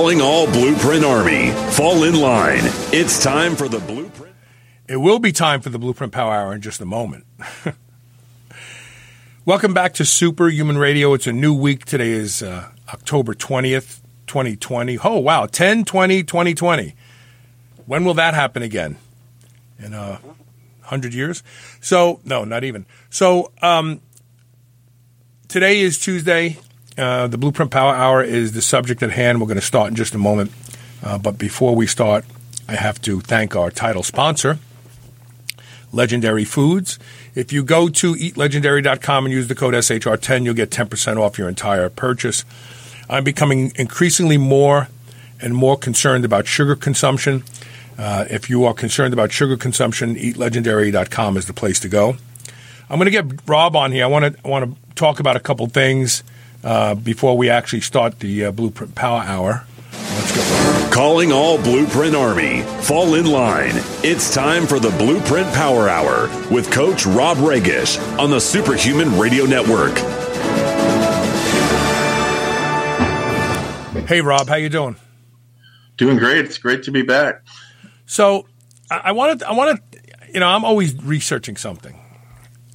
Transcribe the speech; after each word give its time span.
Calling 0.00 0.22
all 0.22 0.46
Blueprint 0.46 1.04
Army. 1.04 1.50
Fall 1.72 2.04
in 2.04 2.18
line. 2.18 2.62
It's 2.90 3.22
time 3.22 3.54
for 3.54 3.68
the 3.68 3.80
Blueprint. 3.80 4.34
It 4.88 4.96
will 4.96 5.18
be 5.18 5.30
time 5.30 5.60
for 5.60 5.68
the 5.68 5.78
Blueprint 5.78 6.10
Power 6.10 6.32
Hour 6.32 6.54
in 6.54 6.62
just 6.62 6.80
a 6.80 6.86
moment. 6.86 7.26
Welcome 9.44 9.74
back 9.74 9.92
to 9.92 10.06
Superhuman 10.06 10.78
Radio. 10.78 11.12
It's 11.12 11.26
a 11.26 11.34
new 11.34 11.52
week. 11.52 11.84
Today 11.84 12.12
is 12.12 12.42
uh, 12.42 12.70
October 12.88 13.34
20th, 13.34 14.00
2020. 14.26 14.98
Oh, 15.04 15.18
wow. 15.18 15.44
10 15.44 15.84
20 15.84 16.22
2020. 16.22 16.94
When 17.84 18.02
will 18.02 18.14
that 18.14 18.32
happen 18.32 18.62
again? 18.62 18.96
In 19.78 19.92
uh, 19.92 20.16
100 20.78 21.12
years? 21.12 21.42
So, 21.82 22.20
no, 22.24 22.44
not 22.44 22.64
even. 22.64 22.86
So, 23.10 23.52
um, 23.60 24.00
today 25.46 25.80
is 25.80 25.98
Tuesday, 25.98 26.56
uh, 26.98 27.26
the 27.26 27.38
Blueprint 27.38 27.70
Power 27.70 27.94
Hour 27.94 28.22
is 28.22 28.52
the 28.52 28.62
subject 28.62 29.02
at 29.02 29.10
hand. 29.10 29.40
We're 29.40 29.46
going 29.46 29.56
to 29.56 29.64
start 29.64 29.90
in 29.90 29.96
just 29.96 30.14
a 30.14 30.18
moment. 30.18 30.52
Uh, 31.02 31.18
but 31.18 31.38
before 31.38 31.74
we 31.74 31.86
start, 31.86 32.24
I 32.68 32.74
have 32.74 33.00
to 33.02 33.20
thank 33.20 33.56
our 33.56 33.70
title 33.70 34.02
sponsor, 34.02 34.58
Legendary 35.92 36.44
Foods. 36.44 36.98
If 37.34 37.52
you 37.52 37.64
go 37.64 37.88
to 37.88 38.14
eatlegendary.com 38.14 39.24
and 39.24 39.32
use 39.32 39.48
the 39.48 39.54
code 39.54 39.74
SHR10, 39.74 40.44
you'll 40.44 40.54
get 40.54 40.70
10% 40.70 41.16
off 41.16 41.38
your 41.38 41.48
entire 41.48 41.88
purchase. 41.88 42.44
I'm 43.08 43.24
becoming 43.24 43.72
increasingly 43.76 44.36
more 44.36 44.88
and 45.40 45.54
more 45.54 45.76
concerned 45.76 46.24
about 46.24 46.46
sugar 46.46 46.76
consumption. 46.76 47.44
Uh, 47.98 48.24
if 48.30 48.48
you 48.48 48.64
are 48.64 48.74
concerned 48.74 49.12
about 49.12 49.32
sugar 49.32 49.56
consumption, 49.56 50.16
eatlegendary.com 50.16 51.36
is 51.36 51.46
the 51.46 51.52
place 51.52 51.80
to 51.80 51.88
go. 51.88 52.16
I'm 52.88 52.98
going 52.98 53.10
to 53.10 53.10
get 53.10 53.48
Rob 53.48 53.76
on 53.76 53.92
here. 53.92 54.04
I 54.04 54.08
want 54.08 54.34
to 54.34 54.40
I 54.44 54.48
want 54.48 54.70
to 54.70 54.94
talk 54.94 55.20
about 55.20 55.36
a 55.36 55.40
couple 55.40 55.66
things 55.68 56.22
uh, 56.62 56.94
before 56.94 57.36
we 57.36 57.48
actually 57.48 57.80
start 57.80 58.20
the 58.20 58.46
uh, 58.46 58.50
Blueprint 58.50 58.94
Power 58.94 59.22
Hour. 59.22 59.66
Let's 59.92 60.36
go. 60.36 60.90
Calling 60.92 61.32
all 61.32 61.56
Blueprint 61.62 62.14
Army. 62.14 62.62
Fall 62.82 63.14
in 63.14 63.26
line. 63.26 63.72
It's 64.02 64.34
time 64.34 64.66
for 64.66 64.78
the 64.78 64.90
Blueprint 64.90 65.52
Power 65.54 65.88
Hour 65.88 66.28
with 66.52 66.70
Coach 66.70 67.06
Rob 67.06 67.38
Regish 67.38 67.98
on 68.18 68.30
the 68.30 68.40
Superhuman 68.40 69.18
Radio 69.18 69.44
Network. 69.44 69.96
Hey, 74.06 74.20
Rob, 74.20 74.48
how 74.48 74.56
you 74.56 74.68
doing? 74.68 74.96
Doing 75.96 76.16
great. 76.16 76.44
It's 76.44 76.58
great 76.58 76.82
to 76.84 76.90
be 76.90 77.02
back. 77.02 77.42
So, 78.06 78.46
I 78.90 79.12
wanted, 79.12 79.44
I 79.44 79.52
wanted, 79.52 79.80
you 80.34 80.40
know, 80.40 80.48
I'm 80.48 80.64
always 80.64 80.94
researching 80.94 81.56
something, 81.56 81.96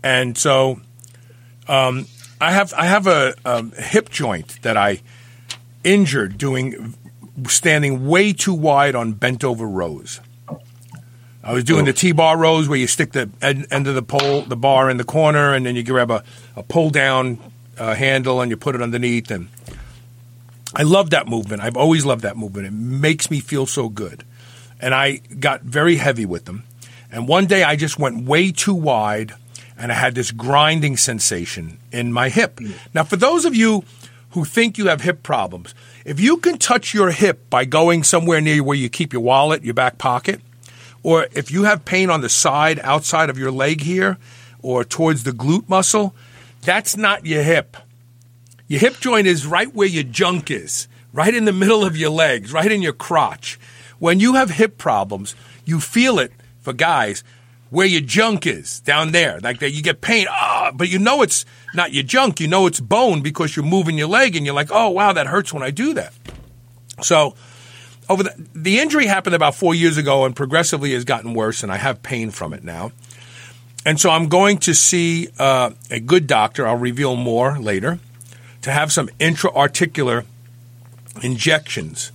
and 0.02 0.38
so 0.38 0.80
um, 1.68 2.06
I 2.40 2.52
have 2.52 2.74
I 2.74 2.86
have 2.86 3.08
a, 3.08 3.36
a 3.46 3.64
hip 3.82 4.10
joint 4.10 4.62
that 4.62 4.78
I 4.78 5.02
injured 5.84 6.38
doing 6.38 6.96
standing 7.48 8.08
way 8.08 8.34
too 8.34 8.54
wide 8.54 8.96
on 8.96 9.14
bent 9.14 9.44
over 9.44 9.68
rows. 9.68 10.20
I 11.44 11.54
was 11.54 11.64
doing 11.64 11.86
the 11.86 11.94
T-bar 11.94 12.38
rows 12.38 12.68
where 12.68 12.78
you 12.78 12.88
stick 12.88 13.12
the 13.12 13.30
end, 13.40 13.68
end, 13.70 13.88
of 13.88 13.94
the 13.94 14.02
pole, 14.02 14.42
the 14.42 14.56
bar 14.56 14.90
in 14.90 14.98
the 14.98 15.04
corner, 15.04 15.54
and 15.54 15.64
then 15.64 15.76
you 15.76 15.84
grab 15.84 16.10
a, 16.10 16.24
a 16.56 16.64
pull 16.64 16.90
down 16.90 17.38
uh, 17.78 17.94
handle 17.94 18.42
and 18.42 18.50
you 18.50 18.58
put 18.58 18.74
it 18.74 18.82
underneath. 18.82 19.30
And 19.30 19.50
I 20.74 20.82
love 20.82 21.12
that 21.12 21.28
movement. 21.28 21.62
I've 21.62 21.78
always 21.78 22.04
loved 22.04 22.24
that 22.24 22.36
movement. 22.36 22.66
It 22.66 22.74
makes 22.74 23.30
me 23.30 23.40
feel 23.42 23.68
so 23.68 23.90
good. 23.90 24.24
And 24.82 24.96
I 24.96 25.18
got 25.40 25.62
very 25.62 25.98
heavy 25.98 26.26
with 26.26 26.46
them. 26.46 26.64
And 27.12 27.28
one 27.28 27.46
day 27.46 27.64
I 27.64 27.76
just 27.76 28.00
went 28.00 28.26
way 28.26 28.52
too 28.52 28.74
wide 28.74 29.36
and 29.78 29.92
I 29.92 29.96
had 29.96 30.16
this 30.16 30.32
grinding 30.32 30.98
sensation 30.98 31.80
in 31.92 32.14
my 32.14 32.30
hip. 32.30 32.60
Now, 32.94 33.04
for 33.04 33.16
those 33.16 33.46
of 33.46 33.56
you 33.56 33.84
who 34.32 34.46
think 34.46 34.78
you 34.78 34.88
have 34.88 35.02
hip 35.02 35.24
problems, 35.24 35.74
if 36.06 36.20
you 36.20 36.38
can 36.38 36.58
touch 36.58 36.94
your 36.94 37.12
hip 37.12 37.50
by 37.50 37.66
going 37.66 38.04
somewhere 38.04 38.42
near 38.42 38.64
where 38.64 38.78
you 38.78 38.90
keep 38.90 39.14
your 39.14 39.22
wallet, 39.22 39.64
your 39.64 39.74
back 39.74 39.98
pocket, 39.98 40.42
or 41.04 41.28
if 41.34 41.52
you 41.52 41.64
have 41.64 41.86
pain 41.86 42.10
on 42.10 42.22
the 42.22 42.30
side, 42.30 42.80
outside 42.80 43.30
of 43.30 43.38
your 43.38 43.52
leg 43.52 43.82
here, 43.82 44.18
or 44.62 44.84
towards 44.84 45.24
the 45.24 45.32
glute 45.32 45.70
muscle, 45.70 46.16
that's 46.62 46.98
not 46.98 47.26
your 47.26 47.44
hip. 47.44 47.78
Your 48.68 48.80
hip 48.80 49.00
joint 49.00 49.28
is 49.28 49.46
right 49.46 49.72
where 49.74 49.88
your 49.88 50.04
junk 50.04 50.50
is, 50.50 50.88
right 51.14 51.34
in 51.34 51.46
the 51.46 51.54
middle 51.54 51.86
of 51.86 51.96
your 51.96 52.10
legs, 52.10 52.52
right 52.52 52.72
in 52.72 52.82
your 52.82 52.94
crotch. 52.94 53.60
When 54.00 54.20
you 54.20 54.34
have 54.34 54.50
hip 54.50 54.78
problems, 54.78 55.36
you 55.64 55.80
feel 55.80 56.18
it 56.18 56.32
for 56.62 56.74
guys 56.74 57.24
where 57.70 57.88
your 57.88 58.02
junk 58.02 58.46
is 58.46 58.80
down 58.82 59.12
there. 59.12 59.40
Like 59.40 59.60
that, 59.60 59.72
you 59.72 59.82
get 59.82 60.02
pain, 60.02 60.28
ah, 60.30 60.72
but 60.74 60.90
you 60.90 61.00
know 61.00 61.22
it's 61.22 61.46
not 61.74 61.94
your 61.94 62.04
junk. 62.04 62.40
You 62.40 62.48
know 62.48 62.68
it's 62.68 62.80
bone 62.80 63.22
because 63.22 63.56
you're 63.56 63.66
moving 63.66 63.98
your 63.98 64.08
leg, 64.08 64.36
and 64.36 64.46
you're 64.46 64.56
like, 64.56 64.70
oh 64.72 64.90
wow, 64.90 65.14
that 65.14 65.28
hurts 65.28 65.54
when 65.54 65.64
I 65.64 65.72
do 65.72 65.94
that. 65.96 66.14
So, 67.02 67.36
over 68.08 68.24
the, 68.24 68.48
the 68.54 68.80
injury 68.80 69.08
happened 69.08 69.36
about 69.36 69.56
four 69.56 69.76
years 69.76 69.98
ago, 69.98 70.26
and 70.26 70.36
progressively 70.36 70.94
has 70.94 71.04
gotten 71.04 71.34
worse, 71.34 71.64
and 71.64 71.72
I 71.72 71.78
have 71.78 72.04
pain 72.04 72.32
from 72.32 72.54
it 72.54 72.64
now. 72.64 72.92
And 73.86 74.00
so 74.00 74.10
I'm 74.10 74.30
going 74.30 74.58
to 74.60 74.74
see 74.74 75.30
uh, 75.38 75.72
a 75.92 76.00
good 76.00 76.26
doctor. 76.26 76.68
I'll 76.68 76.76
reveal 76.76 77.16
more 77.16 77.60
later 77.60 78.00
to 78.64 78.72
have 78.72 78.92
some 78.92 79.10
intra-articular 79.20 80.26
injections 81.22 82.12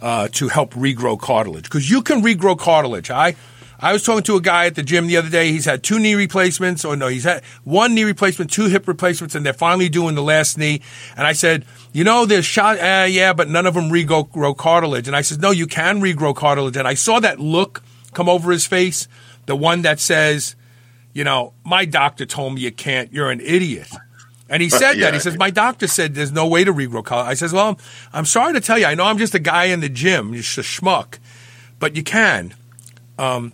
uh, 0.00 0.28
to 0.32 0.48
help 0.48 0.74
regrow 0.74 1.18
cartilage 1.18 1.64
because 1.64 1.88
you 1.88 2.02
can 2.02 2.20
regrow 2.20 2.58
cartilage. 2.58 3.10
I 3.10 3.36
I 3.80 3.92
was 3.92 4.02
talking 4.02 4.22
to 4.24 4.36
a 4.36 4.40
guy 4.40 4.66
at 4.66 4.74
the 4.74 4.82
gym 4.82 5.06
the 5.06 5.16
other 5.16 5.28
day. 5.28 5.50
He's 5.50 5.64
had 5.64 5.82
two 5.82 5.98
knee 5.98 6.14
replacements, 6.14 6.84
or 6.84 6.96
no, 6.96 7.08
he's 7.08 7.24
had 7.24 7.44
one 7.64 7.94
knee 7.94 8.04
replacement, 8.04 8.50
two 8.50 8.66
hip 8.66 8.86
replacements, 8.86 9.34
and 9.34 9.44
they're 9.44 9.52
finally 9.52 9.88
doing 9.88 10.14
the 10.14 10.22
last 10.22 10.56
knee. 10.56 10.80
And 11.16 11.26
I 11.26 11.32
said, 11.32 11.64
you 11.92 12.04
know, 12.04 12.26
there's 12.26 12.44
shot, 12.44 12.78
uh, 12.78 13.06
yeah, 13.08 13.32
but 13.32 13.48
none 13.48 13.66
of 13.66 13.74
them 13.74 13.90
regrow 13.90 14.56
cartilage. 14.56 15.06
And 15.06 15.16
I 15.16 15.22
said, 15.22 15.40
no, 15.40 15.50
you 15.50 15.66
can 15.66 16.00
regrow 16.00 16.34
cartilage. 16.34 16.76
And 16.76 16.88
I 16.88 16.94
saw 16.94 17.20
that 17.20 17.40
look 17.40 17.82
come 18.12 18.28
over 18.28 18.52
his 18.52 18.66
face, 18.66 19.08
the 19.46 19.56
one 19.56 19.82
that 19.82 20.00
says, 20.00 20.56
you 21.12 21.24
know, 21.24 21.52
my 21.64 21.84
doctor 21.84 22.26
told 22.26 22.54
me 22.54 22.62
you 22.62 22.72
can't. 22.72 23.12
You're 23.12 23.30
an 23.30 23.40
idiot. 23.40 23.90
And 24.48 24.62
he 24.62 24.68
said 24.68 24.94
yeah. 24.94 25.06
that. 25.06 25.14
He 25.14 25.20
says, 25.20 25.38
My 25.38 25.50
doctor 25.50 25.86
said 25.86 26.14
there's 26.14 26.32
no 26.32 26.46
way 26.46 26.64
to 26.64 26.72
regrow 26.72 27.04
cartilage. 27.04 27.32
I 27.32 27.34
says, 27.34 27.52
Well, 27.52 27.78
I'm 28.12 28.26
sorry 28.26 28.52
to 28.54 28.60
tell 28.60 28.78
you, 28.78 28.86
I 28.86 28.94
know 28.94 29.04
I'm 29.04 29.18
just 29.18 29.34
a 29.34 29.38
guy 29.38 29.64
in 29.66 29.80
the 29.80 29.88
gym, 29.88 30.34
just 30.34 30.58
a 30.58 30.60
schmuck, 30.60 31.18
but 31.78 31.96
you 31.96 32.02
can. 32.02 32.54
Um, 33.18 33.52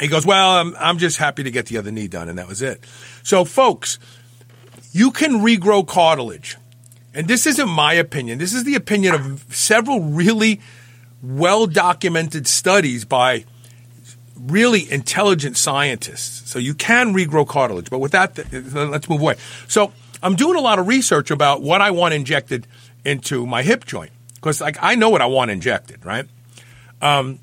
he 0.00 0.08
goes, 0.08 0.26
Well, 0.26 0.50
I'm, 0.50 0.74
I'm 0.78 0.98
just 0.98 1.18
happy 1.18 1.42
to 1.42 1.50
get 1.50 1.66
the 1.66 1.78
other 1.78 1.90
knee 1.90 2.08
done. 2.08 2.28
And 2.28 2.38
that 2.38 2.48
was 2.48 2.62
it. 2.62 2.84
So, 3.22 3.44
folks, 3.44 3.98
you 4.92 5.10
can 5.10 5.40
regrow 5.40 5.86
cartilage. 5.86 6.56
And 7.14 7.28
this 7.28 7.46
isn't 7.46 7.68
my 7.68 7.94
opinion. 7.94 8.38
This 8.38 8.52
is 8.52 8.64
the 8.64 8.74
opinion 8.74 9.14
of 9.14 9.44
several 9.54 10.00
really 10.00 10.60
well 11.22 11.66
documented 11.66 12.46
studies 12.46 13.04
by 13.04 13.44
really 14.36 14.90
intelligent 14.90 15.56
scientists. 15.56 16.50
So 16.50 16.58
you 16.58 16.74
can 16.74 17.14
regrow 17.14 17.46
cartilage. 17.46 17.88
But 17.88 18.00
with 18.00 18.12
that, 18.12 18.36
let's 18.74 19.08
move 19.08 19.20
away. 19.20 19.36
So 19.68 19.92
I'm 20.22 20.34
doing 20.34 20.56
a 20.56 20.60
lot 20.60 20.78
of 20.78 20.88
research 20.88 21.30
about 21.30 21.62
what 21.62 21.80
I 21.80 21.92
want 21.92 22.14
injected 22.14 22.66
into 23.04 23.46
my 23.46 23.62
hip 23.62 23.84
joint 23.84 24.10
because 24.34 24.60
like 24.60 24.76
I 24.80 24.94
know 24.94 25.10
what 25.10 25.22
I 25.22 25.26
want 25.26 25.50
injected, 25.50 26.04
right? 26.04 26.26
Um, 27.00 27.38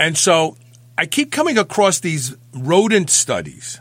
and 0.00 0.16
so 0.16 0.56
I 0.98 1.06
keep 1.06 1.30
coming 1.30 1.58
across 1.58 2.00
these 2.00 2.34
rodent 2.54 3.10
studies. 3.10 3.80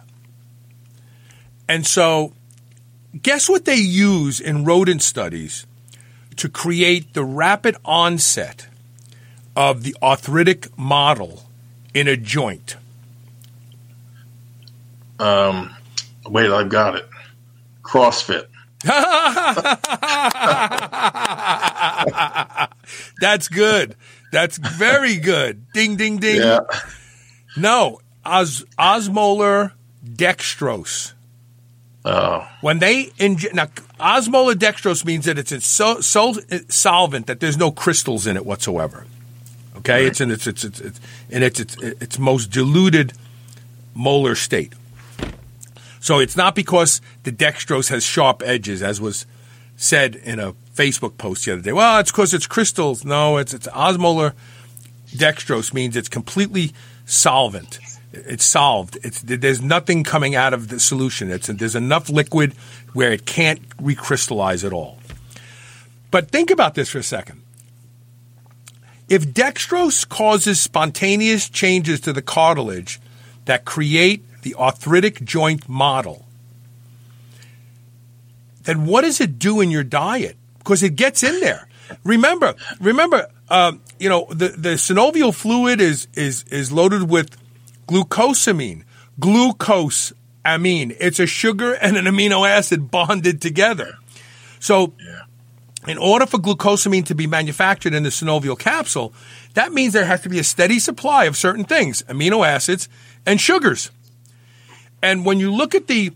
And 1.68 1.86
so, 1.86 2.34
guess 3.22 3.50
what 3.50 3.66
they 3.66 3.76
use 3.76 4.40
in 4.40 4.66
rodent 4.66 5.02
studies 5.02 5.66
to 6.36 6.50
create 6.50 7.14
the 7.14 7.24
rapid 7.24 7.78
onset 7.86 8.68
of 9.56 9.84
the 9.84 9.96
arthritic 10.02 10.78
model 10.78 11.46
in 11.94 12.08
a 12.08 12.18
joint? 12.18 12.76
Um, 15.18 15.74
wait, 16.28 16.52
I've 16.52 16.70
got 16.70 16.96
it. 16.96 17.08
CrossFit. 17.82 18.48
That's 23.20 23.48
good. 23.48 23.96
That's 24.32 24.58
very 24.58 25.16
good. 25.16 25.66
Ding, 25.74 25.96
ding, 25.96 26.18
ding. 26.18 26.42
Yeah. 26.42 26.60
No, 27.56 28.00
os- 28.24 28.64
osmolar 28.78 29.72
dextrose. 30.06 31.14
Uh, 32.04 32.46
When 32.62 32.80
they 32.80 33.12
inject 33.18 33.56
now, 33.56 33.68
osmolar 34.00 34.54
dextrose 34.54 35.04
means 35.06 35.26
that 35.26 35.40
it's 35.40 35.52
in 35.52 35.62
so, 35.62 36.02
so 36.02 36.36
solvent 36.70 37.28
that 37.28 37.40
there's 37.40 37.58
no 37.58 37.72
crystals 37.72 38.28
in 38.28 38.36
it 38.38 38.46
whatsoever. 38.46 39.06
Okay, 39.78 40.06
it's 40.06 40.22
in 40.22 40.32
its 40.32 40.48
it's, 40.48 40.64
it's, 40.64 40.80
it's 40.80 41.00
in 41.30 41.44
its, 41.44 41.60
its 41.60 41.76
its 41.78 42.20
most 42.20 42.52
diluted 42.52 43.14
molar 43.94 44.36
state. 44.36 44.74
So 46.00 46.20
it's 46.20 46.38
not 46.38 46.54
because 46.56 47.02
the 47.24 47.32
dextrose 47.32 47.90
has 47.90 48.04
sharp 48.04 48.44
edges, 48.46 48.84
as 48.84 49.02
was 49.02 49.26
said 49.76 50.16
in 50.16 50.40
a 50.40 50.54
Facebook 50.76 51.18
post 51.18 51.46
the 51.46 51.54
other 51.54 51.62
day. 51.62 51.74
Well, 51.74 52.00
it's 52.00 52.12
because 52.12 52.34
it's 52.34 52.48
crystals. 52.48 53.04
No, 53.04 53.38
it's 53.38 53.54
it's 53.54 53.68
osmolar 53.68 54.34
dextrose 55.10 55.74
means 55.74 55.96
it's 55.98 56.10
completely 56.10 56.72
solvent. 57.06 57.80
It's 58.12 58.46
solved. 58.46 58.98
It's 59.04 59.22
there's 59.22 59.62
nothing 59.62 60.04
coming 60.04 60.36
out 60.36 60.54
of 60.54 60.70
the 60.70 60.80
solution. 60.80 61.32
It's 61.32 61.48
there's 61.48 61.76
enough 61.76 62.10
liquid 62.10 62.54
where 62.94 63.12
it 63.12 63.26
can't 63.26 63.68
recrystallize 63.78 64.64
at 64.64 64.74
all. 64.74 65.00
But 66.12 66.32
think 66.32 66.50
about 66.50 66.76
this 66.76 66.90
for 66.90 67.00
a 67.00 67.04
second. 67.04 67.42
If 69.08 69.28
dextrose 69.28 70.08
causes 70.08 70.60
spontaneous 70.60 71.50
changes 71.50 72.00
to 72.02 72.14
the 72.14 72.22
cartilage 72.22 73.00
that 73.46 73.66
create 73.66 74.24
the 74.42 74.56
arthritic 74.56 75.24
joint 75.24 75.70
model, 75.70 76.26
then 78.64 78.86
what 78.86 79.02
does 79.02 79.22
it 79.22 79.38
do 79.38 79.62
in 79.62 79.70
your 79.70 79.84
diet? 79.84 80.38
Because 80.58 80.82
it 80.82 80.96
gets 80.96 81.22
in 81.22 81.40
there. 81.40 81.68
Remember, 82.04 82.56
remember, 82.80 83.30
um, 83.50 83.82
you 84.00 84.10
know, 84.10 84.28
the, 84.30 84.50
the 84.50 84.70
synovial 84.76 85.34
fluid 85.34 85.80
is, 85.80 86.08
is, 86.14 86.44
is 86.52 86.72
loaded 86.72 87.10
with 87.10 87.38
glucosamine, 87.88 88.84
glucose 89.20 90.14
amine. 90.44 90.96
It's 91.00 91.20
a 91.20 91.28
sugar 91.28 91.74
and 91.74 91.98
an 91.98 92.06
amino 92.06 92.48
acid 92.48 92.90
bonded 92.92 93.42
together. 93.42 93.98
So, 94.60 94.94
in 95.88 96.00
order 96.00 96.26
for 96.26 96.40
glucosamine 96.40 97.06
to 97.06 97.16
be 97.16 97.28
manufactured 97.28 97.94
in 97.94 98.04
the 98.04 98.10
synovial 98.10 98.58
capsule, 98.58 99.14
that 99.54 99.72
means 99.72 99.94
there 99.94 100.06
has 100.06 100.22
to 100.22 100.30
be 100.30 100.40
a 100.40 100.44
steady 100.44 100.80
supply 100.80 101.26
of 101.26 101.38
certain 101.38 101.64
things, 101.64 102.02
amino 102.04 102.46
acids 102.46 102.90
and 103.26 103.40
sugars. 103.40 103.92
And 105.04 105.26
when 105.26 105.40
you 105.40 105.54
look 105.54 105.76
at 105.76 105.86
the 105.86 106.12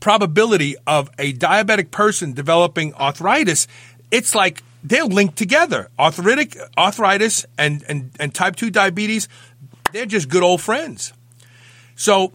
probability 0.00 0.76
of 0.86 1.10
a 1.18 1.32
diabetic 1.32 1.90
person 1.90 2.32
developing 2.34 2.92
arthritis, 2.94 3.66
it's 4.10 4.34
like 4.34 4.62
they're 4.82 5.04
linked 5.04 5.36
together. 5.36 5.88
Arthritic 5.98 6.56
arthritis 6.76 7.46
and, 7.58 7.84
and, 7.88 8.10
and 8.18 8.34
type 8.34 8.56
2 8.56 8.70
diabetes, 8.70 9.28
they're 9.92 10.06
just 10.06 10.28
good 10.28 10.42
old 10.42 10.60
friends. 10.60 11.12
So 11.96 12.32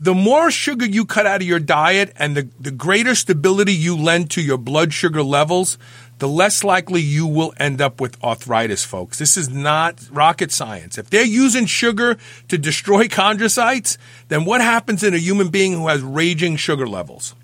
the 0.00 0.14
more 0.14 0.50
sugar 0.50 0.84
you 0.84 1.04
cut 1.04 1.26
out 1.26 1.42
of 1.42 1.46
your 1.46 1.60
diet 1.60 2.12
and 2.16 2.36
the, 2.36 2.48
the 2.58 2.70
greater 2.70 3.14
stability 3.14 3.72
you 3.72 3.96
lend 3.96 4.30
to 4.32 4.42
your 4.42 4.58
blood 4.58 4.92
sugar 4.92 5.22
levels, 5.22 5.78
the 6.18 6.28
less 6.28 6.64
likely 6.64 7.02
you 7.02 7.26
will 7.26 7.52
end 7.58 7.80
up 7.80 8.00
with 8.00 8.22
arthritis, 8.24 8.84
folks. 8.84 9.18
This 9.18 9.36
is 9.36 9.48
not 9.48 10.08
rocket 10.10 10.50
science. 10.50 10.98
If 10.98 11.10
they're 11.10 11.24
using 11.24 11.66
sugar 11.66 12.16
to 12.48 12.58
destroy 12.58 13.04
chondrocytes, 13.08 13.98
then 14.28 14.44
what 14.44 14.60
happens 14.60 15.02
in 15.02 15.14
a 15.14 15.18
human 15.18 15.48
being 15.48 15.74
who 15.74 15.88
has 15.88 16.00
raging 16.02 16.56
sugar 16.56 16.86
levels? 16.86 17.34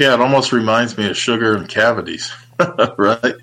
yeah, 0.00 0.14
it 0.14 0.20
almost 0.20 0.50
reminds 0.50 0.96
me 0.96 1.10
of 1.10 1.16
sugar 1.16 1.54
and 1.54 1.68
cavities, 1.68 2.32
right? 2.98 3.34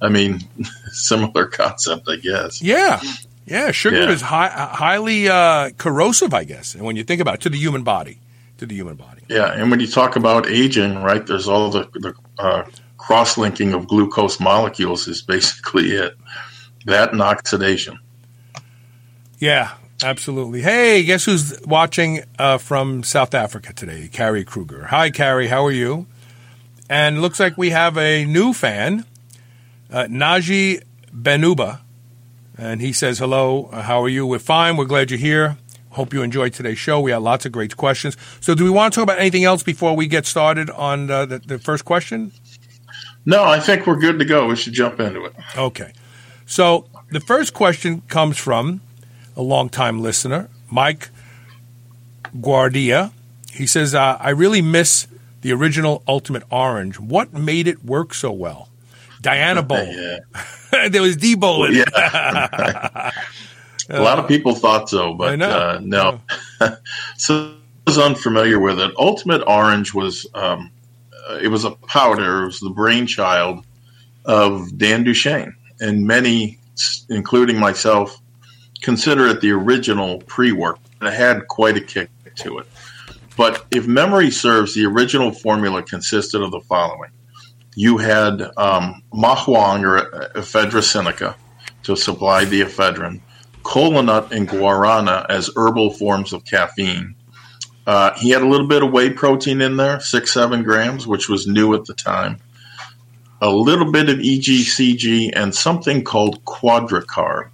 I 0.00 0.08
mean, 0.08 0.40
similar 0.92 1.46
concept, 1.46 2.08
I 2.08 2.16
guess. 2.16 2.62
Yeah. 2.62 3.00
Yeah, 3.46 3.70
sugar 3.72 3.96
Yeah. 4.02 4.10
is 4.10 4.20
hi- 4.22 4.48
highly 4.72 5.28
uh, 5.28 5.70
corrosive, 5.78 6.32
I 6.34 6.44
guess, 6.44 6.74
and 6.74 6.84
when 6.84 6.94
you 6.96 7.02
think 7.04 7.20
about 7.20 7.34
it, 7.36 7.40
to 7.42 7.48
the 7.50 7.58
human 7.58 7.82
body, 7.82 8.18
to 8.58 8.66
the 8.66 8.74
human 8.76 8.94
body. 8.94 9.22
Yeah, 9.28 9.52
and 9.52 9.70
when 9.70 9.80
you 9.80 9.86
talk 9.88 10.14
about 10.16 10.48
aging, 10.48 11.02
right, 11.02 11.26
there's 11.26 11.48
all 11.48 11.70
the, 11.70 11.88
the 11.94 12.14
uh, 12.38 12.64
cross 12.98 13.36
linking 13.38 13.72
of 13.72 13.88
glucose 13.88 14.38
molecules 14.38 15.08
is 15.08 15.22
basically 15.22 15.90
it. 15.90 16.16
That 16.86 17.12
and 17.12 17.20
oxidation. 17.20 17.98
Yeah, 19.38 19.72
absolutely. 20.02 20.62
Hey, 20.62 21.02
guess 21.04 21.24
who's 21.24 21.60
watching 21.62 22.22
uh, 22.38 22.58
from 22.58 23.02
South 23.02 23.34
Africa 23.34 23.72
today? 23.72 24.08
Carrie 24.12 24.44
Kruger. 24.44 24.84
Hi, 24.86 25.10
Carrie. 25.10 25.48
How 25.48 25.64
are 25.64 25.72
you? 25.72 26.06
And 26.90 27.22
looks 27.22 27.38
like 27.38 27.56
we 27.56 27.70
have 27.70 27.96
a 27.96 28.24
new 28.24 28.52
fan, 28.52 29.06
uh, 29.90 30.04
Naji 30.04 30.82
Benuba. 31.14 31.80
And 32.58 32.80
he 32.80 32.92
says, 32.92 33.20
hello, 33.20 33.70
uh, 33.72 33.82
how 33.82 34.02
are 34.02 34.08
you? 34.08 34.26
We're 34.26 34.40
fine. 34.40 34.76
We're 34.76 34.84
glad 34.84 35.10
you're 35.10 35.18
here. 35.18 35.56
Hope 35.90 36.12
you 36.12 36.22
enjoyed 36.22 36.52
today's 36.52 36.78
show. 36.78 37.00
We 37.00 37.12
had 37.12 37.22
lots 37.22 37.46
of 37.46 37.52
great 37.52 37.76
questions. 37.76 38.16
So, 38.40 38.54
do 38.54 38.64
we 38.64 38.70
want 38.70 38.92
to 38.92 38.96
talk 38.98 39.04
about 39.04 39.18
anything 39.18 39.44
else 39.44 39.62
before 39.62 39.96
we 39.96 40.06
get 40.06 40.26
started 40.26 40.68
on 40.70 41.10
uh, 41.10 41.26
the, 41.26 41.38
the 41.38 41.58
first 41.58 41.84
question? 41.84 42.32
No, 43.24 43.44
I 43.44 43.60
think 43.60 43.86
we're 43.86 43.98
good 43.98 44.18
to 44.18 44.24
go. 44.24 44.46
We 44.48 44.56
should 44.56 44.72
jump 44.72 44.98
into 44.98 45.24
it. 45.24 45.34
Okay. 45.56 45.92
So 46.46 46.86
the 47.10 47.20
first 47.20 47.54
question 47.54 48.02
comes 48.08 48.36
from 48.36 48.80
a 49.36 49.42
longtime 49.42 50.00
listener, 50.00 50.48
Mike 50.70 51.10
Guardia. 52.40 53.12
He 53.52 53.66
says, 53.66 53.94
uh, 53.94 54.16
I 54.18 54.30
really 54.30 54.62
miss 54.62 55.06
the 55.40 55.52
original 55.52 56.02
Ultimate 56.06 56.42
Orange. 56.50 56.98
What 56.98 57.32
made 57.32 57.66
it 57.66 57.84
work 57.84 58.14
so 58.14 58.30
well? 58.32 58.68
Dianabol. 59.22 59.94
Yeah. 60.72 60.88
there 60.88 61.02
was 61.02 61.16
D-Bol 61.16 61.64
in 61.64 61.76
it. 61.76 61.88
Yeah. 61.92 63.10
A 63.88 64.02
lot 64.02 64.20
of 64.20 64.28
people 64.28 64.54
thought 64.54 64.88
so, 64.88 65.14
but 65.14 65.42
uh, 65.42 65.80
no. 65.82 66.20
so 67.16 67.54
I 67.86 67.90
was 67.90 67.98
unfamiliar 67.98 68.60
with 68.60 68.78
it. 68.78 68.92
Ultimate 68.96 69.42
Orange 69.48 69.92
was 69.92 70.26
um, 70.34 70.70
uh, 71.28 71.38
it 71.42 71.48
was 71.48 71.64
a 71.64 71.72
powder. 71.72 72.42
It 72.42 72.46
was 72.46 72.60
the 72.60 72.70
brainchild 72.70 73.64
of 74.26 74.78
Dan 74.78 75.04
Duchaine, 75.04 75.52
and 75.80 76.06
many, 76.06 76.58
including 77.08 77.58
myself, 77.58 78.20
consider 78.80 79.26
it 79.26 79.40
the 79.40 79.50
original 79.50 80.20
pre-work. 80.20 80.78
It 81.02 81.12
had 81.12 81.48
quite 81.48 81.76
a 81.76 81.80
kick 81.80 82.10
to 82.36 82.58
it. 82.58 82.66
But 83.40 83.64
if 83.70 83.86
memory 83.86 84.30
serves, 84.30 84.74
the 84.74 84.84
original 84.84 85.32
formula 85.32 85.82
consisted 85.82 86.42
of 86.42 86.50
the 86.50 86.60
following: 86.60 87.10
you 87.74 87.96
had 87.96 88.42
um, 88.58 89.02
mahuang 89.14 89.82
or 89.82 90.30
ephedra 90.34 90.82
sinica 90.82 91.36
to 91.84 91.96
supply 91.96 92.44
the 92.44 92.60
ephedrine, 92.60 93.22
cola 93.62 94.02
nut 94.02 94.30
and 94.30 94.46
guarana 94.46 95.24
as 95.30 95.48
herbal 95.56 95.94
forms 95.94 96.34
of 96.34 96.44
caffeine. 96.44 97.14
Uh, 97.86 98.12
he 98.18 98.28
had 98.28 98.42
a 98.42 98.46
little 98.46 98.68
bit 98.68 98.82
of 98.82 98.92
whey 98.92 99.08
protein 99.08 99.62
in 99.62 99.78
there, 99.78 100.00
six, 100.00 100.34
seven 100.34 100.62
grams, 100.62 101.06
which 101.06 101.30
was 101.30 101.46
new 101.46 101.72
at 101.72 101.86
the 101.86 101.94
time. 101.94 102.36
A 103.40 103.48
little 103.48 103.90
bit 103.90 104.10
of 104.10 104.18
EGCG 104.18 105.30
and 105.34 105.54
something 105.54 106.04
called 106.04 106.44
quadracarb, 106.44 107.48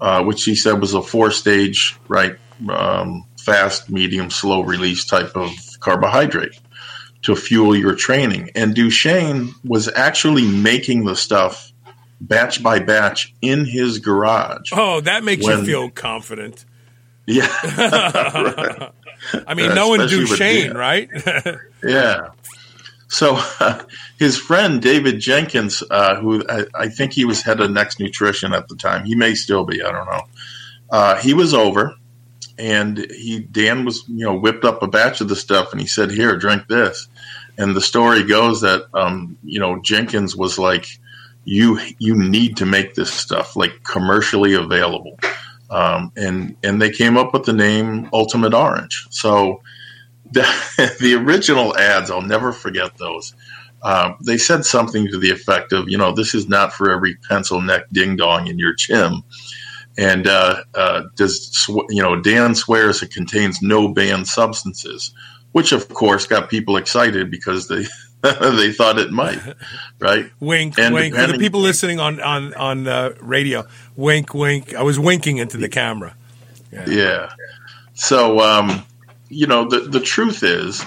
uh, 0.00 0.24
which 0.24 0.44
he 0.44 0.54
said 0.54 0.80
was 0.80 0.94
a 0.94 1.02
four 1.02 1.30
stage, 1.30 1.98
right, 2.08 2.38
um, 2.70 3.26
fast, 3.52 3.90
medium, 3.90 4.30
slow 4.30 4.62
release 4.62 5.04
type 5.04 5.36
of 5.36 5.50
carbohydrate 5.80 6.58
to 7.22 7.34
fuel 7.34 7.74
your 7.76 7.94
training. 7.94 8.50
And 8.54 8.74
Duchaine 8.74 9.52
was 9.64 9.88
actually 9.88 10.46
making 10.46 11.04
the 11.04 11.16
stuff 11.16 11.72
batch 12.20 12.62
by 12.62 12.78
batch 12.78 13.34
in 13.42 13.64
his 13.64 13.98
garage. 13.98 14.70
Oh, 14.72 15.00
that 15.02 15.24
makes 15.24 15.46
you 15.46 15.64
feel 15.64 15.90
confident. 15.90 16.64
Yeah. 17.30 17.46
I 19.46 19.54
mean, 19.54 19.72
Uh, 19.72 19.74
knowing 19.74 20.00
especially 20.00 20.68
with 20.68 20.76
right? 20.76 21.10
Yeah. 21.86 22.28
So 23.08 23.38
his 24.18 24.38
friend 24.38 24.80
David 24.80 25.20
Jenkins, 25.20 25.82
uh, 25.90 26.16
who 26.16 26.42
I, 26.48 26.64
I 26.74 26.88
think 26.88 27.12
he 27.12 27.26
was 27.26 27.42
head 27.42 27.60
of 27.60 27.70
Next 27.70 28.00
Nutrition 28.00 28.54
at 28.54 28.68
the 28.68 28.76
time, 28.76 29.04
he 29.04 29.14
may 29.14 29.34
still 29.34 29.64
be, 29.64 29.82
I 29.82 29.92
don't 29.92 30.06
know. 30.06 30.22
Uh, 30.90 31.16
he 31.16 31.34
was 31.34 31.52
over, 31.52 31.94
and 32.58 32.98
he 33.10 33.40
Dan 33.40 33.84
was 33.84 34.04
you 34.08 34.24
know 34.24 34.36
whipped 34.36 34.64
up 34.64 34.82
a 34.82 34.88
batch 34.88 35.20
of 35.20 35.28
the 35.28 35.36
stuff, 35.36 35.72
and 35.72 35.80
he 35.80 35.86
said, 35.86 36.10
"Here, 36.10 36.36
drink 36.36 36.68
this." 36.68 37.08
And 37.56 37.74
the 37.74 37.80
story 37.80 38.24
goes 38.24 38.60
that 38.60 38.86
um, 38.94 39.38
you 39.44 39.60
know 39.60 39.80
Jenkins 39.82 40.36
was 40.36 40.58
like, 40.58 40.86
"You 41.44 41.80
you 41.98 42.14
need 42.16 42.56
to 42.58 42.66
make 42.66 42.94
this 42.94 43.12
stuff 43.12 43.56
like 43.56 43.82
commercially 43.84 44.54
available," 44.54 45.18
um, 45.70 46.12
and 46.16 46.56
and 46.62 46.80
they 46.82 46.90
came 46.90 47.16
up 47.16 47.32
with 47.32 47.44
the 47.44 47.52
name 47.52 48.08
Ultimate 48.12 48.54
Orange. 48.54 49.06
So 49.10 49.62
the, 50.32 50.96
the 51.00 51.14
original 51.14 51.76
ads, 51.76 52.10
I'll 52.10 52.20
never 52.20 52.52
forget 52.52 52.98
those. 52.98 53.34
Um, 53.82 54.16
they 54.24 54.36
said 54.36 54.64
something 54.64 55.08
to 55.08 55.18
the 55.18 55.30
effect 55.30 55.72
of, 55.72 55.88
you 55.88 55.96
know, 55.96 56.12
this 56.12 56.34
is 56.34 56.48
not 56.48 56.72
for 56.72 56.90
every 56.90 57.14
pencil 57.28 57.60
neck 57.60 57.84
ding 57.92 58.16
dong 58.16 58.46
in 58.48 58.58
your 58.58 58.74
chim. 58.74 59.22
And 59.98 60.28
uh, 60.28 60.62
uh, 60.74 61.02
does 61.16 61.50
sw- 61.52 61.90
you 61.90 62.00
know? 62.00 62.20
Dan 62.20 62.54
swears 62.54 63.02
it 63.02 63.12
contains 63.12 63.60
no 63.60 63.88
banned 63.88 64.28
substances, 64.28 65.12
which 65.52 65.72
of 65.72 65.88
course 65.88 66.24
got 66.24 66.48
people 66.48 66.76
excited 66.76 67.30
because 67.30 67.66
they 67.66 67.84
they 68.22 68.72
thought 68.72 68.98
it 68.98 69.10
might, 69.10 69.40
right? 69.98 70.30
wink, 70.40 70.78
And 70.78 70.94
wink. 70.94 71.14
For 71.14 71.26
the 71.26 71.38
people 71.38 71.60
listening 71.60 71.98
on 71.98 72.20
on 72.20 72.54
on 72.54 72.86
uh, 72.86 73.14
radio, 73.20 73.66
wink, 73.96 74.34
wink. 74.34 74.74
I 74.74 74.82
was 74.82 74.98
winking 74.98 75.38
into 75.38 75.56
the 75.56 75.68
camera. 75.68 76.14
Yeah. 76.86 77.32
So, 77.94 78.38
um, 78.40 78.84
you 79.28 79.48
know, 79.48 79.68
the 79.68 79.80
the 79.80 80.00
truth 80.00 80.44
is, 80.44 80.84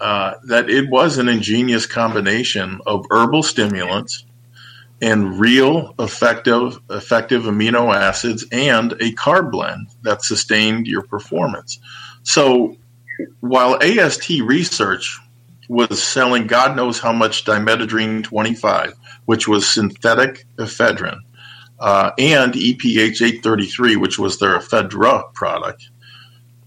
uh, 0.00 0.34
that 0.44 0.68
it 0.68 0.90
was 0.90 1.18
an 1.18 1.28
ingenious 1.28 1.86
combination 1.86 2.80
of 2.86 3.06
herbal 3.10 3.44
stimulants 3.44 4.24
and 5.02 5.40
real 5.40 5.94
effective 5.98 6.78
effective 6.90 7.44
amino 7.44 7.94
acids 7.94 8.44
and 8.52 8.92
a 8.92 9.12
carb 9.12 9.50
blend 9.50 9.88
that 10.02 10.22
sustained 10.22 10.86
your 10.86 11.02
performance. 11.02 11.78
So 12.22 12.76
while 13.40 13.78
AST 13.82 14.28
research 14.42 15.18
was 15.68 16.02
selling 16.02 16.46
God 16.46 16.76
knows 16.76 16.98
how 16.98 17.12
much 17.12 17.44
Dymetadrine 17.44 18.24
25, 18.24 18.94
which 19.26 19.46
was 19.46 19.68
synthetic 19.68 20.44
ephedrine, 20.58 21.20
uh, 21.78 22.10
and 22.18 22.52
EPH 22.52 23.22
833, 23.22 23.96
which 23.96 24.18
was 24.18 24.38
their 24.38 24.58
ephedra 24.58 25.32
product, 25.32 25.88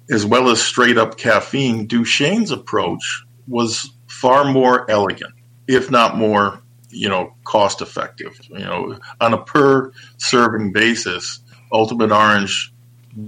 as 0.10 0.25
well 0.25 0.50
as 0.50 0.62
straight 0.62 0.98
up 0.98 1.18
caffeine, 1.18 1.86
Duchaine's 1.88 2.52
approach 2.52 3.24
was 3.48 3.92
far 4.08 4.46
more 4.52 4.90
elegant, 4.90 5.34
if 5.68 5.92
not 5.92 6.18
more, 6.18 6.62
you 6.93 7.09
know, 7.09 7.33
cost 7.43 7.81
effective. 7.81 8.39
You 8.50 8.59
know, 8.59 9.00
on 9.19 9.33
a 9.33 9.38
per 9.38 9.91
serving 10.17 10.71
basis, 10.71 11.39
Ultimate 11.71 12.12
Orange 12.12 12.73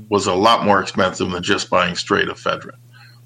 was 0.10 0.28
a 0.28 0.34
lot 0.34 0.66
more 0.66 0.82
expensive 0.82 1.30
than 1.32 1.44
just 1.44 1.70
buying 1.70 1.96
straight 1.96 2.28
ephedrine. 2.28 2.78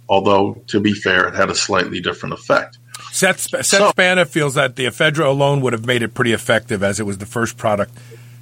Although, 0.07 0.61
to 0.67 0.79
be 0.79 0.93
fair, 0.93 1.27
it 1.27 1.35
had 1.35 1.49
a 1.49 1.55
slightly 1.55 1.99
different 1.99 2.33
effect. 2.33 2.79
Seth, 3.11 3.39
Seth 3.39 3.65
so, 3.65 3.91
Spana 3.91 4.25
feels 4.25 4.55
that 4.55 4.75
the 4.75 4.85
ephedra 4.85 5.25
alone 5.25 5.61
would 5.61 5.73
have 5.73 5.85
made 5.85 6.01
it 6.01 6.13
pretty 6.13 6.33
effective, 6.33 6.83
as 6.83 6.99
it 6.99 7.05
was 7.05 7.19
the 7.19 7.25
first 7.25 7.57
product 7.57 7.95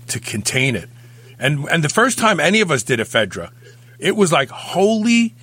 to 0.08 0.20
contain 0.20 0.76
it. 0.76 0.90
And 1.40 1.68
and 1.70 1.84
the 1.84 1.90
first 1.90 2.18
time 2.18 2.40
any 2.40 2.62
of 2.62 2.72
us 2.72 2.84
did 2.84 3.00
ephedra, 3.00 3.52
it 4.00 4.16
was 4.16 4.32
like, 4.32 4.50
holy 4.50 5.36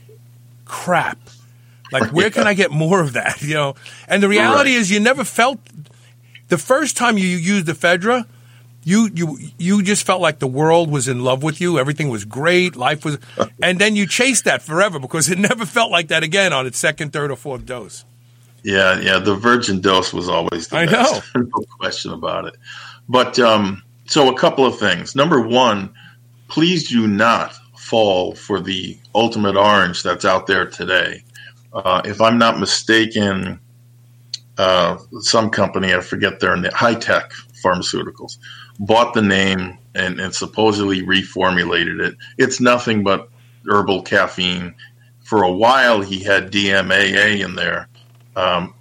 crap. 0.64 1.18
Like, 1.92 2.10
where 2.12 2.30
can 2.32 2.46
I 2.46 2.54
get 2.54 2.70
more 2.70 3.00
of 3.00 3.12
that? 3.12 3.42
You 3.42 3.54
know, 3.54 3.74
and 4.08 4.22
the 4.22 4.28
reality 4.28 4.70
right. 4.70 4.80
is, 4.80 4.90
you 4.90 5.00
never 5.00 5.22
felt 5.22 5.60
the 6.54 6.58
first 6.58 6.96
time 6.96 7.18
you 7.18 7.26
used 7.26 7.66
ephedra, 7.66 8.26
you 8.84 9.10
you 9.12 9.38
you 9.58 9.82
just 9.82 10.06
felt 10.06 10.20
like 10.20 10.38
the 10.38 10.46
world 10.46 10.88
was 10.88 11.08
in 11.08 11.24
love 11.24 11.42
with 11.42 11.60
you. 11.60 11.80
Everything 11.80 12.10
was 12.10 12.24
great. 12.24 12.76
Life 12.76 13.04
was, 13.04 13.18
and 13.62 13.80
then 13.80 13.96
you 13.96 14.06
chased 14.06 14.44
that 14.44 14.62
forever 14.62 15.00
because 15.00 15.28
it 15.28 15.38
never 15.50 15.66
felt 15.66 15.90
like 15.90 16.06
that 16.08 16.22
again 16.22 16.52
on 16.52 16.64
its 16.64 16.78
second, 16.78 17.12
third, 17.12 17.32
or 17.32 17.36
fourth 17.36 17.66
dose. 17.66 18.04
Yeah, 18.62 19.00
yeah. 19.00 19.18
The 19.18 19.34
virgin 19.34 19.80
dose 19.80 20.12
was 20.14 20.28
always 20.28 20.68
the 20.68 20.76
I 20.76 20.86
best. 20.86 21.34
know, 21.34 21.42
no 21.56 21.64
question 21.80 22.12
about 22.12 22.44
it. 22.44 22.54
But 23.08 23.36
um, 23.40 23.82
so 24.06 24.32
a 24.32 24.38
couple 24.38 24.64
of 24.64 24.78
things. 24.78 25.16
Number 25.16 25.40
one, 25.40 25.92
please 26.46 26.88
do 26.88 27.08
not 27.08 27.52
fall 27.76 28.36
for 28.36 28.60
the 28.60 28.96
ultimate 29.12 29.56
orange 29.56 30.04
that's 30.04 30.24
out 30.24 30.46
there 30.46 30.66
today. 30.66 31.24
Uh, 31.72 32.00
if 32.04 32.20
I'm 32.20 32.38
not 32.38 32.60
mistaken, 32.60 33.58
uh, 34.58 34.98
some 35.20 35.50
company, 35.50 35.94
I 35.94 36.00
forget 36.00 36.40
their 36.40 36.56
name, 36.56 36.72
Hi-Tech 36.74 37.32
Pharmaceuticals, 37.64 38.38
bought 38.78 39.14
the 39.14 39.22
name 39.22 39.78
and, 39.94 40.20
and 40.20 40.34
supposedly 40.34 41.02
reformulated 41.02 42.00
it. 42.00 42.16
It's 42.38 42.60
nothing 42.60 43.02
but 43.02 43.28
herbal 43.68 44.02
caffeine. 44.02 44.74
For 45.22 45.42
a 45.42 45.52
while, 45.52 46.02
he 46.02 46.20
had 46.20 46.52
DMAA 46.52 47.44
in 47.44 47.54
there. 47.54 47.88
Um, 48.36 48.74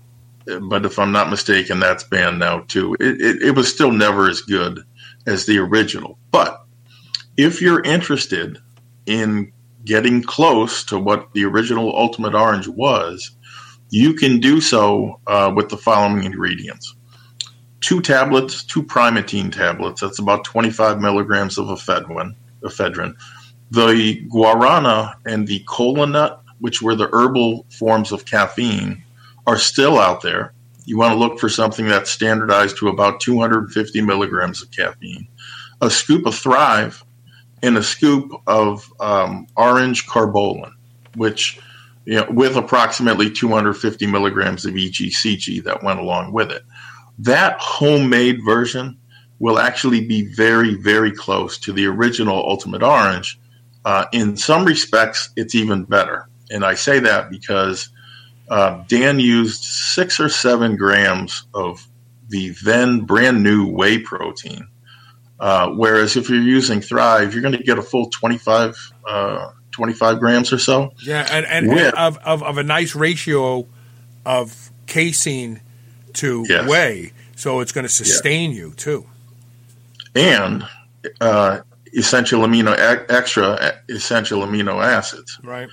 but 0.69 0.85
if 0.85 0.99
I'm 0.99 1.11
not 1.11 1.29
mistaken, 1.29 1.79
that's 1.79 2.03
banned 2.03 2.39
now 2.39 2.59
too. 2.67 2.95
It, 2.99 3.21
it, 3.21 3.41
it 3.43 3.55
was 3.55 3.73
still 3.73 3.91
never 3.91 4.29
as 4.29 4.41
good 4.41 4.83
as 5.25 5.45
the 5.45 5.57
original. 5.59 6.17
But 6.31 6.65
if 7.37 7.61
you're 7.61 7.81
interested 7.81 8.57
in 9.05 9.51
getting 9.85 10.21
close 10.21 10.83
to 10.85 10.99
what 10.99 11.33
the 11.33 11.45
original 11.45 11.97
Ultimate 11.97 12.35
Orange 12.35 12.67
was, 12.67 13.31
you 13.93 14.13
can 14.13 14.39
do 14.39 14.59
so 14.59 15.19
uh, 15.27 15.51
with 15.55 15.69
the 15.69 15.77
following 15.77 16.23
ingredients 16.23 16.95
two 17.83 18.01
tablets, 18.01 18.63
two 18.63 18.81
Primatene 18.81 19.51
tablets, 19.51 20.01
that's 20.01 20.17
about 20.17 20.45
25 20.45 21.01
milligrams 21.01 21.57
of 21.57 21.67
ephedrine. 21.67 22.33
ephedrine. 22.63 23.13
The 23.71 24.25
guarana 24.29 25.15
and 25.25 25.45
the 25.47 25.63
kola 25.67 26.07
nut, 26.07 26.41
which 26.59 26.81
were 26.81 26.95
the 26.95 27.09
herbal 27.11 27.65
forms 27.77 28.13
of 28.13 28.25
caffeine, 28.25 29.03
are 29.45 29.57
still 29.57 29.99
out 29.99 30.21
there. 30.21 30.53
You 30.85 30.97
want 30.97 31.11
to 31.11 31.19
look 31.19 31.39
for 31.39 31.49
something 31.49 31.85
that's 31.87 32.09
standardized 32.09 32.77
to 32.77 32.87
about 32.87 33.19
250 33.19 34.01
milligrams 34.01 34.61
of 34.63 34.71
caffeine. 34.71 35.27
A 35.81 35.89
scoop 35.89 36.25
of 36.25 36.35
Thrive 36.35 37.03
and 37.61 37.77
a 37.77 37.83
scoop 37.83 38.31
of 38.47 38.91
um, 39.01 39.45
orange 39.57 40.07
carbolin, 40.07 40.71
which 41.15 41.59
you 42.05 42.15
know, 42.15 42.27
with 42.29 42.55
approximately 42.55 43.31
250 43.31 44.05
milligrams 44.07 44.65
of 44.65 44.73
EGCG 44.73 45.63
that 45.63 45.83
went 45.83 45.99
along 45.99 46.33
with 46.33 46.51
it. 46.51 46.63
That 47.19 47.57
homemade 47.59 48.43
version 48.43 48.97
will 49.39 49.59
actually 49.59 50.05
be 50.05 50.33
very, 50.33 50.75
very 50.75 51.11
close 51.11 51.57
to 51.59 51.73
the 51.73 51.85
original 51.85 52.37
Ultimate 52.37 52.83
Orange. 52.83 53.39
Uh, 53.85 54.05
in 54.11 54.37
some 54.37 54.65
respects, 54.65 55.29
it's 55.35 55.55
even 55.55 55.83
better. 55.83 56.27
And 56.49 56.65
I 56.65 56.75
say 56.75 56.99
that 56.99 57.29
because 57.29 57.89
uh, 58.49 58.83
Dan 58.87 59.19
used 59.19 59.63
six 59.63 60.19
or 60.19 60.29
seven 60.29 60.75
grams 60.75 61.45
of 61.53 61.87
the 62.29 62.49
then 62.63 63.01
brand 63.01 63.43
new 63.43 63.67
whey 63.67 63.99
protein 63.99 64.67
uh, 65.43 65.69
whereas 65.71 66.15
if 66.15 66.29
you're 66.29 66.39
using 66.39 66.79
Thrive, 66.79 67.33
you're 67.33 67.41
going 67.41 67.57
to 67.57 67.61
get 67.61 67.77
a 67.77 67.81
full 67.81 68.09
25, 68.09 68.93
uh, 69.05 69.49
25 69.73 70.19
grams 70.19 70.53
or 70.53 70.59
so. 70.59 70.93
Yeah, 71.03 71.27
and, 71.29 71.45
and, 71.45 71.71
and 71.71 71.95
of, 71.95 72.17
of, 72.19 72.43
of, 72.43 72.57
a 72.57 72.63
nice 72.63 72.95
ratio 72.95 73.67
of 74.25 74.71
casein 74.87 75.61
to 76.13 76.45
yes. 76.47 76.69
whey. 76.69 77.11
So 77.35 77.59
it's 77.59 77.71
going 77.71 77.85
to 77.85 77.93
sustain 77.93 78.51
yeah. 78.51 78.57
you 78.57 78.73
too. 78.73 79.05
And 80.15 80.65
uh, 81.19 81.61
essential 81.93 82.41
amino 82.41 82.75
extra 83.09 83.73
essential 83.89 84.41
amino 84.41 84.83
acids. 84.83 85.39
Right. 85.43 85.69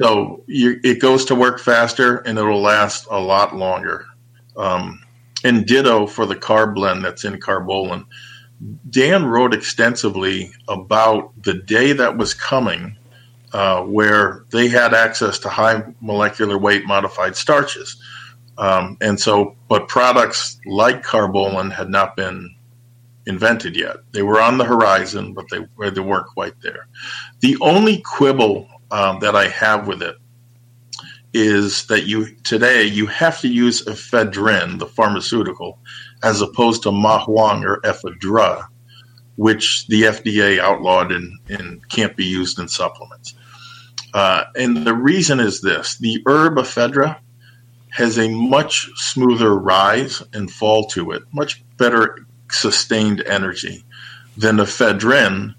So 0.00 0.42
you, 0.46 0.80
it 0.82 1.00
goes 1.00 1.24
to 1.26 1.34
work 1.34 1.60
faster 1.60 2.18
and 2.18 2.36
it'll 2.36 2.60
last 2.60 3.06
a 3.10 3.20
lot 3.20 3.56
longer. 3.56 4.06
Um, 4.56 5.00
and 5.44 5.66
ditto 5.66 6.06
for 6.06 6.26
the 6.26 6.36
carb 6.36 6.74
blend 6.74 7.04
that's 7.04 7.24
in 7.24 7.38
carbolin 7.38 8.06
Dan 8.88 9.26
wrote 9.26 9.52
extensively 9.52 10.52
about 10.68 11.32
the 11.42 11.54
day 11.54 11.92
that 11.92 12.16
was 12.16 12.34
coming 12.34 12.96
uh, 13.54 13.82
where 13.82 14.44
they 14.50 14.66
had 14.66 14.92
access 14.92 15.38
to 15.38 15.48
high 15.48 15.80
molecular 16.00 16.58
weight 16.58 16.84
modified 16.86 17.36
starches. 17.36 18.02
Um, 18.58 18.98
and 19.00 19.18
so, 19.18 19.56
but 19.68 19.86
products 19.86 20.58
like 20.66 21.04
carbolin 21.04 21.72
had 21.72 21.88
not 21.88 22.16
been 22.16 22.52
invented 23.26 23.76
yet. 23.76 23.98
They 24.10 24.22
were 24.22 24.40
on 24.40 24.58
the 24.58 24.64
horizon, 24.64 25.34
but 25.34 25.46
they, 25.50 25.60
they 25.88 26.00
weren't 26.00 26.26
quite 26.26 26.60
there. 26.62 26.88
The 27.40 27.56
only 27.60 28.02
quibble 28.04 28.68
um, 28.90 29.20
that 29.20 29.36
I 29.36 29.46
have 29.48 29.86
with 29.86 30.02
it 30.02 30.16
is 31.32 31.86
that 31.86 32.06
you 32.06 32.34
today 32.42 32.84
you 32.84 33.06
have 33.06 33.40
to 33.40 33.48
use 33.48 33.84
ephedrine, 33.84 34.80
the 34.80 34.86
pharmaceutical, 34.86 35.78
as 36.24 36.40
opposed 36.40 36.82
to 36.82 36.90
mahuang 36.90 37.64
or 37.64 37.80
ephedra, 37.82 38.66
which 39.36 39.86
the 39.86 40.02
FDA 40.02 40.58
outlawed 40.58 41.12
and, 41.12 41.38
and 41.48 41.88
can't 41.88 42.16
be 42.16 42.24
used 42.24 42.58
in 42.58 42.66
supplements. 42.66 43.34
Uh, 44.14 44.44
and 44.54 44.86
the 44.86 44.94
reason 44.94 45.40
is 45.40 45.60
this 45.60 45.98
the 45.98 46.22
herb 46.26 46.54
ephedra 46.54 47.18
has 47.90 48.16
a 48.16 48.28
much 48.28 48.88
smoother 48.94 49.54
rise 49.56 50.22
and 50.32 50.50
fall 50.50 50.86
to 50.86 51.10
it, 51.10 51.22
much 51.32 51.62
better 51.76 52.24
sustained 52.50 53.22
energy 53.26 53.84
than 54.36 54.56
ephedrine, 54.56 55.54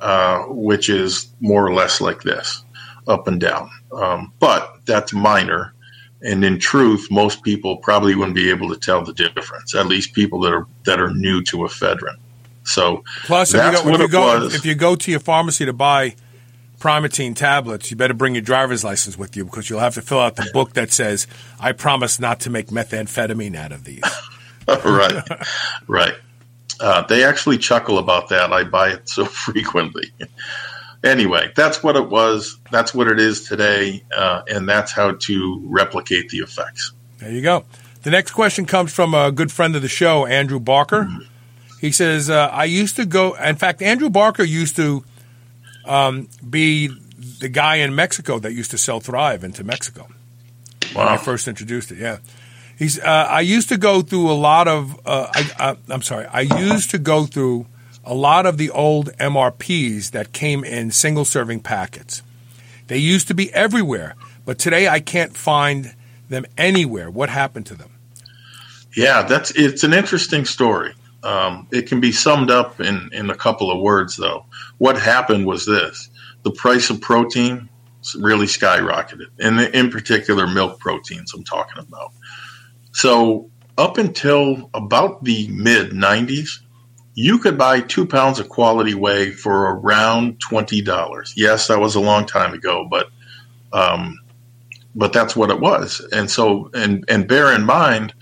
uh, 0.00 0.40
which 0.48 0.88
is 0.88 1.28
more 1.40 1.66
or 1.66 1.72
less 1.72 2.00
like 2.00 2.22
this, 2.22 2.62
up 3.06 3.28
and 3.28 3.40
down. 3.40 3.70
Um, 3.92 4.32
but 4.40 4.70
that's 4.86 5.12
minor. 5.12 5.74
And 6.22 6.44
in 6.44 6.58
truth, 6.58 7.08
most 7.10 7.42
people 7.42 7.76
probably 7.76 8.14
wouldn't 8.14 8.34
be 8.34 8.50
able 8.50 8.70
to 8.70 8.80
tell 8.80 9.04
the 9.04 9.12
difference. 9.12 9.74
At 9.74 9.86
least 9.86 10.14
people 10.14 10.40
that 10.40 10.52
are 10.52 10.66
that 10.84 10.98
are 10.98 11.12
new 11.12 11.42
to 11.44 11.58
ephedrine. 11.58 12.16
So 12.64 13.04
plus, 13.24 13.54
if 13.54 13.64
you, 13.64 13.82
go, 13.82 13.88
if 13.88 14.00
you 14.00 14.08
go, 14.08 14.46
if 14.46 14.66
you 14.66 14.74
go 14.74 14.96
to 14.96 15.10
your 15.10 15.20
pharmacy 15.20 15.64
to 15.64 15.72
buy 15.72 16.16
Primatene 16.78 17.34
tablets, 17.34 17.90
you 17.90 17.96
better 17.96 18.14
bring 18.14 18.34
your 18.34 18.42
driver's 18.42 18.84
license 18.84 19.18
with 19.18 19.36
you 19.36 19.44
because 19.44 19.68
you'll 19.68 19.80
have 19.80 19.94
to 19.94 20.02
fill 20.02 20.20
out 20.20 20.36
the 20.36 20.48
book 20.52 20.74
that 20.74 20.92
says, 20.92 21.26
"I 21.58 21.72
promise 21.72 22.20
not 22.20 22.40
to 22.40 22.50
make 22.50 22.68
methamphetamine 22.68 23.56
out 23.56 23.72
of 23.72 23.84
these." 23.84 24.02
right, 24.68 25.24
right. 25.86 26.14
Uh, 26.80 27.02
they 27.08 27.24
actually 27.24 27.58
chuckle 27.58 27.98
about 27.98 28.28
that. 28.28 28.52
I 28.52 28.64
buy 28.64 28.90
it 28.90 29.08
so 29.08 29.24
frequently 29.46 30.12
anyway, 31.04 31.52
that's 31.54 31.82
what 31.82 31.96
it 31.96 32.08
was. 32.08 32.58
That's 32.70 32.94
what 32.94 33.08
it 33.08 33.18
is 33.18 33.48
today, 33.48 34.02
uh, 34.16 34.42
and 34.48 34.68
that's 34.68 34.92
how 34.92 35.12
to 35.12 35.62
replicate 35.64 36.28
the 36.30 36.38
effects. 36.38 36.92
There 37.18 37.30
you 37.30 37.42
go. 37.42 37.64
The 38.02 38.10
next 38.10 38.32
question 38.32 38.64
comes 38.64 38.92
from 38.92 39.14
a 39.14 39.32
good 39.32 39.50
friend 39.50 39.74
of 39.76 39.82
the 39.82 39.88
show, 39.88 40.26
Andrew 40.26 40.60
Barker. 40.60 41.04
Mm-hmm. 41.04 41.22
He 41.80 41.92
says, 41.92 42.30
uh, 42.30 42.48
"I 42.52 42.64
used 42.64 42.96
to 42.96 43.06
go. 43.06 43.34
In 43.34 43.56
fact, 43.56 43.82
Andrew 43.82 44.10
Barker 44.10 44.44
used 44.44 44.76
to 44.76 45.04
um, 45.88 46.28
be 46.48 46.88
the 47.40 47.48
guy 47.48 47.76
in 47.76 47.94
Mexico 47.94 48.38
that 48.38 48.52
used 48.52 48.70
to 48.72 48.78
sell 48.78 49.00
Thrive 49.00 49.42
into 49.42 49.64
Mexico." 49.64 50.08
wow. 50.94 51.04
when 51.04 51.08
I 51.08 51.16
first 51.16 51.48
introduced 51.48 51.90
it. 51.92 51.98
Yeah. 51.98 52.18
He's. 52.78 52.98
Uh, 52.98 53.26
I 53.28 53.40
used 53.40 53.68
to 53.70 53.76
go 53.76 54.02
through 54.02 54.30
a 54.30 54.34
lot 54.34 54.68
of. 54.68 55.00
Uh, 55.06 55.30
I, 55.34 55.76
am 55.90 56.02
sorry. 56.02 56.26
I 56.26 56.42
used 56.42 56.90
to 56.90 56.98
go 56.98 57.26
through 57.26 57.66
a 58.04 58.14
lot 58.14 58.46
of 58.46 58.56
the 58.56 58.70
old 58.70 59.12
MRPs 59.18 60.12
that 60.12 60.32
came 60.32 60.64
in 60.64 60.90
single 60.90 61.24
serving 61.24 61.60
packets. 61.60 62.22
They 62.86 62.98
used 62.98 63.28
to 63.28 63.34
be 63.34 63.52
everywhere, 63.52 64.14
but 64.46 64.58
today 64.58 64.88
I 64.88 65.00
can't 65.00 65.36
find 65.36 65.94
them 66.28 66.46
anywhere. 66.56 67.10
What 67.10 67.28
happened 67.28 67.66
to 67.66 67.74
them? 67.74 67.90
Yeah, 68.96 69.22
that's 69.22 69.50
it's 69.50 69.84
an 69.84 69.92
interesting 69.92 70.44
story. 70.44 70.94
Um, 71.22 71.66
it 71.72 71.88
can 71.88 72.00
be 72.00 72.12
summed 72.12 72.50
up 72.50 72.80
in, 72.80 73.10
in 73.12 73.30
a 73.30 73.34
couple 73.34 73.70
of 73.70 73.80
words, 73.80 74.16
though. 74.16 74.46
What 74.78 74.98
happened 74.98 75.46
was 75.46 75.66
this 75.66 76.10
the 76.44 76.52
price 76.52 76.90
of 76.90 77.00
protein 77.00 77.68
really 78.18 78.46
skyrocketed, 78.46 79.26
and 79.40 79.60
in 79.60 79.90
particular, 79.90 80.46
milk 80.46 80.78
proteins, 80.78 81.34
I'm 81.34 81.44
talking 81.44 81.78
about. 81.78 82.12
So, 82.92 83.50
up 83.76 83.98
until 83.98 84.70
about 84.74 85.24
the 85.24 85.48
mid 85.48 85.90
90s, 85.90 86.60
you 87.14 87.38
could 87.38 87.58
buy 87.58 87.80
two 87.80 88.06
pounds 88.06 88.38
of 88.38 88.48
quality 88.48 88.94
whey 88.94 89.32
for 89.32 89.74
around 89.74 90.40
$20. 90.40 91.32
Yes, 91.36 91.66
that 91.66 91.80
was 91.80 91.96
a 91.96 92.00
long 92.00 92.26
time 92.26 92.54
ago, 92.54 92.86
but. 92.88 93.08
Um, 93.72 94.18
but 94.94 95.12
that's 95.12 95.36
what 95.36 95.50
it 95.50 95.60
was, 95.60 96.00
and 96.12 96.30
so 96.30 96.70
and 96.74 97.04
and 97.08 97.28
bear 97.28 97.54
in 97.54 97.64
mind, 97.64 98.14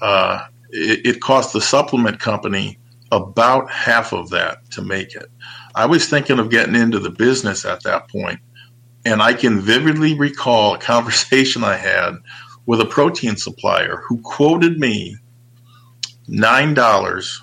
uh, 0.00 0.46
it, 0.74 1.06
it 1.06 1.20
cost 1.20 1.52
the 1.52 1.60
supplement 1.60 2.18
company 2.18 2.78
about 3.12 3.70
half 3.70 4.12
of 4.12 4.30
that 4.30 4.68
to 4.72 4.82
make 4.82 5.14
it. 5.14 5.30
I 5.74 5.86
was 5.86 6.08
thinking 6.08 6.38
of 6.38 6.50
getting 6.50 6.74
into 6.74 6.98
the 6.98 7.10
business 7.10 7.64
at 7.64 7.84
that 7.84 8.08
point, 8.08 8.40
and 9.04 9.22
I 9.22 9.34
can 9.34 9.60
vividly 9.60 10.18
recall 10.18 10.74
a 10.74 10.78
conversation 10.92 11.64
I 11.64 11.76
had 11.76 12.16
with 12.66 12.80
a 12.80 12.86
protein 12.86 13.36
supplier 13.36 14.02
who 14.08 14.20
quoted 14.22 14.78
me 14.78 15.16
nine 16.26 16.74
dollars 16.74 17.42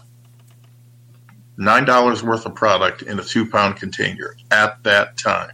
nine 1.58 1.86
dollars 1.86 2.24
worth 2.24 2.46
of 2.46 2.56
product 2.56 3.04
in 3.04 3.20
a 3.20 3.24
two 3.24 3.46
pound 3.46 3.78
container 3.78 4.36
at 4.50 4.84
that 4.84 5.16
time. 5.18 5.52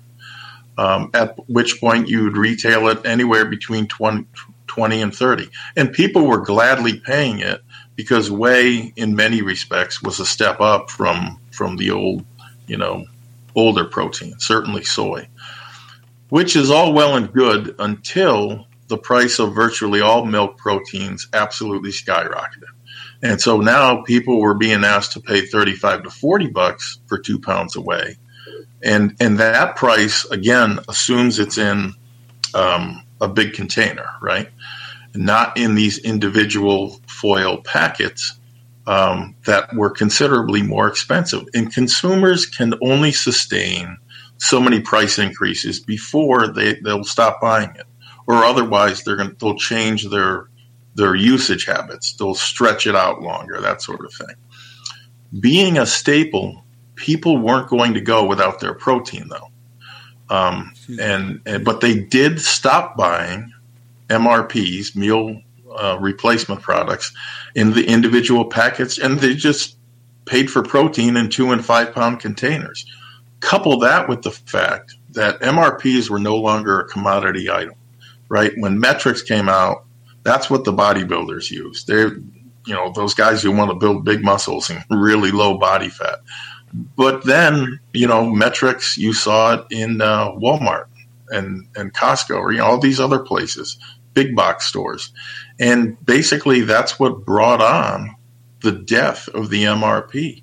Um, 0.77 1.09
at 1.13 1.35
which 1.49 1.79
point 1.79 2.07
you 2.07 2.23
would 2.23 2.37
retail 2.37 2.87
it 2.87 3.03
anywhere 3.03 3.45
between 3.45 3.87
20, 3.87 4.27
20 4.67 5.01
and 5.01 5.13
30. 5.13 5.49
And 5.75 5.91
people 5.91 6.27
were 6.27 6.37
gladly 6.37 6.99
paying 6.99 7.39
it 7.39 7.61
because 7.97 8.31
whey, 8.31 8.93
in 8.95 9.15
many 9.15 9.41
respects, 9.41 10.01
was 10.01 10.21
a 10.21 10.25
step 10.25 10.61
up 10.61 10.89
from 10.89 11.41
from 11.51 11.75
the 11.75 11.91
old, 11.91 12.23
you 12.67 12.77
know, 12.77 13.03
older 13.55 13.83
protein, 13.83 14.39
certainly 14.39 14.83
soy, 14.83 15.27
which 16.29 16.55
is 16.55 16.71
all 16.71 16.93
well 16.93 17.17
and 17.17 17.33
good 17.33 17.75
until 17.79 18.65
the 18.87 18.97
price 18.97 19.39
of 19.39 19.53
virtually 19.53 19.99
all 19.99 20.23
milk 20.23 20.57
proteins 20.57 21.27
absolutely 21.33 21.89
skyrocketed. 21.89 22.71
And 23.23 23.41
so 23.41 23.59
now 23.59 24.03
people 24.03 24.39
were 24.39 24.53
being 24.53 24.83
asked 24.83 25.13
to 25.13 25.19
pay 25.19 25.41
35 25.41 26.03
to 26.03 26.09
40 26.11 26.47
bucks 26.47 26.99
for 27.07 27.17
two 27.17 27.39
pounds 27.39 27.75
of 27.75 27.83
whey. 27.83 28.15
And, 28.83 29.15
and 29.19 29.39
that 29.39 29.75
price, 29.75 30.23
again, 30.25 30.79
assumes 30.87 31.39
it's 31.39 31.57
in 31.57 31.93
um, 32.53 33.03
a 33.19 33.27
big 33.27 33.53
container, 33.53 34.07
right? 34.21 34.49
Not 35.17 35.57
in 35.57 35.75
these 35.75 35.97
individual 35.97 36.99
foil 37.07 37.61
packets 37.61 38.37
um, 38.85 39.35
that 39.45 39.73
were 39.75 39.89
considerably 39.89 40.61
more 40.61 40.87
expensive. 40.87 41.43
And 41.53 41.73
consumers 41.73 42.45
can 42.45 42.73
only 42.81 43.11
sustain 43.11 43.97
so 44.37 44.61
many 44.61 44.79
price 44.79 45.19
increases 45.19 45.79
before 45.79 46.47
they, 46.47 46.75
they'll 46.83 47.03
stop 47.03 47.41
buying 47.41 47.71
it. 47.75 47.85
Or 48.27 48.43
otherwise 48.43 49.03
they're 49.03 49.15
going 49.15 49.35
they'll 49.39 49.57
change 49.57 50.09
their 50.09 50.49
their 50.95 51.15
usage 51.15 51.65
habits. 51.65 52.13
They'll 52.13 52.33
stretch 52.33 52.87
it 52.87 52.95
out 52.95 53.21
longer, 53.21 53.61
that 53.61 53.81
sort 53.81 54.03
of 54.03 54.11
thing. 54.13 54.35
Being 55.39 55.77
a 55.77 55.85
staple, 55.85 56.65
people 56.95 57.37
weren't 57.37 57.69
going 57.69 57.93
to 57.93 58.01
go 58.01 58.25
without 58.25 58.59
their 58.59 58.73
protein 58.73 59.29
though. 59.29 59.49
Um, 60.29 60.73
and, 60.99 61.41
and, 61.45 61.63
but 61.63 61.81
they 61.81 61.99
did 62.01 62.41
stop 62.41 62.97
buying 62.97 63.53
MRPs, 64.07 64.95
meal 64.95 65.41
uh, 65.75 65.97
replacement 65.99 66.61
products, 66.61 67.13
in 67.55 67.73
the 67.73 67.85
individual 67.85 68.45
packets, 68.45 68.97
and 68.97 69.19
they 69.19 69.35
just 69.35 69.77
paid 70.25 70.51
for 70.51 70.61
protein 70.61 71.17
in 71.17 71.29
two 71.29 71.51
and 71.51 71.65
five 71.65 71.93
pound 71.93 72.19
containers. 72.19 72.85
Couple 73.39 73.79
that 73.79 74.09
with 74.09 74.23
the 74.23 74.31
fact 74.31 74.95
that 75.11 75.39
MRPs 75.41 76.09
were 76.09 76.19
no 76.19 76.35
longer 76.35 76.79
a 76.79 76.87
commodity 76.87 77.49
item, 77.49 77.75
right? 78.29 78.51
When 78.57 78.79
Met-Rx 78.79 79.21
came 79.23 79.49
out, 79.49 79.85
that's 80.23 80.49
what 80.49 80.63
the 80.63 80.73
bodybuilders 80.73 81.49
use. 81.49 81.85
They're, 81.85 82.15
you 82.65 82.73
know, 82.73 82.91
those 82.91 83.13
guys 83.13 83.41
who 83.41 83.51
want 83.51 83.71
to 83.71 83.75
build 83.75 84.05
big 84.05 84.23
muscles 84.23 84.69
and 84.69 84.83
really 84.91 85.31
low 85.31 85.57
body 85.57 85.89
fat. 85.89 86.19
But 86.95 87.25
then, 87.25 87.79
you 87.93 88.07
know, 88.07 88.29
Met-Rx, 88.29 88.97
you 88.97 89.13
saw 89.13 89.55
it 89.55 89.65
in 89.71 90.01
uh, 90.01 90.31
Walmart 90.31 90.87
and, 91.29 91.67
and 91.75 91.93
Costco 91.93 92.37
or 92.37 92.51
you 92.51 92.59
know, 92.59 92.65
all 92.65 92.79
these 92.79 92.99
other 92.99 93.19
places, 93.19 93.77
big 94.17 94.35
box 94.35 94.65
stores. 94.65 95.11
And 95.59 96.03
basically, 96.03 96.61
that's 96.61 96.99
what 96.99 97.23
brought 97.23 97.61
on 97.61 98.15
the 98.63 98.71
death 98.71 99.27
of 99.29 99.51
the 99.51 99.65
MRP. 99.65 100.41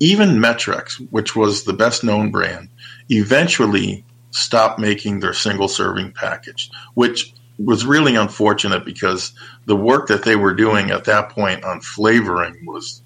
Even 0.00 0.40
Met-Rx, 0.40 0.98
which 1.10 1.36
was 1.36 1.64
the 1.64 1.74
best 1.74 2.02
known 2.02 2.30
brand, 2.30 2.70
eventually 3.10 4.02
stopped 4.30 4.78
making 4.78 5.20
their 5.20 5.34
single 5.34 5.68
serving 5.68 6.12
package, 6.12 6.70
which 6.94 7.34
was 7.58 7.84
really 7.84 8.16
unfortunate 8.16 8.86
because 8.86 9.32
the 9.66 9.76
work 9.76 10.08
that 10.08 10.24
they 10.24 10.36
were 10.36 10.54
doing 10.54 10.90
at 10.90 11.04
that 11.04 11.28
point 11.28 11.62
on 11.64 11.82
flavoring 11.82 12.64
was 12.64 13.02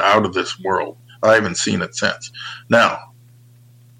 out 0.00 0.24
of 0.24 0.32
this 0.32 0.58
world. 0.58 0.96
I 1.22 1.34
haven't 1.34 1.58
seen 1.58 1.82
it 1.82 1.94
since. 1.94 2.32
Now, 2.70 3.12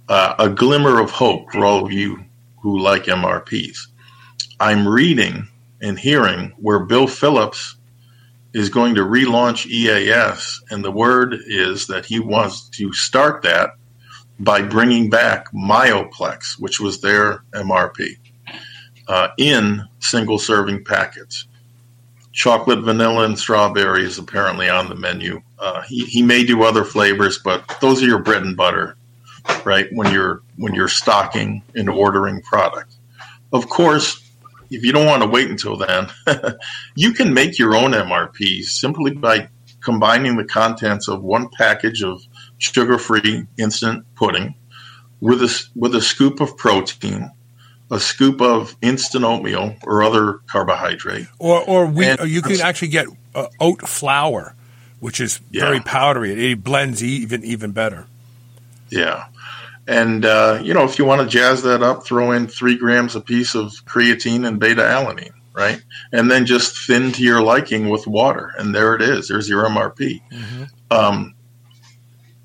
uh, 0.09 0.37
a 0.39 0.49
glimmer 0.49 1.01
of 1.01 1.11
hope 1.11 1.53
for 1.53 1.67
all 1.67 1.85
of 1.85 1.93
you 1.93 2.25
who 2.63 2.79
like 2.79 3.05
MRPs. 3.05 3.88
I'm 4.61 4.87
reading 4.87 5.49
and 5.81 5.99
hearing 5.99 6.53
where 6.59 6.81
Bill 6.81 7.07
Phillips 7.07 7.77
is 8.53 8.69
going 8.69 8.95
to 8.97 9.03
relaunch 9.03 9.67
EAS, 9.67 10.63
and 10.71 10.85
the 10.85 10.91
word 10.91 11.37
is 11.47 11.87
that 11.87 12.07
he 12.07 12.19
wants 12.19 12.69
to 12.71 12.93
start 12.93 13.43
that 13.43 13.71
by 14.41 14.63
bringing 14.63 15.11
back 15.11 15.53
Myoplex, 15.53 16.59
which 16.59 16.81
was 16.81 17.01
their 17.01 17.45
MRP, 17.53 18.17
uh, 19.07 19.29
in 19.39 19.83
single 20.01 20.39
serving 20.39 20.85
packets 20.85 21.47
chocolate, 22.39 22.79
vanilla, 22.85 23.25
and 23.25 23.37
strawberry 23.37 24.05
is 24.05 24.17
apparently 24.17 24.69
on 24.69 24.89
the 24.89 24.95
menu. 24.95 25.43
Uh, 25.59 25.83
he, 25.83 26.05
he 26.05 26.23
may 26.23 26.45
do 26.45 26.63
other 26.63 26.85
flavors, 26.85 27.41
but 27.41 27.77
those 27.81 28.01
are 28.01 28.07
your 28.07 28.21
bread 28.21 28.43
and 28.43 28.57
butter, 28.57 28.97
right? 29.65 29.89
When 29.91 30.13
you're 30.13 30.43
when 30.57 30.73
you're 30.73 30.87
stocking 30.87 31.63
and 31.75 31.91
ordering 31.91 32.41
product. 32.43 32.95
Of 33.53 33.69
course, 33.69 34.28
if 34.71 34.85
you 34.85 34.93
don't 34.93 35.07
want 35.07 35.23
to 35.23 35.29
wait 35.29 35.51
until 35.51 35.77
then, 35.77 36.09
you 36.95 37.13
can 37.13 37.35
make 37.35 37.59
your 37.59 37.75
own 37.75 37.93
MRPs 37.93 38.65
simply 38.65 39.13
by 39.13 39.49
combining 39.81 40.37
the 40.37 40.45
contents 40.45 41.09
of 41.09 41.23
one 41.23 41.49
package 41.49 42.03
of 42.03 42.23
sugar-free 42.59 43.47
instant 43.57 44.05
pudding 44.17 44.55
with 45.21 45.43
a 45.43 45.69
with 45.75 45.95
a 45.95 46.01
scoop 46.01 46.41
of 46.41 46.57
protein 46.57 47.31
a 47.91 47.99
scoop 47.99 48.41
of 48.41 48.77
instant 48.83 49.25
oatmeal 49.25 49.75
or 49.83 50.03
other 50.03 50.41
carbohydrate. 50.47 51.27
Or, 51.39 51.63
or 51.63 51.87
we, 51.87 52.07
and, 52.07 52.29
you 52.29 52.43
can 52.43 52.61
actually 52.61 52.89
get 52.89 53.07
uh, 53.35 53.47
oat 53.61 53.89
flour, 53.89 54.55
which 55.01 55.21
is 55.21 55.41
yeah. 55.51 55.63
very 55.63 55.81
powdery. 55.81 56.33
It, 56.33 56.39
it, 56.39 56.65
blends 56.65 57.03
even 57.03 57.45
even 57.45 57.73
better. 57.73 58.07
Yeah, 58.91 59.27
and 59.89 60.27
uh, 60.27 60.61
you 60.63 60.75
know 60.75 60.85
if 60.85 60.99
you 60.99 61.05
want 61.05 61.23
to 61.23 61.27
jazz 61.27 61.63
that 61.63 61.83
up, 61.83 62.05
throw 62.05 62.31
in 62.33 62.47
three 62.47 62.77
grams 62.77 63.17
a 63.17 63.21
piece 63.21 63.55
of 63.55 63.73
creatine 63.87 64.47
and 64.47 64.61
beta 64.61 64.83
alanine, 64.83 65.33
right? 65.55 65.83
And 66.13 66.31
then 66.31 66.47
just 66.47 66.87
thin 66.87 67.11
to 67.13 67.23
your 67.23 67.43
liking 67.43 67.89
with 67.89 68.07
water, 68.07 68.53
and 68.59 68.75
there 68.75 68.95
it 68.95 69.03
is. 69.03 69.29
There's 69.29 69.49
your 69.49 69.65
MRP. 69.65 70.21
Mm-hmm. 70.31 70.65
Um, 70.91 71.35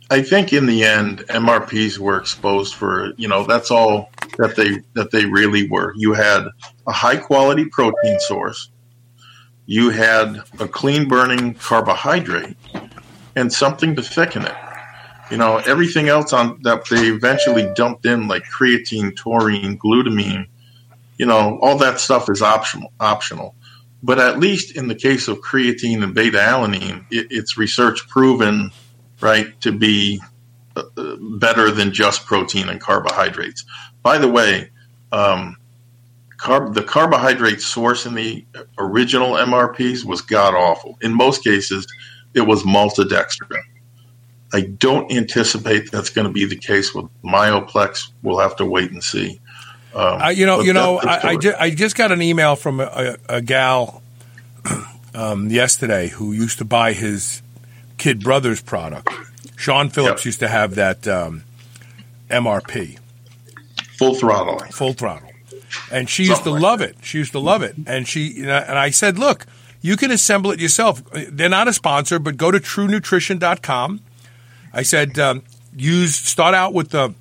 I 0.09 0.21
think 0.21 0.53
in 0.53 0.65
the 0.65 0.83
end, 0.83 1.19
MRPs 1.27 1.97
were 1.97 2.17
exposed 2.17 2.75
for 2.75 3.13
you 3.17 3.27
know 3.27 3.43
that's 3.43 3.69
all 3.69 4.09
that 4.37 4.55
they 4.55 4.79
that 4.93 5.11
they 5.11 5.25
really 5.25 5.69
were. 5.69 5.93
You 5.97 6.13
had 6.13 6.45
a 6.87 6.93
high 6.93 7.17
quality 7.17 7.65
protein 7.65 8.19
source, 8.21 8.69
you 9.65 9.89
had 9.89 10.41
a 10.59 10.67
clean 10.67 11.09
burning 11.09 11.55
carbohydrate, 11.55 12.55
and 13.35 13.51
something 13.51 13.97
to 13.97 14.01
thicken 14.01 14.43
it. 14.43 14.55
You 15.33 15.39
know 15.39 15.57
everything 15.57 16.09
else 16.09 16.31
on 16.31 16.61
that 16.61 16.87
they 16.89 17.07
eventually 17.07 17.67
dumped 17.73 18.05
in 18.05 18.27
like 18.27 18.43
creatine, 18.43 19.15
taurine, 19.15 19.79
glutamine. 19.79 20.45
You 21.17 21.25
know 21.25 21.57
all 21.59 21.75
that 21.79 21.99
stuff 21.99 22.29
is 22.29 22.43
optional. 22.43 22.93
Optional. 22.99 23.55
But 24.03 24.19
at 24.19 24.37
least 24.37 24.77
in 24.77 24.89
the 24.89 24.93
case 24.93 25.27
of 25.27 25.39
creatine 25.41 26.03
and 26.03 26.13
beta 26.13 26.37
alanine, 26.37 27.05
it, 27.09 27.29
it's 27.31 27.57
research 27.57 28.07
proven 28.09 28.69
right, 29.21 29.59
to 29.61 29.71
be 29.71 30.21
uh, 30.75 30.83
better 31.19 31.71
than 31.71 31.93
just 31.93 32.27
protein 32.27 32.69
and 32.69 32.79
carbohydrates. 32.79 33.65
By 34.03 34.19
the 34.19 34.27
way, 34.27 34.69
um, 35.11 35.57
carb, 36.37 36.75
the 36.75 36.83
carbohydrate 36.83 37.59
source 37.59 38.05
in 38.05 38.13
the 38.13 38.45
original 38.77 39.31
MRPs 39.31 40.05
was 40.05 40.21
god 40.21 40.53
awful. 40.53 40.95
In 41.01 41.11
most 41.11 41.43
cases, 41.43 41.87
it 42.35 42.41
was 42.41 42.61
maltodextrin. 42.61 43.63
I 44.53 44.61
don't 44.61 45.11
anticipate 45.11 45.91
that's 45.91 46.09
going 46.09 46.27
to 46.27 46.33
be 46.33 46.45
the 46.45 46.55
case 46.55 46.93
with 46.93 47.07
Myoplex. 47.23 48.09
We'll 48.21 48.39
have 48.39 48.55
to 48.57 48.65
wait 48.65 48.91
and 48.91 49.03
see. 49.03 49.39
Um, 49.95 50.21
uh, 50.21 50.29
you 50.29 50.45
know, 50.45 50.61
you 50.61 50.73
know, 50.73 50.99
I, 50.99 51.29
I, 51.29 51.35
ju- 51.37 51.53
I, 51.59 51.69
just 51.69 51.95
got 51.95 52.11
an 52.11 52.21
email 52.21 52.55
from 52.55 52.79
a, 52.79 53.17
a, 53.29 53.35
a 53.37 53.41
gal 53.41 54.01
um, 55.15 55.49
yesterday 55.49 56.07
who 56.07 56.31
used 56.31 56.57
to 56.59 56.65
buy 56.65 56.93
his 56.93 57.41
kid 57.97 58.23
brother's 58.23 58.61
product. 58.61 59.09
Sean 59.55 59.89
Phillips 59.89 60.21
yep. 60.21 60.25
used 60.25 60.39
to 60.39 60.47
have 60.47 60.75
that 60.75 61.07
um, 61.07 61.43
MRP. 62.29 62.97
Full 63.97 64.15
throttle. 64.15 64.59
Full 64.71 64.93
throttle. 64.93 65.29
And 65.91 66.09
she 66.09 66.23
used 66.23 66.43
to 66.43 66.51
like 66.51 66.61
love 66.61 66.79
that. 66.79 66.89
it. 66.89 66.97
She 67.03 67.19
used 67.19 67.31
to 67.33 67.39
love 67.39 67.61
it. 67.61 67.75
And 67.85 68.07
she 68.07 68.33
you 68.33 68.45
know, 68.45 68.57
and 68.67 68.77
I 68.77 68.89
said, 68.89 69.17
look, 69.17 69.45
you 69.81 69.95
can 69.95 70.11
assemble 70.11 70.51
it 70.51 70.59
yourself. 70.59 71.03
They're 71.11 71.49
not 71.49 71.67
a 71.67 71.73
sponsor, 71.73 72.19
but 72.19 72.37
go 72.37 72.51
to 72.51 72.59
truenutrition.com. 72.59 74.01
I 74.73 74.81
said, 74.81 75.19
um, 75.19 75.43
use 75.75 76.15
start 76.15 76.55
out 76.55 76.73
with 76.73 76.89
the 76.89 77.13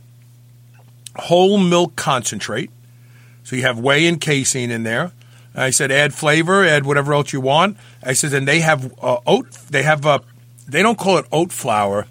whole 1.17 1.59
milk 1.59 1.97
concentrate. 1.97 2.71
So 3.45 3.57
you 3.57 3.63
have 3.63 3.79
whey 3.79 4.07
and 4.07 4.21
casein 4.21 4.71
in 4.71 4.85
there. 4.85 5.13
I 5.55 5.71
said, 5.71 5.91
add 5.91 6.15
flavor, 6.15 6.65
add 6.65 6.87
whatever 6.87 7.13
else 7.13 7.33
you 7.33 7.41
want. 7.41 7.77
I 8.03 8.15
said, 8.15 8.33
and 8.33 8.49
they 8.49 8.61
have 8.61 8.93
uh, 9.03 9.19
oat. 9.27 9.51
They 9.69 9.83
have 9.83 10.07
uh, 10.07 10.21
they 10.67 10.83
don't 10.83 10.99
call 10.99 11.19
it 11.19 11.27
oat 11.31 11.53
flour. 11.53 12.07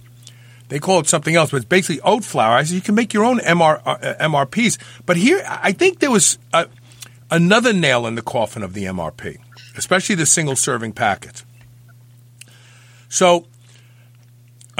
They 0.69 0.79
call 0.79 0.99
it 0.99 1.07
something 1.07 1.35
else, 1.35 1.51
but 1.51 1.57
it's 1.57 1.65
basically 1.65 1.99
oat 2.01 2.23
flour. 2.23 2.53
I 2.53 2.63
said 2.63 2.75
you 2.75 2.81
can 2.81 2.95
make 2.95 3.13
your 3.13 3.25
own 3.25 3.39
MR, 3.39 3.81
uh, 3.83 3.97
MRPs. 4.21 4.77
But 5.05 5.17
here, 5.17 5.43
I 5.45 5.73
think 5.73 5.99
there 5.99 6.11
was 6.11 6.37
a, 6.53 6.67
another 7.29 7.73
nail 7.73 8.07
in 8.07 8.15
the 8.15 8.21
coffin 8.21 8.63
of 8.63 8.73
the 8.73 8.85
MRP, 8.85 9.37
especially 9.75 10.15
the 10.15 10.25
single 10.25 10.55
serving 10.55 10.93
packets. 10.93 11.43
So, 13.09 13.47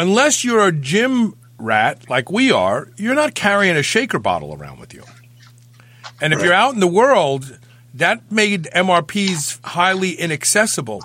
unless 0.01 0.43
you're 0.43 0.65
a 0.65 0.71
gym 0.71 1.35
rat 1.59 2.09
like 2.09 2.31
we 2.31 2.51
are, 2.51 2.89
you're 2.97 3.13
not 3.13 3.35
carrying 3.35 3.77
a 3.77 3.83
shaker 3.83 4.17
bottle 4.17 4.55
around 4.55 4.79
with 4.79 4.95
you. 4.95 5.03
And 6.19 6.33
if 6.33 6.39
right. 6.39 6.45
you're 6.45 6.55
out 6.55 6.73
in 6.73 6.79
the 6.79 6.87
world, 6.87 7.59
that 7.93 8.31
made 8.31 8.63
MRPs 8.75 9.63
highly 9.63 10.13
inaccessible. 10.13 11.01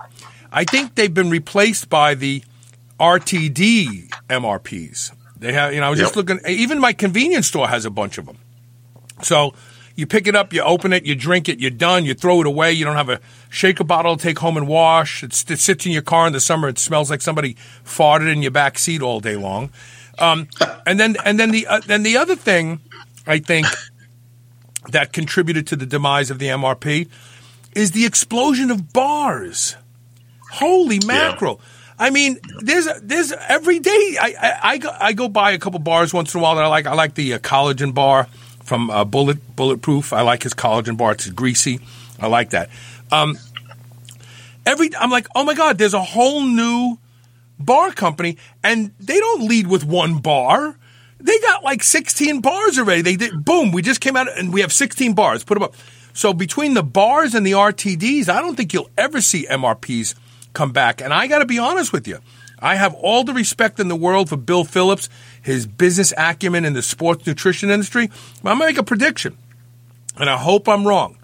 I 0.51 0.65
think 0.65 0.95
they've 0.95 1.13
been 1.13 1.29
replaced 1.29 1.91
by 1.91 2.15
the 2.15 2.43
RTD 2.99 4.09
MRPs. 4.31 5.13
They 5.39 5.53
have, 5.53 5.75
you 5.75 5.81
know, 5.81 5.89
I 5.89 5.91
was 5.91 5.99
yep. 5.99 6.07
just 6.07 6.17
looking, 6.17 6.41
even 6.49 6.79
my 6.79 6.95
convenience 6.95 7.47
store 7.47 7.69
has 7.69 7.85
a 7.85 7.91
bunch 7.91 8.17
of 8.17 8.25
them. 8.25 8.39
So 9.23 9.53
you 9.97 10.07
pick 10.07 10.27
it 10.27 10.37
up, 10.37 10.53
you 10.53 10.63
open 10.63 10.93
it, 10.93 11.07
you 11.07 11.15
drink 11.15 11.49
it, 11.49 11.59
you're 11.59 11.71
done, 11.71 12.05
you 12.05 12.15
throw 12.15 12.43
it 12.43 12.47
away. 12.47 12.73
You 12.73 12.85
don't 12.85 12.97
have 12.97 13.09
a 13.09 13.21
shaker 13.49 13.83
bottle 13.83 14.17
to 14.17 14.23
take 14.23 14.39
home 14.39 14.57
and 14.59 14.69
wash. 14.69 15.23
It's, 15.25 15.51
it 15.51 15.59
sits 15.59 15.87
in 15.87 15.93
your 15.93 16.03
car 16.03 16.27
in 16.27 16.35
the 16.35 16.41
summer. 16.41 16.69
It 16.69 16.79
smells 16.79 17.11
like 17.11 17.23
somebody 17.23 17.57
farted 17.85 18.31
in 18.31 18.43
your 18.43 18.51
back 18.51 18.79
seat 18.79 19.01
all 19.01 19.21
day 19.21 19.37
long. 19.37 19.71
Um, 20.19 20.49
and 20.87 21.01
then, 21.01 21.17
and 21.25 21.41
then 21.41 21.51
the, 21.51 21.67
uh, 21.67 21.81
then 21.87 22.03
the 22.03 22.19
other 22.19 22.37
thing 22.37 22.81
I 23.27 23.39
think 23.39 23.67
that 24.91 25.13
contributed 25.13 25.67
to 25.69 25.77
the 25.77 25.87
demise 25.87 26.31
of 26.31 26.39
the 26.39 26.47
MRP 26.49 27.09
is 27.75 27.93
the 27.93 28.05
explosion 28.05 28.71
of 28.71 28.93
bars. 28.93 29.77
Holy 30.53 31.01
mackerel. 31.07 31.61
Yeah. 31.61 31.73
I 31.99 32.11
mean, 32.11 32.39
there's 32.61 32.87
there's 33.03 33.33
every 33.33 33.79
day 33.79 33.91
I, 34.21 34.35
I, 34.39 34.59
I, 34.63 34.79
go, 34.79 34.97
I 35.01 35.13
go 35.15 35.29
by 35.29 35.53
a 35.53 35.59
couple 35.59 35.79
bars 35.81 36.13
once 36.13 36.35
in 36.35 36.41
a 36.41 36.43
while 36.43 36.57
that 36.57 36.65
I 36.65 36.69
like. 36.69 36.87
I 36.87 36.95
like 36.95 37.15
the 37.15 37.35
uh, 37.35 37.39
collagen 37.39 37.95
bar 37.95 38.29
from 38.67 38.91
uh, 38.91 39.05
Bullet 39.05 39.57
Bulletproof. 39.57 40.13
I 40.13 40.23
like 40.23 40.43
his 40.43 40.53
collagen 40.53 40.97
bar. 40.97 41.13
It's 41.13 41.29
greasy. 41.31 41.81
I 42.21 42.27
like 42.27 42.51
that. 42.51 42.69
Um, 43.11 43.39
every 44.67 44.91
I'm 44.97 45.11
like, 45.11 45.29
oh 45.35 45.45
my 45.45 45.55
god, 45.55 45.79
there's 45.79 45.95
a 45.95 46.03
whole 46.03 46.43
new 46.43 46.99
bar 47.59 47.93
company, 47.93 48.37
and 48.63 48.93
they 48.99 49.19
don't 49.19 49.49
lead 49.49 49.69
with 49.69 49.85
one 49.85 50.19
bar. 50.19 50.77
They 51.19 51.39
got 51.41 51.65
like 51.65 51.83
16 51.83 52.41
bars 52.41 52.79
already. 52.79 53.03
They 53.03 53.17
did 53.17 53.45
boom. 53.45 53.73
We 53.73 53.81
just 53.81 54.01
came 54.01 54.17
out 54.17 54.29
and 54.37 54.53
we 54.53 54.61
have 54.61 54.73
16 54.73 55.15
bars. 55.15 55.45
Put 55.45 55.55
them 55.55 55.63
up. 55.63 55.75
So 56.13 56.35
between 56.35 56.75
the 56.75 56.83
bars 56.83 57.35
and 57.35 57.47
the 57.47 57.53
RTDs, 57.53 58.29
I 58.29 58.41
don't 58.41 58.55
think 58.55 58.75
you'll 58.75 58.91
ever 58.99 59.21
see 59.23 59.47
MRPs 59.47 60.15
come 60.53 60.73
back. 60.73 61.01
And 61.01 61.15
I 61.15 61.27
got 61.27 61.39
to 61.39 61.47
be 61.47 61.59
honest 61.59 61.93
with 61.93 62.07
you. 62.07 62.19
I 62.67 62.75
have 62.75 62.95
all 62.95 63.23
the 63.23 63.33
respect 63.33 63.79
in 63.79 63.87
the 63.87 63.95
world 63.95 64.29
for 64.29 64.37
Bill 64.37 64.65
Phillips, 64.65 65.09
his 65.41 65.69
business 65.69 66.13
acumen 66.17 66.65
in 66.65 66.73
the 66.73 66.83
sports 66.83 67.25
nutrition 67.25 67.71
industry. 67.71 68.11
But 68.43 68.51
I'm 68.51 68.59
going 68.59 68.71
to 68.71 68.75
make 68.75 68.81
a 68.81 68.83
prediction, 68.83 69.39
and 70.17 70.29
I 70.29 70.37
hope 70.37 70.69
I'm 70.69 70.85
wrong. 70.85 71.17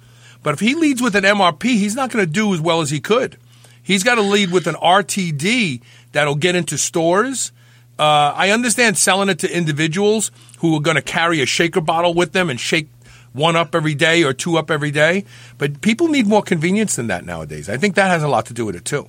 But 0.45 0.55
if 0.55 0.61
he 0.61 0.77
leads 0.77 1.03
with 1.03 1.17
an 1.17 1.25
MRP, 1.25 1.65
he's 1.65 1.97
not 1.97 2.13
going 2.13 2.25
to 2.25 2.31
do 2.31 2.55
as 2.55 2.61
well 2.61 2.81
as 2.81 2.91
he 2.91 3.01
could. 3.01 3.39
He's 3.83 4.05
got 4.05 4.15
to 4.15 4.23
lead 4.23 4.53
with 4.53 4.69
an 4.69 4.77
RTD 4.77 5.83
that'll 6.13 6.37
get 6.37 6.55
into 6.55 6.79
stores. 6.79 7.51
Uh, 7.99 8.33
I 8.37 8.51
understand 8.51 8.97
selling 8.97 9.29
it 9.29 9.41
to 9.41 9.53
individuals 9.53 10.31
who 10.61 10.77
are 10.77 10.81
going 10.81 10.95
to 10.95 11.03
carry 11.03 11.43
a 11.43 11.47
shaker 11.47 11.81
bottle 11.81 12.15
with 12.15 12.31
them 12.31 12.51
and 12.51 12.61
shake 12.61 12.89
one 13.33 13.57
up 13.57 13.75
every 13.75 13.97
day 13.97 14.23
or 14.23 14.33
two 14.33 14.59
up 14.59 14.71
every 14.71 14.93
day. 14.93 15.25
But 15.59 15.81
people 15.81 16.07
need 16.07 16.29
more 16.29 16.43
convenience 16.43 16.95
than 16.95 17.09
that 17.09 17.27
nowadays. 17.27 17.69
I 17.69 17.79
think 17.79 17.97
that 17.97 18.07
has 18.07 18.23
a 18.23 18.29
lot 18.29 18.47
to 18.47 18.55
do 18.55 18.65
with 18.65 18.77
it 18.77 18.85
too. 18.85 19.09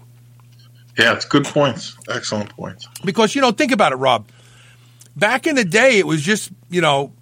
Yeah, 0.97 1.13
it's 1.13 1.25
good 1.25 1.45
points. 1.45 1.97
Excellent 2.10 2.56
points. 2.56 2.88
Because, 3.03 3.36
you 3.36 3.41
know, 3.41 3.51
think 3.51 3.71
about 3.71 3.91
it, 3.91 3.95
Rob. 3.95 4.27
Back 5.15 5.47
in 5.47 5.56
the 5.56 5.65
day, 5.65 5.97
it 5.97 6.08
was 6.08 6.21
just, 6.21 6.51
you 6.69 6.82
know, 6.82 7.13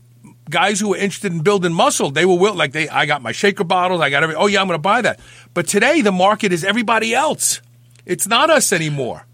guys 0.49 0.79
who 0.79 0.89
were 0.89 0.97
interested 0.97 1.31
in 1.31 1.41
building 1.41 1.73
muscle. 1.73 2.11
They 2.11 2.25
were 2.25 2.37
will 2.37 2.53
like 2.53 2.73
they 2.73 2.87
I 2.89 3.05
got 3.05 3.21
my 3.21 3.31
shaker 3.31 3.63
bottles, 3.63 4.01
I 4.01 4.09
got 4.09 4.23
every 4.23 4.35
oh 4.35 4.47
yeah, 4.47 4.61
I'm 4.61 4.67
gonna 4.67 4.77
buy 4.77 5.01
that. 5.01 5.19
But 5.53 5.67
today 5.67 6.01
the 6.01 6.11
market 6.11 6.51
is 6.51 6.63
everybody 6.63 7.13
else. 7.15 7.61
It's 8.05 8.27
not 8.27 8.49
us 8.49 8.71
anymore. 8.71 9.25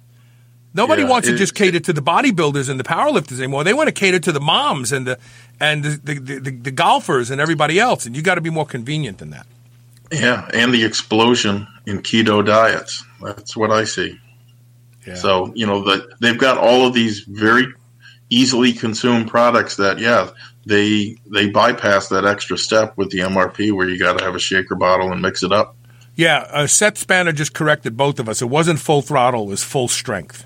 Nobody 0.74 1.02
yeah, 1.02 1.10
wants 1.10 1.28
to 1.28 1.36
just 1.36 1.56
cater 1.56 1.80
to 1.80 1.94
the 1.94 2.02
bodybuilders 2.02 2.70
and 2.70 2.80
the 2.80 2.84
powerlifters 2.84 3.40
anymore. 3.40 3.64
They 3.64 3.74
want 3.74 3.88
to 3.88 3.94
cater 3.94 4.20
to 4.20 4.32
the 4.32 4.40
moms 4.40 4.92
and 4.92 5.08
the 5.08 5.18
and 5.60 5.84
the, 5.84 6.14
the, 6.14 6.40
the, 6.40 6.52
the 6.52 6.72
golfers 6.72 7.32
and 7.32 7.42
everybody 7.42 7.80
else. 7.80 8.06
And 8.06 8.16
you 8.16 8.22
got 8.22 8.36
to 8.36 8.42
be 8.42 8.52
more 8.52 8.66
convenient 8.66 9.18
than 9.18 9.32
that. 9.32 9.48
Yeah, 10.12 10.48
and 10.54 10.72
the 10.74 10.86
explosion 10.86 11.68
in 11.86 12.02
keto 12.02 12.46
diets. 12.46 13.04
That's 13.22 13.58
what 13.58 13.72
I 13.72 13.86
see. 13.86 14.20
Yeah. 15.08 15.16
So 15.16 15.54
you 15.56 15.66
know 15.66 15.84
that 15.86 16.20
they've 16.20 16.38
got 16.38 16.58
all 16.58 16.86
of 16.86 16.94
these 16.94 17.22
very 17.22 17.66
easily 18.30 18.74
consumed 18.74 19.30
products 19.30 19.78
that 19.78 20.00
yeah 20.00 20.30
they 20.66 21.16
they 21.32 21.50
bypass 21.50 22.10
that 22.10 22.26
extra 22.26 22.58
step 22.58 22.98
with 22.98 23.10
the 23.10 23.20
MRP 23.20 23.72
where 23.72 23.88
you 23.88 23.98
got 23.98 24.20
to 24.20 24.24
have 24.24 24.36
a 24.36 24.40
shaker 24.40 24.76
bottle 24.76 25.12
and 25.12 25.22
mix 25.22 25.44
it 25.44 25.52
up. 25.52 25.76
Yeah, 26.16 26.48
uh, 26.50 26.68
Seth 26.68 26.98
Spanner 26.98 27.32
just 27.32 27.54
corrected 27.54 27.96
both 27.96 28.20
of 28.20 28.28
us. 28.28 28.42
It 28.42 28.48
wasn't 28.48 28.80
full 28.80 29.02
throttle; 29.02 29.44
it 29.44 29.50
was 29.50 29.64
full 29.64 29.88
strength. 29.88 30.46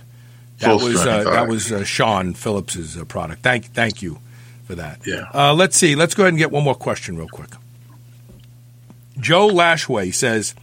That 0.60 0.68
full 0.68 0.90
was 0.90 1.00
strength, 1.00 1.28
uh, 1.28 1.32
that 1.32 1.40
right. 1.40 1.50
was 1.50 1.72
uh, 1.72 1.84
Sean 1.84 2.34
Phillips's 2.34 2.98
uh, 2.98 3.06
product. 3.06 3.42
Thank 3.42 3.74
thank 3.74 4.02
you 4.02 4.20
for 4.66 4.76
that. 4.76 5.00
Yeah. 5.08 5.26
Uh, 5.34 5.54
let's 5.54 5.76
see. 5.76 5.96
Let's 5.96 6.14
go 6.14 6.24
ahead 6.24 6.34
and 6.34 6.38
get 6.38 6.52
one 6.52 6.64
more 6.64 6.76
question 6.76 7.18
real 7.18 7.30
quick. 7.30 7.50
Joe 9.18 9.48
Lashway 9.48 10.14
says, 10.14 10.54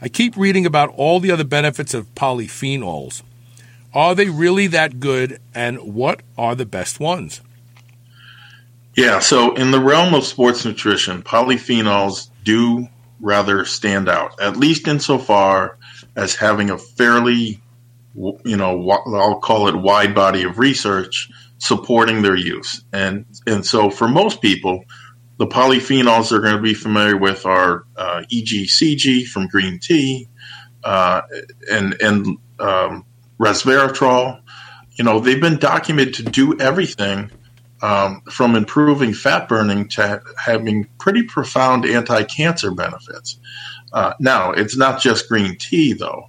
"I 0.00 0.08
keep 0.08 0.36
reading 0.36 0.66
about 0.66 0.88
all 0.96 1.20
the 1.20 1.30
other 1.30 1.44
benefits 1.44 1.94
of 1.94 2.12
polyphenols." 2.14 3.22
Are 3.94 4.14
they 4.14 4.28
really 4.28 4.66
that 4.66 4.98
good, 4.98 5.40
and 5.54 5.94
what 5.94 6.22
are 6.36 6.56
the 6.56 6.66
best 6.66 6.98
ones? 6.98 7.40
Yeah, 8.96 9.20
so 9.20 9.54
in 9.54 9.70
the 9.70 9.80
realm 9.80 10.14
of 10.14 10.24
sports 10.24 10.64
nutrition, 10.64 11.22
polyphenols 11.22 12.28
do 12.42 12.88
rather 13.20 13.64
stand 13.64 14.08
out, 14.08 14.40
at 14.40 14.56
least 14.56 14.86
insofar 14.86 15.78
as 16.16 16.34
having 16.34 16.70
a 16.70 16.78
fairly, 16.78 17.60
you 18.14 18.56
know, 18.56 18.90
I'll 18.90 19.40
call 19.40 19.68
it 19.68 19.76
wide 19.76 20.14
body 20.14 20.42
of 20.42 20.58
research 20.58 21.30
supporting 21.58 22.22
their 22.22 22.36
use. 22.36 22.84
And 22.92 23.24
and 23.46 23.64
so 23.64 23.90
for 23.90 24.08
most 24.08 24.40
people, 24.42 24.84
the 25.38 25.46
polyphenols 25.46 26.30
they're 26.30 26.40
going 26.40 26.56
to 26.56 26.62
be 26.62 26.74
familiar 26.74 27.16
with 27.16 27.46
are 27.46 27.84
uh, 27.96 28.22
EGCG 28.32 29.26
from 29.26 29.48
green 29.48 29.78
tea, 29.80 30.28
uh, 30.84 31.22
and 31.70 32.00
and 32.00 32.38
um, 32.60 33.04
resveratrol. 33.44 34.40
You 34.96 35.04
know, 35.04 35.20
they've 35.20 35.40
been 35.40 35.58
documented 35.58 36.14
to 36.14 36.22
do 36.24 36.58
everything 36.58 37.30
um, 37.82 38.22
from 38.30 38.54
improving 38.54 39.12
fat 39.12 39.48
burning 39.48 39.88
to 39.88 40.22
having 40.38 40.86
pretty 40.98 41.24
profound 41.24 41.84
anti-cancer 41.84 42.70
benefits. 42.70 43.38
Uh, 43.92 44.14
now, 44.18 44.52
it's 44.52 44.76
not 44.76 45.00
just 45.00 45.28
green 45.28 45.56
tea, 45.58 45.92
though. 45.92 46.28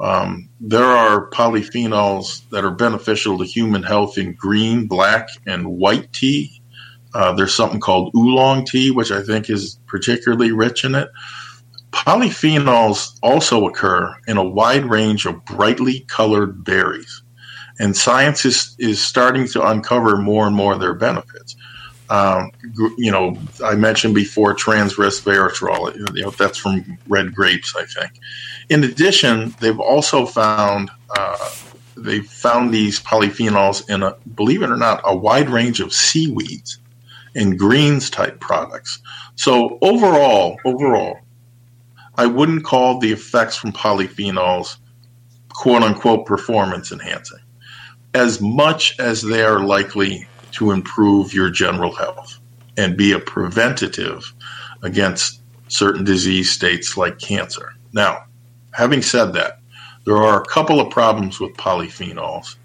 Um, 0.00 0.48
there 0.60 0.84
are 0.84 1.30
polyphenols 1.30 2.48
that 2.50 2.64
are 2.64 2.70
beneficial 2.70 3.38
to 3.38 3.44
human 3.44 3.82
health 3.82 4.18
in 4.18 4.32
green, 4.32 4.86
black, 4.86 5.28
and 5.46 5.66
white 5.66 6.12
tea. 6.12 6.60
Uh, 7.14 7.32
there's 7.32 7.54
something 7.54 7.80
called 7.80 8.12
oolong 8.16 8.64
tea, 8.64 8.90
which 8.90 9.12
I 9.12 9.22
think 9.22 9.48
is 9.48 9.78
particularly 9.86 10.50
rich 10.50 10.84
in 10.84 10.94
it. 10.96 11.08
Polyphenols 11.94 13.18
also 13.22 13.68
occur 13.68 14.14
in 14.26 14.36
a 14.36 14.44
wide 14.44 14.84
range 14.84 15.26
of 15.26 15.44
brightly 15.44 16.00
colored 16.00 16.64
berries, 16.64 17.22
and 17.78 17.96
science 17.96 18.44
is, 18.44 18.74
is 18.80 19.02
starting 19.02 19.46
to 19.48 19.64
uncover 19.64 20.16
more 20.16 20.46
and 20.46 20.56
more 20.56 20.74
of 20.74 20.80
their 20.80 20.94
benefits. 20.94 21.54
Um, 22.10 22.50
you 22.98 23.12
know, 23.12 23.38
I 23.64 23.76
mentioned 23.76 24.14
before 24.14 24.54
transresveratrol. 24.54 25.94
You 26.16 26.22
know, 26.22 26.30
that's 26.30 26.58
from 26.58 26.98
red 27.06 27.32
grapes, 27.32 27.74
I 27.76 27.84
think. 27.84 28.18
In 28.68 28.82
addition, 28.82 29.54
they've 29.60 29.80
also 29.80 30.26
found 30.26 30.90
uh, 31.16 31.50
they 31.96 32.20
found 32.20 32.74
these 32.74 33.00
polyphenols 33.00 33.88
in 33.88 34.02
a 34.02 34.16
believe 34.34 34.62
it 34.62 34.70
or 34.70 34.76
not 34.76 35.00
a 35.04 35.16
wide 35.16 35.48
range 35.48 35.80
of 35.80 35.92
seaweeds 35.92 36.78
and 37.36 37.58
greens 37.58 38.10
type 38.10 38.40
products. 38.40 38.98
So 39.36 39.78
overall, 39.80 40.58
overall, 40.64 41.18
I 42.16 42.26
wouldn't 42.26 42.64
call 42.64 42.98
the 42.98 43.12
effects 43.12 43.56
from 43.56 43.72
polyphenols 43.72 44.76
quote 45.50 45.82
unquote 45.82 46.26
performance 46.26 46.92
enhancing 46.92 47.38
as 48.14 48.40
much 48.40 48.98
as 49.00 49.22
they 49.22 49.42
are 49.42 49.60
likely 49.60 50.26
to 50.52 50.70
improve 50.70 51.34
your 51.34 51.50
general 51.50 51.94
health 51.94 52.38
and 52.76 52.96
be 52.96 53.12
a 53.12 53.18
preventative 53.18 54.32
against 54.82 55.40
certain 55.68 56.04
disease 56.04 56.50
states 56.50 56.96
like 56.96 57.18
cancer. 57.18 57.74
Now, 57.92 58.24
having 58.72 59.02
said 59.02 59.32
that, 59.32 59.58
there 60.04 60.16
are 60.16 60.40
a 60.40 60.46
couple 60.46 60.80
of 60.80 60.90
problems 60.90 61.40
with 61.40 61.56
polyphenols, 61.56 62.56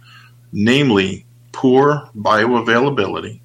namely 0.52 1.26
poor 1.52 2.10
bioavailability 2.16 3.40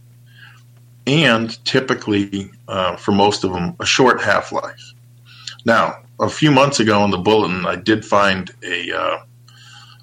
and 1.06 1.62
typically, 1.66 2.50
uh, 2.68 2.96
for 2.96 3.12
most 3.12 3.44
of 3.44 3.52
them, 3.52 3.76
a 3.78 3.86
short 3.86 4.22
half 4.22 4.52
life. 4.52 4.93
Now, 5.64 6.02
a 6.20 6.28
few 6.28 6.50
months 6.50 6.80
ago 6.80 7.04
in 7.04 7.10
the 7.10 7.18
bulletin, 7.18 7.66
I 7.66 7.76
did 7.76 8.04
find 8.04 8.50
a 8.62 8.92
uh, 8.92 9.18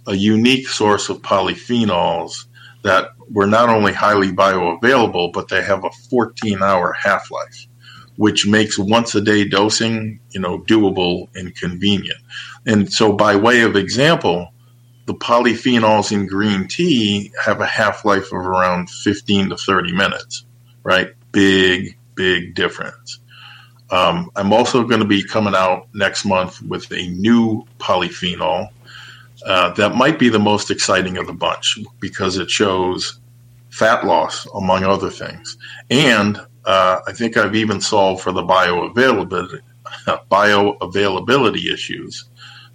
a 0.08 0.16
unique 0.16 0.68
source 0.68 1.10
of 1.10 1.22
polyphenols 1.22 2.46
that 2.84 3.12
were 3.30 3.48
not 3.48 3.70
only 3.70 3.94
highly 3.94 4.32
bioavailable, 4.32 5.32
but 5.34 5.48
they 5.48 5.62
have 5.62 5.84
a 5.84 5.92
14 6.10 6.62
hour 6.62 6.94
half 6.94 7.30
life, 7.32 7.68
which 8.16 8.48
makes 8.48 8.78
once 8.80 9.14
a 9.16 9.22
day 9.22 9.46
dosing, 9.46 10.20
you 10.32 10.40
know, 10.42 10.60
doable 10.62 11.28
and 11.36 11.56
convenient. 11.56 12.20
And 12.66 12.92
so, 12.92 13.14
by 13.14 13.36
way 13.36 13.62
of 13.62 13.76
example, 13.76 14.52
the 15.06 15.14
polyphenols 15.14 16.12
in 16.12 16.28
green 16.28 16.68
tea 16.68 17.32
have 17.44 17.62
a 17.62 17.66
half 17.66 18.04
life 18.04 18.32
of 18.32 18.40
around 18.40 18.90
15 18.90 19.50
to 19.50 19.58
30 19.58 19.94
minutes, 19.94 20.46
right? 20.84 21.10
Big, 21.32 21.98
big 22.16 22.56
difference. 22.56 23.21
Um, 23.92 24.32
I'm 24.36 24.54
also 24.54 24.84
going 24.84 25.02
to 25.02 25.08
be 25.08 25.24
coming 25.24 25.56
out 25.56 25.88
next 25.94 26.26
month 26.26 26.62
with 26.62 26.92
a 26.92 27.08
new 27.10 27.66
polyphenol 27.78 28.70
uh, 29.46 29.74
that 29.74 29.96
might 29.96 30.20
be 30.20 30.30
the 30.30 30.40
most 30.40 30.72
exciting 30.72 31.18
of 31.18 31.28
the 31.28 31.34
bunch 31.34 31.80
because 32.00 32.38
it 32.38 32.50
shows 32.50 33.20
fat 33.70 34.06
loss, 34.06 34.46
among 34.54 34.84
other 34.84 35.10
things. 35.10 35.58
And 35.90 36.38
uh, 36.66 37.00
I 37.08 37.14
think 37.14 37.38
I've 37.38 37.56
even 37.56 37.82
solved 37.82 38.22
for 38.22 38.32
the 38.32 38.44
bioavailability, 38.44 39.62
bioavailability 40.32 41.74
issues 41.74 42.26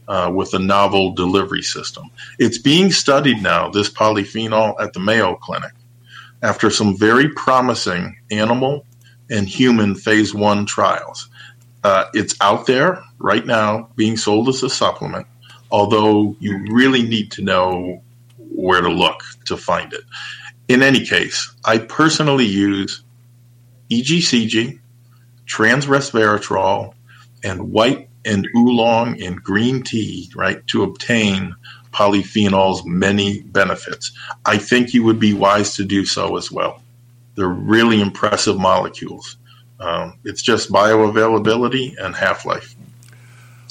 uh, 0.09 0.31
with 0.35 0.55
a 0.55 0.59
novel 0.59 1.13
delivery 1.13 1.63
system. 1.63 2.11
It's 2.39 2.59
being 2.59 2.91
studied 2.91 3.43
now, 3.43 3.71
this 3.71 3.91
polyphenol, 3.91 4.75
at 4.81 4.93
the 4.93 5.01
Mayo 5.01 5.37
Clinic 5.37 5.73
after 6.43 6.71
some 6.71 6.97
very 6.97 7.29
promising 7.31 8.17
animal 8.31 8.85
and 9.31 9.49
human 9.49 9.95
phase 9.95 10.35
one 10.35 10.67
trials. 10.67 11.29
Uh, 11.85 12.07
it's 12.15 12.35
out 12.41 12.67
there 12.67 13.03
right 13.19 13.47
now 13.47 13.89
being 13.97 14.17
sold 14.17 14.49
as 14.49 14.63
a 14.63 14.71
supplement 14.71 15.27
although 15.71 16.37
you 16.39 16.65
really 16.71 17.03
need 17.03 17.31
to 17.33 17.43
know 17.43 18.03
where 18.39 18.81
to 18.81 18.89
look 18.89 19.23
to 19.47 19.57
find 19.57 19.93
it. 19.93 20.03
In 20.69 20.83
any 20.83 21.05
case, 21.05 21.55
I 21.65 21.79
personally 21.79 22.47
use 22.47 23.03
EGCG, 23.91 24.81
transresveratrol, 25.47 26.95
and 27.45 27.71
white 27.71 28.09
and 28.25 28.49
oolong 28.57 29.23
and 29.23 29.43
green 29.43 29.83
tea, 29.83 30.31
right, 30.35 30.67
to 30.69 30.83
obtain 30.83 31.55
polyphenol's 31.93 32.85
many 32.85 33.43
benefits. 33.43 34.13
I 34.45 34.59
think 34.59 34.93
you 34.93 35.05
would 35.05 35.21
be 35.21 35.33
wise 35.33 35.77
to 35.77 35.85
do 35.85 36.05
so 36.05 36.37
as 36.37 36.51
well. 36.51 36.83
They're 37.37 37.49
really 37.49 38.01
impressive 38.01 38.59
molecules. 38.59 39.37
Um, 39.79 40.19
it's 40.25 40.43
just 40.43 40.71
bioavailability 40.71 41.95
and 41.99 42.15
half 42.15 42.45
life. 42.45 42.75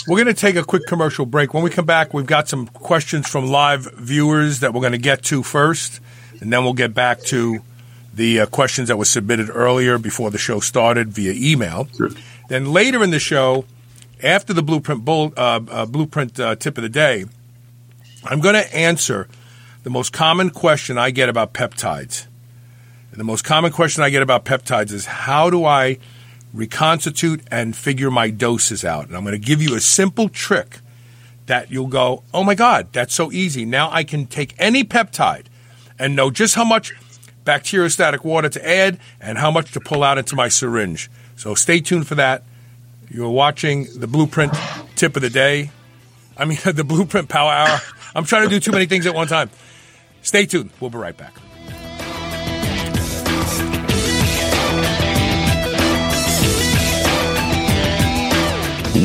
We're 0.08 0.24
going 0.24 0.34
to 0.34 0.40
take 0.40 0.56
a 0.56 0.64
quick 0.64 0.84
commercial 0.88 1.26
break. 1.26 1.54
When 1.54 1.64
we 1.64 1.72
come 1.72 1.86
back, 1.86 2.14
we've 2.14 2.28
got 2.28 2.48
some 2.48 2.68
questions 2.68 3.28
from 3.28 3.48
live 3.48 3.92
viewers 3.96 4.60
that 4.60 4.74
we're 4.74 4.82
going 4.82 4.92
to 4.92 5.00
get 5.00 5.24
to 5.24 5.42
first, 5.42 6.00
and 6.40 6.54
then 6.54 6.64
we'll 6.64 6.74
get 6.74 6.94
back 6.94 7.22
to 7.24 7.62
the 8.14 8.42
uh, 8.42 8.46
questions 8.46 8.88
that 8.88 8.98
were 8.98 9.06
submitted 9.06 9.50
earlier 9.50 9.98
before 9.98 10.30
the 10.30 10.38
show 10.38 10.60
started 10.60 11.10
via 11.10 11.34
email. 11.36 11.88
Sure. 11.98 12.12
Then 12.50 12.72
later 12.72 13.04
in 13.04 13.10
the 13.10 13.20
show, 13.20 13.66
after 14.22 14.54
the 14.54 14.62
blueprint 14.62 15.04
bull, 15.04 15.34
uh, 15.36 15.60
uh, 15.70 15.86
blueprint 15.88 16.40
uh, 16.40 16.56
tip 16.56 16.78
of 16.78 16.84
the 16.84 16.90
day, 16.90 17.26
I'm 18.24 18.40
going 18.40 18.56
to 18.56 18.76
answer 18.76 19.28
the 19.84 19.90
most 19.90 20.14
common 20.14 20.52
question 20.52 20.98
I 20.98 21.10
get 21.12 21.30
about 21.30 21.54
peptides. 21.54 22.28
And 23.16 23.22
the 23.22 23.24
most 23.24 23.46
common 23.46 23.72
question 23.72 24.04
I 24.04 24.10
get 24.10 24.22
about 24.22 24.44
peptides 24.44 24.92
is 24.92 25.06
how 25.06 25.50
do 25.50 25.64
I 25.64 26.00
reconstitute 26.54 27.40
and 27.50 27.74
figure 27.74 28.12
my 28.12 28.30
doses 28.30 28.84
out. 28.84 29.08
And 29.08 29.16
I'm 29.16 29.24
going 29.24 29.40
to 29.40 29.46
give 29.46 29.62
you 29.62 29.74
a 29.74 29.80
simple 29.80 30.28
trick 30.28 30.80
that 31.46 31.72
you'll 31.72 31.88
go, 31.88 32.24
oh 32.34 32.44
my 32.44 32.56
God, 32.56 32.90
that's 32.92 33.16
so 33.16 33.32
easy. 33.32 33.64
Now 33.64 33.90
I 33.90 34.04
can 34.04 34.26
take 34.26 34.54
any 34.60 34.84
peptide 34.84 35.46
and 35.98 36.14
know 36.14 36.30
just 36.30 36.56
how 36.56 36.66
much 36.66 36.94
bacteriostatic 37.46 38.26
water 38.26 38.50
to 38.50 38.68
add 38.68 39.00
and 39.22 39.38
how 39.38 39.50
much 39.50 39.72
to 39.72 39.80
pull 39.80 40.04
out 40.04 40.18
into 40.18 40.36
my 40.36 40.50
syringe. 40.50 41.10
So 41.38 41.56
stay 41.56 41.80
tuned 41.80 42.08
for 42.08 42.16
that. 42.16 42.44
You're 43.10 43.30
watching 43.30 43.88
the 43.98 44.08
Blueprint 44.08 44.52
Tip 44.98 45.16
of 45.16 45.22
the 45.22 45.30
Day. 45.30 45.72
I 46.36 46.44
mean, 46.44 46.58
the 46.66 46.84
Blueprint 46.84 47.30
Power 47.30 47.54
Hour. 47.54 47.80
I'm 48.14 48.26
trying 48.26 48.44
to 48.44 48.50
do 48.50 48.60
too 48.60 48.74
many 48.74 48.88
things 48.88 49.06
at 49.06 49.16
one 49.16 49.28
time. 49.28 49.50
Stay 50.22 50.46
tuned. 50.46 50.72
We'll 50.82 50.90
be 50.90 50.98
right 50.98 51.16
back. 51.16 51.45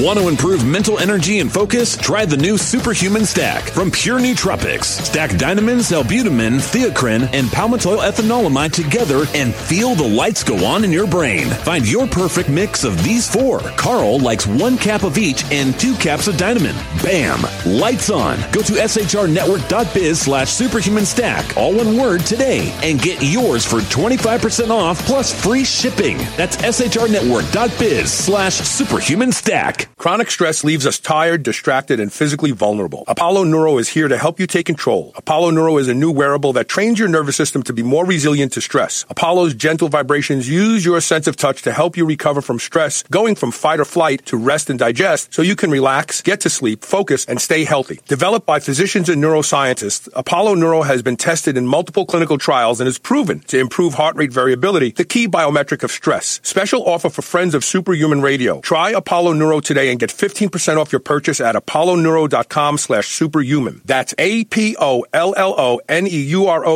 Want 0.01 0.19
to 0.19 0.29
improve 0.29 0.65
mental 0.65 0.99
energy 0.99 1.41
and 1.41 1.53
focus? 1.53 1.95
Try 1.95 2.25
the 2.25 2.37
new 2.37 2.57
Superhuman 2.57 3.27
Stack 3.27 3.65
from 3.65 3.91
Pure 3.91 4.21
Nootropics. 4.21 4.85
Stack 4.85 5.37
Dynamins, 5.37 5.93
L-Butamin, 5.93 6.59
Theacrine, 6.59 7.29
and 7.35 7.49
palmitoyl 7.49 7.99
ethanolamide 7.99 8.73
together 8.73 9.27
and 9.35 9.55
feel 9.55 9.95
the 9.95 10.09
lights 10.09 10.43
go 10.43 10.65
on 10.65 10.85
in 10.85 10.91
your 10.91 11.07
brain. 11.07 11.49
Find 11.49 11.87
your 11.87 12.07
perfect 12.07 12.49
mix 12.49 12.83
of 12.83 13.05
these 13.05 13.29
four. 13.29 13.61
Carl 13.77 14.19
likes 14.19 14.47
one 14.47 14.79
cap 14.79 15.03
of 15.03 15.19
each 15.19 15.45
and 15.53 15.79
two 15.79 15.95
caps 15.97 16.29
of 16.29 16.37
Dynamin. 16.37 16.77
Bam! 17.03 17.43
Lights 17.71 18.09
on. 18.09 18.39
Go 18.53 18.63
to 18.63 18.73
shrnetwork.biz 18.73 20.19
slash 20.19 20.49
superhuman 20.49 21.05
stack, 21.05 21.59
all 21.59 21.77
one 21.77 21.99
word 21.99 22.23
today, 22.23 22.73
and 22.83 23.03
get 23.03 23.21
yours 23.21 23.67
for 23.67 23.81
25% 23.81 24.71
off 24.71 25.05
plus 25.05 25.39
free 25.45 25.65
shipping. 25.65 26.17
That's 26.39 26.57
shrnetwork.biz 26.57 28.11
slash 28.11 28.55
superhuman 28.55 29.33
stack. 29.33 29.90
Chronic 29.97 30.31
stress 30.31 30.65
leaves 30.65 30.87
us 30.87 30.99
tired, 30.99 31.43
distracted, 31.43 32.01
and 32.01 32.13
physically 32.13 32.51
vulnerable. 32.51 33.05
Apollo 33.07 33.45
Neuro 33.45 33.79
is 33.79 33.89
here 33.89 34.09
to 34.09 34.17
help 34.17 34.41
you 34.41 34.47
take 34.47 34.67
control. 34.67 35.13
Apollo 35.17 35.51
Neuro 35.51 35.77
is 35.79 35.89
a 35.89 35.95
new 35.95 36.11
wearable 36.11 36.53
that 36.55 36.69
trains 36.69 36.99
your 36.99 37.09
nervous 37.09 37.37
system 37.37 37.63
to 37.65 37.73
be 37.73 37.83
more 37.83 38.07
resilient 38.07 38.53
to 38.55 38.61
stress. 38.61 39.05
Apollo's 39.11 39.55
gentle 39.55 39.89
vibrations 39.89 40.49
use 40.49 40.85
your 40.85 41.01
sense 41.01 41.27
of 41.27 41.37
touch 41.37 41.63
to 41.63 41.73
help 41.73 41.97
you 41.97 42.07
recover 42.07 42.41
from 42.41 42.59
stress, 42.59 43.03
going 43.05 43.35
from 43.35 43.51
fight 43.51 43.81
or 43.81 43.85
flight 43.85 44.25
to 44.27 44.37
rest 44.37 44.71
and 44.71 44.79
digest 44.79 45.33
so 45.35 45.43
you 45.43 45.57
can 45.57 45.71
relax, 45.71 46.23
get 46.23 46.41
to 46.41 46.51
sleep, 46.51 46.85
focus, 46.85 47.25
and 47.27 47.41
stay 47.41 47.65
healthy. 47.65 48.01
Developed 48.09 48.47
by 48.47 48.61
physicians 48.61 49.09
and 49.09 49.23
neuroscientists, 49.23 50.09
Apollo 50.15 50.55
Neuro 50.55 50.83
has 50.83 51.03
been 51.03 51.17
tested 51.17 51.57
in 51.57 51.67
multiple 51.67 52.07
clinical 52.07 52.39
trials 52.39 52.81
and 52.81 52.89
is 52.89 52.99
proven 52.99 53.41
to 53.41 53.59
improve 53.59 53.95
heart 53.95 54.17
rate 54.17 54.33
variability, 54.33 54.93
the 54.93 55.05
key 55.05 55.29
biometric 55.29 55.83
of 55.83 55.91
stress. 55.91 56.41
Special 56.43 56.89
offer 56.89 57.11
for 57.11 57.23
friends 57.23 57.55
of 57.55 57.65
Superhuman 57.65 58.23
Radio. 58.23 58.61
Try 58.61 58.91
Apollo 58.91 59.35
Neuro 59.35 59.61
today 59.61 59.80
and 59.89 59.99
get 59.99 60.11
15% 60.11 60.77
off 60.77 60.93
your 60.93 61.01
purchase 61.01 61.41
at 61.41 61.55
apolloneuro.com 61.55 62.79
slash 62.79 63.09
superhuman. 63.09 63.81
That's 63.85 64.15
A-P-O-L-L-O-N-E-U-R-O 64.19 64.83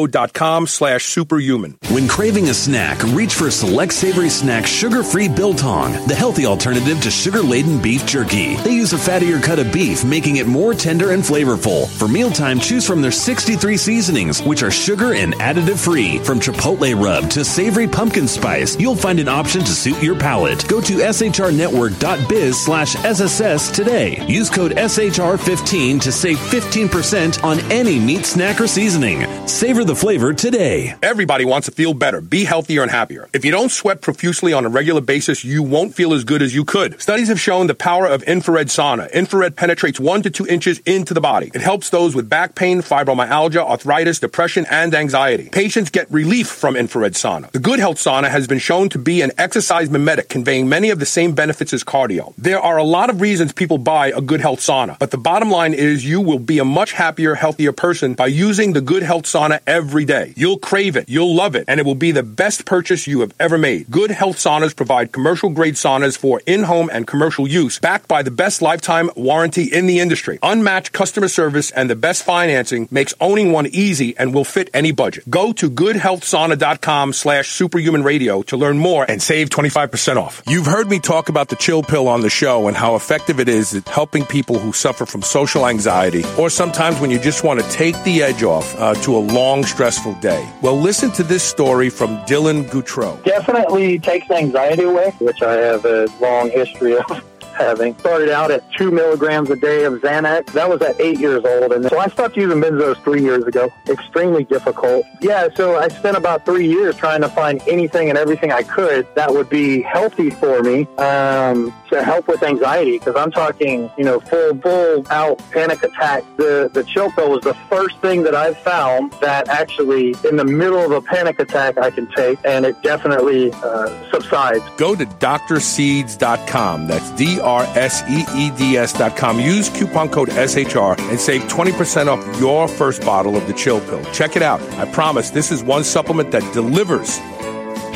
dot 0.06 0.32
com 0.32 0.66
slash 0.66 1.04
superhuman. 1.04 1.76
When 1.90 2.08
craving 2.08 2.48
a 2.48 2.54
snack, 2.54 3.02
reach 3.14 3.34
for 3.34 3.50
Select 3.50 3.92
Savory 3.92 4.28
Snack 4.30 4.66
Sugar-Free 4.66 5.28
Biltong, 5.28 5.92
the 6.06 6.14
healthy 6.14 6.46
alternative 6.46 7.00
to 7.02 7.10
sugar-laden 7.10 7.80
beef 7.80 8.06
jerky. 8.06 8.56
They 8.56 8.74
use 8.74 8.92
a 8.92 8.96
fattier 8.96 9.42
cut 9.42 9.58
of 9.58 9.72
beef, 9.72 10.04
making 10.04 10.36
it 10.36 10.46
more 10.46 10.74
tender 10.74 11.10
and 11.10 11.22
flavorful. 11.22 11.88
For 11.88 12.08
mealtime, 12.08 12.58
choose 12.58 12.86
from 12.86 13.02
their 13.02 13.10
63 13.12 13.76
seasonings, 13.76 14.42
which 14.42 14.62
are 14.62 14.70
sugar 14.70 15.14
and 15.14 15.34
additive 15.34 15.78
free. 15.82 16.18
From 16.18 16.40
chipotle 16.40 17.00
rub 17.02 17.30
to 17.30 17.44
savory 17.44 17.86
pumpkin 17.88 18.26
spice, 18.28 18.78
you'll 18.78 18.96
find 18.96 19.20
an 19.20 19.28
option 19.28 19.60
to 19.60 19.70
suit 19.70 20.02
your 20.02 20.18
palate. 20.18 20.66
Go 20.68 20.80
to 20.80 20.94
shrnetwork.biz 20.94 22.64
slash 22.64 22.83
slash 22.86 23.04
SSS 23.04 23.70
today. 23.70 24.24
Use 24.26 24.50
code 24.50 24.72
SHR15 24.72 26.00
to 26.02 26.12
save 26.12 26.38
15% 26.38 27.42
on 27.44 27.60
any 27.70 27.98
meat 27.98 28.24
snack 28.26 28.60
or 28.60 28.66
seasoning. 28.66 29.24
Savor 29.46 29.84
the 29.84 29.94
flavor 29.94 30.32
today. 30.32 30.94
Everybody 31.02 31.44
wants 31.44 31.66
to 31.66 31.72
feel 31.72 31.94
better, 31.94 32.20
be 32.20 32.44
healthier, 32.44 32.82
and 32.82 32.90
happier. 32.90 33.28
If 33.32 33.44
you 33.44 33.50
don't 33.50 33.70
sweat 33.70 34.00
profusely 34.00 34.52
on 34.52 34.64
a 34.64 34.68
regular 34.68 35.00
basis, 35.00 35.44
you 35.44 35.62
won't 35.62 35.94
feel 35.94 36.12
as 36.12 36.24
good 36.24 36.42
as 36.42 36.54
you 36.54 36.64
could. 36.64 37.00
Studies 37.00 37.28
have 37.28 37.40
shown 37.40 37.66
the 37.66 37.74
power 37.74 38.06
of 38.06 38.22
infrared 38.24 38.68
sauna. 38.68 39.10
Infrared 39.12 39.56
penetrates 39.56 40.00
one 40.00 40.22
to 40.22 40.30
two 40.30 40.46
inches 40.46 40.78
into 40.80 41.14
the 41.14 41.20
body. 41.20 41.50
It 41.54 41.60
helps 41.60 41.90
those 41.90 42.14
with 42.14 42.28
back 42.28 42.54
pain, 42.54 42.82
fibromyalgia, 42.82 43.64
arthritis, 43.64 44.18
depression, 44.18 44.66
and 44.70 44.94
anxiety. 44.94 45.48
Patients 45.50 45.90
get 45.90 46.10
relief 46.10 46.48
from 46.48 46.76
infrared 46.76 47.14
sauna. 47.14 47.50
The 47.52 47.58
Good 47.58 47.78
Health 47.78 47.96
Sauna 47.96 48.28
has 48.28 48.46
been 48.46 48.58
shown 48.58 48.88
to 48.90 48.98
be 48.98 49.22
an 49.22 49.32
exercise 49.38 49.90
mimetic, 49.90 50.28
conveying 50.28 50.68
many 50.68 50.90
of 50.90 50.98
the 50.98 51.06
same 51.06 51.34
benefits 51.34 51.72
as 51.72 51.84
cardio. 51.84 52.34
There 52.36 52.60
are 52.74 52.78
a 52.78 52.84
lot 52.84 53.08
of 53.08 53.20
reasons 53.20 53.52
people 53.52 53.78
buy 53.78 54.08
a 54.08 54.20
Good 54.20 54.40
Health 54.40 54.58
Sauna, 54.58 54.98
but 54.98 55.12
the 55.12 55.16
bottom 55.16 55.48
line 55.48 55.74
is 55.74 56.04
you 56.04 56.20
will 56.20 56.40
be 56.40 56.58
a 56.58 56.64
much 56.64 56.92
happier, 56.92 57.36
healthier 57.36 57.72
person 57.72 58.14
by 58.14 58.26
using 58.26 58.72
the 58.72 58.80
Good 58.80 59.04
Health 59.04 59.24
Sauna 59.24 59.60
every 59.64 60.04
day. 60.04 60.32
You'll 60.36 60.58
crave 60.58 60.96
it, 60.96 61.08
you'll 61.08 61.36
love 61.36 61.54
it, 61.54 61.66
and 61.68 61.78
it 61.78 61.86
will 61.86 61.94
be 61.94 62.10
the 62.10 62.24
best 62.24 62.66
purchase 62.66 63.06
you 63.06 63.20
have 63.20 63.32
ever 63.38 63.56
made. 63.56 63.88
Good 63.90 64.10
Health 64.10 64.38
Saunas 64.38 64.74
provide 64.74 65.12
commercial 65.12 65.50
grade 65.50 65.74
saunas 65.74 66.18
for 66.18 66.42
in-home 66.46 66.90
and 66.92 67.06
commercial 67.06 67.46
use, 67.46 67.78
backed 67.78 68.08
by 68.08 68.22
the 68.22 68.32
best 68.32 68.60
lifetime 68.60 69.08
warranty 69.14 69.64
in 69.64 69.86
the 69.86 70.00
industry. 70.00 70.40
Unmatched 70.42 70.92
customer 70.92 71.28
service 71.28 71.70
and 71.70 71.88
the 71.88 71.96
best 71.96 72.24
financing 72.24 72.88
makes 72.90 73.14
owning 73.20 73.52
one 73.52 73.68
easy 73.68 74.16
and 74.18 74.34
will 74.34 74.44
fit 74.44 74.68
any 74.74 74.90
budget. 74.90 75.30
Go 75.30 75.52
to 75.52 75.70
goodhealthsauna.com 75.70 77.12
slash 77.12 77.50
superhuman 77.50 78.02
radio 78.02 78.42
to 78.42 78.56
learn 78.56 78.78
more 78.78 79.08
and 79.08 79.22
save 79.22 79.48
25% 79.50 80.16
off. 80.16 80.42
You've 80.48 80.66
heard 80.66 80.88
me 80.88 80.98
talk 80.98 81.28
about 81.28 81.48
the 81.48 81.56
chill 81.56 81.84
pill 81.84 82.08
on 82.08 82.20
the 82.20 82.30
show 82.30 82.63
and 82.68 82.76
how 82.76 82.94
effective 82.96 83.40
it 83.40 83.48
is 83.48 83.74
at 83.74 83.88
helping 83.88 84.24
people 84.24 84.58
who 84.58 84.72
suffer 84.72 85.06
from 85.06 85.22
social 85.22 85.66
anxiety 85.66 86.24
or 86.38 86.50
sometimes 86.50 87.00
when 87.00 87.10
you 87.10 87.18
just 87.18 87.44
want 87.44 87.60
to 87.60 87.68
take 87.70 87.94
the 88.04 88.22
edge 88.22 88.42
off 88.42 88.74
uh, 88.78 88.94
to 88.94 89.16
a 89.16 89.18
long, 89.18 89.64
stressful 89.64 90.14
day. 90.14 90.48
Well, 90.62 90.78
listen 90.80 91.10
to 91.12 91.22
this 91.22 91.42
story 91.42 91.90
from 91.90 92.16
Dylan 92.26 92.64
Goutreau. 92.64 93.22
Definitely 93.24 93.98
takes 93.98 94.30
anxiety 94.30 94.84
away, 94.84 95.10
which 95.20 95.42
I 95.42 95.54
have 95.54 95.84
a 95.84 96.06
long 96.20 96.50
history 96.50 96.96
of 96.96 97.04
having. 97.54 97.96
Started 97.98 98.30
out 98.30 98.50
at 98.50 98.62
two 98.72 98.90
milligrams 98.90 99.50
a 99.50 99.56
day 99.56 99.84
of 99.84 99.94
Xanax. 99.94 100.46
That 100.52 100.68
was 100.68 100.82
at 100.82 101.00
eight 101.00 101.18
years 101.18 101.44
old. 101.44 101.72
And 101.72 101.84
so 101.86 101.98
I 101.98 102.08
stopped 102.08 102.36
using 102.36 102.60
benzos 102.60 103.02
three 103.02 103.22
years 103.22 103.44
ago. 103.44 103.72
Extremely 103.88 104.44
difficult. 104.44 105.04
Yeah, 105.20 105.48
so 105.54 105.76
I 105.76 105.88
spent 105.88 106.16
about 106.16 106.44
three 106.44 106.66
years 106.66 106.96
trying 106.96 107.20
to 107.22 107.28
find 107.28 107.62
anything 107.68 108.08
and 108.08 108.18
everything 108.18 108.52
I 108.52 108.62
could 108.62 109.06
that 109.14 109.32
would 109.32 109.48
be 109.48 109.82
healthy 109.82 110.30
for 110.30 110.62
me 110.62 110.86
um, 110.96 111.74
to 111.90 112.02
help 112.02 112.28
with 112.28 112.42
anxiety. 112.42 112.98
Because 112.98 113.16
I'm 113.16 113.30
talking, 113.30 113.90
you 113.96 114.04
know, 114.04 114.20
full, 114.20 114.56
full 114.58 115.06
out 115.10 115.38
panic 115.50 115.82
attack. 115.82 116.24
The, 116.36 116.70
the 116.72 116.84
pill 116.84 117.30
was 117.30 117.42
the 117.42 117.54
first 117.68 117.98
thing 117.98 118.22
that 118.22 118.34
I 118.34 118.54
found 118.54 119.12
that 119.20 119.48
actually 119.48 120.14
in 120.28 120.36
the 120.36 120.44
middle 120.44 120.78
of 120.78 120.90
a 120.90 121.00
panic 121.00 121.38
attack 121.38 121.78
I 121.78 121.90
can 121.90 122.06
take 122.12 122.38
and 122.44 122.64
it 122.64 122.80
definitely 122.82 123.52
uh, 123.52 124.10
subsides. 124.10 124.64
Go 124.76 124.94
to 124.94 125.04
drseeds.com. 125.04 126.86
That's 126.86 127.10
D 127.12 127.40
R 127.44 127.62
S 127.76 128.02
E 128.08 128.24
E 128.34 128.50
D 128.50 128.76
S 128.76 128.92
dot 128.92 129.16
com. 129.16 129.38
Use 129.38 129.68
coupon 129.68 130.08
code 130.08 130.30
SHR 130.30 130.98
and 131.10 131.20
save 131.20 131.42
20% 131.42 132.08
off 132.08 132.40
your 132.40 132.66
first 132.66 133.02
bottle 133.02 133.36
of 133.36 133.46
the 133.46 133.52
chill 133.52 133.80
pill. 133.80 134.04
Check 134.12 134.36
it 134.36 134.42
out. 134.42 134.60
I 134.78 134.90
promise 134.90 135.30
this 135.30 135.52
is 135.52 135.62
one 135.62 135.84
supplement 135.84 136.30
that 136.32 136.42
delivers. 136.52 137.20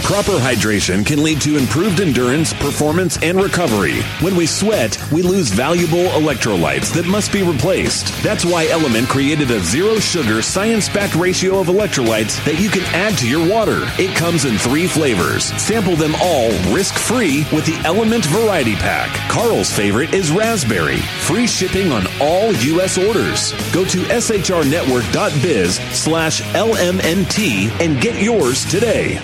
Proper 0.02 0.32
hydration 0.32 1.04
can 1.04 1.22
lead 1.22 1.40
to 1.42 1.58
improved 1.58 2.00
endurance, 2.00 2.54
performance, 2.54 3.18
and 3.22 3.40
recovery. 3.40 4.00
When 4.20 4.36
we 4.36 4.46
sweat, 4.46 4.98
we 5.12 5.20
lose 5.22 5.50
valuable 5.50 6.04
electrolytes 6.18 6.92
that 6.94 7.04
must 7.06 7.30
be 7.30 7.42
replaced. 7.42 8.12
That's 8.22 8.44
why 8.44 8.68
Element 8.68 9.08
created 9.08 9.50
a 9.50 9.60
zero 9.60 9.98
sugar, 9.98 10.40
science 10.40 10.88
backed 10.88 11.14
ratio 11.14 11.60
of 11.60 11.66
electrolytes 11.66 12.42
that 12.46 12.58
you 12.58 12.70
can 12.70 12.84
add 12.94 13.18
to 13.18 13.28
your 13.28 13.46
water. 13.48 13.82
It 13.98 14.16
comes 14.16 14.46
in 14.46 14.56
three 14.56 14.86
flavors. 14.86 15.44
Sample 15.60 15.96
them 15.96 16.14
all 16.22 16.50
risk 16.74 16.94
free 16.94 17.46
with 17.52 17.66
the 17.66 17.80
Element 17.86 18.24
Variety 18.26 18.76
Pack. 18.76 19.14
Carl's 19.30 19.70
favorite 19.70 20.14
is 20.14 20.30
raspberry. 20.30 20.98
Free 21.28 21.46
shipping 21.46 21.92
on 21.92 22.06
all 22.20 22.52
U.S. 22.52 22.96
orders. 22.96 23.52
Go 23.72 23.84
to 23.84 23.98
shrnetwork.biz 23.98 25.74
slash 25.92 26.40
LMNT 26.54 27.70
and 27.80 28.00
get 28.00 28.22
yours 28.22 28.64
today. 28.70 29.20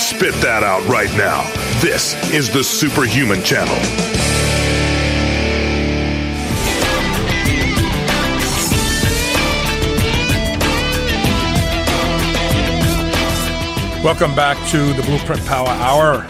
Spit 0.00 0.32
that 0.36 0.62
out 0.62 0.82
right 0.88 1.12
now. 1.14 1.42
This 1.82 2.14
is 2.32 2.50
the 2.50 2.64
Superhuman 2.64 3.42
Channel. 3.42 3.74
Welcome 14.02 14.34
back 14.34 14.56
to 14.70 14.94
the 14.94 15.02
Blueprint 15.02 15.44
Power 15.44 15.68
Hour. 15.68 16.26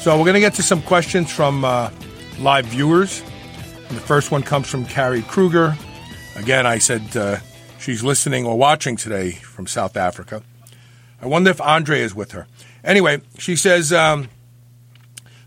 So, 0.00 0.18
we're 0.18 0.24
going 0.24 0.34
to 0.34 0.40
get 0.40 0.54
to 0.54 0.64
some 0.64 0.82
questions 0.82 1.30
from 1.30 1.64
uh, 1.64 1.90
live 2.40 2.66
viewers. 2.66 3.22
And 3.88 3.96
the 3.96 4.02
first 4.02 4.32
one 4.32 4.42
comes 4.42 4.68
from 4.68 4.84
Carrie 4.84 5.22
Kruger. 5.22 5.76
Again, 6.34 6.66
I 6.66 6.78
said 6.78 7.16
uh, 7.16 7.36
she's 7.78 8.02
listening 8.02 8.44
or 8.44 8.58
watching 8.58 8.96
today 8.96 9.30
from 9.30 9.68
South 9.68 9.96
Africa. 9.96 10.42
I 11.26 11.28
wonder 11.28 11.50
if 11.50 11.60
Andre 11.60 12.02
is 12.02 12.14
with 12.14 12.30
her. 12.32 12.46
Anyway, 12.84 13.20
she 13.36 13.56
says, 13.56 13.92
um, 13.92 14.28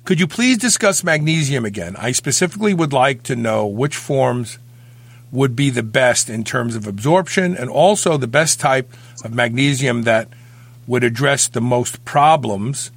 Could 0.03 0.19
you 0.19 0.27
please 0.27 0.57
discuss 0.57 1.05
magnesium 1.05 1.63
again? 1.63 1.95
I 1.95 2.11
specifically 2.11 2.73
would 2.73 2.91
like 2.91 3.23
to 3.23 3.35
know 3.37 3.65
which 3.65 3.95
forms 3.95 4.59
would 5.31 5.55
be 5.55 5.69
the 5.69 5.81
best 5.81 6.29
in 6.29 6.43
terms 6.43 6.75
of 6.75 6.85
absorption 6.85 7.55
and 7.55 7.69
also 7.69 8.17
the 8.17 8.27
best 8.27 8.59
type 8.59 8.91
of 9.23 9.33
magnesium 9.33 10.03
that 10.03 10.27
would 10.85 11.05
address 11.05 11.47
the 11.47 11.61
most 11.61 12.03
problems. 12.03 12.91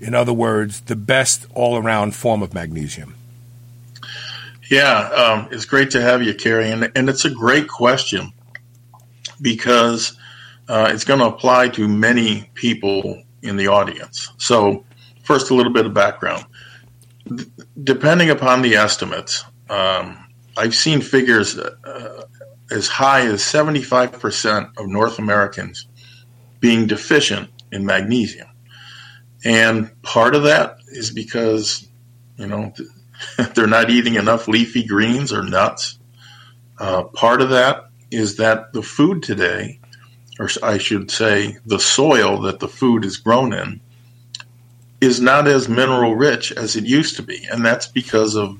In 0.00 0.14
other 0.14 0.32
words, 0.32 0.80
the 0.80 0.96
best 0.96 1.44
all 1.52 1.76
around 1.76 2.14
form 2.14 2.42
of 2.42 2.54
magnesium. 2.54 3.14
Yeah, 4.70 5.00
um, 5.10 5.48
it's 5.50 5.66
great 5.66 5.90
to 5.90 6.00
have 6.00 6.22
you, 6.22 6.32
Carrie. 6.32 6.70
And, 6.70 6.90
and 6.96 7.10
it's 7.10 7.26
a 7.26 7.30
great 7.30 7.68
question 7.68 8.32
because 9.42 10.16
uh, 10.68 10.90
it's 10.92 11.04
going 11.04 11.20
to 11.20 11.26
apply 11.26 11.68
to 11.70 11.88
many 11.88 12.50
people 12.54 13.22
in 13.42 13.56
the 13.56 13.68
audience. 13.68 14.30
So, 14.38 14.84
first, 15.24 15.50
a 15.50 15.54
little 15.54 15.72
bit 15.72 15.86
of 15.86 15.94
background. 15.94 16.44
D- 17.34 17.44
depending 17.82 18.30
upon 18.30 18.62
the 18.62 18.76
estimates, 18.76 19.44
um, 19.68 20.26
I've 20.56 20.74
seen 20.74 21.00
figures 21.00 21.58
uh, 21.58 22.24
as 22.70 22.88
high 22.88 23.26
as 23.26 23.40
75% 23.42 24.78
of 24.78 24.86
North 24.86 25.18
Americans 25.18 25.86
being 26.60 26.86
deficient 26.86 27.50
in 27.70 27.84
magnesium. 27.84 28.48
And 29.44 29.90
part 30.02 30.34
of 30.34 30.44
that 30.44 30.78
is 30.88 31.10
because, 31.10 31.88
you 32.36 32.46
know, 32.46 32.72
they're 33.54 33.66
not 33.66 33.90
eating 33.90 34.14
enough 34.14 34.48
leafy 34.48 34.84
greens 34.84 35.32
or 35.32 35.42
nuts. 35.42 35.98
Uh, 36.78 37.04
part 37.04 37.40
of 37.40 37.50
that 37.50 37.86
is 38.10 38.36
that 38.36 38.72
the 38.72 38.82
food 38.82 39.22
today, 39.22 39.80
or 40.38 40.48
I 40.62 40.78
should 40.78 41.10
say, 41.10 41.58
the 41.66 41.78
soil 41.78 42.40
that 42.42 42.60
the 42.60 42.68
food 42.68 43.04
is 43.04 43.16
grown 43.16 43.52
in, 43.52 43.80
is 45.00 45.20
not 45.20 45.48
as 45.48 45.68
mineral 45.68 46.14
rich 46.14 46.52
as 46.52 46.76
it 46.76 46.84
used 46.84 47.16
to 47.16 47.22
be. 47.22 47.46
And 47.50 47.64
that's 47.64 47.86
because 47.86 48.36
of 48.36 48.58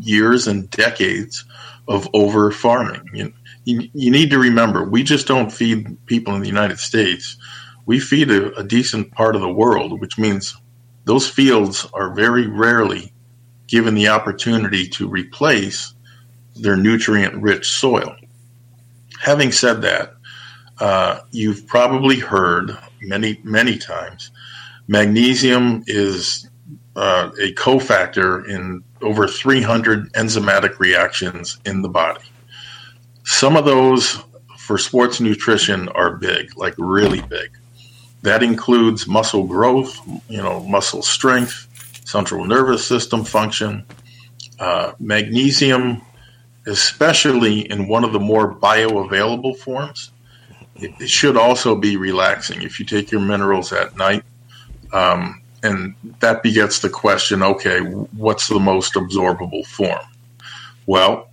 years 0.00 0.46
and 0.46 0.70
decades 0.70 1.44
of 1.88 2.08
over 2.14 2.50
farming. 2.50 3.02
You, 3.12 3.32
you, 3.64 3.90
you, 3.92 4.10
need 4.10 4.30
to 4.30 4.38
remember, 4.38 4.84
we 4.84 5.02
just 5.02 5.26
don't 5.26 5.52
feed 5.52 6.06
people 6.06 6.34
in 6.34 6.40
the 6.40 6.48
United 6.48 6.78
States. 6.78 7.36
We 7.86 7.98
feed 7.98 8.30
a, 8.30 8.54
a 8.56 8.62
decent 8.62 9.10
part 9.10 9.34
of 9.34 9.42
the 9.42 9.52
world, 9.52 10.00
which 10.00 10.16
means 10.16 10.56
those 11.04 11.28
fields 11.28 11.86
are 11.92 12.14
very 12.14 12.46
rarely 12.46 13.12
given 13.66 13.94
the 13.94 14.08
opportunity 14.08 14.88
to 14.88 15.08
replace 15.08 15.92
their 16.54 16.76
nutrient 16.76 17.34
rich 17.34 17.70
soil. 17.70 18.14
Having 19.20 19.52
said 19.52 19.82
that, 19.82 20.14
uh, 20.80 21.20
you've 21.30 21.66
probably 21.66 22.18
heard 22.18 22.76
many, 23.02 23.40
many 23.44 23.78
times 23.78 24.30
magnesium 24.90 25.84
is 25.86 26.50
uh, 26.96 27.30
a 27.40 27.54
cofactor 27.54 28.46
in 28.48 28.82
over 29.02 29.28
300 29.28 30.12
enzymatic 30.14 30.80
reactions 30.80 31.58
in 31.64 31.80
the 31.80 31.88
body. 31.88 32.24
Some 33.22 33.56
of 33.56 33.64
those 33.64 34.18
for 34.58 34.76
sports 34.76 35.20
nutrition 35.20 35.88
are 35.90 36.16
big, 36.16 36.56
like 36.56 36.74
really 36.76 37.22
big. 37.22 37.52
That 38.22 38.42
includes 38.42 39.06
muscle 39.06 39.44
growth, 39.44 39.96
you 40.28 40.38
know, 40.42 40.60
muscle 40.64 41.02
strength, 41.02 41.68
central 42.04 42.44
nervous 42.44 42.84
system 42.84 43.24
function, 43.24 43.86
uh, 44.58 44.92
magnesium, 44.98 46.02
especially 46.66 47.60
in 47.70 47.86
one 47.86 48.02
of 48.02 48.12
the 48.12 48.20
more 48.20 48.52
bioavailable 48.52 49.56
forms. 49.58 50.10
It, 50.80 50.92
it, 51.00 51.10
should 51.10 51.36
also 51.36 51.74
be 51.76 51.96
relaxing. 51.96 52.62
If 52.62 52.80
you 52.80 52.86
take 52.86 53.10
your 53.10 53.20
minerals 53.20 53.72
at 53.72 53.96
night, 53.96 54.24
um, 54.92 55.42
and 55.62 55.94
that 56.20 56.42
begets 56.42 56.80
the 56.80 56.88
question: 56.88 57.42
Okay, 57.42 57.80
what's 57.80 58.48
the 58.48 58.60
most 58.60 58.94
absorbable 58.94 59.66
form? 59.66 60.06
Well, 60.86 61.30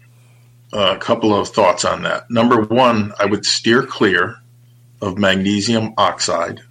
a 0.73 0.97
couple 0.97 1.33
of 1.33 1.49
thoughts 1.49 1.85
on 1.85 2.03
that. 2.03 2.29
Number 2.29 2.61
one, 2.61 3.13
I 3.19 3.25
would 3.25 3.45
steer 3.45 3.83
clear 3.83 4.35
of 5.01 5.17
magnesium 5.17 5.93
oxide, 5.97 6.61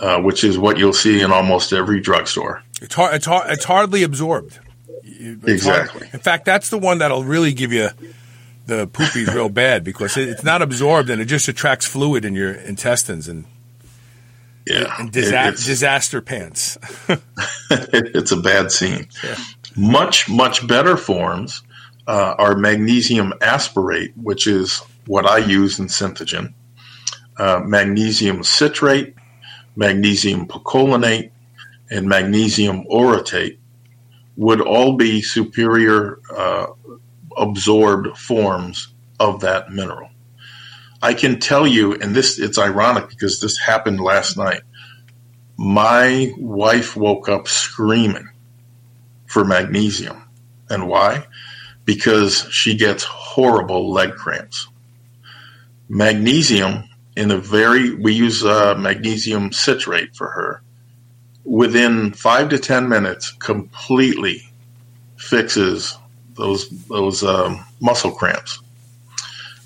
uh, 0.00 0.20
which 0.20 0.44
is 0.44 0.58
what 0.58 0.78
you'll 0.78 0.92
see 0.92 1.20
in 1.20 1.32
almost 1.32 1.72
every 1.72 2.00
drugstore. 2.00 2.62
It's 2.82 2.94
hard. 2.94 3.14
It's 3.14 3.26
hard. 3.26 3.50
It's 3.50 3.64
hardly 3.64 4.02
absorbed. 4.02 4.58
It's 5.02 5.44
exactly. 5.44 6.00
Hard. 6.00 6.14
In 6.14 6.20
fact, 6.20 6.44
that's 6.44 6.68
the 6.68 6.78
one 6.78 6.98
that'll 6.98 7.24
really 7.24 7.52
give 7.52 7.72
you 7.72 7.88
the 8.66 8.86
poopies 8.88 9.32
real 9.34 9.48
bad 9.48 9.84
because 9.84 10.16
it's 10.16 10.44
not 10.44 10.62
absorbed 10.62 11.10
and 11.10 11.20
it 11.20 11.26
just 11.26 11.48
attracts 11.48 11.86
fluid 11.86 12.24
in 12.24 12.34
your 12.34 12.52
intestines 12.52 13.28
and 13.28 13.44
yeah, 14.66 14.94
and 14.98 15.12
disa- 15.12 15.52
disaster 15.52 16.22
pants. 16.22 16.78
it's 17.70 18.32
a 18.32 18.36
bad 18.36 18.72
scene. 18.72 19.08
Yeah. 19.22 19.36
Much 19.76 20.28
much 20.28 20.66
better 20.66 20.96
forms 20.96 21.62
uh, 22.06 22.34
are 22.38 22.56
magnesium 22.56 23.34
aspartate, 23.40 24.12
which 24.16 24.46
is 24.46 24.78
what 25.06 25.26
I 25.26 25.38
use 25.38 25.78
in 25.78 25.86
Synthogen, 25.86 26.54
uh, 27.36 27.60
magnesium 27.64 28.42
citrate, 28.42 29.14
magnesium 29.76 30.46
picolinate, 30.46 31.30
and 31.90 32.08
magnesium 32.08 32.84
orotate 32.84 33.58
would 34.36 34.60
all 34.60 34.96
be 34.96 35.22
superior 35.22 36.18
uh, 36.36 36.66
absorbed 37.36 38.16
forms 38.16 38.92
of 39.20 39.40
that 39.40 39.70
mineral. 39.70 40.10
I 41.02 41.14
can 41.14 41.38
tell 41.38 41.66
you, 41.66 41.94
and 41.94 42.14
this 42.14 42.38
it's 42.38 42.58
ironic 42.58 43.08
because 43.08 43.40
this 43.40 43.58
happened 43.58 44.00
last 44.00 44.36
night. 44.36 44.62
My 45.56 46.32
wife 46.38 46.96
woke 46.96 47.28
up 47.28 47.46
screaming 47.46 48.28
for 49.26 49.44
magnesium. 49.44 50.22
And 50.70 50.88
why? 50.88 51.26
Because 51.84 52.48
she 52.50 52.76
gets 52.76 53.04
horrible 53.04 53.92
leg 53.92 54.14
cramps. 54.14 54.68
Magnesium 55.88 56.84
in 57.16 57.30
a 57.30 57.38
very, 57.38 57.94
we 57.94 58.12
use 58.12 58.44
uh, 58.44 58.74
magnesium 58.74 59.52
citrate 59.52 60.16
for 60.16 60.28
her. 60.30 60.62
Within 61.44 62.12
five 62.12 62.48
to 62.48 62.58
10 62.58 62.88
minutes, 62.88 63.30
completely 63.32 64.42
fixes 65.16 65.96
those, 66.36 66.68
those 66.86 67.22
um, 67.22 67.64
muscle 67.80 68.12
cramps. 68.12 68.60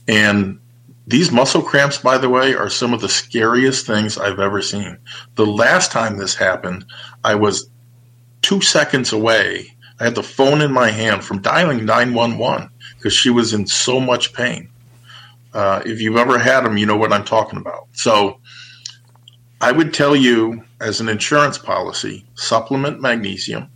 And 0.06 0.58
these 1.06 1.32
muscle 1.32 1.62
cramps, 1.62 1.98
by 1.98 2.18
the 2.18 2.28
way, 2.28 2.54
are 2.54 2.68
some 2.68 2.92
of 2.92 3.00
the 3.00 3.08
scariest 3.08 3.86
things 3.86 4.18
I've 4.18 4.40
ever 4.40 4.60
seen. 4.60 4.98
The 5.36 5.46
last 5.46 5.90
time 5.90 6.18
this 6.18 6.34
happened, 6.34 6.84
I 7.24 7.34
was 7.34 7.70
two 8.42 8.60
seconds 8.60 9.12
away. 9.12 9.74
I 10.00 10.04
had 10.04 10.14
the 10.14 10.22
phone 10.22 10.60
in 10.60 10.72
my 10.72 10.90
hand 10.90 11.24
from 11.24 11.40
dialing 11.40 11.84
911 11.84 12.70
because 12.96 13.12
she 13.12 13.30
was 13.30 13.52
in 13.52 13.66
so 13.66 14.00
much 14.00 14.32
pain. 14.32 14.70
Uh, 15.54 15.82
if 15.86 16.00
you've 16.00 16.16
ever 16.16 16.38
had 16.38 16.60
them, 16.60 16.76
you 16.76 16.86
know 16.86 16.96
what 16.96 17.12
I'm 17.12 17.24
talking 17.24 17.58
about. 17.58 17.88
So 17.92 18.40
I 19.60 19.72
would 19.72 19.92
tell 19.92 20.14
you, 20.14 20.62
as 20.80 21.00
an 21.00 21.08
insurance 21.08 21.58
policy, 21.58 22.24
supplement 22.34 23.00
magnesium, 23.00 23.70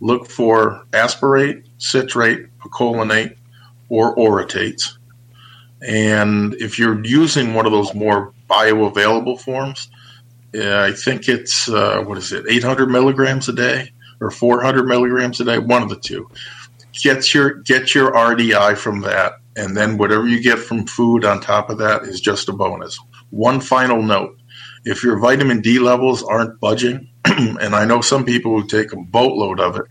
look 0.00 0.26
for 0.26 0.86
aspartate, 0.92 1.64
citrate, 1.78 2.46
picolinate, 2.58 3.36
or 3.88 4.14
orotates. 4.16 4.96
And 5.86 6.54
if 6.54 6.78
you're 6.78 7.04
using 7.04 7.54
one 7.54 7.66
of 7.66 7.72
those 7.72 7.94
more 7.94 8.32
bioavailable 8.50 9.40
forms, 9.40 9.90
uh, 10.54 10.80
I 10.80 10.92
think 10.92 11.28
it's, 11.28 11.68
uh, 11.68 12.02
what 12.02 12.18
is 12.18 12.32
it, 12.32 12.46
800 12.48 12.88
milligrams 12.88 13.48
a 13.48 13.52
day 13.52 13.90
or 14.20 14.30
400 14.30 14.84
milligrams 14.86 15.40
a 15.40 15.44
day, 15.44 15.58
one 15.58 15.82
of 15.82 15.88
the 15.88 15.96
two. 15.96 16.28
Get 16.92 17.32
your, 17.32 17.54
get 17.54 17.94
your 17.94 18.12
RDI 18.12 18.76
from 18.76 19.02
that 19.02 19.34
and 19.58 19.76
then 19.76 19.98
whatever 19.98 20.26
you 20.26 20.40
get 20.40 20.58
from 20.58 20.86
food 20.86 21.24
on 21.24 21.40
top 21.40 21.68
of 21.68 21.78
that 21.78 22.02
is 22.02 22.20
just 22.20 22.48
a 22.48 22.52
bonus. 22.52 22.98
One 23.30 23.60
final 23.60 24.02
note 24.02 24.38
if 24.84 25.02
your 25.02 25.18
vitamin 25.18 25.60
D 25.60 25.80
levels 25.80 26.22
aren't 26.22 26.60
budging, 26.60 27.08
and 27.24 27.74
I 27.74 27.84
know 27.84 28.00
some 28.00 28.24
people 28.24 28.58
who 28.58 28.66
take 28.66 28.92
a 28.92 28.96
boatload 28.96 29.60
of 29.60 29.76
it, 29.76 29.84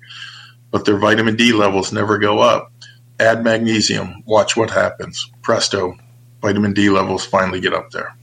but 0.71 0.85
their 0.85 0.97
vitamin 0.97 1.35
D 1.35 1.53
levels 1.53 1.91
never 1.91 2.17
go 2.17 2.39
up, 2.39 2.71
add 3.19 3.43
magnesium, 3.43 4.23
watch 4.25 4.55
what 4.57 4.69
happens. 4.69 5.29
Presto, 5.41 5.97
vitamin 6.41 6.73
D 6.73 6.89
levels 6.89 7.25
finally 7.25 7.59
get 7.59 7.73
up 7.73 7.91
there. 7.91 8.15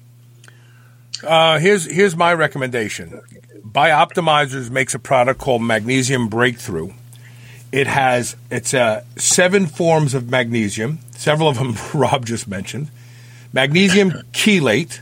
Uh, 1.23 1.59
here's 1.59 1.91
here's 1.91 2.17
my 2.17 2.35
recommendation. 2.35 3.21
Bioptimizers 3.67 4.71
makes 4.71 4.95
a 4.95 4.99
product 4.99 5.41
called 5.41 5.63
Magnesium 5.63 6.29
Breakthrough. 6.29 6.93
It 7.73 7.87
has 7.87 8.37
it's 8.51 8.75
uh, 8.75 9.05
seven 9.17 9.67
forms 9.67 10.15
of 10.15 10.31
magnesium. 10.31 11.01
Several 11.13 11.49
of 11.49 11.59
them 11.59 11.75
Rob 11.95 12.27
just 12.27 12.47
mentioned. 12.47 12.91
Magnesium 13.53 14.11
chelate 14.33 15.01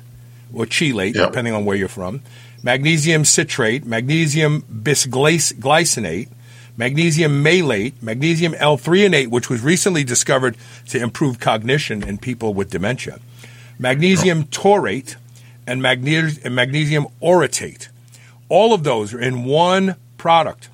or 0.52 0.66
chelate, 0.66 1.14
yep. 1.14 1.28
depending 1.30 1.54
on 1.54 1.64
where 1.64 1.76
you're 1.76 1.88
from. 1.88 2.20
Magnesium 2.62 3.24
citrate, 3.24 3.84
magnesium 3.84 4.62
bisglycinate, 4.62 6.28
magnesium 6.76 7.42
malate, 7.42 8.00
magnesium 8.02 8.54
L-threonate, 8.54 9.28
which 9.28 9.50
was 9.50 9.62
recently 9.62 10.04
discovered 10.04 10.56
to 10.88 11.00
improve 11.00 11.38
cognition 11.38 12.02
in 12.02 12.18
people 12.18 12.54
with 12.54 12.70
dementia, 12.70 13.20
magnesium 13.78 14.44
taurate, 14.44 15.16
and, 15.66 15.84
and 15.84 16.54
magnesium 16.54 17.06
orotate. 17.20 17.88
All 18.48 18.74
of 18.74 18.84
those 18.84 19.14
are 19.14 19.20
in 19.20 19.44
one 19.44 19.96
product. 20.18 20.68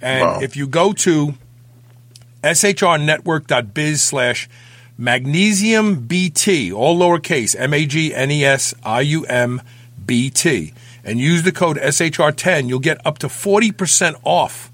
And 0.00 0.22
wow. 0.22 0.40
if 0.40 0.56
you 0.56 0.66
go 0.66 0.92
to 0.92 1.34
shrnetwork.biz 2.42 4.02
slash 4.02 4.48
magnesium 4.98 6.06
BT, 6.06 6.72
all 6.72 6.98
lowercase, 6.98 7.56
M 7.58 7.74
A 7.74 7.86
G 7.86 8.14
N 8.14 8.30
E 8.30 8.44
S 8.44 8.74
I 8.84 9.00
U 9.00 9.24
M 9.24 9.62
B 10.04 10.30
T, 10.30 10.74
and 11.04 11.18
use 11.18 11.42
the 11.42 11.52
code 11.52 11.76
SHR10, 11.78 12.68
you'll 12.68 12.78
get 12.78 13.04
up 13.06 13.18
to 13.18 13.28
40% 13.28 14.20
off 14.24 14.70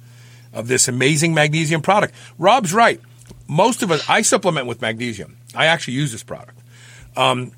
of 0.53 0.69
this 0.69 0.89
amazing 0.89 1.35
magnesium 1.35 1.83
product. 1.83 2.15
Rob's 2.39 2.73
right. 2.73 3.01
Most 3.47 3.83
of 3.83 3.91
us, 3.91 4.09
I 4.09 4.23
supplement 4.23 4.67
with 4.67 4.81
magnesium. 4.81 5.37
I 5.55 5.67
actually 5.67 5.95
use 5.95 6.13
this 6.13 6.23
product. 6.23 6.59
Um, 7.17 7.53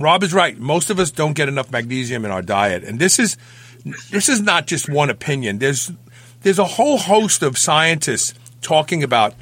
Rob 0.00 0.22
is 0.22 0.32
right. 0.32 0.58
Most 0.58 0.90
of 0.90 0.98
us 0.98 1.10
don't 1.10 1.34
get 1.34 1.48
enough 1.48 1.70
magnesium 1.70 2.24
in 2.24 2.30
our 2.30 2.42
diet, 2.42 2.84
and 2.84 2.98
this 2.98 3.18
is 3.18 3.36
this 4.10 4.28
is 4.28 4.40
not 4.40 4.66
just 4.66 4.88
one 4.88 5.10
opinion. 5.10 5.58
There's 5.58 5.92
there's 6.42 6.58
a 6.58 6.64
whole 6.64 6.98
host 6.98 7.42
of 7.42 7.58
scientists 7.58 8.34
talking 8.60 9.02
about 9.02 9.34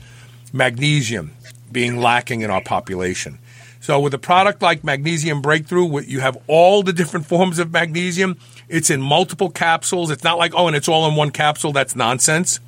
magnesium 0.52 1.32
being 1.70 1.98
lacking 1.98 2.40
in 2.40 2.50
our 2.50 2.62
population. 2.62 3.38
So 3.80 4.00
with 4.00 4.14
a 4.14 4.18
product 4.18 4.62
like 4.62 4.82
Magnesium 4.82 5.42
Breakthrough, 5.42 6.00
you 6.00 6.20
have 6.20 6.36
all 6.46 6.82
the 6.82 6.92
different 6.92 7.26
forms 7.26 7.58
of 7.58 7.70
magnesium. 7.70 8.36
It's 8.68 8.90
in 8.90 9.00
multiple 9.00 9.50
capsules. 9.50 10.10
It's 10.10 10.24
not 10.24 10.38
like, 10.38 10.52
oh, 10.54 10.66
and 10.66 10.76
it's 10.76 10.88
all 10.88 11.08
in 11.08 11.14
one 11.14 11.30
capsule. 11.30 11.72
That's 11.72 11.94
nonsense. 11.94 12.60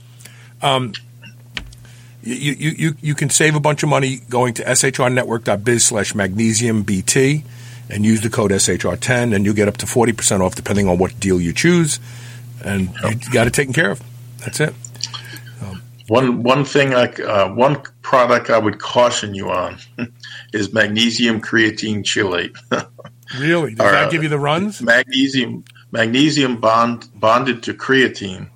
Um, 0.62 0.92
you, 2.22 2.52
you, 2.52 2.70
you, 2.70 2.94
you 3.00 3.14
can 3.14 3.30
save 3.30 3.54
a 3.54 3.60
bunch 3.60 3.82
of 3.82 3.88
money 3.88 4.20
going 4.28 4.54
to 4.54 4.64
shrnetwork.biz 4.64 5.84
slash 5.84 6.14
magnesium 6.14 6.82
BT 6.82 7.44
and 7.90 8.04
use 8.04 8.20
the 8.20 8.30
code 8.30 8.50
SHR10, 8.50 9.34
and 9.34 9.46
you 9.46 9.54
get 9.54 9.68
up 9.68 9.78
to 9.78 9.86
40% 9.86 10.40
off 10.40 10.54
depending 10.54 10.88
on 10.88 10.98
what 10.98 11.18
deal 11.18 11.40
you 11.40 11.52
choose. 11.52 12.00
And 12.64 12.90
you 13.02 13.32
got 13.32 13.46
it 13.46 13.54
taken 13.54 13.72
care 13.72 13.90
of. 13.90 14.02
That's 14.38 14.60
it. 14.60 14.74
Um, 15.62 15.82
one 16.08 16.42
one 16.42 16.64
thing, 16.64 16.90
like 16.90 17.20
uh, 17.20 17.48
one 17.50 17.80
product 18.02 18.50
I 18.50 18.58
would 18.58 18.78
caution 18.78 19.34
you 19.34 19.50
on 19.50 19.78
is 20.52 20.72
magnesium 20.72 21.40
creatine 21.40 22.02
chelate. 22.02 22.56
really? 23.38 23.74
Does 23.74 23.86
or, 23.86 23.92
that 23.92 24.10
give 24.10 24.22
you 24.22 24.28
the 24.28 24.38
runs? 24.38 24.82
Magnesium 24.82 25.64
magnesium 25.90 26.60
bond 26.60 27.08
bonded 27.14 27.62
to 27.64 27.74
creatine. 27.74 28.50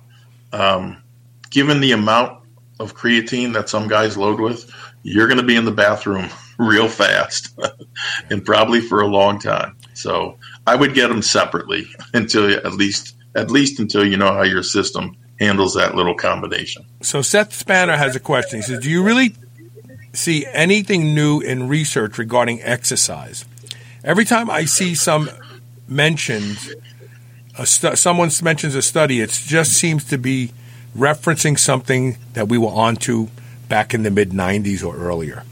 Um, 0.51 1.01
given 1.49 1.79
the 1.79 1.91
amount 1.91 2.39
of 2.79 2.95
creatine 2.95 3.53
that 3.53 3.69
some 3.69 3.87
guys 3.87 4.17
load 4.17 4.39
with, 4.39 4.71
you're 5.03 5.27
going 5.27 5.39
to 5.39 5.45
be 5.45 5.55
in 5.55 5.65
the 5.65 5.71
bathroom 5.71 6.29
real 6.57 6.87
fast 6.87 7.57
and 8.29 8.45
probably 8.45 8.81
for 8.81 9.01
a 9.01 9.07
long 9.07 9.39
time. 9.39 9.75
So 9.93 10.37
I 10.65 10.75
would 10.75 10.93
get 10.93 11.07
them 11.07 11.21
separately 11.21 11.87
until 12.13 12.51
at 12.51 12.73
least 12.73 13.15
at 13.35 13.49
least 13.49 13.79
until 13.79 14.05
you 14.05 14.15
know 14.15 14.31
how 14.31 14.43
your 14.43 14.61
system 14.61 15.17
handles 15.39 15.73
that 15.73 15.95
little 15.95 16.13
combination. 16.13 16.85
So 17.01 17.23
Seth 17.23 17.53
Spanner 17.53 17.97
has 17.97 18.15
a 18.15 18.19
question. 18.19 18.59
He 18.59 18.63
says, 18.63 18.79
"Do 18.79 18.89
you 18.89 19.03
really 19.03 19.35
see 20.13 20.45
anything 20.53 21.15
new 21.15 21.39
in 21.39 21.67
research 21.67 22.17
regarding 22.17 22.61
exercise? 22.61 23.45
Every 24.03 24.25
time 24.25 24.49
I 24.49 24.65
see 24.65 24.95
some 24.95 25.29
mentioned, 25.87 26.75
stu- 27.63 27.95
someone 27.95 28.29
mentions 28.41 28.75
a 28.75 28.81
study, 28.81 29.21
it 29.21 29.29
just 29.29 29.73
seems 29.73 30.03
to 30.05 30.17
be 30.17 30.51
referencing 30.97 31.57
something 31.57 32.17
that 32.33 32.47
we 32.47 32.57
were 32.57 32.67
onto 32.67 33.29
back 33.69 33.93
in 33.93 34.03
the 34.03 34.11
mid 34.11 34.31
'90s 34.31 34.83
or 34.83 34.95
earlier." 34.97 35.43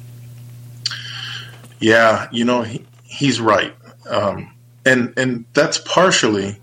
Yeah, 1.80 2.28
you 2.32 2.46
know 2.46 2.64
he, 2.64 2.86
he's 3.04 3.40
right, 3.40 3.74
um, 4.10 4.54
and 4.86 5.14
and 5.18 5.46
that's 5.54 5.78
partially 5.78 6.58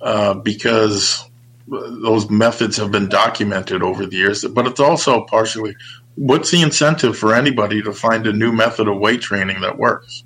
uh, 0.00 0.34
because 0.34 1.24
those 1.66 2.30
methods 2.30 2.76
have 2.76 2.90
been 2.90 3.08
documented 3.08 3.82
over 3.82 4.06
the 4.06 4.16
years, 4.16 4.44
but 4.44 4.66
it's 4.66 4.80
also 4.80 5.24
partially 5.24 5.76
what's 6.14 6.50
the 6.50 6.62
incentive 6.62 7.16
for 7.16 7.34
anybody 7.34 7.82
to 7.82 7.92
find 7.92 8.26
a 8.26 8.32
new 8.32 8.52
method 8.52 8.88
of 8.88 8.98
weight 8.98 9.20
training 9.20 9.60
that 9.60 9.78
works, 9.78 10.24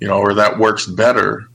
you 0.00 0.08
know, 0.08 0.18
or 0.18 0.34
that 0.34 0.58
works 0.58 0.86
better 0.86 1.48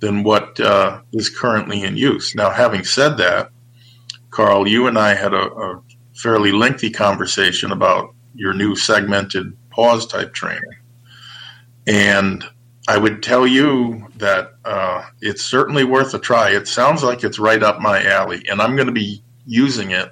than 0.00 0.22
what 0.22 0.58
uh, 0.60 1.00
is 1.12 1.28
currently 1.28 1.82
in 1.82 1.96
use. 1.96 2.34
Now, 2.34 2.50
having 2.50 2.84
said 2.84 3.16
that, 3.18 3.50
Carl, 4.30 4.68
you 4.68 4.86
and 4.86 4.98
I 4.98 5.14
had 5.14 5.34
a, 5.34 5.52
a 5.52 5.82
fairly 6.14 6.52
lengthy 6.52 6.90
conversation 6.90 7.72
about 7.72 8.14
your 8.34 8.54
new 8.54 8.76
segmented 8.76 9.56
pause 9.70 10.06
type 10.06 10.32
training, 10.34 10.62
and 11.86 12.44
I 12.88 12.96
would 12.96 13.22
tell 13.22 13.46
you 13.46 14.06
that 14.16 14.54
uh, 14.64 15.04
it's 15.20 15.42
certainly 15.42 15.84
worth 15.84 16.14
a 16.14 16.18
try. 16.18 16.50
It 16.50 16.68
sounds 16.68 17.02
like 17.02 17.24
it's 17.24 17.38
right 17.38 17.62
up 17.62 17.80
my 17.80 18.04
alley, 18.04 18.42
and 18.48 18.62
I'm 18.62 18.76
going 18.76 18.86
to 18.86 18.92
be 18.92 19.22
using 19.46 19.90
it, 19.90 20.10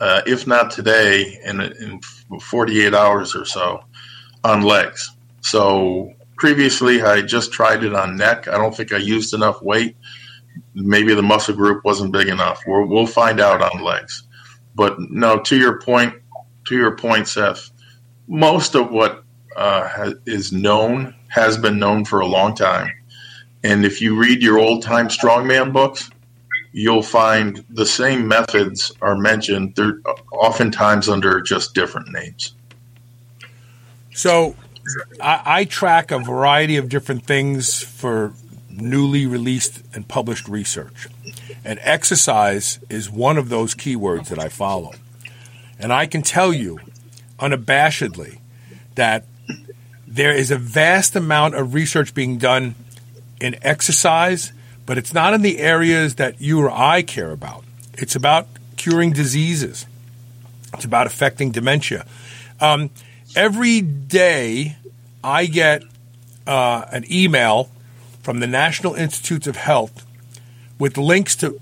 uh, 0.00 0.22
if 0.26 0.46
not 0.46 0.70
today, 0.70 1.40
in, 1.44 1.60
in 1.60 2.00
48 2.40 2.94
hours 2.94 3.36
or 3.36 3.44
so, 3.44 3.84
on 4.42 4.62
legs. 4.62 5.10
So 5.42 6.12
previously, 6.40 7.02
I 7.02 7.20
just 7.20 7.52
tried 7.52 7.84
it 7.84 7.94
on 7.94 8.16
neck. 8.16 8.48
I 8.48 8.56
don't 8.56 8.74
think 8.74 8.92
I 8.92 8.96
used 8.96 9.34
enough 9.34 9.60
weight. 9.60 9.94
Maybe 10.74 11.14
the 11.14 11.22
muscle 11.22 11.54
group 11.54 11.84
wasn't 11.84 12.12
big 12.12 12.28
enough. 12.28 12.62
we 12.66 12.72
will 12.86 13.06
find 13.06 13.38
out 13.40 13.60
on 13.60 13.84
legs. 13.84 14.26
But 14.74 14.98
no, 14.98 15.38
to 15.40 15.56
your 15.56 15.80
point, 15.80 16.14
to 16.66 16.74
your 16.74 16.96
point, 16.96 17.28
Seth, 17.28 17.70
most 18.26 18.74
of 18.74 18.90
what 18.90 19.22
uh, 19.54 20.12
is 20.24 20.50
known 20.50 21.14
has 21.28 21.58
been 21.58 21.78
known 21.78 22.06
for 22.06 22.20
a 22.20 22.26
long 22.26 22.54
time. 22.54 22.90
And 23.62 23.84
if 23.84 24.00
you 24.00 24.16
read 24.16 24.42
your 24.42 24.58
old 24.58 24.82
time 24.82 25.08
strongman 25.08 25.74
books, 25.74 26.10
you'll 26.72 27.02
find 27.02 27.62
the 27.68 27.84
same 27.84 28.26
methods 28.26 28.92
are 29.02 29.16
mentioned. 29.16 29.74
They're 29.76 30.00
oftentimes 30.32 31.06
under 31.10 31.42
just 31.42 31.74
different 31.74 32.08
names. 32.12 32.54
So 34.14 34.56
I, 35.20 35.42
I 35.44 35.64
track 35.64 36.10
a 36.10 36.18
variety 36.18 36.76
of 36.76 36.88
different 36.88 37.26
things 37.26 37.82
for 37.82 38.32
newly 38.70 39.26
released 39.26 39.82
and 39.94 40.06
published 40.06 40.48
research. 40.48 41.08
And 41.64 41.78
exercise 41.82 42.78
is 42.88 43.10
one 43.10 43.36
of 43.36 43.48
those 43.48 43.74
keywords 43.74 44.28
that 44.28 44.38
I 44.38 44.48
follow. 44.48 44.92
And 45.78 45.92
I 45.92 46.06
can 46.06 46.22
tell 46.22 46.52
you 46.52 46.78
unabashedly 47.38 48.38
that 48.94 49.24
there 50.06 50.34
is 50.34 50.50
a 50.50 50.58
vast 50.58 51.14
amount 51.14 51.54
of 51.54 51.74
research 51.74 52.14
being 52.14 52.38
done 52.38 52.74
in 53.40 53.56
exercise, 53.62 54.52
but 54.86 54.98
it's 54.98 55.14
not 55.14 55.34
in 55.34 55.42
the 55.42 55.58
areas 55.58 56.16
that 56.16 56.40
you 56.40 56.60
or 56.60 56.70
I 56.70 57.02
care 57.02 57.30
about. 57.30 57.64
It's 57.94 58.16
about 58.16 58.48
curing 58.76 59.12
diseases, 59.12 59.86
it's 60.74 60.84
about 60.84 61.06
affecting 61.06 61.50
dementia. 61.50 62.06
Um, 62.60 62.90
every 63.34 63.80
day, 63.80 64.76
I 65.22 65.46
get 65.46 65.82
uh, 66.46 66.84
an 66.90 67.04
email 67.10 67.70
from 68.22 68.40
the 68.40 68.46
National 68.46 68.94
Institutes 68.94 69.46
of 69.46 69.56
Health 69.56 70.06
with 70.78 70.96
links 70.96 71.36
to 71.36 71.60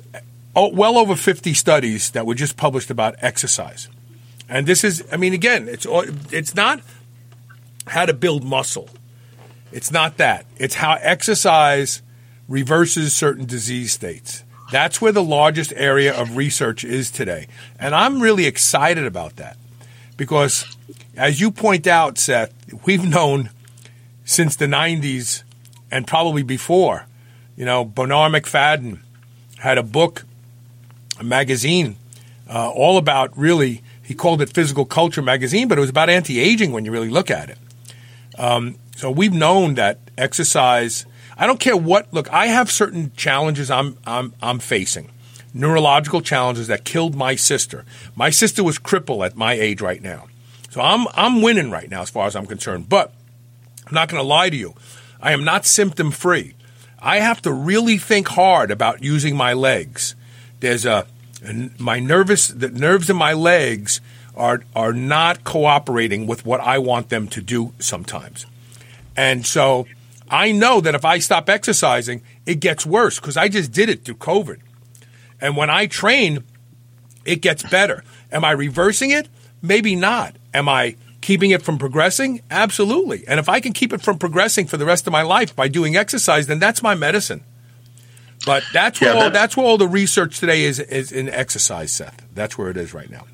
oh, 0.54 0.68
well 0.68 0.98
over 0.98 1.14
50 1.16 1.54
studies 1.54 2.10
that 2.10 2.26
were 2.26 2.34
just 2.34 2.56
published 2.56 2.90
about 2.90 3.14
exercise. 3.18 3.88
And 4.48 4.66
this 4.66 4.82
is, 4.82 5.06
I 5.12 5.16
mean, 5.16 5.34
again, 5.34 5.68
it's 5.68 5.86
it's 6.32 6.54
not 6.54 6.80
how 7.86 8.06
to 8.06 8.14
build 8.14 8.44
muscle. 8.44 8.88
It's 9.72 9.90
not 9.90 10.16
that. 10.16 10.46
It's 10.56 10.76
how 10.76 10.94
exercise 11.00 12.02
reverses 12.48 13.14
certain 13.14 13.44
disease 13.44 13.92
states. 13.92 14.44
That's 14.72 15.00
where 15.00 15.12
the 15.12 15.22
largest 15.22 15.72
area 15.76 16.18
of 16.18 16.36
research 16.36 16.84
is 16.84 17.10
today. 17.10 17.46
And 17.78 17.94
I'm 17.94 18.20
really 18.20 18.46
excited 18.46 19.04
about 19.04 19.36
that 19.36 19.56
because, 20.16 20.76
as 21.16 21.40
you 21.40 21.50
point 21.50 21.86
out, 21.86 22.18
Seth, 22.18 22.52
we've 22.84 23.04
known 23.04 23.50
since 24.24 24.56
the 24.56 24.66
90s 24.66 25.42
and 25.90 26.06
probably 26.06 26.42
before. 26.42 27.06
You 27.56 27.64
know, 27.64 27.84
Bernard 27.84 28.32
Macfadden 28.32 29.00
had 29.58 29.78
a 29.78 29.82
book, 29.82 30.24
a 31.18 31.24
magazine, 31.24 31.96
uh, 32.48 32.70
all 32.70 32.96
about 32.98 33.36
really, 33.36 33.82
he 34.02 34.14
called 34.14 34.40
it 34.40 34.50
Physical 34.50 34.84
Culture 34.84 35.22
Magazine, 35.22 35.68
but 35.68 35.76
it 35.76 35.80
was 35.80 35.90
about 35.90 36.08
anti 36.08 36.40
aging 36.40 36.72
when 36.72 36.84
you 36.84 36.92
really 36.92 37.10
look 37.10 37.30
at 37.30 37.50
it. 37.50 37.58
Um, 38.38 38.76
so 38.96 39.10
we've 39.10 39.32
known 39.32 39.74
that 39.74 39.98
exercise. 40.16 41.04
I 41.36 41.46
don't 41.46 41.60
care 41.60 41.76
what. 41.76 42.12
Look, 42.12 42.32
I 42.32 42.46
have 42.46 42.70
certain 42.70 43.12
challenges 43.16 43.70
I'm 43.70 43.98
I'm 44.06 44.32
I'm 44.40 44.60
facing, 44.60 45.10
neurological 45.52 46.20
challenges 46.20 46.68
that 46.68 46.84
killed 46.84 47.14
my 47.14 47.34
sister. 47.34 47.84
My 48.14 48.30
sister 48.30 48.62
was 48.62 48.78
crippled 48.78 49.24
at 49.24 49.36
my 49.36 49.54
age 49.54 49.80
right 49.80 50.02
now, 50.02 50.27
so 50.68 50.80
I'm 50.80 51.06
I'm 51.14 51.42
winning 51.42 51.70
right 51.70 51.90
now 51.90 52.02
as 52.02 52.10
far 52.10 52.26
as 52.26 52.36
I'm 52.36 52.46
concerned. 52.46 52.88
But 52.88 53.12
I'm 53.86 53.94
not 53.94 54.08
going 54.08 54.22
to 54.22 54.26
lie 54.26 54.50
to 54.50 54.56
you. 54.56 54.74
I 55.20 55.32
am 55.32 55.44
not 55.44 55.64
symptom 55.64 56.10
free. 56.10 56.54
I 56.98 57.20
have 57.20 57.40
to 57.42 57.52
really 57.52 57.98
think 57.98 58.28
hard 58.28 58.70
about 58.70 59.02
using 59.02 59.36
my 59.36 59.52
legs. 59.52 60.14
There's 60.60 60.84
a 60.84 61.06
my 61.78 62.00
nervous 62.00 62.48
the 62.48 62.68
nerves 62.68 63.08
in 63.08 63.16
my 63.16 63.32
legs 63.32 64.00
are 64.36 64.62
are 64.74 64.92
not 64.92 65.44
cooperating 65.44 66.26
with 66.26 66.44
what 66.44 66.60
I 66.60 66.78
want 66.78 67.08
them 67.08 67.28
to 67.28 67.40
do 67.40 67.72
sometimes. 67.78 68.46
And 69.16 69.46
so 69.46 69.86
I 70.30 70.52
know 70.52 70.80
that 70.80 70.94
if 70.94 71.04
I 71.04 71.18
stop 71.18 71.48
exercising, 71.48 72.22
it 72.44 72.60
gets 72.60 72.84
worse 72.84 73.18
because 73.18 73.36
I 73.36 73.48
just 73.48 73.72
did 73.72 73.88
it 73.88 74.04
through 74.04 74.16
COVID. 74.16 74.58
And 75.40 75.56
when 75.56 75.70
I 75.70 75.86
train, 75.86 76.44
it 77.24 77.40
gets 77.40 77.62
better. 77.62 78.04
Am 78.30 78.44
I 78.44 78.50
reversing 78.50 79.10
it? 79.10 79.28
Maybe 79.62 79.96
not. 79.96 80.36
Am 80.58 80.68
I 80.68 80.96
keeping 81.20 81.50
it 81.50 81.62
from 81.62 81.78
progressing? 81.78 82.42
Absolutely. 82.50 83.26
And 83.26 83.38
if 83.40 83.48
I 83.48 83.60
can 83.60 83.72
keep 83.72 83.92
it 83.92 84.02
from 84.02 84.18
progressing 84.18 84.66
for 84.66 84.76
the 84.76 84.84
rest 84.84 85.06
of 85.06 85.12
my 85.12 85.22
life 85.22 85.54
by 85.54 85.68
doing 85.68 85.96
exercise, 85.96 86.46
then 86.46 86.58
that's 86.58 86.82
my 86.82 86.94
medicine. 86.94 87.44
But 88.44 88.62
that's 88.72 89.00
where 89.00 89.14
yeah, 89.14 89.24
all, 89.24 89.30
that's 89.30 89.56
where 89.56 89.66
all 89.66 89.78
the 89.78 89.88
research 89.88 90.40
today 90.40 90.64
is 90.64 90.78
is 90.80 91.12
in 91.12 91.28
exercise, 91.28 91.92
Seth. 91.92 92.26
That's 92.34 92.58
where 92.58 92.70
it 92.70 92.76
is 92.76 92.94
right 92.94 93.10
now 93.10 93.24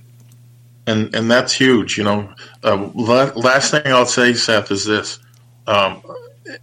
and 0.87 1.15
and 1.15 1.31
that's 1.31 1.53
huge. 1.53 1.97
You 1.99 2.05
know, 2.05 2.35
uh, 2.63 2.91
last 2.95 3.71
thing 3.71 3.87
I'll 3.87 4.07
say, 4.07 4.35
Seth, 4.35 4.71
is 4.71 4.85
this: 4.85 5.19
um, 5.67 6.03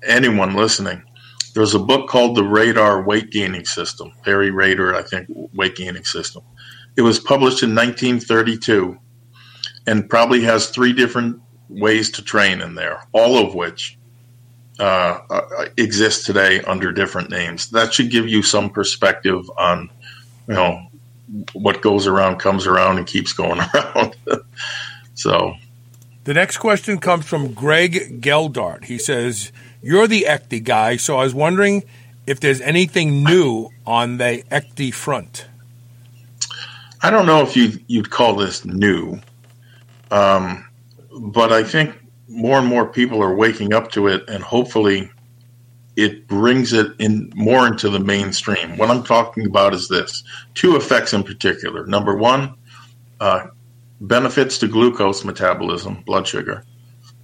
anyone 0.04 0.54
listening, 0.54 1.04
there's 1.54 1.76
a 1.76 1.80
book 1.80 2.10
called 2.10 2.36
The 2.36 2.44
Rader 2.44 3.02
Weight 3.02 3.32
Gaining 3.32 3.66
System, 3.66 4.12
Peary 4.24 4.52
Rader, 4.52 4.96
I 4.96 5.04
think, 5.04 5.28
Weight 5.54 5.76
Gaining 5.76 6.04
System. 6.04 6.44
It 6.98 7.02
was 7.02 7.20
published 7.20 7.64
in 7.64 7.74
1932, 7.74 8.98
and 9.88 10.10
probably 10.10 10.42
has 10.42 10.70
three 10.70 10.94
different 10.94 11.42
ways 11.70 12.12
to 12.12 12.22
train 12.22 12.62
in 12.62 12.76
there, 12.76 13.04
all 13.14 13.38
of 13.38 13.56
which 13.56 13.98
uh, 14.80 15.20
uh 15.30 15.66
exist 15.78 16.26
today 16.26 16.62
under 16.62 16.92
different 16.92 17.30
names. 17.30 17.70
That 17.72 17.94
should 17.94 18.10
give 18.10 18.28
you 18.28 18.42
some 18.42 18.70
perspective 18.70 19.50
on, 19.58 19.90
you 20.48 20.56
know, 20.56 20.88
what 21.54 21.82
goes 21.82 22.08
around 22.08 22.38
comes 22.40 22.68
around 22.68 22.98
and 22.98 23.08
keeps 23.08 23.34
going 23.34 23.62
around. 23.74 24.16
so. 25.14 25.56
The 26.24 26.34
next 26.36 26.58
question 26.58 27.00
comes 27.00 27.26
from 27.26 27.54
Greg 27.54 28.22
Geldart. 28.22 28.86
He 28.86 29.00
says, 29.00 29.52
You're 29.82 30.08
the 30.08 30.26
ECTI 30.28 30.64
guy, 30.64 30.98
so 30.98 31.18
I 31.18 31.24
was 31.24 31.34
wondering 31.34 31.84
if 32.28 32.40
there's 32.40 32.62
anything 32.62 33.24
new 33.24 33.70
on 33.88 34.18
the 34.18 34.44
ECTI 34.52 34.94
front. 34.94 35.48
I 37.02 37.10
don't 37.10 37.26
know 37.26 37.42
if 37.42 37.56
you, 37.56 37.80
you'd 37.88 38.12
call 38.12 38.36
this 38.36 38.64
new, 38.64 39.20
um, 40.12 40.66
but 41.20 41.52
I 41.52 41.64
think 41.64 41.98
more 42.28 42.60
and 42.60 42.68
more 42.68 42.86
people 42.86 43.22
are 43.24 43.36
waking 43.36 43.74
up 43.74 43.92
to 43.92 44.08
it, 44.08 44.24
and 44.30 44.44
hopefully 44.44 45.10
it 45.96 46.28
brings 46.28 46.74
it 46.74 46.94
in 47.00 47.32
more 47.36 47.68
into 47.68 47.90
the 47.90 48.00
mainstream. 48.00 48.78
What 48.78 48.90
I'm 48.90 49.04
talking 49.04 49.46
about 49.46 49.74
is 49.74 49.88
this 49.88 50.24
two 50.54 50.76
effects 50.76 51.14
in 51.14 51.24
particular. 51.24 51.86
Number 51.86 52.16
one, 52.16 52.56
uh, 53.20 53.48
benefits 54.00 54.58
to 54.60 54.68
glucose 54.68 55.26
metabolism, 55.26 56.02
blood 56.06 56.28
sugar, 56.28 56.64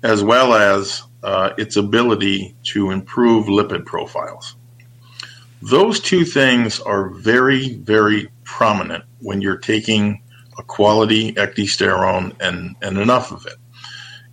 as 0.04 0.24
well 0.24 0.54
as 0.54 1.04
uh, 1.24 1.52
its 1.58 1.76
ability 1.76 2.56
to 2.64 2.92
improve 2.92 3.48
lipid 3.48 3.86
profiles. 3.86 4.56
Those 5.62 6.00
two 6.00 6.24
things 6.24 6.80
are 6.80 7.10
very, 7.10 7.76
very 7.76 8.30
prominent 8.44 9.04
when 9.22 9.42
you're 9.42 9.58
taking 9.58 10.22
a 10.58 10.64
quality 10.64 11.34
ecdysterone 11.34 12.36
and, 12.41 12.76
and 12.82 12.97
enough 12.97 13.32
of 13.32 13.45
it. 13.45 13.58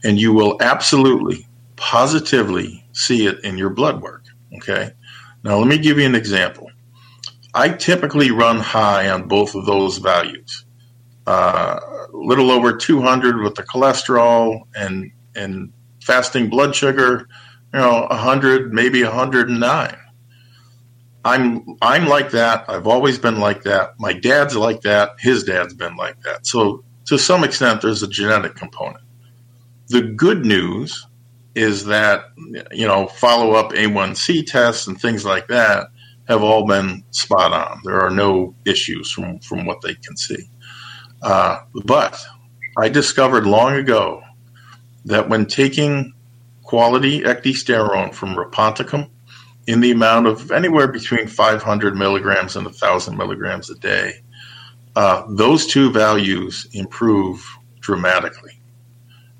And 0.05 0.18
you 0.18 0.33
will 0.33 0.57
absolutely, 0.61 1.47
positively 1.77 2.87
see 2.93 3.27
it 3.27 3.43
in 3.45 3.59
your 3.59 3.70
blood 3.70 4.03
work. 4.03 4.25
Okay. 4.57 4.91
Now, 5.43 5.59
let 5.59 5.68
me 5.68 5.79
give 5.79 5.99
you 5.99 6.07
an 6.07 6.14
example. 6.14 6.70
I 7.55 7.68
typically 7.68 8.31
run 8.31 8.59
high 8.59 9.09
on 9.11 9.29
both 9.29 9.55
of 9.55 9.66
those 9.66 9.99
values. 9.99 10.64
Uh, 11.27 11.79
a 12.12 12.16
little 12.16 12.51
over 12.51 12.77
200 12.77 13.41
with 13.41 13.55
the 13.55 13.62
cholesterol 13.62 14.62
and 14.75 15.11
and 15.37 15.72
fasting 16.01 16.49
blood 16.49 16.75
sugar, 16.75 17.27
you 17.72 17.81
know, 17.81 18.07
100, 18.11 18.72
maybe 18.72 19.03
109. 19.03 19.97
I'm 21.25 21.64
I'm 21.81 22.07
like 22.07 22.31
that. 22.33 22.64
I've 22.68 22.87
always 22.87 23.18
been 23.18 23.41
like 23.41 23.62
that. 23.62 23.95
My 23.99 24.12
dad's 24.12 24.57
like 24.57 24.83
that. 24.83 25.12
His 25.18 25.45
dad's 25.45 25.75
been 25.75 25.97
like 25.97 26.20
that. 26.22 26.47
So 26.47 26.85
to 27.07 27.18
some 27.18 27.45
extent, 27.45 27.83
there's 27.83 28.03
a 28.03 28.09
genetic 28.09 28.55
component. 28.57 29.05
The 29.89 30.03
good 30.03 30.45
news 30.45 31.07
is 31.55 31.87
that 31.87 32.25
you 32.72 32.87
know 32.87 33.07
follow 33.07 33.53
up 33.53 33.72
A1C 33.72 34.47
tests 34.47 34.87
and 34.87 35.01
things 35.01 35.25
like 35.25 35.49
that 35.49 35.89
have 36.29 36.43
all 36.43 36.66
been 36.66 37.03
spot 37.11 37.53
on. 37.53 37.81
There 37.85 38.01
are 38.01 38.11
no 38.11 38.55
issues 38.66 39.11
from 39.11 39.39
from 39.41 39.64
what 39.64 39.81
they 39.81 39.95
can 39.95 40.16
see. 40.16 40.49
Uh, 41.22 41.61
but 41.85 42.18
I 42.77 42.91
discovered 42.91 43.47
long 43.47 43.75
ago 43.75 44.22
that 45.07 45.29
when 45.29 45.47
taking 45.47 46.12
quality 46.62 47.20
ecdysterone 47.20 48.12
from 48.12 48.35
Rhaponticum 48.35 49.09
in 49.67 49.81
the 49.81 49.91
amount 49.91 50.27
of 50.27 50.51
anywhere 50.51 50.89
between 50.89 51.27
500 51.27 51.97
milligrams 51.97 52.57
and 52.57 52.67
1,000 52.67 53.17
milligrams 53.17 53.71
a 53.71 53.75
day, 53.77 54.21
uh, 54.97 55.25
those 55.29 55.67
two 55.67 55.91
values 55.91 56.67
improve 56.73 57.45
dramatically. 57.81 58.51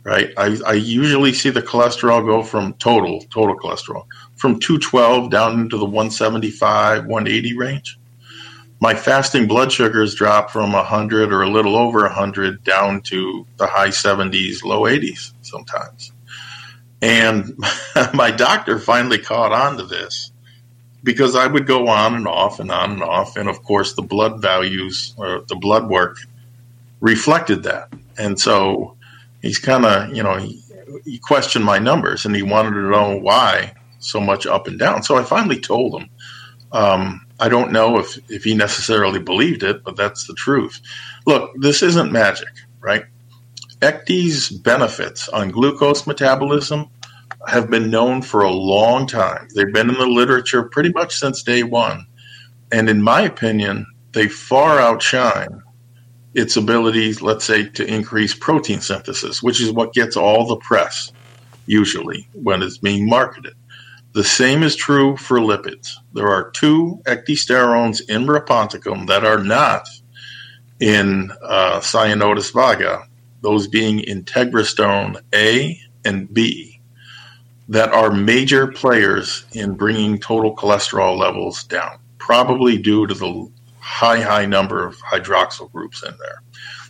Right, 0.03 0.35
I, 0.37 0.59
I 0.67 0.75
usually 0.75 1.33
see 1.33 1.49
the 1.49 1.63
cholesterol 1.63 2.27
go 2.27 2.43
from 2.43 2.75
total 2.75 3.23
total 3.31 3.57
cholesterol 3.57 4.05
from 4.37 4.61
212 4.61 5.31
down 5.31 5.59
into 5.61 5.79
the 5.79 5.87
175 5.87 7.07
180 7.07 7.57
range. 7.57 7.99
My 8.81 8.95
fasting 8.95 9.47
blood 9.47 9.73
sugars 9.73 10.15
drop 10.15 10.51
from 10.51 10.73
100 10.73 11.33
or 11.33 11.41
a 11.41 11.49
little 11.49 11.75
over 11.75 12.03
100 12.03 12.63
down 12.65 13.01
to 13.03 13.47
the 13.57 13.67
high 13.67 13.89
70s, 13.89 14.63
low 14.63 14.83
80s 14.83 15.33
sometimes. 15.41 16.13
And 17.03 17.57
my 18.15 18.31
doctor 18.31 18.79
finally 18.79 19.19
caught 19.19 19.53
on 19.53 19.77
to 19.77 19.85
this 19.85 20.33
because 21.03 21.37
I 21.37 21.47
would 21.47 21.67
go 21.67 21.89
on 21.89 22.15
and 22.15 22.27
off 22.27 22.59
and 22.61 22.71
on 22.71 22.93
and 22.93 23.03
off. 23.03 23.37
And 23.37 23.49
of 23.49 23.63
course, 23.63 23.95
the 23.95 24.03
blood 24.03 24.41
values 24.41 25.15
or 25.19 25.43
the 25.49 25.57
blood 25.57 25.89
work 25.89 26.17
reflected 27.01 27.63
that. 27.65 27.93
And 28.17 28.41
so 28.41 28.97
he's 29.43 29.59
kind 29.59 29.85
of, 29.85 30.17
you 30.17 30.23
know, 30.23 30.37
he, 30.37 30.63
he, 31.05 31.19
questioned 31.19 31.65
my 31.65 31.79
numbers 31.79 32.25
and 32.25 32.35
he 32.35 32.43
wanted 32.43 32.71
to 32.71 32.91
know 32.91 33.19
why 33.19 33.75
so 33.99 34.21
much 34.21 34.47
up 34.47 34.67
and 34.67 34.79
down. 34.79 35.03
So 35.03 35.17
I 35.17 35.23
finally 35.23 35.61
told 35.61 36.01
him. 36.01 36.09
Um, 36.73 37.21
I 37.39 37.49
don't 37.49 37.73
know 37.73 37.99
if, 37.99 38.19
if 38.31 38.45
he 38.45 38.55
necessarily 38.55 39.21
believed 39.21 39.63
it, 39.63 39.85
but 39.85 39.97
that's 39.97 40.27
the 40.27 40.35
truth. 40.35 40.81
Look, 41.27 41.53
this 41.61 41.83
isn't 41.83 42.13
magic, 42.13 42.49
right? 42.81 43.05
ECD's 43.85 44.49
benefits 44.49 45.29
on 45.29 45.51
glucose 45.51 46.07
metabolism 46.07 46.89
have 47.47 47.69
been 47.69 47.91
known 47.91 48.23
for 48.23 48.41
a 48.41 48.51
long 48.51 49.07
time. 49.07 49.47
They've 49.55 49.73
been 49.73 49.91
in 49.91 49.99
the 49.99 50.07
literature 50.07 50.63
pretty 50.63 50.91
much 50.91 51.15
since 51.15 51.43
day 51.43 51.63
one. 51.63 52.07
And 52.73 52.89
in 52.89 53.03
my 53.03 53.21
opinion, 53.21 53.87
they 54.13 54.29
far 54.29 54.81
outshine 54.81 55.63
its 56.33 56.57
abilities, 56.57 57.21
let's 57.21 57.45
say, 57.45 57.69
to 57.69 57.87
increase 57.87 58.35
protein 58.35 58.81
synthesis, 58.81 59.43
which 59.43 59.61
is 59.61 59.71
what 59.71 59.93
gets 59.93 60.17
all 60.17 60.47
the 60.47 60.57
press 60.57 61.13
usually 61.67 62.27
when 62.33 62.63
it's 62.63 62.79
being 62.79 63.07
marketed. 63.07 63.55
The 64.13 64.25
same 64.25 64.63
is 64.63 64.77
true 64.77 65.17
for 65.17 65.39
lipids. 65.39 65.91
There 66.15 66.29
are 66.29 66.51
two 66.53 67.01
ecdysterones 67.05 68.01
in 68.09 68.27
Rhaponticum 68.27 69.09
that 69.09 69.25
are 69.25 69.43
not 69.43 69.87
in 70.81 71.31
uh, 71.43 71.81
Cyanotis 71.81 72.53
vaga, 72.53 73.07
those 73.45 73.69
being 73.69 74.01
integristerone 74.01 75.21
A 75.35 75.79
and 76.05 76.33
B 76.33 76.81
that 77.69 77.93
are 77.93 78.11
major 78.11 78.67
players 78.67 79.45
in 79.53 79.75
bringing 79.75 80.19
total 80.19 80.57
cholesterol 80.57 81.17
levels 81.17 81.63
down, 81.65 81.99
probably 82.19 82.79
due 82.79 83.07
to 83.07 83.15
the 83.15 83.51
high, 83.79 84.21
high 84.21 84.47
number 84.47 84.85
of 84.85 84.97
hydroxyl 84.97 85.71
groups 85.71 86.03
in 86.03 86.15
there. 86.19 86.43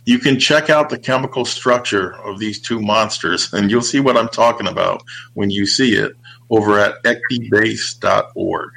You 0.05 0.17
can 0.17 0.39
check 0.39 0.69
out 0.69 0.89
the 0.89 0.97
chemical 0.97 1.43
structure 1.43 2.13
of 2.23 2.39
these 2.39 2.59
two 2.59 2.79
monsters, 2.79 3.53
and 3.53 3.69
you'll 3.69 3.81
see 3.81 3.99
what 3.99 4.17
I'm 4.17 4.29
talking 4.29 4.67
about 4.67 5.03
when 5.33 5.49
you 5.49 5.65
see 5.65 5.93
it 5.95 6.13
over 6.49 6.79
at 6.79 7.03
ecdybase.org. 7.03 8.71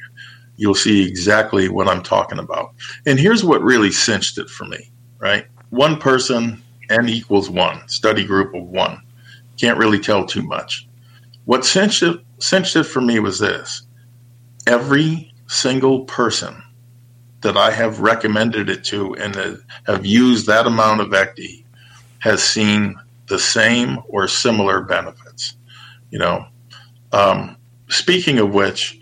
You'll 0.56 0.74
see 0.74 1.06
exactly 1.06 1.68
what 1.68 1.86
I'm 1.86 2.02
talking 2.02 2.40
about. 2.40 2.74
And 3.06 3.20
here's 3.20 3.44
what 3.44 3.62
really 3.62 3.92
cinched 3.92 4.38
it 4.38 4.50
for 4.50 4.64
me, 4.64 4.90
right? 5.20 5.46
One 5.70 5.98
person, 5.98 6.64
n 6.90 7.08
equals 7.08 7.50
one, 7.50 7.88
study 7.88 8.24
group 8.24 8.54
of 8.54 8.64
one. 8.64 9.00
Can't 9.60 9.78
really 9.78 9.98
tell 9.98 10.26
too 10.26 10.42
much. 10.42 10.86
What 11.44 11.64
cinched 11.64 12.02
it, 12.02 12.84
for 12.84 13.00
me 13.00 13.18
was 13.20 13.38
this 13.38 13.82
every 14.66 15.32
single 15.46 16.04
person 16.04 16.62
that 17.40 17.56
I 17.56 17.70
have 17.70 18.00
recommended 18.00 18.68
it 18.68 18.84
to 18.86 19.14
and 19.14 19.34
have 19.86 20.04
used 20.04 20.46
that 20.46 20.66
amount 20.66 21.00
of 21.00 21.08
ECDI 21.08 21.64
has 22.20 22.42
seen 22.42 22.96
the 23.28 23.38
same 23.38 23.98
or 24.08 24.28
similar 24.28 24.82
benefits. 24.82 25.56
You 26.10 26.18
know, 26.18 26.46
um, 27.12 27.56
speaking 27.88 28.38
of 28.38 28.54
which, 28.54 28.98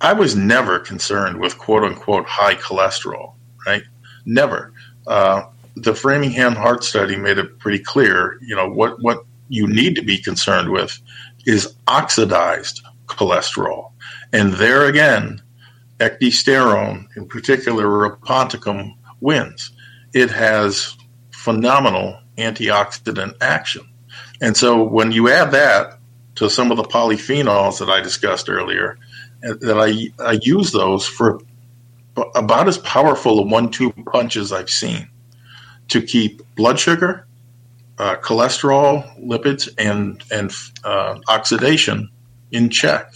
I 0.00 0.12
was 0.12 0.36
never 0.36 0.78
concerned 0.78 1.40
with 1.40 1.58
quote 1.58 1.84
unquote 1.84 2.26
high 2.26 2.54
cholesterol, 2.54 3.34
right? 3.66 3.82
Never. 4.24 4.72
Uh, 5.06 5.44
the 5.76 5.94
Framingham 5.94 6.54
Heart 6.54 6.84
Study 6.84 7.16
made 7.16 7.38
it 7.38 7.58
pretty 7.58 7.78
clear, 7.78 8.38
you 8.40 8.56
know, 8.56 8.68
what, 8.68 9.00
what 9.02 9.24
you 9.48 9.66
need 9.66 9.94
to 9.96 10.02
be 10.02 10.18
concerned 10.18 10.70
with 10.70 10.98
is 11.44 11.74
oxidized 11.86 12.82
cholesterol. 13.06 13.92
And 14.32 14.54
there 14.54 14.86
again, 14.86 15.42
ecdysterone, 15.98 17.06
in 17.16 17.28
particular 17.28 17.84
Rhaponticum, 17.84 18.94
wins. 19.20 19.70
It 20.14 20.30
has 20.30 20.96
phenomenal 21.30 22.18
antioxidant 22.38 23.34
action. 23.40 23.86
And 24.40 24.56
so 24.56 24.82
when 24.82 25.12
you 25.12 25.28
add 25.28 25.52
that 25.52 25.98
to 26.36 26.50
some 26.50 26.70
of 26.70 26.78
the 26.78 26.84
polyphenols 26.84 27.78
that 27.78 27.90
I 27.90 28.00
discussed 28.00 28.48
earlier, 28.48 28.98
uh, 29.46 29.54
that 29.60 29.78
I, 29.78 30.24
I 30.24 30.38
use 30.42 30.72
those 30.72 31.06
for 31.06 31.40
about 32.34 32.66
as 32.66 32.78
powerful 32.78 33.40
a 33.40 33.42
one 33.42 33.70
two 33.70 33.92
punch 33.92 34.36
as 34.36 34.52
I've 34.52 34.70
seen 34.70 35.08
to 35.88 36.02
keep 36.02 36.42
blood 36.54 36.78
sugar 36.78 37.26
uh, 37.98 38.16
cholesterol, 38.16 39.04
lipids, 39.24 39.68
and 39.78 40.22
and 40.30 40.52
uh, 40.84 41.18
oxidation 41.28 42.10
in 42.52 42.70
check. 42.70 43.14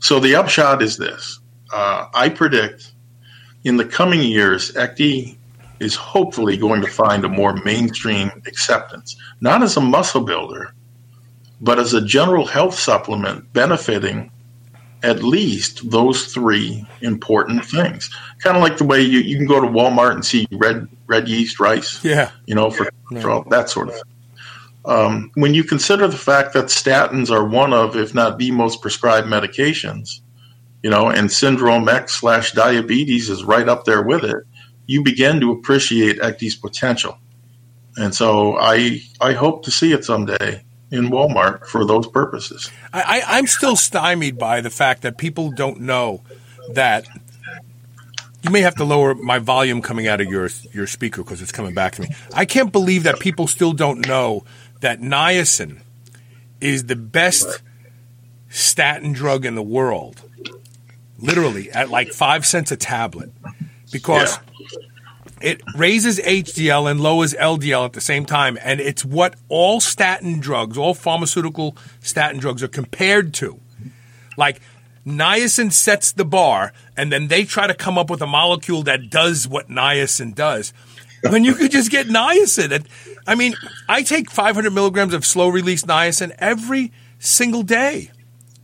So 0.00 0.20
the 0.20 0.34
upshot 0.36 0.82
is 0.82 0.96
this: 0.96 1.40
uh, 1.72 2.06
I 2.14 2.28
predict 2.28 2.92
in 3.64 3.76
the 3.76 3.84
coming 3.84 4.22
years, 4.22 4.72
ECDI 4.72 5.36
is 5.80 5.94
hopefully 5.94 6.56
going 6.56 6.80
to 6.80 6.86
find 6.86 7.24
a 7.24 7.28
more 7.28 7.54
mainstream 7.64 8.30
acceptance, 8.46 9.16
not 9.40 9.62
as 9.62 9.76
a 9.76 9.80
muscle 9.80 10.22
builder, 10.22 10.72
but 11.60 11.78
as 11.78 11.92
a 11.92 12.00
general 12.00 12.46
health 12.46 12.78
supplement 12.78 13.52
benefiting 13.52 14.30
at 15.06 15.22
least 15.22 15.88
those 15.90 16.26
three 16.34 16.84
important 17.00 17.64
things. 17.64 18.10
Kind 18.40 18.56
of 18.56 18.62
like 18.62 18.76
the 18.76 18.84
way 18.84 19.00
you, 19.00 19.20
you 19.20 19.36
can 19.36 19.46
go 19.46 19.60
to 19.60 19.66
Walmart 19.66 20.12
and 20.12 20.24
see 20.24 20.46
red 20.52 20.88
red 21.06 21.28
yeast 21.28 21.60
rice. 21.60 22.04
Yeah. 22.04 22.30
You 22.46 22.56
know, 22.56 22.70
for, 22.70 22.88
yeah. 23.10 23.20
for 23.20 23.30
all, 23.30 23.42
that 23.50 23.70
sort 23.70 23.88
of 23.88 23.94
thing. 23.94 24.02
Um, 24.84 25.30
when 25.34 25.54
you 25.54 25.64
consider 25.64 26.06
the 26.08 26.16
fact 26.16 26.52
that 26.54 26.66
statins 26.66 27.30
are 27.30 27.44
one 27.44 27.72
of, 27.72 27.96
if 27.96 28.14
not 28.14 28.38
the 28.38 28.50
most 28.50 28.82
prescribed 28.82 29.26
medications, 29.26 30.20
you 30.82 30.90
know, 30.90 31.08
and 31.08 31.30
syndrome 31.30 31.88
X 31.88 32.20
slash 32.20 32.52
diabetes 32.52 33.30
is 33.30 33.42
right 33.44 33.68
up 33.68 33.84
there 33.84 34.02
with 34.02 34.24
it, 34.24 34.36
you 34.86 35.02
begin 35.02 35.40
to 35.40 35.52
appreciate 35.52 36.20
ECDI's 36.20 36.56
potential. 36.56 37.18
And 37.96 38.14
so 38.14 38.58
I 38.58 39.00
I 39.20 39.32
hope 39.32 39.64
to 39.64 39.70
see 39.70 39.92
it 39.92 40.04
someday 40.04 40.62
in 40.90 41.08
Walmart 41.08 41.66
for 41.66 41.84
those 41.84 42.06
purposes. 42.06 42.70
I, 42.92 43.22
I'm 43.26 43.46
still 43.46 43.76
stymied 43.76 44.38
by 44.38 44.60
the 44.60 44.70
fact 44.70 45.02
that 45.02 45.18
people 45.18 45.50
don't 45.50 45.80
know 45.80 46.22
that 46.72 47.06
you 48.42 48.50
may 48.50 48.60
have 48.60 48.76
to 48.76 48.84
lower 48.84 49.14
my 49.14 49.38
volume 49.38 49.82
coming 49.82 50.06
out 50.06 50.20
of 50.20 50.28
your 50.28 50.48
your 50.72 50.86
speaker 50.86 51.22
because 51.22 51.42
it's 51.42 51.52
coming 51.52 51.74
back 51.74 51.94
to 51.94 52.02
me. 52.02 52.08
I 52.32 52.44
can't 52.44 52.72
believe 52.72 53.02
that 53.02 53.18
people 53.18 53.46
still 53.46 53.72
don't 53.72 54.06
know 54.06 54.44
that 54.80 55.00
niacin 55.00 55.80
is 56.60 56.84
the 56.84 56.96
best 56.96 57.62
statin 58.48 59.12
drug 59.12 59.44
in 59.44 59.56
the 59.56 59.62
world, 59.62 60.22
literally 61.18 61.70
at 61.72 61.90
like 61.90 62.08
five 62.08 62.46
cents 62.46 62.70
a 62.70 62.76
tablet, 62.76 63.32
because 63.90 64.36
yeah. 64.36 64.78
It 65.40 65.60
raises 65.74 66.18
HDL 66.20 66.90
and 66.90 67.00
lowers 67.00 67.34
LDL 67.34 67.84
at 67.84 67.92
the 67.92 68.00
same 68.00 68.24
time. 68.24 68.58
And 68.62 68.80
it's 68.80 69.04
what 69.04 69.36
all 69.48 69.80
statin 69.80 70.40
drugs, 70.40 70.78
all 70.78 70.94
pharmaceutical 70.94 71.76
statin 72.00 72.40
drugs 72.40 72.62
are 72.62 72.68
compared 72.68 73.34
to. 73.34 73.60
Like, 74.36 74.60
niacin 75.06 75.72
sets 75.72 76.12
the 76.12 76.24
bar, 76.24 76.72
and 76.96 77.12
then 77.12 77.28
they 77.28 77.44
try 77.44 77.66
to 77.66 77.74
come 77.74 77.98
up 77.98 78.10
with 78.10 78.22
a 78.22 78.26
molecule 78.26 78.82
that 78.84 79.10
does 79.10 79.46
what 79.46 79.68
niacin 79.68 80.34
does. 80.34 80.72
When 81.22 81.44
you 81.44 81.54
could 81.54 81.70
just 81.70 81.90
get 81.90 82.06
niacin. 82.06 82.86
I 83.26 83.34
mean, 83.34 83.54
I 83.88 84.02
take 84.02 84.30
500 84.30 84.72
milligrams 84.72 85.14
of 85.14 85.24
slow 85.24 85.48
release 85.48 85.82
niacin 85.82 86.34
every 86.38 86.92
single 87.18 87.62
day. 87.62 88.10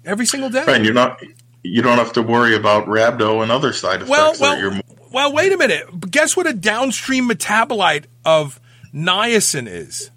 Every 0.05 0.27
single 0.27 0.51
day. 0.51 0.65
And 0.69 0.85
you're 0.85 0.95
not 0.95 1.21
you 1.63 1.81
don't 1.81 1.99
have 1.99 2.13
to 2.15 2.23
worry 2.23 2.57
about 2.57 2.87
rhabdo 2.87 3.43
and 3.43 3.53
other 3.53 3.73
side 3.73 4.03
effects. 4.03 4.11
Well, 4.11 4.33
that 4.33 4.41
well, 4.41 4.59
you're- 4.59 4.81
well. 5.13 5.33
Wait 5.33 5.53
a 5.53 5.57
minute. 5.57 6.11
Guess 6.11 6.37
what 6.37 6.47
a 6.47 6.53
downstream 6.53 7.29
metabolite 7.29 8.05
of 8.25 8.61
niacin 8.95 9.67
is? 9.69 10.11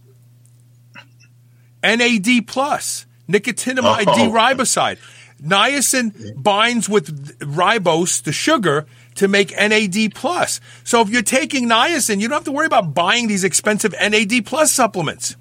NAD 1.84 2.48
plus, 2.48 3.06
nicotinamide 3.30 4.06
Oh. 4.08 4.16
D-riboside. 4.16 4.98
Niacin 5.44 6.42
binds 6.42 6.88
with 6.90 7.38
ribose, 7.40 8.24
the 8.24 8.32
sugar, 8.32 8.86
to 9.16 9.28
make 9.28 9.52
NAD 9.52 10.16
plus. 10.16 10.60
So 10.84 11.02
if 11.02 11.10
you're 11.10 11.22
taking 11.22 11.68
niacin, 11.68 12.20
you 12.20 12.28
don't 12.28 12.38
have 12.38 12.46
to 12.46 12.52
worry 12.52 12.66
about 12.66 12.94
buying 12.94 13.28
these 13.28 13.44
expensive 13.44 13.94
NAD 14.02 14.46
plus 14.46 14.72
supplements. 14.72 15.36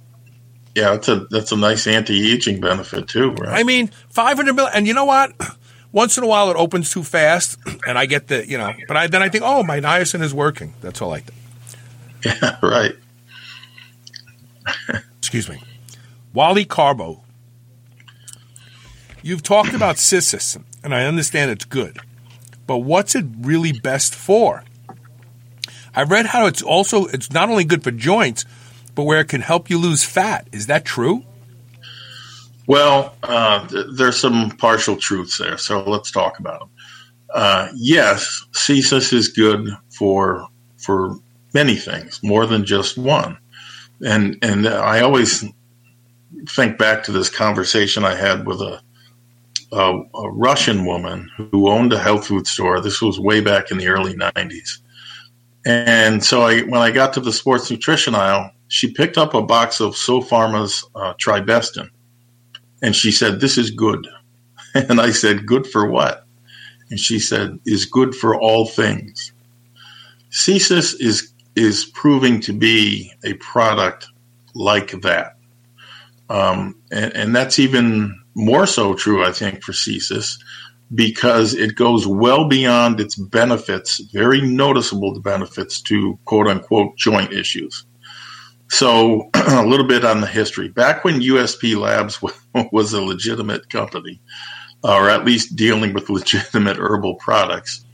yeah, 0.74 0.90
that's 0.90 1.08
a 1.08 1.26
that's 1.30 1.52
a 1.52 1.56
nice 1.56 1.86
anti-aging 1.86 2.60
benefit 2.60 3.06
too, 3.08 3.30
right? 3.32 3.60
I 3.60 3.62
mean, 3.62 3.90
500 4.10 4.52
mil. 4.54 4.66
And 4.66 4.86
you 4.86 4.92
know 4.94 5.04
what? 5.04 5.32
Once 5.94 6.18
in 6.18 6.24
a 6.24 6.26
while 6.26 6.50
it 6.50 6.56
opens 6.56 6.90
too 6.90 7.04
fast, 7.04 7.56
and 7.86 7.96
I 7.96 8.06
get 8.06 8.26
the, 8.26 8.46
you 8.46 8.58
know, 8.58 8.74
but 8.88 8.96
I, 8.96 9.06
then 9.06 9.22
I 9.22 9.28
think, 9.28 9.44
oh, 9.46 9.62
my 9.62 9.80
niacin 9.80 10.22
is 10.22 10.34
working. 10.34 10.74
That's 10.80 11.00
all 11.00 11.12
I 11.12 11.20
think. 11.20 11.38
yeah, 12.42 12.58
right. 12.62 12.96
Excuse 15.18 15.48
me. 15.48 15.62
Wally 16.32 16.64
Carbo. 16.64 17.22
You've 19.22 19.44
talked 19.44 19.72
about 19.72 19.98
Cissus, 19.98 20.58
and 20.82 20.92
I 20.92 21.04
understand 21.04 21.52
it's 21.52 21.64
good, 21.64 21.98
but 22.66 22.78
what's 22.78 23.14
it 23.14 23.24
really 23.40 23.72
best 23.72 24.16
for? 24.16 24.64
I've 25.94 26.10
read 26.10 26.26
how 26.26 26.46
it's 26.46 26.60
also 26.60 27.06
it's 27.06 27.30
not 27.30 27.48
only 27.48 27.62
good 27.62 27.84
for 27.84 27.92
joints, 27.92 28.44
but 28.96 29.04
where 29.04 29.20
it 29.20 29.28
can 29.28 29.42
help 29.42 29.70
you 29.70 29.78
lose 29.78 30.02
fat. 30.02 30.48
Is 30.50 30.66
that 30.66 30.84
true? 30.84 31.24
Well, 32.66 33.14
uh, 33.22 33.66
th- 33.66 33.86
there's 33.94 34.18
some 34.18 34.50
partial 34.52 34.96
truths 34.96 35.38
there, 35.38 35.58
so 35.58 35.82
let's 35.82 36.10
talk 36.10 36.38
about 36.38 36.60
them. 36.60 36.70
Uh, 37.34 37.68
yes, 37.74 38.44
Cissus 38.52 39.12
is 39.12 39.28
good 39.28 39.68
for 39.90 40.46
for 40.78 41.16
many 41.52 41.76
things, 41.76 42.20
more 42.22 42.46
than 42.46 42.64
just 42.64 42.96
one. 42.96 43.36
And 44.04 44.38
and 44.42 44.66
I 44.66 45.00
always 45.00 45.44
think 46.48 46.78
back 46.78 47.02
to 47.04 47.12
this 47.12 47.28
conversation 47.28 48.04
I 48.04 48.14
had 48.14 48.46
with 48.46 48.60
a 48.60 48.80
a, 49.72 50.00
a 50.14 50.30
Russian 50.30 50.86
woman 50.86 51.30
who 51.36 51.68
owned 51.68 51.92
a 51.92 51.98
health 51.98 52.28
food 52.28 52.46
store. 52.46 52.80
This 52.80 53.02
was 53.02 53.18
way 53.18 53.40
back 53.40 53.70
in 53.70 53.78
the 53.78 53.88
early 53.88 54.14
'90s. 54.14 54.78
And 55.66 56.22
so 56.22 56.42
I, 56.42 56.60
when 56.60 56.80
I 56.80 56.90
got 56.90 57.14
to 57.14 57.20
the 57.20 57.32
sports 57.32 57.70
nutrition 57.70 58.14
aisle, 58.14 58.50
she 58.68 58.92
picked 58.92 59.16
up 59.16 59.34
a 59.34 59.42
box 59.42 59.80
of 59.80 59.94
SoPharma's 59.94 60.84
uh, 60.94 61.14
Tribestan 61.14 61.88
and 62.84 62.94
she 62.94 63.10
said, 63.10 63.40
This 63.40 63.58
is 63.58 63.70
good. 63.70 64.06
And 64.74 65.00
I 65.00 65.12
said, 65.12 65.46
Good 65.46 65.66
for 65.66 65.88
what? 65.88 66.26
And 66.90 66.98
she 67.00 67.18
said, 67.18 67.58
Is 67.64 67.86
good 67.86 68.14
for 68.14 68.38
all 68.38 68.66
things. 68.66 69.32
Cissus 70.30 70.94
is, 70.94 71.32
is 71.54 71.86
proving 71.94 72.40
to 72.40 72.52
be 72.52 73.10
a 73.24 73.34
product 73.34 74.08
like 74.54 75.00
that. 75.02 75.36
Um, 76.28 76.74
and, 76.90 77.14
and 77.14 77.36
that's 77.36 77.58
even 77.58 78.20
more 78.34 78.66
so 78.66 78.94
true, 78.94 79.24
I 79.24 79.32
think, 79.32 79.62
for 79.62 79.72
Cissus 79.72 80.38
because 80.94 81.54
it 81.54 81.76
goes 81.76 82.06
well 82.06 82.48
beyond 82.48 83.00
its 83.00 83.14
benefits, 83.14 84.00
very 84.12 84.40
noticeable 84.40 85.18
benefits 85.20 85.80
to 85.82 86.18
quote 86.24 86.48
unquote 86.48 86.96
joint 86.96 87.32
issues. 87.32 87.86
So, 88.74 89.30
a 89.34 89.64
little 89.64 89.86
bit 89.86 90.04
on 90.04 90.20
the 90.20 90.26
history. 90.26 90.66
Back 90.66 91.04
when 91.04 91.20
USP 91.20 91.76
Labs 91.76 92.20
was 92.72 92.92
a 92.92 93.00
legitimate 93.00 93.70
company, 93.70 94.20
or 94.82 95.08
at 95.08 95.24
least 95.24 95.54
dealing 95.54 95.94
with 95.94 96.10
legitimate 96.10 96.78
herbal 96.78 97.14
products, 97.14 97.84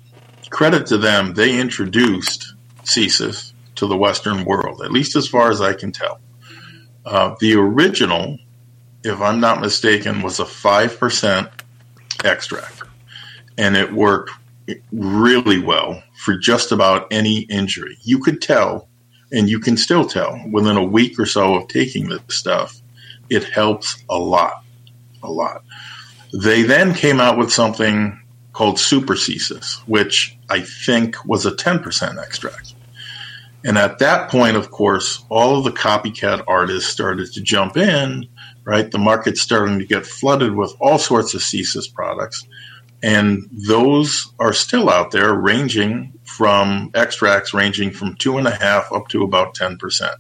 credit 0.49 0.87
to 0.87 0.97
them, 0.97 1.35
they 1.35 1.61
introduced 1.61 2.55
Cissus 2.85 3.53
to 3.75 3.87
the 3.87 3.97
Western 3.97 4.47
world, 4.47 4.81
at 4.81 4.91
least 4.91 5.17
as 5.17 5.29
far 5.29 5.51
as 5.51 5.61
I 5.61 5.75
can 5.75 5.93
tell. 5.93 6.19
Uh, 7.05 7.35
the 7.41 7.57
original, 7.57 8.39
if 9.05 9.21
I'm 9.21 9.39
not 9.39 9.61
mistaken, 9.61 10.23
was 10.23 10.41
a 10.41 10.45
5% 10.45 11.51
extract, 12.25 12.83
and 13.59 13.77
it 13.77 13.93
worked 13.93 14.31
really 14.93 15.61
well 15.61 16.03
for 16.17 16.39
just 16.39 16.73
about 16.73 17.07
any 17.11 17.41
injury. 17.41 17.99
You 18.03 18.21
could 18.21 18.41
tell 18.41 18.89
and 19.33 19.49
you 19.49 19.61
can 19.61 19.77
still 19.77 20.05
tell 20.05 20.41
within 20.51 20.77
a 20.77 20.85
week 20.85 21.19
or 21.19 21.27
so 21.27 21.55
of 21.55 21.69
taking 21.69 22.09
this 22.09 22.21
stuff, 22.29 22.81
it 23.29 23.45
helps 23.45 24.03
a 24.09 24.19
lot, 24.19 24.65
a 25.23 25.31
lot. 25.31 25.63
They 26.33 26.63
then 26.63 26.95
came 26.95 27.21
out 27.21 27.39
with 27.39 27.53
something 27.53 28.21
called 28.53 28.79
Super 28.79 29.17
Cissus, 29.17 29.81
which 29.87 30.37
I 30.49 30.61
think 30.61 31.25
was 31.25 31.47
a 31.47 31.53
10% 31.53 32.23
extract. 32.23 32.75
And 33.65 33.77
at 33.77 33.99
that 33.99 34.31
point, 34.31 34.57
of 34.57 34.71
course, 34.71 35.23
all 35.29 35.59
of 35.59 35.65
the 35.65 35.71
copycat 35.71 36.45
artists 36.49 36.91
started 36.91 37.33
to 37.33 37.41
jump 37.43 37.77
in, 37.77 38.27
right? 38.65 38.91
The 38.91 38.99
market's 38.99 39.43
starting 39.43 39.79
to 39.79 39.85
get 39.85 40.07
flooded 40.07 40.55
with 40.55 40.75
all 40.81 40.99
sorts 40.99 41.35
of 41.35 41.43
Cissus 41.43 41.87
products. 41.87 42.47
And 43.03 43.49
those 43.53 44.33
are 44.39 44.53
still 44.53 44.91
out 44.91 45.11
there 45.11 45.35
ranging 45.35 46.13
from 46.37 46.91
extracts 46.95 47.53
ranging 47.53 47.91
from 47.91 48.15
two 48.15 48.39
and 48.39 48.47
a 48.47 48.55
half 48.55 48.91
up 48.93 49.09
to 49.09 49.25
about 49.25 49.55
10%. 49.55 50.15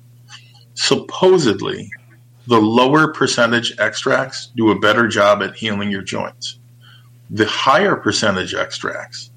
Supposedly, 0.74 1.90
the 2.46 2.60
lower 2.60 3.12
percentage 3.12 3.78
extracts 3.78 4.50
do 4.56 4.70
a 4.70 4.78
better 4.78 5.06
job 5.06 5.42
at 5.42 5.54
healing 5.54 5.90
your 5.90 6.02
joints. 6.02 6.58
The 7.30 7.46
higher 7.46 7.94
percentage 7.94 8.54
extracts 8.54 9.30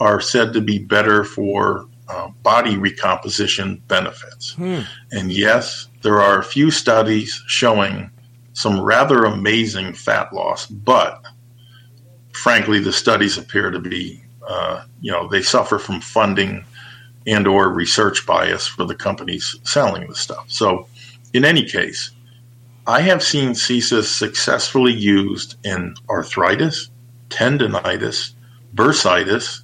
are 0.00 0.20
said 0.20 0.52
to 0.52 0.60
be 0.60 0.78
better 0.78 1.24
for 1.24 1.86
uh, 2.08 2.28
body 2.42 2.76
recomposition 2.76 3.82
benefits. 3.88 4.54
And 5.10 5.32
yes, 5.32 5.88
there 6.02 6.20
are 6.20 6.38
a 6.38 6.44
few 6.44 6.70
studies 6.70 7.42
showing 7.46 8.10
some 8.52 8.80
rather 8.80 9.24
amazing 9.24 9.94
fat 9.94 10.32
loss, 10.32 10.66
but 10.66 11.24
frankly, 12.32 12.80
the 12.80 12.92
studies 12.92 13.38
appear 13.38 13.70
to 13.70 13.78
be, 13.78 14.22
uh, 14.48 14.84
you 15.00 15.12
know, 15.12 15.28
they 15.28 15.42
suffer 15.42 15.78
from 15.78 16.00
funding 16.00 16.64
and 17.26 17.46
or 17.46 17.68
research 17.68 18.26
bias 18.26 18.66
for 18.66 18.84
the 18.84 18.94
companies 18.94 19.56
selling 19.62 20.08
the 20.08 20.14
stuff. 20.14 20.46
So, 20.48 20.88
in 21.34 21.44
any 21.44 21.64
case, 21.64 22.10
I 22.86 23.02
have 23.02 23.22
seen 23.22 23.54
Cissus 23.54 24.10
successfully 24.10 24.94
used 24.94 25.56
in 25.64 25.94
arthritis, 26.08 26.90
tendonitis, 27.28 28.32
bursitis, 28.74 29.62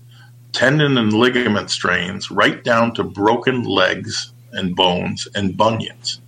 tendon 0.53 0.99
and 0.99 1.13
ligament 1.13 1.71
strains, 1.71 2.31
right 2.31 2.63
down 2.63 2.95
to 2.95 3.03
broken 3.05 3.65
legs 3.65 4.33
and 4.53 4.77
bones 4.77 5.27
and 5.35 5.57
bunions. 5.57 6.21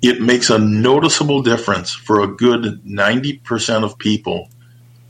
It 0.00 0.22
makes 0.22 0.48
a 0.48 0.58
noticeable 0.58 1.42
difference 1.42 1.92
for 1.92 2.20
a 2.22 2.26
good 2.26 2.82
90% 2.84 3.84
of 3.84 3.98
people 3.98 4.48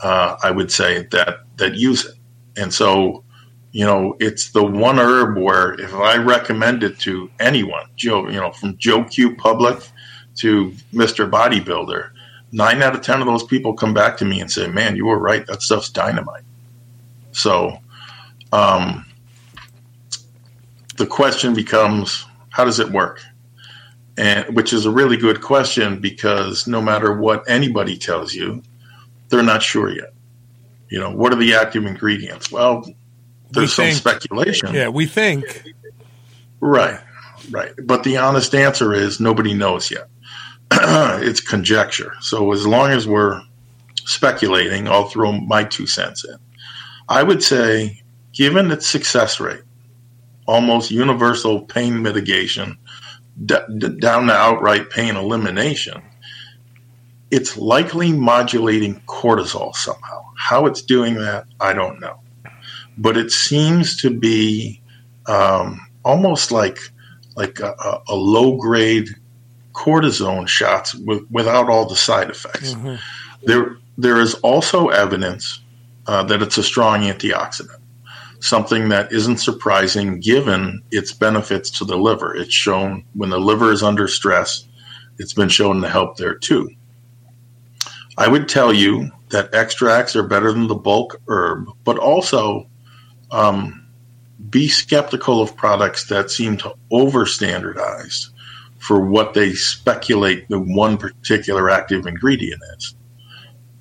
uh, 0.01 0.37
I 0.41 0.51
would 0.51 0.71
say 0.71 1.03
that 1.11 1.39
that 1.57 1.75
use 1.75 2.05
it. 2.05 2.15
And 2.59 2.73
so, 2.73 3.23
you 3.71 3.85
know, 3.85 4.15
it's 4.19 4.51
the 4.51 4.63
one 4.63 4.99
herb 4.99 5.37
where 5.37 5.73
if 5.73 5.93
I 5.93 6.17
recommend 6.17 6.83
it 6.83 6.99
to 6.99 7.31
anyone, 7.39 7.85
Joe, 7.95 8.27
you 8.27 8.39
know, 8.39 8.51
from 8.51 8.77
Joe 8.77 9.05
Q 9.05 9.35
Public 9.35 9.79
to 10.37 10.73
Mr. 10.93 11.29
Bodybuilder, 11.29 12.11
nine 12.51 12.81
out 12.81 12.95
of 12.95 13.01
ten 13.01 13.21
of 13.21 13.27
those 13.27 13.43
people 13.43 13.73
come 13.73 13.93
back 13.93 14.17
to 14.17 14.25
me 14.25 14.41
and 14.41 14.51
say, 14.51 14.67
"Man, 14.67 14.95
you 14.95 15.05
were 15.05 15.19
right. 15.19 15.45
That 15.47 15.61
stuff's 15.61 15.89
dynamite." 15.89 16.43
So, 17.31 17.79
um, 18.51 19.05
the 20.97 21.07
question 21.07 21.53
becomes, 21.53 22.25
how 22.49 22.65
does 22.65 22.79
it 22.79 22.89
work? 22.89 23.21
And 24.17 24.53
which 24.53 24.73
is 24.73 24.85
a 24.85 24.91
really 24.91 25.15
good 25.15 25.41
question 25.41 26.01
because 26.01 26.67
no 26.67 26.81
matter 26.81 27.13
what 27.15 27.49
anybody 27.49 27.97
tells 27.97 28.33
you, 28.33 28.61
they're 29.29 29.43
not 29.43 29.63
sure 29.63 29.89
yet. 29.89 30.13
You 30.89 30.99
know, 30.99 31.11
what 31.11 31.31
are 31.33 31.37
the 31.37 31.53
active 31.53 31.85
ingredients? 31.85 32.51
Well, 32.51 32.85
there's 33.51 33.73
some 33.73 33.85
think- 33.85 33.97
speculation. 33.97 34.73
Yeah, 34.73 34.89
we 34.89 35.05
think. 35.05 35.63
Right, 36.59 36.99
right. 37.51 37.71
But 37.83 38.03
the 38.03 38.17
honest 38.17 38.53
answer 38.53 38.93
is 38.93 39.19
nobody 39.19 39.53
knows 39.53 39.91
yet. 39.91 40.07
it's 40.71 41.39
conjecture. 41.41 42.13
So 42.21 42.51
as 42.51 42.65
long 42.67 42.91
as 42.91 43.07
we're 43.07 43.41
speculating, 44.05 44.87
I'll 44.87 45.07
throw 45.09 45.31
my 45.31 45.63
two 45.63 45.87
cents 45.87 46.25
in. 46.25 46.35
I 47.07 47.23
would 47.23 47.41
say, 47.43 48.01
given 48.33 48.71
its 48.71 48.85
success 48.87 49.39
rate, 49.39 49.61
almost 50.47 50.91
universal 50.91 51.61
pain 51.61 52.01
mitigation, 52.01 52.77
d- 53.45 53.55
d- 53.77 53.97
down 53.99 54.27
to 54.27 54.33
outright 54.33 54.89
pain 54.89 55.15
elimination, 55.15 56.01
it's 57.31 57.57
likely 57.57 58.11
modulating 58.11 59.01
cortisol 59.07 59.75
somehow. 59.75 60.23
How 60.37 60.65
it's 60.65 60.81
doing 60.81 61.15
that, 61.15 61.45
I 61.59 61.73
don't 61.73 61.99
know. 61.99 62.19
But 62.97 63.17
it 63.17 63.31
seems 63.31 63.97
to 63.97 64.09
be 64.09 64.81
um, 65.27 65.79
almost 66.03 66.51
like 66.51 66.79
like 67.35 67.59
a, 67.59 67.73
a- 68.07 68.15
low 68.15 68.57
grade 68.57 69.09
cortisone 69.73 70.47
shots 70.47 70.93
with, 70.95 71.23
without 71.29 71.69
all 71.69 71.85
the 71.85 71.95
side 71.95 72.29
effects. 72.29 72.73
There 73.45 73.77
there 73.97 74.19
is 74.19 74.33
also 74.35 74.87
evidence 74.89 75.59
uh, 76.07 76.23
that 76.23 76.41
it's 76.41 76.57
a 76.57 76.63
strong 76.63 77.01
antioxidant. 77.01 77.79
Something 78.41 78.89
that 78.89 79.11
isn't 79.11 79.37
surprising 79.37 80.19
given 80.21 80.81
its 80.91 81.11
benefits 81.13 81.69
to 81.71 81.85
the 81.85 81.97
liver. 81.97 82.33
It's 82.35 82.53
shown 82.53 83.03
when 83.13 83.29
the 83.29 83.39
liver 83.39 83.71
is 83.71 83.83
under 83.83 84.07
stress, 84.07 84.65
it's 85.17 85.33
been 85.33 85.49
shown 85.49 85.81
to 85.81 85.89
help 85.89 86.17
there 86.17 86.35
too. 86.35 86.69
I 88.19 88.27
would 88.27 88.49
tell 88.49 88.73
you 88.73 89.11
that 89.29 89.53
extracts 89.55 90.13
are 90.13 90.27
better 90.27 90.51
than 90.51 90.67
the 90.67 90.75
bulk 90.75 91.21
herb, 91.29 91.69
but 91.85 91.97
also 91.97 92.69
um, 93.31 93.87
be 94.49 94.67
skeptical 94.67 95.41
of 95.41 95.55
products 95.55 96.07
that 96.07 96.29
seem 96.29 96.57
to 96.57 96.73
over 96.91 97.25
standardize 97.25 98.29
for 98.77 98.99
what 98.99 99.33
they 99.35 99.53
speculate 99.53 100.49
the 100.49 100.59
one 100.59 100.97
particular 100.97 101.69
active 101.69 102.05
ingredient 102.05 102.61
is. 102.75 102.93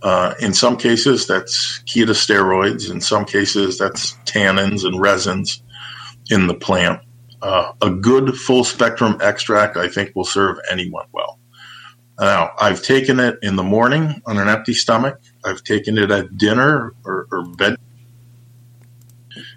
Uh, 0.02 0.34
in 0.38 0.54
some 0.54 0.76
cases, 0.76 1.26
that's 1.26 1.80
ketosteroids. 1.80 2.92
In 2.92 3.00
some 3.00 3.24
cases, 3.24 3.76
that's 3.76 4.12
tannins 4.24 4.84
and 4.84 5.00
resins 5.00 5.64
in 6.30 6.46
the 6.46 6.54
plant. 6.54 7.00
Uh, 7.42 7.72
a 7.82 7.90
good 7.90 8.36
full 8.36 8.62
spectrum 8.62 9.18
extract, 9.20 9.76
I 9.76 9.88
think, 9.88 10.14
will 10.14 10.24
serve 10.24 10.58
anyone 10.70 11.06
well. 11.10 11.37
Now, 12.20 12.52
I've 12.58 12.82
taken 12.82 13.20
it 13.20 13.38
in 13.42 13.56
the 13.56 13.62
morning 13.62 14.20
on 14.26 14.38
an 14.38 14.48
empty 14.48 14.74
stomach. 14.74 15.20
I've 15.44 15.62
taken 15.62 15.96
it 15.98 16.10
at 16.10 16.36
dinner 16.36 16.94
or, 17.04 17.28
or 17.30 17.44
bed. 17.44 17.76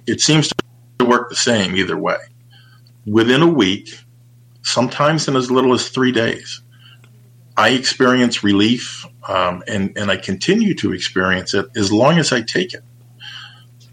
It 0.06 0.22
seems 0.22 0.52
to 1.00 1.06
work 1.06 1.30
the 1.30 1.36
same 1.36 1.76
either 1.76 1.98
way. 1.98 2.18
Within 3.08 3.42
a 3.42 3.48
week, 3.48 3.90
sometimes 4.62 5.28
in 5.28 5.36
as 5.36 5.50
little 5.50 5.74
as 5.74 5.90
three 5.90 6.12
days, 6.12 6.62
I 7.58 7.70
experience 7.70 8.44
relief 8.44 9.06
um, 9.28 9.64
and, 9.68 9.98
and 9.98 10.12
I 10.12 10.18
continue 10.18 10.76
to 10.76 10.94
experience 10.94 11.54
it 11.54 11.66
as 11.76 11.92
long 11.92 12.20
as 12.20 12.32
I 12.32 12.42
take 12.42 12.74
it. 12.74 12.84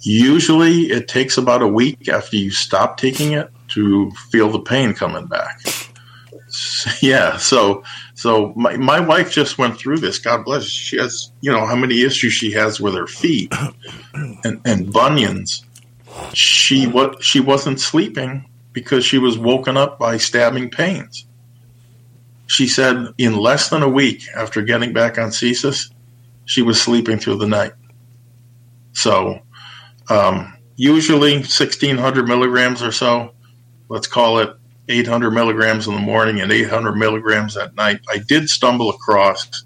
Usually, 0.02 0.90
it 0.90 1.08
takes 1.08 1.38
about 1.38 1.62
a 1.62 1.68
week 1.68 2.08
after 2.08 2.36
you 2.36 2.50
stop 2.50 2.98
taking 2.98 3.32
it 3.32 3.50
to 3.68 4.10
feel 4.30 4.50
the 4.50 4.60
pain 4.60 4.94
coming 4.94 5.26
back. 5.26 5.62
Yeah, 7.02 7.36
so 7.36 7.84
so 8.18 8.52
my, 8.56 8.76
my 8.76 8.98
wife 8.98 9.30
just 9.30 9.58
went 9.58 9.78
through 9.78 9.98
this. 9.98 10.18
God 10.18 10.44
bless. 10.44 10.64
She 10.64 10.96
has 10.98 11.30
you 11.40 11.52
know 11.52 11.64
how 11.64 11.76
many 11.76 12.02
issues 12.02 12.32
she 12.32 12.50
has 12.50 12.80
with 12.80 12.94
her 12.94 13.06
feet 13.06 13.54
and, 14.42 14.60
and 14.64 14.92
bunions. 14.92 15.64
She 16.34 16.88
what 16.88 17.22
she 17.22 17.38
wasn't 17.38 17.78
sleeping 17.78 18.44
because 18.72 19.04
she 19.04 19.18
was 19.18 19.38
woken 19.38 19.76
up 19.76 20.00
by 20.00 20.16
stabbing 20.16 20.68
pains. 20.68 21.26
She 22.48 22.66
said 22.66 23.06
in 23.18 23.36
less 23.36 23.68
than 23.68 23.84
a 23.84 23.88
week 23.88 24.24
after 24.34 24.62
getting 24.62 24.92
back 24.92 25.16
on 25.16 25.30
Cissus, 25.30 25.88
she 26.44 26.60
was 26.60 26.82
sleeping 26.82 27.20
through 27.20 27.36
the 27.36 27.46
night. 27.46 27.74
So, 28.94 29.38
um, 30.10 30.56
usually 30.74 31.34
1600 31.34 32.26
milligrams 32.26 32.82
or 32.82 32.90
so, 32.90 33.32
let's 33.88 34.08
call 34.08 34.40
it 34.40 34.57
800 34.88 35.30
milligrams 35.30 35.86
in 35.86 35.94
the 35.94 36.00
morning 36.00 36.40
and 36.40 36.50
800 36.50 36.92
milligrams 36.92 37.56
at 37.56 37.74
night. 37.74 38.00
I 38.08 38.18
did 38.18 38.48
stumble 38.48 38.90
across, 38.90 39.64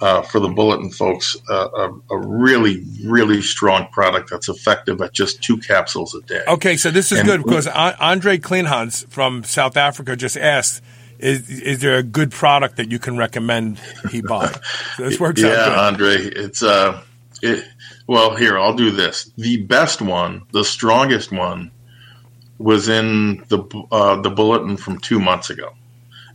uh, 0.00 0.22
for 0.22 0.40
the 0.40 0.48
bulletin 0.48 0.90
folks, 0.90 1.36
uh, 1.48 1.68
a, 1.74 2.14
a, 2.14 2.18
really, 2.18 2.84
really 3.04 3.42
strong 3.42 3.88
product 3.92 4.30
that's 4.30 4.48
effective 4.48 5.00
at 5.00 5.12
just 5.12 5.42
two 5.42 5.56
capsules 5.56 6.14
a 6.14 6.20
day. 6.22 6.42
Okay, 6.46 6.76
so 6.76 6.90
this 6.90 7.12
is 7.12 7.20
and, 7.20 7.28
good 7.28 7.42
because 7.42 7.66
Andre 7.66 8.38
Kleinhans 8.38 9.08
from 9.08 9.44
South 9.44 9.76
Africa 9.76 10.16
just 10.16 10.36
asked 10.36 10.82
is 11.22 11.48
is 11.48 11.78
there 11.80 11.96
a 11.96 12.02
good 12.02 12.32
product 12.32 12.76
that 12.76 12.90
you 12.90 12.98
can 12.98 13.16
recommend 13.16 13.78
he 14.10 14.20
buy? 14.20 14.52
So 14.96 15.04
this 15.08 15.20
works 15.20 15.40
yeah, 15.40 15.50
out 15.50 15.68
good. 15.68 15.78
Andre, 15.78 16.14
it's 16.16 16.62
uh, 16.62 17.00
it, 17.40 17.64
well 18.08 18.34
here 18.34 18.58
I'll 18.58 18.74
do 18.74 18.90
this. 18.90 19.30
The 19.36 19.62
best 19.62 20.02
one, 20.02 20.42
the 20.52 20.64
strongest 20.64 21.30
one, 21.30 21.70
was 22.62 22.88
in 22.88 23.44
the 23.48 23.58
uh, 23.90 24.20
the 24.20 24.30
bulletin 24.30 24.76
from 24.76 24.98
two 24.98 25.20
months 25.20 25.50
ago, 25.50 25.70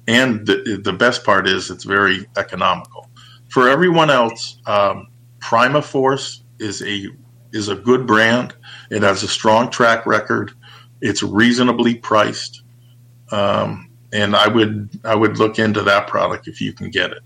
and 0.08 0.46
the 0.46 0.80
the 0.84 0.94
best 0.94 1.24
part 1.24 1.48
is 1.48 1.70
it's 1.70 1.84
very 1.84 2.26
economical. 2.38 3.10
For 3.50 3.70
everyone 3.70 4.10
else, 4.10 4.60
um, 4.66 5.08
Prima 5.40 5.82
Force 5.82 6.44
is 6.60 6.82
a 6.82 7.08
is 7.54 7.70
a 7.70 7.76
good 7.76 8.06
brand. 8.06 8.54
It 8.92 9.04
has 9.04 9.24
a 9.24 9.28
strong 9.28 9.70
track 9.70 10.06
record. 10.06 10.52
It's 11.02 11.24
reasonably 11.24 11.96
priced. 11.96 12.64
Um, 13.32 13.90
and 14.14 14.36
I 14.36 14.48
would 14.48 14.90
I 15.04 15.16
would 15.16 15.38
look 15.38 15.60
into 15.60 15.82
that 15.84 16.08
product 16.08 16.48
if 16.48 16.62
you 16.62 16.74
can 16.74 16.90
get 16.90 17.12
it. 17.12 17.24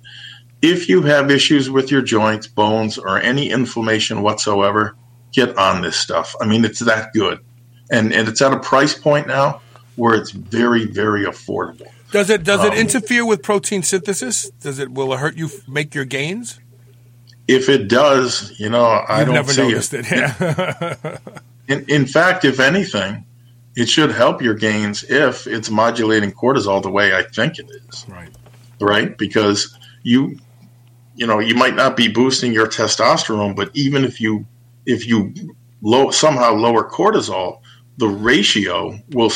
If 0.62 0.90
you 0.90 1.02
have 1.04 1.32
issues 1.32 1.70
with 1.70 1.90
your 1.90 2.02
joints, 2.02 2.48
bones, 2.48 2.98
or 2.98 3.20
any 3.20 3.50
inflammation 3.50 4.22
whatsoever, 4.22 4.96
get 5.32 5.58
on 5.58 5.82
this 5.82 5.98
stuff. 5.98 6.36
I 6.40 6.46
mean, 6.46 6.66
it's 6.66 6.80
that 6.80 7.14
good, 7.14 7.40
and 7.92 8.14
and 8.14 8.28
it's 8.28 8.42
at 8.42 8.54
a 8.54 8.60
price 8.60 8.98
point 8.98 9.28
now 9.28 9.62
where 9.96 10.16
it's 10.16 10.32
very 10.32 10.86
very 10.86 11.26
affordable. 11.26 11.92
Does 12.12 12.30
it 12.30 12.44
does 12.44 12.62
um, 12.62 12.68
it 12.68 12.78
interfere 12.78 13.26
with 13.26 13.44
protein 13.44 13.84
synthesis? 13.84 14.50
Does 14.62 14.80
it 14.80 14.92
will 14.92 15.14
it 15.14 15.18
hurt 15.18 15.36
you 15.36 15.50
make 15.68 15.94
your 15.94 16.06
gains? 16.06 16.60
If 17.48 17.70
it 17.70 17.88
does, 17.88 18.58
you 18.60 18.70
know, 18.70 18.86
I 18.86 19.20
You've 19.20 19.28
don't 19.28 19.36
never 19.36 19.52
see 19.52 19.64
noticed 19.64 19.94
it. 19.94 20.06
it 20.10 20.36
yeah. 20.40 21.18
in, 21.68 21.86
in 21.88 22.06
fact, 22.06 22.46
if 22.46 22.60
anything, 22.60 23.26
it 23.76 23.90
should 23.90 24.12
help 24.12 24.42
your 24.42 24.54
gains 24.54 25.04
if 25.04 25.48
it's 25.48 25.70
modulating 25.70 26.32
cortisol 26.32 26.82
the 26.82 26.90
way 26.90 27.16
I 27.16 27.24
think 27.24 27.60
it 27.60 27.70
is. 27.70 28.06
Right. 28.08 28.30
Right? 28.80 29.18
Because 29.18 29.78
you 30.04 30.38
you 31.16 31.28
know, 31.28 31.40
you 31.40 31.56
might 31.56 31.76
not 31.76 31.96
be 31.96 32.08
boosting 32.08 32.54
your 32.54 32.68
testosterone, 32.68 33.56
but 33.56 33.70
even 33.74 34.04
if 34.04 34.20
you 34.20 34.46
if 34.86 35.08
you 35.08 35.34
low 35.82 36.12
somehow 36.12 36.54
lower 36.54 36.90
cortisol, 36.90 37.61
the 38.02 38.08
ratio 38.08 39.00
will 39.12 39.32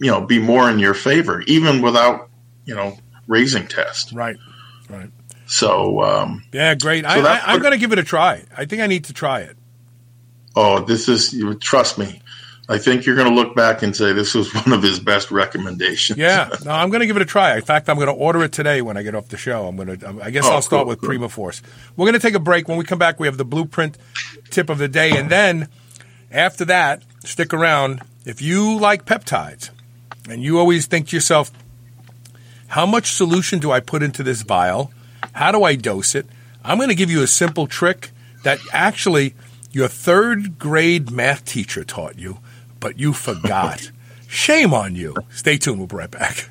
you 0.00 0.10
know 0.10 0.20
be 0.20 0.40
more 0.40 0.68
in 0.68 0.80
your 0.80 0.94
favor 0.94 1.42
even 1.42 1.80
without, 1.80 2.28
you 2.64 2.74
know, 2.74 2.98
raising 3.28 3.68
test. 3.68 4.12
Right. 4.12 4.36
Right. 4.90 5.10
So 5.46 6.02
um, 6.02 6.42
yeah, 6.52 6.74
great. 6.74 7.04
So 7.04 7.10
I, 7.10 7.54
am 7.54 7.60
going 7.60 7.70
to 7.72 7.78
give 7.78 7.92
it 7.92 8.00
a 8.00 8.02
try. 8.02 8.42
I 8.56 8.64
think 8.64 8.82
I 8.82 8.88
need 8.88 9.04
to 9.04 9.12
try 9.12 9.40
it. 9.40 9.56
Oh, 10.56 10.80
this 10.80 11.08
is 11.08 11.34
trust 11.60 11.98
me. 11.98 12.20
I 12.68 12.78
think 12.78 13.06
you're 13.06 13.16
going 13.16 13.28
to 13.28 13.34
look 13.34 13.54
back 13.54 13.82
and 13.82 13.94
say 13.94 14.12
this 14.12 14.34
was 14.34 14.52
one 14.66 14.72
of 14.72 14.82
his 14.82 14.98
best 14.98 15.30
recommendations. 15.30 16.18
Yeah, 16.18 16.50
no, 16.64 16.72
I'm 16.72 16.90
going 16.90 17.00
to 17.00 17.06
give 17.06 17.16
it 17.16 17.22
a 17.22 17.26
try. 17.26 17.54
In 17.54 17.62
fact, 17.62 17.88
I'm 17.88 17.96
going 17.96 18.08
to 18.08 18.12
order 18.12 18.42
it 18.42 18.50
today 18.50 18.82
when 18.82 18.96
I 18.96 19.04
get 19.04 19.14
off 19.14 19.28
the 19.28 19.36
show. 19.36 19.68
I'm 19.68 19.76
going 19.76 19.98
to. 19.98 20.20
I 20.20 20.30
guess 20.30 20.46
oh, 20.46 20.54
I'll 20.54 20.62
start 20.62 20.80
cool, 20.80 20.88
with 20.88 21.00
cool. 21.00 21.10
Prima 21.10 21.28
Force. 21.28 21.62
We're 21.96 22.06
going 22.06 22.18
to 22.18 22.26
take 22.26 22.34
a 22.34 22.40
break. 22.40 22.66
When 22.66 22.76
we 22.76 22.84
come 22.84 22.98
back, 22.98 23.20
we 23.20 23.28
have 23.28 23.36
the 23.36 23.44
blueprint 23.44 23.98
tip 24.50 24.68
of 24.68 24.78
the 24.78 24.88
day, 24.88 25.16
and 25.16 25.30
then 25.30 25.68
after 26.32 26.64
that, 26.66 27.02
stick 27.26 27.52
around. 27.52 28.02
If 28.24 28.40
you 28.40 28.78
like 28.78 29.04
peptides, 29.04 29.70
and 30.28 30.42
you 30.42 30.58
always 30.58 30.86
think 30.86 31.08
to 31.08 31.16
yourself, 31.16 31.50
how 32.68 32.86
much 32.86 33.12
solution 33.12 33.58
do 33.58 33.70
I 33.70 33.80
put 33.80 34.02
into 34.02 34.22
this 34.22 34.42
vial? 34.42 34.92
How 35.32 35.50
do 35.50 35.64
I 35.64 35.74
dose 35.74 36.14
it? 36.14 36.26
I'm 36.64 36.78
going 36.78 36.88
to 36.88 36.94
give 36.94 37.10
you 37.10 37.22
a 37.22 37.26
simple 37.26 37.66
trick 37.66 38.10
that 38.44 38.60
actually 38.72 39.34
your 39.72 39.88
third 39.88 40.58
grade 40.58 41.10
math 41.10 41.44
teacher 41.44 41.82
taught 41.82 42.18
you 42.18 42.38
but 42.82 42.98
you 42.98 43.14
forgot. 43.14 43.90
Shame 44.28 44.74
on 44.74 44.96
you. 44.96 45.14
Stay 45.30 45.56
tuned. 45.56 45.78
We'll 45.78 45.86
be 45.86 45.96
right 45.96 46.10
back. 46.10 46.50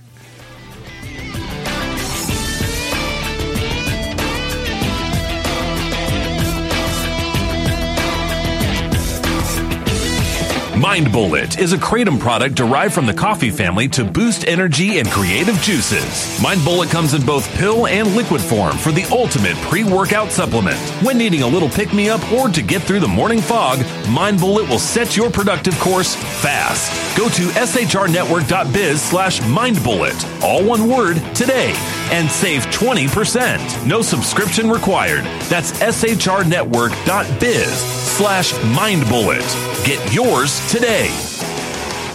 Mind 10.81 11.11
Bullet 11.11 11.59
is 11.59 11.73
a 11.73 11.77
kratom 11.77 12.19
product 12.19 12.55
derived 12.55 12.95
from 12.95 13.05
the 13.05 13.13
coffee 13.13 13.51
family 13.51 13.87
to 13.89 14.03
boost 14.03 14.47
energy 14.47 14.97
and 14.97 15.07
creative 15.11 15.55
juices. 15.57 16.41
Mind 16.41 16.65
Bullet 16.65 16.89
comes 16.89 17.13
in 17.13 17.23
both 17.23 17.47
pill 17.55 17.85
and 17.85 18.15
liquid 18.15 18.41
form 18.41 18.75
for 18.77 18.91
the 18.91 19.03
ultimate 19.11 19.55
pre-workout 19.57 20.31
supplement. 20.31 20.79
When 21.03 21.19
needing 21.19 21.43
a 21.43 21.47
little 21.47 21.69
pick-me-up 21.69 22.31
or 22.31 22.49
to 22.49 22.63
get 22.63 22.81
through 22.81 22.99
the 22.99 23.07
morning 23.07 23.41
fog, 23.41 23.77
Mind 24.09 24.39
Bullet 24.39 24.67
will 24.67 24.79
set 24.79 25.15
your 25.15 25.29
productive 25.29 25.79
course 25.79 26.15
fast. 26.15 26.91
Go 27.15 27.29
to 27.29 27.43
shrnetwork.biz 27.59 29.01
slash 29.03 29.39
mindbullet, 29.41 30.41
all 30.41 30.65
one 30.65 30.89
word, 30.89 31.17
today, 31.35 31.75
and 32.11 32.29
save 32.29 32.65
20%. 32.67 33.87
No 33.87 34.01
subscription 34.01 34.69
required. 34.69 35.23
That's 35.49 35.71
shrnetwork.biz 35.73 37.73
slash 37.73 38.53
mindbullet. 38.53 39.85
Get 39.85 40.13
yours 40.13 40.59
today. 40.69 41.09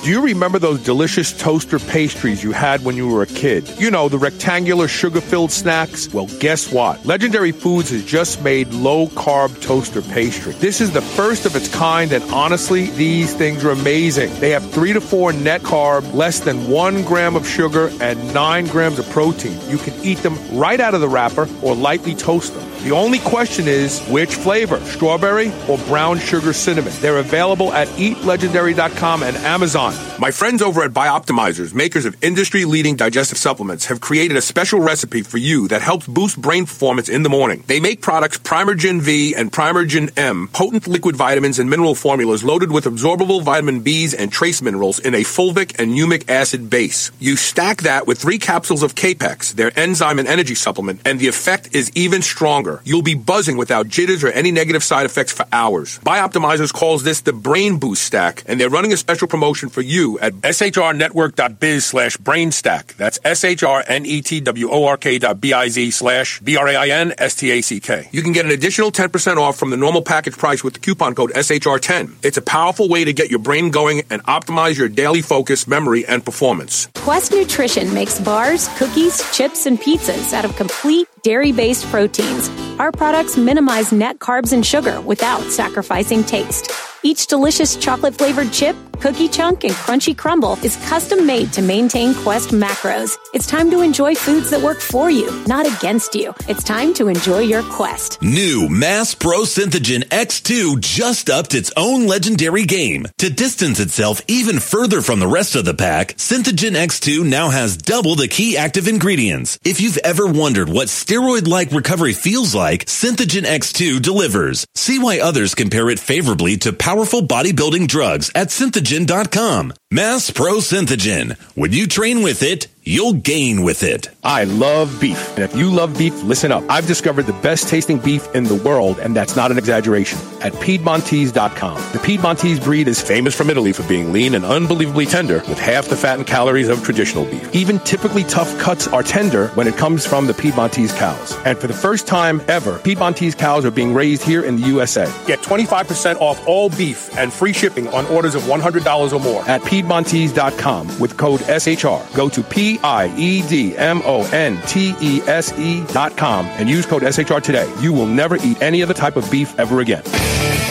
Do 0.06 0.12
you 0.12 0.20
remember 0.20 0.60
those 0.60 0.80
delicious 0.84 1.36
toaster 1.36 1.80
pastries 1.80 2.44
you 2.44 2.52
had 2.52 2.84
when 2.84 2.94
you 2.94 3.08
were 3.08 3.22
a 3.22 3.26
kid? 3.26 3.68
You 3.76 3.90
know, 3.90 4.08
the 4.08 4.18
rectangular 4.18 4.86
sugar 4.86 5.20
filled 5.20 5.50
snacks? 5.50 6.08
Well, 6.14 6.28
guess 6.38 6.70
what? 6.70 7.04
Legendary 7.04 7.50
Foods 7.50 7.90
has 7.90 8.04
just 8.04 8.40
made 8.40 8.68
low 8.68 9.08
carb 9.08 9.60
toaster 9.60 10.02
pastry. 10.02 10.52
This 10.52 10.80
is 10.80 10.92
the 10.92 11.02
first 11.02 11.44
of 11.44 11.56
its 11.56 11.66
kind, 11.74 12.12
and 12.12 12.22
honestly, 12.30 12.86
these 12.90 13.34
things 13.34 13.64
are 13.64 13.72
amazing. 13.72 14.32
They 14.38 14.50
have 14.50 14.70
three 14.70 14.92
to 14.92 15.00
four 15.00 15.32
net 15.32 15.62
carb, 15.62 16.14
less 16.14 16.38
than 16.38 16.68
one 16.70 17.02
gram 17.02 17.34
of 17.34 17.44
sugar, 17.44 17.90
and 18.00 18.32
nine 18.32 18.66
grams 18.66 19.00
of 19.00 19.10
protein. 19.10 19.58
You 19.68 19.78
can 19.78 19.94
eat 20.04 20.18
them 20.18 20.38
right 20.56 20.78
out 20.78 20.94
of 20.94 21.00
the 21.00 21.08
wrapper 21.08 21.48
or 21.62 21.74
lightly 21.74 22.14
toast 22.14 22.54
them. 22.54 22.76
The 22.84 22.92
only 22.92 23.18
question 23.18 23.66
is 23.66 24.00
which 24.06 24.36
flavor, 24.36 24.78
strawberry 24.84 25.50
or 25.68 25.78
brown 25.88 26.20
sugar 26.20 26.52
cinnamon. 26.52 26.92
They're 27.00 27.18
available 27.18 27.72
at 27.72 27.88
eatlegendary.com 27.88 29.24
and 29.24 29.36
Amazon. 29.38 29.95
My 30.18 30.30
friends 30.30 30.62
over 30.62 30.82
at 30.82 30.92
Bioptimizers, 30.92 31.74
makers 31.74 32.06
of 32.06 32.16
industry-leading 32.24 32.96
digestive 32.96 33.36
supplements, 33.36 33.84
have 33.86 34.00
created 34.00 34.38
a 34.38 34.40
special 34.40 34.80
recipe 34.80 35.20
for 35.20 35.36
you 35.36 35.68
that 35.68 35.82
helps 35.82 36.06
boost 36.06 36.40
brain 36.40 36.64
performance 36.64 37.10
in 37.10 37.22
the 37.22 37.28
morning. 37.28 37.64
They 37.66 37.80
make 37.80 38.00
products 38.00 38.38
Primergen 38.38 39.02
V 39.02 39.34
and 39.34 39.52
Primergen 39.52 40.16
M, 40.18 40.48
potent 40.48 40.86
liquid 40.86 41.16
vitamins 41.16 41.58
and 41.58 41.68
mineral 41.68 41.94
formulas 41.94 42.42
loaded 42.42 42.72
with 42.72 42.86
absorbable 42.86 43.42
vitamin 43.42 43.84
Bs 43.84 44.14
and 44.18 44.32
trace 44.32 44.62
minerals 44.62 44.98
in 45.00 45.14
a 45.14 45.20
fulvic 45.20 45.78
and 45.78 45.90
humic 45.92 46.30
acid 46.30 46.70
base. 46.70 47.10
You 47.18 47.36
stack 47.36 47.82
that 47.82 48.06
with 48.06 48.18
three 48.18 48.38
capsules 48.38 48.82
of 48.82 48.94
Kapex, 48.94 49.52
their 49.52 49.78
enzyme 49.78 50.18
and 50.18 50.26
energy 50.26 50.54
supplement, 50.54 51.02
and 51.04 51.20
the 51.20 51.28
effect 51.28 51.74
is 51.74 51.92
even 51.94 52.22
stronger. 52.22 52.80
You'll 52.84 53.02
be 53.02 53.14
buzzing 53.14 53.58
without 53.58 53.88
jitters 53.88 54.24
or 54.24 54.28
any 54.28 54.50
negative 54.50 54.82
side 54.82 55.04
effects 55.04 55.32
for 55.32 55.44
hours. 55.52 55.98
Bioptimizers 55.98 56.72
calls 56.72 57.04
this 57.04 57.20
the 57.20 57.34
Brain 57.34 57.78
Boost 57.78 58.02
Stack, 58.02 58.44
and 58.46 58.58
they're 58.58 58.70
running 58.70 58.94
a 58.94 58.96
special 58.96 59.28
promotion 59.28 59.68
for 59.68 59.82
you 59.86 60.18
at 60.20 60.34
shrnetwork.biz 60.34 61.84
slash 61.84 62.16
brain 62.16 62.52
stack. 62.52 62.94
That's 62.94 63.18
S-H-R-N-E-T-W-O-R-K 63.24 65.18
dot 65.18 65.40
B-I-Z 65.40 65.90
slash 65.90 66.40
B-R-A-I-N-S-T-A-C-K. 66.40 68.08
You 68.12 68.22
can 68.22 68.32
get 68.32 68.44
an 68.44 68.50
additional 68.50 68.90
10% 68.92 69.36
off 69.36 69.56
from 69.56 69.70
the 69.70 69.76
normal 69.76 70.02
package 70.02 70.36
price 70.36 70.62
with 70.62 70.74
the 70.74 70.80
coupon 70.80 71.14
code 71.14 71.32
SHR10. 71.32 72.24
It's 72.24 72.36
a 72.36 72.42
powerful 72.42 72.88
way 72.88 73.04
to 73.04 73.12
get 73.12 73.30
your 73.30 73.38
brain 73.38 73.70
going 73.70 74.02
and 74.10 74.22
optimize 74.24 74.76
your 74.78 74.88
daily 74.88 75.22
focus, 75.22 75.66
memory, 75.66 76.06
and 76.06 76.24
performance. 76.24 76.88
Quest 76.96 77.32
Nutrition 77.32 77.92
makes 77.94 78.20
bars, 78.20 78.68
cookies, 78.78 79.22
chips, 79.36 79.66
and 79.66 79.80
pizzas 79.80 80.32
out 80.32 80.44
of 80.44 80.56
complete 80.56 81.08
dairy 81.22 81.52
based 81.52 81.84
proteins. 81.86 82.48
Our 82.78 82.92
products 82.92 83.36
minimize 83.36 83.92
net 83.92 84.18
carbs 84.18 84.52
and 84.52 84.64
sugar 84.64 85.00
without 85.00 85.42
sacrificing 85.50 86.24
taste. 86.24 86.70
Each 87.02 87.26
delicious 87.26 87.76
chocolate 87.76 88.14
flavored 88.14 88.52
chip, 88.52 88.74
cookie 89.00 89.28
chunk, 89.28 89.64
and 89.64 89.74
crunchy 89.74 90.16
crumble 90.16 90.54
is 90.64 90.76
custom 90.88 91.26
made 91.26 91.52
to 91.52 91.60
maintain 91.60 92.14
Quest 92.14 92.50
macros. 92.50 93.16
It's 93.34 93.46
time 93.46 93.70
to 93.70 93.82
enjoy 93.82 94.14
foods 94.14 94.48
that 94.50 94.62
work 94.62 94.80
for 94.80 95.10
you, 95.10 95.30
not 95.46 95.66
against 95.66 96.14
you. 96.14 96.34
It's 96.48 96.64
time 96.64 96.94
to 96.94 97.08
enjoy 97.08 97.40
your 97.40 97.62
Quest. 97.64 98.20
New 98.22 98.68
Mass 98.70 99.14
Pro 99.14 99.42
Synthogen 99.42 100.04
X2 100.08 100.80
just 100.80 101.28
upped 101.28 101.54
its 101.54 101.70
own 101.76 102.06
legendary 102.06 102.64
game. 102.64 103.06
To 103.18 103.28
distance 103.28 103.78
itself 103.78 104.22
even 104.26 104.58
further 104.58 105.02
from 105.02 105.20
the 105.20 105.28
rest 105.28 105.54
of 105.54 105.66
the 105.66 105.74
pack, 105.74 106.14
Synthogen 106.14 106.74
X2 106.74 107.28
now 107.28 107.50
has 107.50 107.76
double 107.76 108.14
the 108.14 108.28
key 108.28 108.56
active 108.56 108.88
ingredients. 108.88 109.58
If 109.64 109.80
you've 109.80 109.98
ever 109.98 110.26
wondered 110.26 110.70
what 110.70 110.88
steroid-like 110.88 111.72
recovery 111.72 112.14
feels 112.14 112.54
like, 112.54 112.86
Synthogen 112.86 113.44
X2 113.44 114.00
delivers. 114.00 114.66
See 114.74 114.98
why 114.98 115.20
others 115.20 115.54
compare 115.54 115.90
it 115.90 116.00
favorably 116.00 116.56
to 116.58 116.72
powerful 116.86 117.20
bodybuilding 117.20 117.88
drugs 117.88 118.30
at 118.36 118.50
synthogen.com. 118.50 119.72
Mass 119.92 120.32
Pro 120.32 120.54
Synthogen. 120.54 121.38
When 121.54 121.70
you 121.70 121.86
train 121.86 122.22
with 122.22 122.42
it, 122.42 122.66
you'll 122.82 123.12
gain 123.12 123.62
with 123.62 123.84
it. 123.84 124.08
I 124.24 124.42
love 124.42 125.00
beef. 125.00 125.36
And 125.36 125.40
if 125.40 125.54
you 125.54 125.70
love 125.70 125.96
beef, 125.96 126.22
listen 126.24 126.50
up. 126.50 126.64
I've 126.68 126.86
discovered 126.88 127.24
the 127.26 127.32
best 127.34 127.68
tasting 127.68 127.98
beef 127.98 128.32
in 128.34 128.44
the 128.44 128.56
world, 128.56 128.98
and 128.98 129.14
that's 129.14 129.36
not 129.36 129.52
an 129.52 129.58
exaggeration, 129.58 130.18
at 130.40 130.52
Piedmontese.com. 130.54 131.76
The 131.92 131.98
Piedmontese 131.98 132.58
breed 132.60 132.88
is 132.88 133.00
famous 133.00 133.34
from 133.34 133.48
Italy 133.48 133.72
for 133.72 133.84
being 133.84 134.12
lean 134.12 134.34
and 134.34 134.44
unbelievably 134.44 135.06
tender, 135.06 135.36
with 135.48 135.58
half 135.58 135.86
the 135.86 135.96
fat 135.96 136.18
and 136.18 136.26
calories 136.26 136.68
of 136.68 136.82
traditional 136.84 137.24
beef. 137.24 137.54
Even 137.54 137.78
typically 137.80 138.24
tough 138.24 138.56
cuts 138.58 138.88
are 138.88 139.04
tender 139.04 139.48
when 139.50 139.68
it 139.68 139.76
comes 139.76 140.04
from 140.04 140.26
the 140.26 140.34
Piedmontese 140.34 140.92
cows. 140.94 141.36
And 141.44 141.58
for 141.58 141.68
the 141.68 141.74
first 141.74 142.08
time 142.08 142.40
ever, 142.48 142.78
Piedmontese 142.80 143.36
cows 143.36 143.64
are 143.64 143.72
being 143.72 143.94
raised 143.94 144.22
here 144.22 144.44
in 144.44 144.60
the 144.60 144.66
USA. 144.66 145.04
Get 145.26 145.40
25% 145.40 146.20
off 146.20 146.44
all 146.46 146.70
beef 146.70 147.16
and 147.16 147.32
free 147.32 147.52
shipping 147.52 147.86
on 147.88 148.04
orders 148.06 148.34
of 148.34 148.42
$100 148.42 149.12
or 149.12 149.20
more 149.20 149.48
at 149.48 149.60
Piedmontese.com 149.62 149.75
with 149.82 151.16
code 151.16 151.40
SHR. 151.40 152.14
Go 152.14 152.28
to 152.28 152.42
P 152.42 152.78
I 152.82 153.14
E 153.16 153.42
D 153.48 153.76
M 153.76 154.02
O 154.04 154.24
N 154.32 154.60
T 154.66 154.94
E 155.00 155.20
S 155.22 155.52
E 155.58 155.84
dot 155.86 156.16
com 156.16 156.46
and 156.46 156.68
use 156.68 156.86
code 156.86 157.02
SHR 157.02 157.42
today. 157.42 157.72
You 157.80 157.92
will 157.92 158.06
never 158.06 158.36
eat 158.36 158.60
any 158.62 158.82
other 158.82 158.94
type 158.94 159.16
of 159.16 159.30
beef 159.30 159.58
ever 159.58 159.80
again. 159.80 160.02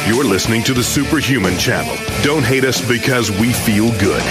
You're 0.08 0.24
listening 0.24 0.64
to 0.64 0.74
the 0.74 0.84
Superhuman 0.84 1.58
Channel. 1.58 1.96
Don't 2.24 2.44
hate 2.44 2.64
us 2.64 2.88
because 2.88 3.32
we 3.32 3.52
feel 3.52 3.90
good. 4.00 4.24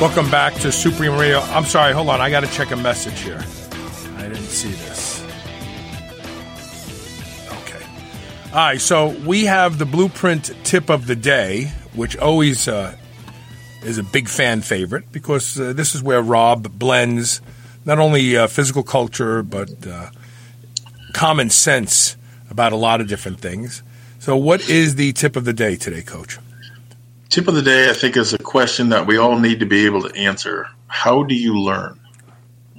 Welcome 0.00 0.30
back 0.30 0.54
to 0.60 0.72
Supreme 0.72 1.12
Radio. 1.12 1.40
I'm 1.40 1.66
sorry, 1.66 1.92
hold 1.92 2.08
on. 2.08 2.22
I 2.22 2.30
got 2.30 2.40
to 2.40 2.46
check 2.46 2.70
a 2.70 2.76
message 2.76 3.20
here. 3.20 3.44
All 8.52 8.56
right, 8.56 8.80
so 8.80 9.10
we 9.24 9.44
have 9.44 9.78
the 9.78 9.86
blueprint 9.86 10.50
tip 10.64 10.90
of 10.90 11.06
the 11.06 11.14
day, 11.14 11.66
which 11.94 12.16
always 12.16 12.66
uh, 12.66 12.96
is 13.84 13.96
a 13.96 14.02
big 14.02 14.28
fan 14.28 14.60
favorite 14.60 15.12
because 15.12 15.60
uh, 15.60 15.72
this 15.72 15.94
is 15.94 16.02
where 16.02 16.20
Rob 16.20 16.76
blends 16.76 17.40
not 17.84 18.00
only 18.00 18.36
uh, 18.36 18.48
physical 18.48 18.82
culture 18.82 19.44
but 19.44 19.86
uh, 19.86 20.10
common 21.12 21.48
sense 21.48 22.16
about 22.50 22.72
a 22.72 22.76
lot 22.76 23.00
of 23.00 23.06
different 23.06 23.38
things. 23.38 23.84
So, 24.18 24.36
what 24.36 24.68
is 24.68 24.96
the 24.96 25.12
tip 25.12 25.36
of 25.36 25.44
the 25.44 25.52
day 25.52 25.76
today, 25.76 26.02
Coach? 26.02 26.36
Tip 27.28 27.46
of 27.46 27.54
the 27.54 27.62
day, 27.62 27.88
I 27.88 27.92
think, 27.92 28.16
is 28.16 28.32
a 28.32 28.38
question 28.38 28.88
that 28.88 29.06
we 29.06 29.16
all 29.16 29.38
need 29.38 29.60
to 29.60 29.66
be 29.66 29.86
able 29.86 30.02
to 30.02 30.12
answer. 30.16 30.66
How 30.88 31.22
do 31.22 31.36
you 31.36 31.56
learn? 31.56 32.00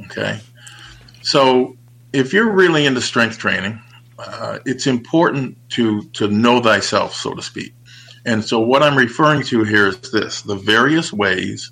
Okay. 0.08 0.42
So, 1.22 1.78
if 2.12 2.34
you're 2.34 2.52
really 2.52 2.86
into 2.86 3.00
strength 3.00 3.38
training, 3.38 3.82
uh, 4.26 4.60
it's 4.66 4.88
important 4.88 5.58
to 5.72 6.04
to 6.14 6.28
know 6.28 6.62
thyself, 6.62 7.14
so 7.14 7.34
to 7.34 7.42
speak. 7.42 7.74
And 8.26 8.44
so, 8.44 8.60
what 8.60 8.84
I'm 8.84 8.98
referring 8.98 9.44
to 9.44 9.64
here 9.64 9.88
is 9.88 10.12
this: 10.12 10.42
the 10.42 10.56
various 10.56 11.12
ways 11.12 11.72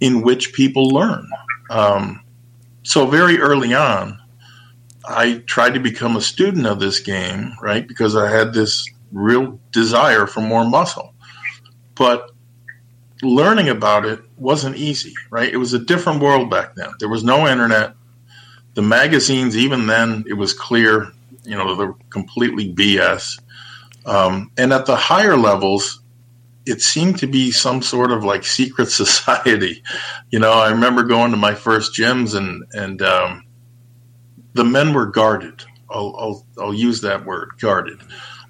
in 0.00 0.22
which 0.22 0.52
people 0.52 0.88
learn. 0.88 1.28
Um, 1.70 2.24
so, 2.82 3.06
very 3.06 3.38
early 3.38 3.74
on, 3.74 4.18
I 5.04 5.42
tried 5.46 5.74
to 5.74 5.80
become 5.80 6.16
a 6.16 6.20
student 6.20 6.66
of 6.66 6.80
this 6.80 7.00
game, 7.00 7.52
right? 7.62 7.86
Because 7.86 8.16
I 8.16 8.30
had 8.30 8.52
this 8.52 8.88
real 9.12 9.60
desire 9.70 10.26
for 10.26 10.40
more 10.40 10.64
muscle 10.64 11.12
but 11.94 12.30
learning 13.22 13.68
about 13.68 14.04
it 14.04 14.20
wasn't 14.36 14.76
easy, 14.76 15.14
right? 15.30 15.52
It 15.52 15.58
was 15.58 15.72
a 15.72 15.78
different 15.78 16.20
world 16.20 16.50
back 16.50 16.74
then. 16.74 16.90
There 16.98 17.08
was 17.08 17.22
no 17.22 17.46
internet. 17.46 17.94
The 18.74 18.82
magazines, 18.82 19.56
even 19.56 19.86
then, 19.86 20.24
it 20.26 20.32
was 20.32 20.52
clear, 20.54 21.12
you 21.44 21.56
know, 21.56 21.74
they're 21.74 21.94
completely 22.10 22.72
BS. 22.72 23.40
Um, 24.06 24.50
and 24.56 24.72
at 24.72 24.86
the 24.86 24.96
higher 24.96 25.36
levels, 25.36 26.00
it 26.66 26.80
seemed 26.80 27.18
to 27.18 27.26
be 27.26 27.50
some 27.50 27.82
sort 27.82 28.12
of 28.12 28.24
like 28.24 28.44
secret 28.44 28.86
society. 28.90 29.82
You 30.30 30.38
know, 30.38 30.52
I 30.52 30.70
remember 30.70 31.02
going 31.02 31.30
to 31.32 31.36
my 31.36 31.54
first 31.54 31.94
gyms 31.94 32.34
and 32.34 32.64
and 32.72 33.02
um, 33.02 33.44
the 34.54 34.64
men 34.64 34.92
were 34.94 35.06
guarded. 35.06 35.64
I'll, 35.90 36.14
I'll 36.18 36.46
I'll 36.58 36.74
use 36.74 37.00
that 37.02 37.26
word, 37.26 37.50
guarded. 37.60 38.00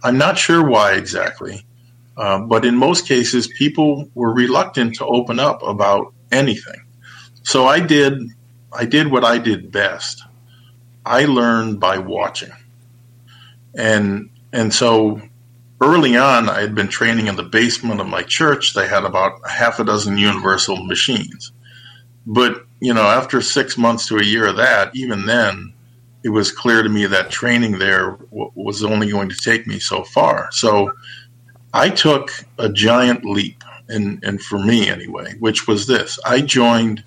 I'm 0.02 0.18
not 0.18 0.38
sure 0.38 0.64
why 0.64 0.92
exactly. 0.94 1.64
Uh, 2.16 2.40
but 2.40 2.64
in 2.64 2.76
most 2.76 3.06
cases, 3.06 3.48
people 3.58 4.08
were 4.14 4.34
reluctant 4.34 4.96
to 4.96 5.06
open 5.06 5.38
up 5.38 5.62
about 5.62 6.12
anything. 6.30 6.84
So 7.42 7.66
I 7.66 7.80
did, 7.80 8.20
I 8.72 8.84
did 8.84 9.10
what 9.10 9.24
I 9.24 9.38
did 9.38 9.72
best. 9.72 10.22
I 11.04 11.24
learned 11.24 11.80
by 11.80 11.98
watching, 11.98 12.52
and 13.74 14.30
and 14.52 14.72
so 14.72 15.20
early 15.80 16.16
on, 16.16 16.48
I 16.48 16.60
had 16.60 16.74
been 16.74 16.88
training 16.88 17.26
in 17.26 17.36
the 17.36 17.42
basement 17.42 18.00
of 18.00 18.06
my 18.06 18.22
church. 18.22 18.74
They 18.74 18.86
had 18.86 19.04
about 19.04 19.48
half 19.48 19.78
a 19.80 19.84
dozen 19.84 20.18
universal 20.18 20.84
machines, 20.84 21.52
but 22.26 22.66
you 22.80 22.92
know, 22.92 23.02
after 23.02 23.40
six 23.40 23.78
months 23.78 24.08
to 24.08 24.18
a 24.18 24.24
year 24.24 24.46
of 24.46 24.56
that, 24.56 24.94
even 24.94 25.26
then, 25.26 25.72
it 26.24 26.30
was 26.30 26.50
clear 26.50 26.82
to 26.82 26.88
me 26.88 27.06
that 27.06 27.30
training 27.30 27.78
there 27.78 28.12
w- 28.30 28.50
was 28.54 28.82
only 28.84 29.10
going 29.10 29.28
to 29.28 29.36
take 29.36 29.66
me 29.66 29.78
so 29.78 30.02
far. 30.02 30.48
So 30.52 30.92
I 31.72 31.90
took 31.90 32.30
a 32.58 32.68
giant 32.68 33.24
leap, 33.24 33.62
and, 33.88 34.22
and 34.24 34.42
for 34.42 34.58
me 34.58 34.88
anyway, 34.88 35.34
which 35.38 35.66
was 35.66 35.86
this 35.86 36.18
I 36.24 36.40
joined 36.40 37.04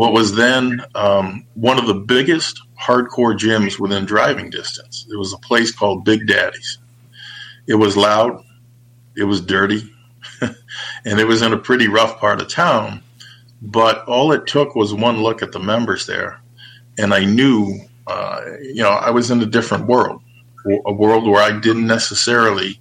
what 0.00 0.14
was 0.14 0.34
then 0.34 0.80
um, 0.94 1.46
one 1.52 1.78
of 1.78 1.86
the 1.86 1.92
biggest 1.92 2.58
hardcore 2.82 3.36
gyms 3.36 3.78
within 3.78 4.06
driving 4.06 4.48
distance. 4.48 5.06
It 5.12 5.16
was 5.18 5.34
a 5.34 5.36
place 5.36 5.72
called 5.72 6.06
Big 6.06 6.26
Daddy's. 6.26 6.78
It 7.66 7.74
was 7.74 7.98
loud, 7.98 8.42
it 9.14 9.24
was 9.24 9.42
dirty, 9.42 9.82
and 10.40 11.20
it 11.20 11.26
was 11.26 11.42
in 11.42 11.52
a 11.52 11.58
pretty 11.58 11.86
rough 11.86 12.18
part 12.18 12.40
of 12.40 12.48
town. 12.48 13.02
But 13.60 14.02
all 14.06 14.32
it 14.32 14.46
took 14.46 14.74
was 14.74 14.94
one 14.94 15.22
look 15.22 15.42
at 15.42 15.52
the 15.52 15.58
members 15.58 16.06
there, 16.06 16.40
and 16.96 17.12
I 17.12 17.26
knew, 17.26 17.78
uh, 18.06 18.40
you 18.62 18.82
know, 18.82 18.92
I 18.92 19.10
was 19.10 19.30
in 19.30 19.42
a 19.42 19.46
different 19.46 19.86
world, 19.86 20.22
a 20.86 20.94
world 20.94 21.28
where 21.28 21.42
I 21.42 21.60
didn't 21.60 21.86
necessarily 21.86 22.80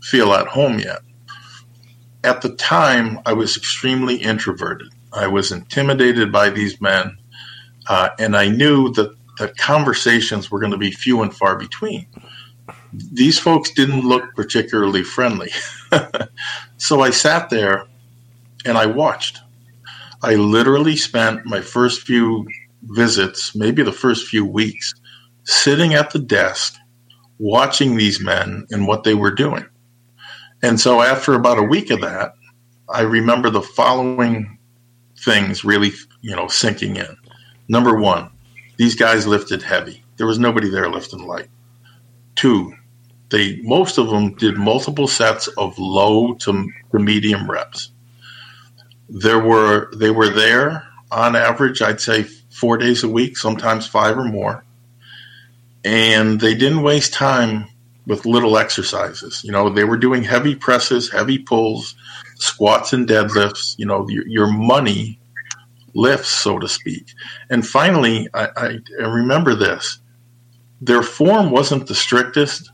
feel 0.00 0.32
at 0.32 0.46
home 0.46 0.78
yet. 0.78 1.02
At 2.24 2.40
the 2.40 2.56
time, 2.56 3.18
I 3.26 3.34
was 3.34 3.54
extremely 3.58 4.16
introverted. 4.16 4.93
I 5.14 5.26
was 5.26 5.52
intimidated 5.52 6.32
by 6.32 6.50
these 6.50 6.80
men, 6.80 7.16
uh, 7.88 8.10
and 8.18 8.36
I 8.36 8.48
knew 8.48 8.90
that 8.92 9.14
the 9.38 9.48
conversations 9.48 10.50
were 10.50 10.60
going 10.60 10.72
to 10.72 10.78
be 10.78 10.90
few 10.90 11.22
and 11.22 11.34
far 11.34 11.56
between. 11.56 12.06
These 12.92 13.38
folks 13.38 13.70
didn't 13.70 14.06
look 14.06 14.34
particularly 14.34 15.02
friendly. 15.02 15.50
so 16.76 17.00
I 17.00 17.10
sat 17.10 17.50
there 17.50 17.86
and 18.64 18.78
I 18.78 18.86
watched. 18.86 19.40
I 20.22 20.34
literally 20.36 20.96
spent 20.96 21.44
my 21.44 21.60
first 21.60 22.02
few 22.02 22.46
visits, 22.82 23.54
maybe 23.54 23.82
the 23.82 23.92
first 23.92 24.26
few 24.26 24.44
weeks, 24.44 24.94
sitting 25.44 25.94
at 25.94 26.10
the 26.10 26.18
desk 26.18 26.76
watching 27.38 27.96
these 27.96 28.20
men 28.20 28.66
and 28.70 28.86
what 28.86 29.04
they 29.04 29.14
were 29.14 29.30
doing. 29.30 29.66
And 30.62 30.80
so 30.80 31.02
after 31.02 31.34
about 31.34 31.58
a 31.58 31.62
week 31.62 31.90
of 31.90 32.00
that, 32.00 32.34
I 32.88 33.02
remember 33.02 33.50
the 33.50 33.62
following 33.62 34.58
things 35.24 35.64
really, 35.64 35.92
you 36.20 36.34
know, 36.34 36.48
sinking 36.48 36.96
in. 36.96 37.16
Number 37.68 37.96
one, 37.96 38.30
these 38.76 38.94
guys 38.94 39.26
lifted 39.26 39.62
heavy. 39.62 40.04
There 40.16 40.26
was 40.26 40.38
nobody 40.38 40.68
there 40.68 40.88
lifting 40.88 41.26
light. 41.26 41.48
Two, 42.34 42.74
they 43.30 43.60
most 43.62 43.98
of 43.98 44.08
them 44.08 44.34
did 44.34 44.56
multiple 44.56 45.08
sets 45.08 45.46
of 45.48 45.78
low 45.78 46.34
to, 46.34 46.70
to 46.92 46.98
medium 46.98 47.50
reps. 47.50 47.90
There 49.08 49.38
were 49.38 49.90
they 49.96 50.10
were 50.10 50.28
there 50.28 50.86
on 51.10 51.36
average, 51.36 51.80
I'd 51.80 52.00
say 52.00 52.24
four 52.24 52.76
days 52.76 53.04
a 53.04 53.08
week, 53.08 53.36
sometimes 53.36 53.86
five 53.86 54.18
or 54.18 54.24
more. 54.24 54.64
And 55.84 56.40
they 56.40 56.54
didn't 56.54 56.82
waste 56.82 57.12
time 57.12 57.66
with 58.06 58.26
little 58.26 58.58
exercises. 58.58 59.42
You 59.44 59.52
know, 59.52 59.70
they 59.70 59.84
were 59.84 59.96
doing 59.96 60.24
heavy 60.24 60.54
presses, 60.54 61.10
heavy 61.10 61.38
pulls, 61.38 61.94
squats 62.44 62.92
and 62.92 63.08
deadlifts. 63.08 63.74
You 63.78 63.86
know, 63.86 64.08
your, 64.08 64.26
your 64.26 64.46
money 64.46 65.18
lifts, 65.94 66.28
so 66.28 66.58
to 66.58 66.68
speak. 66.68 67.12
And 67.50 67.66
finally, 67.66 68.28
I, 68.34 68.48
I, 68.56 68.78
I 69.00 69.06
remember 69.06 69.54
this. 69.54 69.98
Their 70.80 71.02
form 71.02 71.50
wasn't 71.50 71.86
the 71.86 71.94
strictest, 71.94 72.70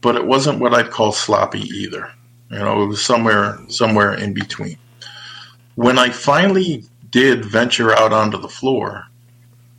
but 0.00 0.16
it 0.16 0.26
wasn't 0.26 0.60
what 0.60 0.74
I'd 0.74 0.90
call 0.90 1.12
sloppy 1.12 1.62
either. 1.62 2.10
You 2.50 2.58
know, 2.58 2.82
it 2.82 2.86
was 2.86 3.04
somewhere 3.04 3.58
somewhere 3.68 4.14
in 4.14 4.34
between. 4.34 4.78
When 5.74 5.98
I 5.98 6.10
finally 6.10 6.84
did 7.10 7.44
venture 7.44 7.92
out 7.92 8.12
onto 8.12 8.38
the 8.38 8.48
floor, 8.48 9.06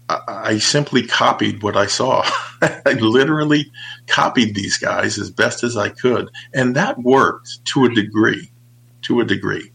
I, 0.09 0.19
I 0.27 0.57
simply 0.57 1.05
copied 1.05 1.63
what 1.63 1.77
I 1.77 1.85
saw. 1.85 2.23
I 2.61 2.93
literally 2.99 3.71
copied 4.07 4.55
these 4.55 4.77
guys 4.77 5.17
as 5.17 5.29
best 5.31 5.63
as 5.63 5.77
I 5.77 5.89
could, 5.89 6.29
and 6.53 6.75
that 6.75 6.99
worked 6.99 7.63
to 7.67 7.85
a 7.85 7.93
degree. 7.93 8.51
To 9.05 9.19
a 9.19 9.25
degree, 9.25 9.71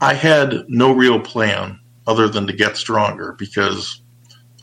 I 0.00 0.14
had 0.14 0.64
no 0.68 0.92
real 0.92 1.20
plan 1.20 1.78
other 2.06 2.28
than 2.28 2.46
to 2.46 2.52
get 2.52 2.76
stronger 2.76 3.34
because 3.38 4.00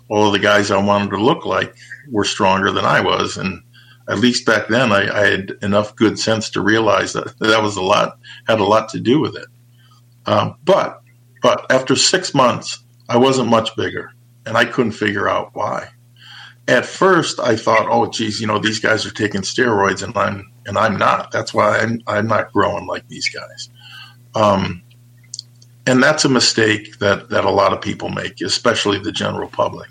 all 0.09 0.27
of 0.27 0.33
the 0.33 0.39
guys 0.39 0.71
I 0.71 0.77
wanted 0.77 1.11
to 1.11 1.23
look 1.23 1.45
like 1.45 1.75
were 2.11 2.25
stronger 2.25 2.71
than 2.71 2.85
I 2.85 3.01
was, 3.01 3.37
and 3.37 3.61
at 4.09 4.19
least 4.19 4.45
back 4.45 4.67
then 4.67 4.91
I, 4.91 5.09
I 5.09 5.27
had 5.27 5.53
enough 5.61 5.95
good 5.95 6.19
sense 6.19 6.49
to 6.51 6.61
realize 6.61 7.13
that 7.13 7.37
that 7.39 7.61
was 7.61 7.77
a 7.77 7.81
lot 7.81 8.17
had 8.47 8.59
a 8.59 8.65
lot 8.65 8.89
to 8.89 8.99
do 8.99 9.19
with 9.19 9.35
it. 9.35 9.47
Um, 10.25 10.55
but 10.63 11.01
but 11.41 11.65
after 11.71 11.95
six 11.95 12.33
months, 12.33 12.83
I 13.09 13.17
wasn't 13.17 13.49
much 13.49 13.75
bigger, 13.75 14.11
and 14.45 14.57
I 14.57 14.65
couldn't 14.65 14.93
figure 14.93 15.27
out 15.27 15.51
why. 15.53 15.89
At 16.67 16.85
first, 16.85 17.39
I 17.39 17.57
thought, 17.57 17.87
"Oh, 17.89 18.09
geez, 18.09 18.39
you 18.39 18.47
know, 18.47 18.59
these 18.59 18.79
guys 18.79 19.05
are 19.05 19.11
taking 19.11 19.41
steroids, 19.41 20.03
and 20.03 20.17
I'm 20.17 20.51
and 20.65 20.77
I'm 20.77 20.97
not. 20.97 21.31
That's 21.31 21.53
why 21.53 21.79
I'm 21.79 22.01
I'm 22.07 22.27
not 22.27 22.53
growing 22.53 22.85
like 22.87 23.07
these 23.09 23.29
guys." 23.29 23.69
Um, 24.35 24.81
and 25.85 26.01
that's 26.01 26.25
a 26.25 26.29
mistake 26.29 26.99
that 26.99 27.29
that 27.29 27.45
a 27.45 27.49
lot 27.49 27.73
of 27.73 27.81
people 27.81 28.09
make, 28.09 28.41
especially 28.41 28.99
the 28.99 29.11
general 29.11 29.49
public. 29.49 29.89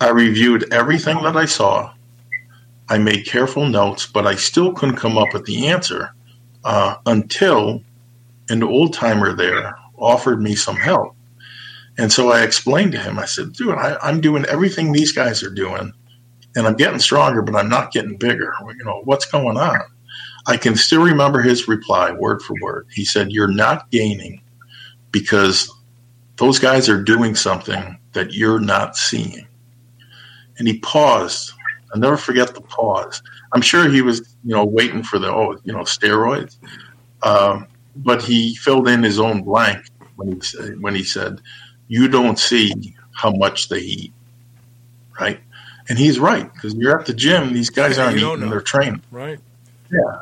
I 0.00 0.10
reviewed 0.10 0.72
everything 0.72 1.22
that 1.22 1.36
I 1.36 1.46
saw. 1.46 1.92
I 2.88 2.98
made 2.98 3.26
careful 3.26 3.66
notes, 3.66 4.06
but 4.06 4.26
I 4.26 4.34
still 4.34 4.72
couldn't 4.72 4.96
come 4.96 5.18
up 5.18 5.32
with 5.32 5.44
the 5.44 5.66
answer 5.66 6.14
uh, 6.64 6.96
until 7.06 7.82
an 8.48 8.62
old 8.62 8.94
timer 8.94 9.34
there 9.34 9.76
offered 9.96 10.40
me 10.40 10.54
some 10.54 10.76
help. 10.76 11.14
And 11.98 12.12
so 12.12 12.30
I 12.30 12.42
explained 12.42 12.92
to 12.92 12.98
him, 12.98 13.18
I 13.18 13.24
said, 13.24 13.52
dude, 13.52 13.74
I, 13.74 13.98
I'm 14.02 14.20
doing 14.20 14.44
everything 14.46 14.92
these 14.92 15.12
guys 15.12 15.42
are 15.42 15.50
doing, 15.50 15.92
and 16.54 16.66
I'm 16.66 16.76
getting 16.76 17.00
stronger, 17.00 17.42
but 17.42 17.56
I'm 17.56 17.68
not 17.68 17.92
getting 17.92 18.16
bigger. 18.16 18.54
You 18.78 18.84
know, 18.84 19.00
what's 19.04 19.26
going 19.26 19.56
on? 19.56 19.80
I 20.48 20.56
can 20.56 20.76
still 20.76 21.02
remember 21.02 21.42
his 21.42 21.68
reply, 21.68 22.10
word 22.10 22.40
for 22.40 22.54
word. 22.62 22.86
He 22.90 23.04
said, 23.04 23.30
You're 23.30 23.52
not 23.52 23.90
gaining 23.90 24.40
because 25.12 25.70
those 26.36 26.58
guys 26.58 26.88
are 26.88 27.02
doing 27.02 27.34
something 27.34 27.98
that 28.14 28.32
you're 28.32 28.58
not 28.58 28.96
seeing. 28.96 29.46
And 30.58 30.66
he 30.66 30.78
paused. 30.78 31.52
I'll 31.92 32.00
never 32.00 32.16
forget 32.16 32.54
the 32.54 32.62
pause. 32.62 33.22
I'm 33.52 33.60
sure 33.60 33.88
he 33.88 34.02
was, 34.02 34.20
you 34.44 34.54
know, 34.54 34.64
waiting 34.64 35.02
for 35.02 35.18
the, 35.18 35.28
oh, 35.30 35.58
you 35.64 35.72
know, 35.72 35.80
steroids. 35.80 36.56
Um, 37.22 37.66
but 37.96 38.22
he 38.22 38.54
filled 38.56 38.88
in 38.88 39.02
his 39.02 39.20
own 39.20 39.42
blank 39.42 39.84
when 40.16 40.32
he 40.32 40.40
said, 40.40 40.80
when 40.80 40.94
he 40.94 41.04
said, 41.04 41.40
"You 41.88 42.08
don't 42.08 42.38
see 42.38 42.94
how 43.12 43.30
much 43.32 43.68
they 43.68 43.80
eat, 43.80 44.12
right?" 45.20 45.40
And 45.88 45.98
he's 45.98 46.18
right 46.18 46.52
because 46.52 46.74
you're 46.74 46.98
at 46.98 47.06
the 47.06 47.14
gym; 47.14 47.52
these 47.52 47.70
guys 47.70 47.98
aren't 47.98 48.18
eating; 48.18 48.50
they're 48.50 48.60
training. 48.60 49.02
Right. 49.10 49.40
Yeah. 49.90 50.20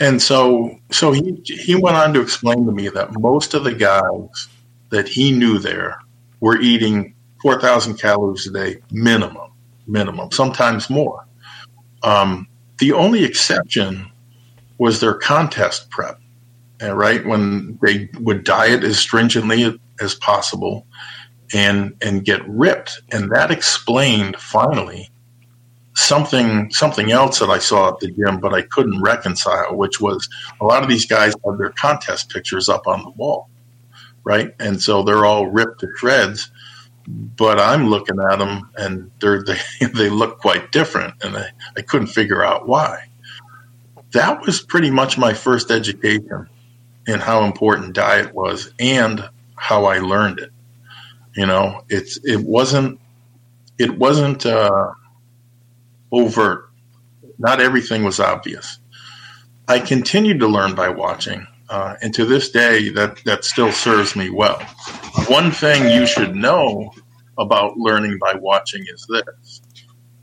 And 0.00 0.20
so, 0.20 0.78
so 0.90 1.12
he 1.12 1.40
he 1.44 1.74
went 1.74 1.96
on 1.96 2.12
to 2.14 2.20
explain 2.20 2.66
to 2.66 2.72
me 2.72 2.88
that 2.88 3.18
most 3.18 3.54
of 3.54 3.64
the 3.64 3.74
guys 3.74 4.48
that 4.90 5.08
he 5.08 5.32
knew 5.32 5.58
there 5.58 5.98
were 6.40 6.60
eating 6.60 7.14
four 7.40 7.60
thousand 7.60 7.98
calories 7.98 8.46
a 8.46 8.52
day 8.52 8.78
minimum, 8.90 9.52
minimum, 9.86 10.30
sometimes 10.32 10.90
more. 10.90 11.26
Um, 12.02 12.48
the 12.78 12.92
only 12.92 13.24
exception 13.24 14.10
was 14.78 15.00
their 15.00 15.14
contest 15.14 15.88
prep 15.90 16.18
uh, 16.82 16.94
right? 16.94 17.24
When 17.24 17.78
they 17.82 18.08
would 18.20 18.44
diet 18.44 18.84
as 18.84 18.98
stringently 18.98 19.78
as 20.00 20.14
possible 20.16 20.86
and 21.52 21.94
and 22.02 22.24
get 22.24 22.46
ripped, 22.48 23.00
and 23.12 23.30
that 23.30 23.50
explained 23.50 24.36
finally 24.36 25.10
something 25.94 26.70
something 26.70 27.12
else 27.12 27.38
that 27.38 27.50
I 27.50 27.58
saw 27.58 27.88
at 27.88 28.00
the 28.00 28.08
gym, 28.08 28.40
but 28.40 28.52
I 28.52 28.62
couldn't 28.62 29.00
reconcile, 29.00 29.76
which 29.76 30.00
was 30.00 30.28
a 30.60 30.64
lot 30.64 30.82
of 30.82 30.88
these 30.88 31.06
guys 31.06 31.34
have 31.46 31.58
their 31.58 31.70
contest 31.70 32.30
pictures 32.30 32.68
up 32.68 32.86
on 32.86 33.02
the 33.02 33.10
wall, 33.10 33.48
right? 34.24 34.54
And 34.58 34.82
so 34.82 35.02
they're 35.02 35.24
all 35.24 35.46
ripped 35.46 35.80
to 35.80 35.88
shreds. 35.96 36.50
But 37.06 37.60
I'm 37.60 37.88
looking 37.88 38.18
at 38.18 38.38
them, 38.38 38.70
and 38.76 39.10
they're, 39.20 39.42
they 39.46 39.58
they 39.94 40.08
look 40.08 40.38
quite 40.38 40.72
different, 40.72 41.14
and 41.22 41.36
I, 41.36 41.50
I 41.76 41.82
couldn't 41.82 42.08
figure 42.08 42.44
out 42.44 42.66
why. 42.66 43.08
That 44.12 44.40
was 44.42 44.62
pretty 44.62 44.90
much 44.90 45.18
my 45.18 45.34
first 45.34 45.70
education 45.70 46.48
in 47.06 47.20
how 47.20 47.44
important 47.44 47.94
diet 47.94 48.34
was 48.34 48.72
and 48.78 49.28
how 49.56 49.84
I 49.84 49.98
learned 49.98 50.38
it. 50.38 50.50
You 51.36 51.46
know, 51.46 51.82
it's 51.88 52.18
it 52.24 52.40
wasn't 52.40 53.00
it 53.78 53.98
wasn't 53.98 54.46
uh, 54.46 54.92
overt. 56.14 56.70
Not 57.38 57.60
everything 57.60 58.04
was 58.04 58.20
obvious. 58.20 58.78
I 59.66 59.80
continued 59.80 60.38
to 60.40 60.46
learn 60.46 60.74
by 60.74 60.88
watching, 60.88 61.46
uh, 61.68 61.94
and 62.00 62.14
to 62.14 62.24
this 62.24 62.50
day, 62.50 62.90
that 62.90 63.22
that 63.24 63.44
still 63.44 63.72
serves 63.72 64.14
me 64.14 64.30
well. 64.30 64.60
One 65.28 65.50
thing 65.50 65.90
you 65.90 66.06
should 66.06 66.36
know 66.36 66.92
about 67.38 67.76
learning 67.76 68.18
by 68.20 68.34
watching 68.34 68.84
is 68.86 69.06
this: 69.08 69.60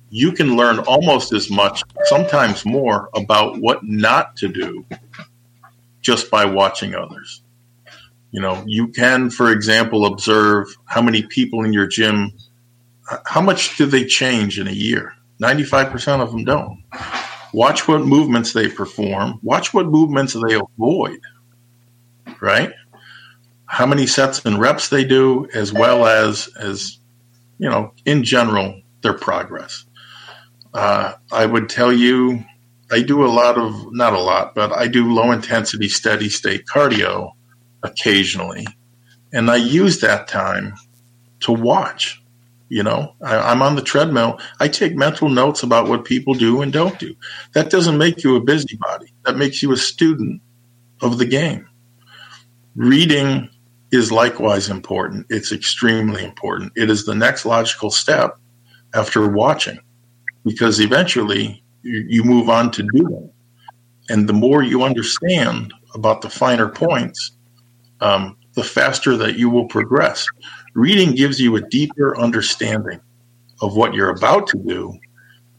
you 0.09 0.31
can 0.31 0.55
learn 0.55 0.79
almost 0.79 1.33
as 1.33 1.49
much, 1.49 1.83
sometimes 2.05 2.65
more, 2.65 3.09
about 3.15 3.59
what 3.59 3.83
not 3.83 4.35
to 4.37 4.47
do 4.47 4.85
just 6.01 6.31
by 6.31 6.45
watching 6.45 6.95
others. 6.95 7.41
You 8.31 8.41
know, 8.41 8.63
you 8.65 8.87
can, 8.87 9.29
for 9.29 9.51
example, 9.51 10.05
observe 10.05 10.67
how 10.85 11.01
many 11.01 11.23
people 11.23 11.65
in 11.65 11.73
your 11.73 11.87
gym, 11.87 12.31
how 13.25 13.41
much 13.41 13.77
do 13.77 13.85
they 13.85 14.05
change 14.05 14.59
in 14.59 14.67
a 14.67 14.71
year? 14.71 15.13
95% 15.41 16.21
of 16.21 16.31
them 16.31 16.43
don't. 16.43 16.83
Watch 17.53 17.87
what 17.87 18.01
movements 18.01 18.53
they 18.53 18.69
perform, 18.69 19.39
watch 19.43 19.73
what 19.73 19.87
movements 19.87 20.33
they 20.33 20.55
avoid, 20.55 21.19
right? 22.39 22.71
how 23.71 23.85
many 23.85 24.05
sets 24.05 24.43
and 24.43 24.59
reps 24.59 24.89
they 24.89 25.05
do, 25.05 25.47
as 25.53 25.71
well 25.71 26.05
as 26.05 26.49
as 26.59 26.99
you 27.57 27.69
know, 27.69 27.93
in 28.05 28.21
general, 28.21 28.81
their 29.01 29.13
progress. 29.13 29.85
Uh, 30.73 31.13
I 31.31 31.45
would 31.45 31.69
tell 31.69 31.93
you, 31.93 32.43
I 32.91 33.01
do 33.01 33.23
a 33.23 33.31
lot 33.31 33.57
of 33.57 33.93
not 33.93 34.11
a 34.11 34.19
lot, 34.19 34.55
but 34.55 34.73
I 34.73 34.87
do 34.87 35.13
low 35.13 35.31
intensity, 35.31 35.87
steady 35.87 36.27
state 36.27 36.65
cardio 36.65 37.31
occasionally, 37.81 38.67
and 39.31 39.49
I 39.49 39.55
use 39.55 40.01
that 40.01 40.27
time 40.27 40.73
to 41.41 41.53
watch. 41.53 42.20
You 42.71 42.83
know, 42.83 43.13
I, 43.21 43.51
am 43.51 43.61
on 43.61 43.75
the 43.75 43.81
treadmill. 43.81 44.39
I 44.61 44.69
take 44.69 44.95
mental 44.95 45.27
notes 45.27 45.61
about 45.61 45.89
what 45.89 46.05
people 46.05 46.33
do 46.33 46.61
and 46.61 46.71
don't 46.71 46.97
do. 46.97 47.13
That 47.53 47.69
doesn't 47.69 47.97
make 47.97 48.23
you 48.23 48.37
a 48.37 48.39
busybody. 48.39 49.13
That 49.25 49.35
makes 49.35 49.61
you 49.61 49.73
a 49.73 49.77
student 49.77 50.41
of 51.01 51.17
the 51.17 51.25
game. 51.25 51.67
Reading 52.77 53.49
is 53.91 54.09
likewise 54.09 54.69
important. 54.69 55.25
It's 55.29 55.51
extremely 55.51 56.23
important. 56.23 56.71
It 56.77 56.89
is 56.89 57.03
the 57.03 57.13
next 57.13 57.45
logical 57.45 57.91
step 57.91 58.37
after 58.93 59.27
watching 59.27 59.79
because 60.45 60.79
eventually 60.79 61.61
you, 61.83 62.05
you 62.07 62.23
move 62.23 62.49
on 62.49 62.71
to 62.71 62.87
doing. 62.95 63.29
And 64.07 64.29
the 64.29 64.33
more 64.33 64.63
you 64.63 64.83
understand 64.83 65.73
about 65.93 66.21
the 66.21 66.29
finer 66.29 66.69
points, 66.69 67.31
um, 67.99 68.37
the 68.53 68.63
faster 68.63 69.17
that 69.17 69.35
you 69.35 69.49
will 69.49 69.65
progress. 69.67 70.25
Reading 70.73 71.15
gives 71.15 71.39
you 71.39 71.55
a 71.55 71.61
deeper 71.69 72.17
understanding 72.17 73.01
of 73.61 73.75
what 73.75 73.93
you're 73.93 74.09
about 74.09 74.47
to 74.47 74.57
do. 74.57 74.97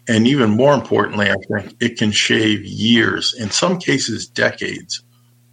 And 0.09 0.27
even 0.27 0.51
more 0.51 0.75
importantly, 0.75 1.31
I 1.31 1.37
think 1.49 1.77
it 1.81 1.97
can 1.97 2.11
shave 2.11 2.65
years, 2.65 3.35
in 3.39 3.51
some 3.51 3.79
cases, 3.79 4.27
decades 4.27 5.03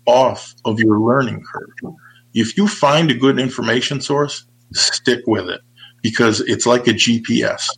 off 0.06 0.56
of 0.66 0.80
your 0.80 1.00
learning 1.00 1.44
curve. 1.44 1.94
If 2.34 2.58
you 2.58 2.68
find 2.68 3.12
a 3.12 3.16
good 3.16 3.40
information 3.40 4.02
source, 4.02 4.46
stick 4.74 5.22
with 5.28 5.50
it 5.50 5.62
because 6.02 6.42
it's 6.42 6.66
like 6.66 6.88
a 6.88 6.94
GPS, 6.94 7.70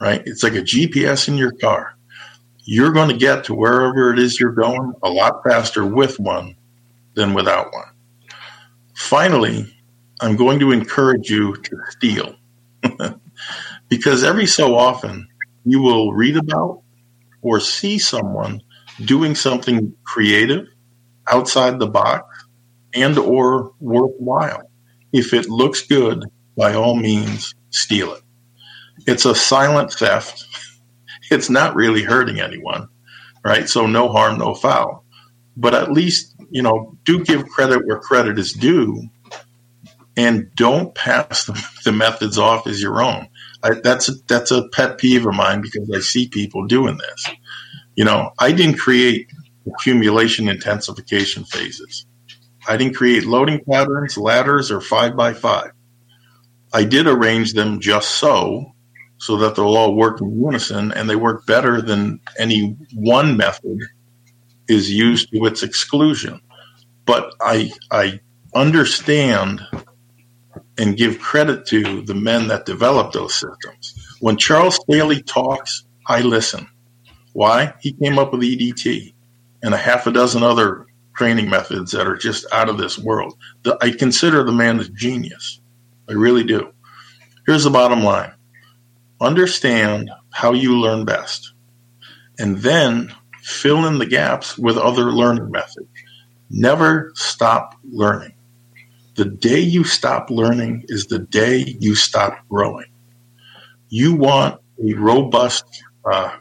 right? 0.00 0.22
It's 0.26 0.42
like 0.42 0.54
a 0.54 0.62
GPS 0.62 1.28
in 1.28 1.36
your 1.36 1.52
car. 1.52 1.96
You're 2.64 2.92
going 2.92 3.08
to 3.08 3.16
get 3.16 3.44
to 3.44 3.54
wherever 3.54 4.12
it 4.12 4.18
is 4.18 4.38
you're 4.38 4.52
going 4.52 4.92
a 5.02 5.10
lot 5.10 5.42
faster 5.44 5.84
with 5.84 6.20
one 6.20 6.56
than 7.14 7.34
without 7.34 7.72
one. 7.72 7.90
Finally, 8.94 9.74
I'm 10.22 10.36
going 10.36 10.60
to 10.60 10.70
encourage 10.70 11.28
you 11.28 11.56
to 11.56 11.76
steal 11.90 12.36
because 13.88 14.22
every 14.22 14.46
so 14.46 14.76
often 14.76 15.26
you 15.64 15.82
will 15.82 16.12
read 16.12 16.36
about 16.36 16.82
or 17.42 17.58
see 17.58 17.98
someone 17.98 18.60
doing 19.04 19.34
something 19.34 19.92
creative 20.04 20.66
outside 21.26 21.80
the 21.80 21.88
box 21.88 22.44
and 22.94 23.18
or 23.18 23.72
worthwhile. 23.80 24.70
If 25.12 25.34
it 25.34 25.48
looks 25.48 25.84
good, 25.88 26.24
by 26.56 26.74
all 26.74 26.94
means, 26.94 27.52
steal 27.70 28.12
it. 28.14 28.22
It's 29.08 29.24
a 29.24 29.34
silent 29.34 29.92
theft. 29.92 30.46
It's 31.30 31.48
not 31.48 31.74
really 31.74 32.02
hurting 32.02 32.40
anyone, 32.40 32.88
right? 33.42 33.66
So 33.66 33.86
no 33.86 34.08
harm, 34.08 34.36
no 34.38 34.54
foul. 34.54 35.06
But 35.56 35.72
at 35.72 35.90
least, 35.90 36.34
you 36.50 36.60
know, 36.60 36.98
do 37.04 37.24
give 37.24 37.48
credit 37.48 37.86
where 37.86 37.98
credit 38.00 38.38
is 38.38 38.52
due 38.52 39.08
and 40.16 40.50
don't 40.54 40.94
pass 40.94 41.46
the, 41.46 41.66
the 41.84 41.92
methods 41.92 42.38
off 42.38 42.66
as 42.66 42.82
your 42.82 43.02
own. 43.02 43.28
I, 43.62 43.74
that's 43.82 44.08
a, 44.08 44.12
that's 44.26 44.50
a 44.50 44.68
pet 44.68 44.98
peeve 44.98 45.26
of 45.26 45.34
mine 45.34 45.62
because 45.62 45.90
I 45.94 46.00
see 46.00 46.28
people 46.28 46.66
doing 46.66 46.98
this. 46.98 47.28
You 47.94 48.04
know, 48.04 48.32
I 48.38 48.52
didn't 48.52 48.78
create 48.78 49.28
accumulation 49.66 50.48
intensification 50.48 51.44
phases. 51.44 52.06
I 52.68 52.76
didn't 52.76 52.96
create 52.96 53.24
loading 53.24 53.60
patterns, 53.68 54.16
ladders, 54.16 54.70
or 54.70 54.80
five 54.80 55.16
by 55.16 55.32
five. 55.34 55.72
I 56.72 56.84
did 56.84 57.06
arrange 57.06 57.52
them 57.52 57.80
just 57.80 58.10
so, 58.12 58.72
so 59.18 59.36
that 59.38 59.56
they'll 59.56 59.76
all 59.76 59.94
work 59.94 60.20
in 60.20 60.40
unison 60.42 60.92
and 60.92 61.08
they 61.08 61.16
work 61.16 61.46
better 61.46 61.82
than 61.82 62.20
any 62.38 62.76
one 62.94 63.36
method 63.36 63.78
is 64.68 64.90
used 64.90 65.30
to 65.32 65.44
its 65.46 65.62
exclusion. 65.62 66.40
But 67.04 67.34
I, 67.40 67.72
I 67.90 68.20
understand 68.54 69.60
and 70.78 70.96
give 70.96 71.18
credit 71.18 71.66
to 71.66 72.02
the 72.02 72.14
men 72.14 72.48
that 72.48 72.66
developed 72.66 73.12
those 73.12 73.34
systems. 73.34 74.16
When 74.20 74.36
Charles 74.36 74.76
Staley 74.76 75.22
talks, 75.22 75.84
I 76.06 76.20
listen. 76.20 76.66
Why? 77.32 77.74
He 77.80 77.92
came 77.92 78.18
up 78.18 78.32
with 78.32 78.42
EDT 78.42 79.14
and 79.62 79.74
a 79.74 79.78
half 79.78 80.06
a 80.06 80.12
dozen 80.12 80.42
other 80.42 80.86
training 81.14 81.50
methods 81.50 81.92
that 81.92 82.06
are 82.06 82.16
just 82.16 82.46
out 82.52 82.68
of 82.68 82.78
this 82.78 82.98
world. 82.98 83.36
The, 83.62 83.76
I 83.80 83.90
consider 83.90 84.42
the 84.44 84.52
man 84.52 84.80
a 84.80 84.84
genius. 84.88 85.60
I 86.08 86.12
really 86.12 86.44
do. 86.44 86.72
Here's 87.46 87.64
the 87.64 87.70
bottom 87.70 88.02
line 88.02 88.32
understand 89.20 90.10
how 90.32 90.52
you 90.52 90.76
learn 90.80 91.04
best, 91.04 91.52
and 92.38 92.58
then 92.58 93.14
fill 93.40 93.86
in 93.86 93.98
the 93.98 94.06
gaps 94.06 94.58
with 94.58 94.76
other 94.76 95.12
learning 95.12 95.50
methods. 95.50 95.88
Never 96.50 97.12
stop 97.14 97.76
learning. 97.84 98.34
The 99.14 99.26
day 99.26 99.60
you 99.60 99.84
stop 99.84 100.30
learning 100.30 100.86
is 100.88 101.06
the 101.06 101.18
day 101.18 101.76
you 101.80 101.94
stop 101.94 102.38
growing. 102.48 102.86
You 103.90 104.14
want 104.14 104.60
a 104.82 104.94
robust 104.94 105.64
uh, 106.10 106.36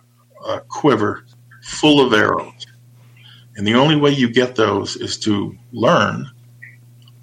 uh, 0.46 0.60
quiver 0.70 1.26
full 1.64 2.06
of 2.06 2.14
arrows. 2.14 2.66
And 3.58 3.68
the 3.68 3.76
only 3.76 3.98
way 3.98 4.12
you 4.12 4.30
get 4.30 4.56
those 4.56 4.96
is 4.96 5.18
to 5.20 5.56
learn 5.74 6.30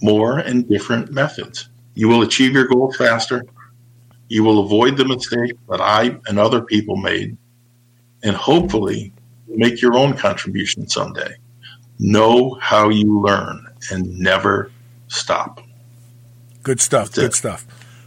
more 0.02 0.38
and 0.38 0.68
different 0.68 1.12
methods. 1.12 1.68
You 1.94 2.08
will 2.08 2.22
achieve 2.22 2.52
your 2.52 2.66
goals 2.66 2.96
faster. 2.96 3.44
You 4.28 4.44
will 4.44 4.60
avoid 4.60 4.96
the 4.96 5.06
mistakes 5.06 5.58
that 5.70 5.80
I 5.80 6.18
and 6.26 6.38
other 6.38 6.60
people 6.60 6.96
made. 6.96 7.36
And 8.22 8.36
hopefully, 8.36 9.12
make 9.48 9.80
your 9.80 9.96
own 9.96 10.14
contribution 10.14 10.88
someday. 10.88 11.34
Know 11.98 12.54
how 12.60 12.90
you 12.90 13.20
learn 13.20 13.66
and 13.90 14.18
never 14.18 14.70
stop. 15.08 15.60
Good 16.62 16.80
stuff. 16.80 17.12
Good 17.12 17.34
stuff. 17.34 17.66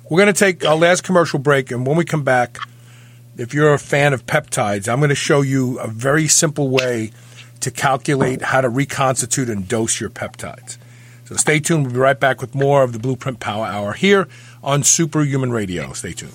We're 0.10 0.22
going 0.22 0.34
to 0.34 0.40
take 0.40 0.65
our 0.65 0.76
last 0.76 1.03
commercial 1.03 1.40
break, 1.40 1.72
and 1.72 1.86
when 1.86 1.98
we 1.98 2.06
come 2.06 2.23
back, 2.23 2.57
if 3.38 3.53
you're 3.53 3.73
a 3.73 3.80
fan 3.80 4.14
of 4.14 4.26
peptides, 4.26 4.91
I'm 4.91 4.99
going 4.99 5.10
to 5.10 5.15
show 5.15 5.41
you 5.41 5.80
a 5.80 5.88
very 5.88 6.28
simple 6.28 6.69
way 6.69 7.11
to 7.61 7.72
calculate 7.72 8.41
how 8.41 8.61
to 8.61 8.69
reconstitute 8.69 9.49
and 9.49 9.68
dose 9.68 10.02
your 10.02 10.10
peptides. 10.10 10.78
So 11.26 11.36
stay 11.38 11.60
tuned. 11.60 11.86
We'll 11.86 11.94
be 11.94 11.99
right 11.99 12.19
back 12.19 12.41
with 12.41 12.53
more 12.53 12.84
of 12.84 12.91
the 12.91 12.99
Blueprint 12.99 13.40
Power 13.40 13.65
Hour 13.65 13.94
here 13.94 14.28
on 14.61 14.84
Superhuman 14.84 15.52
Radio. 15.52 15.94
Stay 15.94 16.11
tuned. 16.11 16.34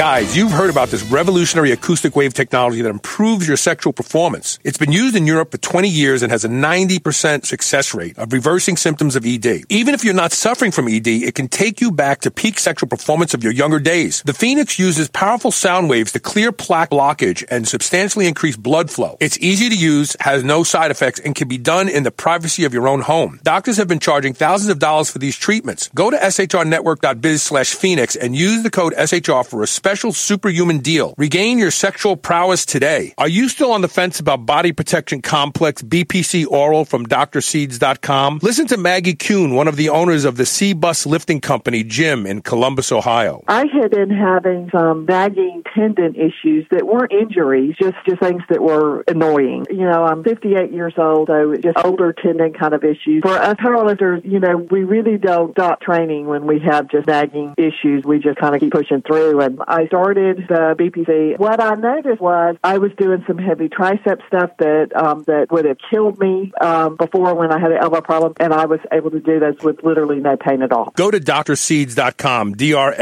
Guys, 0.00 0.34
you've 0.34 0.50
heard 0.50 0.70
about 0.70 0.88
this 0.88 1.02
revolutionary 1.02 1.72
acoustic 1.72 2.16
wave 2.16 2.32
technology 2.32 2.80
that 2.80 2.88
improves 2.88 3.46
your 3.46 3.58
sexual 3.58 3.92
performance. 3.92 4.58
It's 4.64 4.78
been 4.78 4.92
used 4.92 5.14
in 5.14 5.26
Europe 5.26 5.50
for 5.50 5.58
20 5.58 5.90
years 5.90 6.22
and 6.22 6.32
has 6.32 6.42
a 6.42 6.48
90% 6.48 7.44
success 7.44 7.92
rate 7.92 8.16
of 8.16 8.32
reversing 8.32 8.78
symptoms 8.78 9.14
of 9.14 9.26
ED. 9.26 9.64
Even 9.68 9.92
if 9.92 10.02
you're 10.02 10.14
not 10.14 10.32
suffering 10.32 10.70
from 10.70 10.88
ED, 10.88 11.06
it 11.06 11.34
can 11.34 11.48
take 11.48 11.82
you 11.82 11.90
back 11.90 12.22
to 12.22 12.30
peak 12.30 12.58
sexual 12.58 12.88
performance 12.88 13.34
of 13.34 13.44
your 13.44 13.52
younger 13.52 13.78
days. 13.78 14.22
The 14.24 14.32
Phoenix 14.32 14.78
uses 14.78 15.10
powerful 15.10 15.50
sound 15.50 15.90
waves 15.90 16.12
to 16.12 16.18
clear 16.18 16.50
plaque 16.50 16.88
blockage 16.88 17.44
and 17.50 17.68
substantially 17.68 18.26
increase 18.26 18.56
blood 18.56 18.90
flow. 18.90 19.18
It's 19.20 19.38
easy 19.40 19.68
to 19.68 19.76
use, 19.76 20.16
has 20.20 20.42
no 20.42 20.62
side 20.62 20.90
effects, 20.90 21.20
and 21.20 21.34
can 21.34 21.46
be 21.46 21.58
done 21.58 21.90
in 21.90 22.04
the 22.04 22.10
privacy 22.10 22.64
of 22.64 22.72
your 22.72 22.88
own 22.88 23.02
home. 23.02 23.38
Doctors 23.42 23.76
have 23.76 23.88
been 23.88 24.00
charging 24.00 24.32
thousands 24.32 24.70
of 24.70 24.78
dollars 24.78 25.10
for 25.10 25.18
these 25.18 25.36
treatments. 25.36 25.90
Go 25.94 26.08
to 26.08 26.16
shrnetwork.biz 26.16 27.42
slash 27.42 27.74
Phoenix 27.74 28.16
and 28.16 28.34
use 28.34 28.62
the 28.62 28.70
code 28.70 28.94
SHR 28.94 29.44
for 29.44 29.62
a 29.62 29.66
special 29.66 29.89
special 29.90 30.12
superhuman 30.12 30.78
deal. 30.78 31.14
Regain 31.18 31.58
your 31.58 31.72
sexual 31.72 32.16
prowess 32.16 32.64
today. 32.64 33.12
Are 33.18 33.28
you 33.28 33.48
still 33.48 33.72
on 33.72 33.80
the 33.80 33.88
fence 33.88 34.20
about 34.20 34.46
body 34.46 34.70
protection 34.70 35.20
complex 35.20 35.82
BPC 35.82 36.46
oral 36.46 36.84
from 36.84 37.04
drseeds.com? 37.06 38.38
Listen 38.40 38.68
to 38.68 38.76
Maggie 38.76 39.16
Kuhn, 39.16 39.56
one 39.56 39.66
of 39.66 39.74
the 39.74 39.88
owners 39.88 40.24
of 40.24 40.36
the 40.36 40.46
C 40.46 40.74
Bus 40.74 41.06
Lifting 41.06 41.40
Company 41.40 41.82
gym 41.82 42.24
in 42.24 42.40
Columbus, 42.40 42.92
Ohio. 42.92 43.42
I 43.48 43.66
had 43.66 43.90
been 43.90 44.10
having 44.10 44.70
some 44.70 45.06
nagging 45.06 45.64
tendon 45.74 46.14
issues 46.14 46.66
that 46.70 46.86
weren't 46.86 47.10
injuries, 47.10 47.74
just, 47.76 47.96
just 48.08 48.20
things 48.20 48.42
that 48.48 48.62
were 48.62 49.00
annoying. 49.08 49.66
You 49.70 49.90
know, 49.90 50.04
I'm 50.04 50.22
58 50.22 50.70
years 50.70 50.94
old, 50.98 51.26
so 51.26 51.56
just 51.56 51.78
older 51.84 52.12
tendon 52.12 52.52
kind 52.52 52.74
of 52.74 52.84
issues. 52.84 53.22
For 53.22 53.36
us 53.36 53.56
powerlifters, 53.56 54.24
you 54.24 54.38
know, 54.38 54.56
we 54.56 54.84
really 54.84 55.18
don't 55.18 55.50
stop 55.50 55.80
training 55.80 56.26
when 56.28 56.46
we 56.46 56.60
have 56.60 56.88
just 56.88 57.08
nagging 57.08 57.54
issues. 57.58 58.04
We 58.04 58.20
just 58.20 58.38
kind 58.38 58.54
of 58.54 58.60
keep 58.60 58.72
pushing 58.72 59.02
through. 59.02 59.40
And 59.40 59.58
I 59.66 59.79
I 59.80 59.86
started 59.86 60.44
the 60.46 60.74
BPC, 60.78 61.38
what 61.38 61.58
I 61.58 61.74
noticed 61.74 62.20
was 62.20 62.56
I 62.62 62.76
was 62.76 62.92
doing 62.98 63.24
some 63.26 63.38
heavy 63.38 63.70
tricep 63.70 64.18
stuff 64.26 64.50
that 64.58 64.94
um, 64.94 65.24
that 65.26 65.50
would 65.50 65.64
have 65.64 65.78
killed 65.90 66.18
me 66.18 66.52
um, 66.60 66.96
before 66.96 67.34
when 67.34 67.50
I 67.50 67.58
had 67.58 67.72
an 67.72 67.78
elbow 67.78 68.02
problem, 68.02 68.34
and 68.38 68.52
I 68.52 68.66
was 68.66 68.80
able 68.92 69.10
to 69.12 69.20
do 69.20 69.40
those 69.40 69.56
with 69.62 69.82
literally 69.82 70.20
no 70.20 70.36
pain 70.36 70.60
at 70.60 70.70
all. 70.70 70.92
Go 70.96 71.10
to 71.10 71.18
drseeds.com, 71.18 72.56
D-R-S-E-E-D-S.com. 72.56 72.98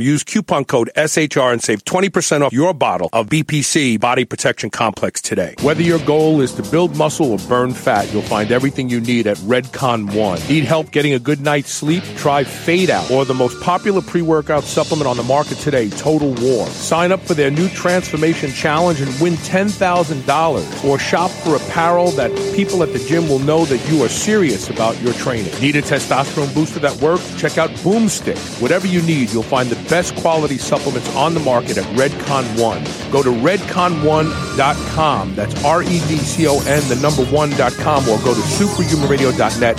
Use 0.00 0.24
coupon 0.24 0.64
code 0.64 0.90
SHR 0.96 1.52
and 1.52 1.62
save 1.62 1.84
20% 1.84 2.46
off 2.46 2.52
your 2.54 2.72
bottle 2.72 3.10
of 3.12 3.26
BPC 3.26 4.00
Body 4.00 4.24
Protection 4.24 4.70
Complex 4.70 5.20
today. 5.20 5.56
Whether 5.60 5.82
your 5.82 5.98
goal 6.06 6.40
is 6.40 6.54
to 6.54 6.62
build 6.62 6.96
muscle 6.96 7.32
or 7.32 7.38
burn 7.48 7.74
fat, 7.74 8.10
you'll 8.14 8.22
find 8.22 8.50
everything 8.50 8.88
you 8.88 9.02
need 9.02 9.26
at 9.26 9.36
Redcon 9.38 10.14
One. 10.14 10.40
Need 10.48 10.64
help 10.64 10.90
getting 10.90 11.12
a 11.12 11.18
good 11.18 11.42
night's 11.42 11.70
sleep? 11.70 12.02
Try 12.16 12.44
Fade 12.44 12.88
Out 12.88 13.10
or 13.10 13.26
the 13.26 13.34
most 13.34 13.60
popular 13.60 14.00
pre-workout 14.00 14.64
supplement 14.64 15.01
on 15.06 15.16
the 15.16 15.22
market 15.22 15.58
today, 15.58 15.88
Total 15.90 16.32
War. 16.34 16.66
Sign 16.66 17.12
up 17.12 17.20
for 17.20 17.34
their 17.34 17.50
new 17.50 17.68
Transformation 17.68 18.50
Challenge 18.50 19.00
and 19.00 19.20
win 19.20 19.34
$10,000 19.34 20.84
or 20.84 20.98
shop 20.98 21.30
for 21.30 21.56
apparel 21.56 22.10
that 22.12 22.30
people 22.54 22.82
at 22.82 22.92
the 22.92 22.98
gym 22.98 23.28
will 23.28 23.38
know 23.38 23.64
that 23.64 23.78
you 23.90 24.02
are 24.02 24.08
serious 24.08 24.70
about 24.70 25.00
your 25.02 25.12
training. 25.14 25.52
Need 25.60 25.76
a 25.76 25.82
testosterone 25.82 26.52
booster 26.54 26.80
that 26.80 27.00
works? 27.00 27.40
Check 27.40 27.58
out 27.58 27.70
Boomstick. 27.84 28.38
Whatever 28.60 28.86
you 28.86 29.02
need, 29.02 29.30
you'll 29.30 29.42
find 29.42 29.68
the 29.68 29.88
best 29.88 30.14
quality 30.16 30.58
supplements 30.58 31.14
on 31.16 31.34
the 31.34 31.40
market 31.40 31.78
at 31.78 31.84
Redcon 31.96 32.44
One. 32.60 32.82
Go 33.10 33.22
to 33.22 33.30
redcon1.com. 33.30 35.34
That's 35.34 35.64
R-E-D-C-O-N, 35.64 36.88
the 36.88 36.96
number 36.96 37.24
one.com, 37.26 38.08
or 38.08 38.18
go 38.18 38.34
to 38.34 38.40
superhumanradio.net 38.40 39.78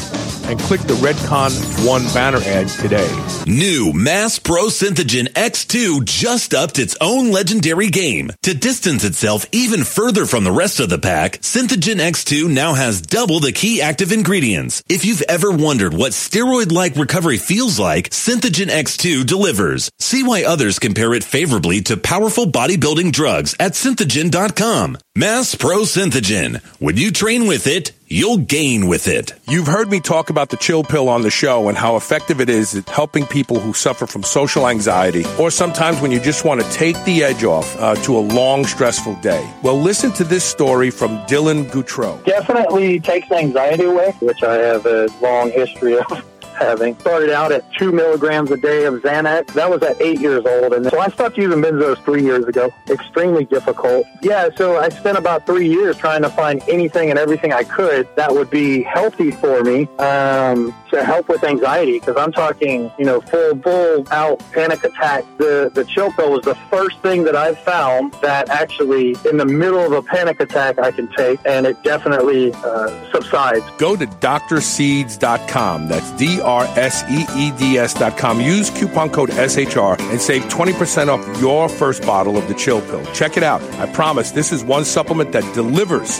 and 0.49 0.59
click 0.59 0.81
the 0.81 0.93
Redcon 0.95 1.51
1 1.87 2.03
banner 2.13 2.39
ad 2.45 2.67
today. 2.67 3.09
New 3.47 3.93
Mass 3.93 4.39
Pro 4.39 4.67
Synthogen 5.13 5.33
X2 5.33 6.05
just 6.05 6.55
upped 6.55 6.79
its 6.79 6.97
own 6.99 7.31
legendary 7.31 7.89
game. 7.89 8.31
To 8.41 8.55
distance 8.55 9.03
itself 9.03 9.45
even 9.51 9.83
further 9.83 10.25
from 10.25 10.43
the 10.43 10.51
rest 10.51 10.79
of 10.79 10.89
the 10.89 10.97
pack, 10.97 11.33
Synthogen 11.33 12.01
X2 12.01 12.49
now 12.49 12.73
has 12.73 12.99
double 12.99 13.39
the 13.39 13.51
key 13.51 13.79
active 13.79 14.11
ingredients. 14.11 14.81
If 14.89 15.05
you've 15.05 15.21
ever 15.29 15.51
wondered 15.51 15.93
what 15.93 16.13
steroid-like 16.13 16.95
recovery 16.95 17.37
feels 17.37 17.77
like, 17.77 18.09
Synthogen 18.09 18.69
X2 18.69 19.23
delivers. 19.23 19.91
See 19.99 20.23
why 20.23 20.45
others 20.45 20.79
compare 20.79 21.13
it 21.13 21.23
favorably 21.23 21.81
to 21.83 21.95
powerful 21.95 22.47
bodybuilding 22.47 23.11
drugs 23.11 23.55
at 23.59 23.73
synthogen.com. 23.73 24.97
Mass 25.15 25.53
Pro 25.53 25.81
Synthogen. 25.81 26.59
When 26.79 26.97
you 26.97 27.11
train 27.11 27.45
with 27.45 27.67
it, 27.67 27.91
you'll 28.07 28.39
gain 28.39 28.87
with 28.87 29.07
it. 29.07 29.33
You've 29.47 29.67
heard 29.67 29.87
me 29.91 29.99
talk 29.99 30.31
about 30.31 30.49
the 30.49 30.57
chill 30.57 30.83
pill 30.83 31.07
on 31.07 31.21
the 31.21 31.29
show 31.29 31.69
and 31.69 31.77
how 31.77 31.97
effective 31.97 32.41
it 32.41 32.49
is 32.49 32.73
at 32.73 32.89
helping 32.89 33.27
people 33.27 33.59
who 33.59 33.73
suffer 33.73 34.07
from 34.07 34.23
social 34.23 34.67
anxiety 34.67 35.23
or 35.39 35.51
sometimes 35.51 36.01
when 36.01 36.09
you 36.09 36.19
just 36.19 36.45
want 36.45 36.61
to 36.61 36.71
take 36.71 36.95
the 37.05 37.23
edge 37.23 37.43
off 37.43 37.79
uh, 37.79 37.93
to 37.97 38.17
a 38.17 38.21
long, 38.21 38.65
stressful 38.65 39.13
day. 39.17 39.47
Well, 39.61 39.79
listen 39.79 40.11
to 40.13 40.23
this 40.23 40.43
story 40.43 40.89
from 40.89 41.19
Dylan 41.27 41.65
Goutreau. 41.65 42.25
Definitely 42.25 42.99
takes 42.99 43.29
anxiety 43.29 43.83
away, 43.83 44.15
which 44.19 44.41
I 44.41 44.55
have 44.55 44.87
a 44.87 45.09
long 45.21 45.51
history 45.51 45.99
of. 45.99 46.05
having. 46.53 46.97
Started 46.99 47.31
out 47.31 47.51
at 47.51 47.63
two 47.73 47.91
milligrams 47.91 48.51
a 48.51 48.57
day 48.57 48.85
of 48.85 48.95
Xanax. 48.95 49.47
That 49.53 49.69
was 49.69 49.81
at 49.83 50.01
eight 50.01 50.19
years 50.19 50.45
old. 50.45 50.73
And 50.73 50.85
so 50.85 50.99
I 50.99 51.09
stopped 51.09 51.37
using 51.37 51.61
benzos 51.61 52.03
three 52.03 52.23
years 52.23 52.45
ago. 52.45 52.73
Extremely 52.89 53.45
difficult. 53.45 54.05
Yeah, 54.21 54.49
so 54.55 54.77
I 54.77 54.89
spent 54.89 55.17
about 55.17 55.45
three 55.45 55.67
years 55.67 55.97
trying 55.97 56.21
to 56.21 56.29
find 56.29 56.61
anything 56.67 57.09
and 57.09 57.19
everything 57.19 57.53
I 57.53 57.63
could 57.63 58.07
that 58.15 58.31
would 58.31 58.49
be 58.49 58.83
healthy 58.83 59.31
for 59.31 59.63
me 59.63 59.87
um, 59.97 60.73
to 60.91 61.03
help 61.03 61.27
with 61.29 61.43
anxiety. 61.43 61.99
Because 61.99 62.17
I'm 62.17 62.31
talking, 62.31 62.91
you 62.97 63.05
know, 63.05 63.21
full, 63.21 63.57
full 63.61 64.07
out 64.11 64.39
panic 64.51 64.83
attack. 64.83 65.25
The, 65.37 65.71
the 65.73 65.85
chill 65.85 66.11
pill 66.11 66.31
was 66.31 66.43
the 66.43 66.55
first 66.69 66.99
thing 66.99 67.23
that 67.25 67.35
I've 67.35 67.59
found 67.59 68.13
that 68.21 68.49
actually 68.49 69.15
in 69.29 69.37
the 69.37 69.45
middle 69.45 69.79
of 69.79 69.91
a 69.91 70.01
panic 70.01 70.39
attack 70.39 70.79
I 70.79 70.91
can 70.91 71.07
take 71.09 71.39
and 71.45 71.65
it 71.65 71.81
definitely 71.83 72.53
uh, 72.53 73.11
subsides. 73.11 73.65
Go 73.77 73.95
to 73.95 74.05
drseeds.com. 74.05 75.87
That's 75.87 76.11
D 76.11 76.39
R 76.43 76.65
S 76.77 77.03
E 77.09 77.25
E 77.35 77.51
D 77.57 77.77
S 77.77 77.93
dot 77.93 78.17
com. 78.17 78.39
Use 78.39 78.69
coupon 78.69 79.09
code 79.09 79.29
SHR 79.29 79.99
and 80.11 80.21
save 80.21 80.43
20% 80.43 81.07
off 81.07 81.41
your 81.41 81.69
first 81.69 82.03
bottle 82.03 82.37
of 82.37 82.47
the 82.47 82.53
chill 82.53 82.81
pill. 82.81 83.05
Check 83.13 83.37
it 83.37 83.43
out. 83.43 83.61
I 83.79 83.91
promise 83.93 84.31
this 84.31 84.51
is 84.51 84.63
one 84.63 84.85
supplement 84.85 85.31
that 85.31 85.43
delivers. 85.53 86.19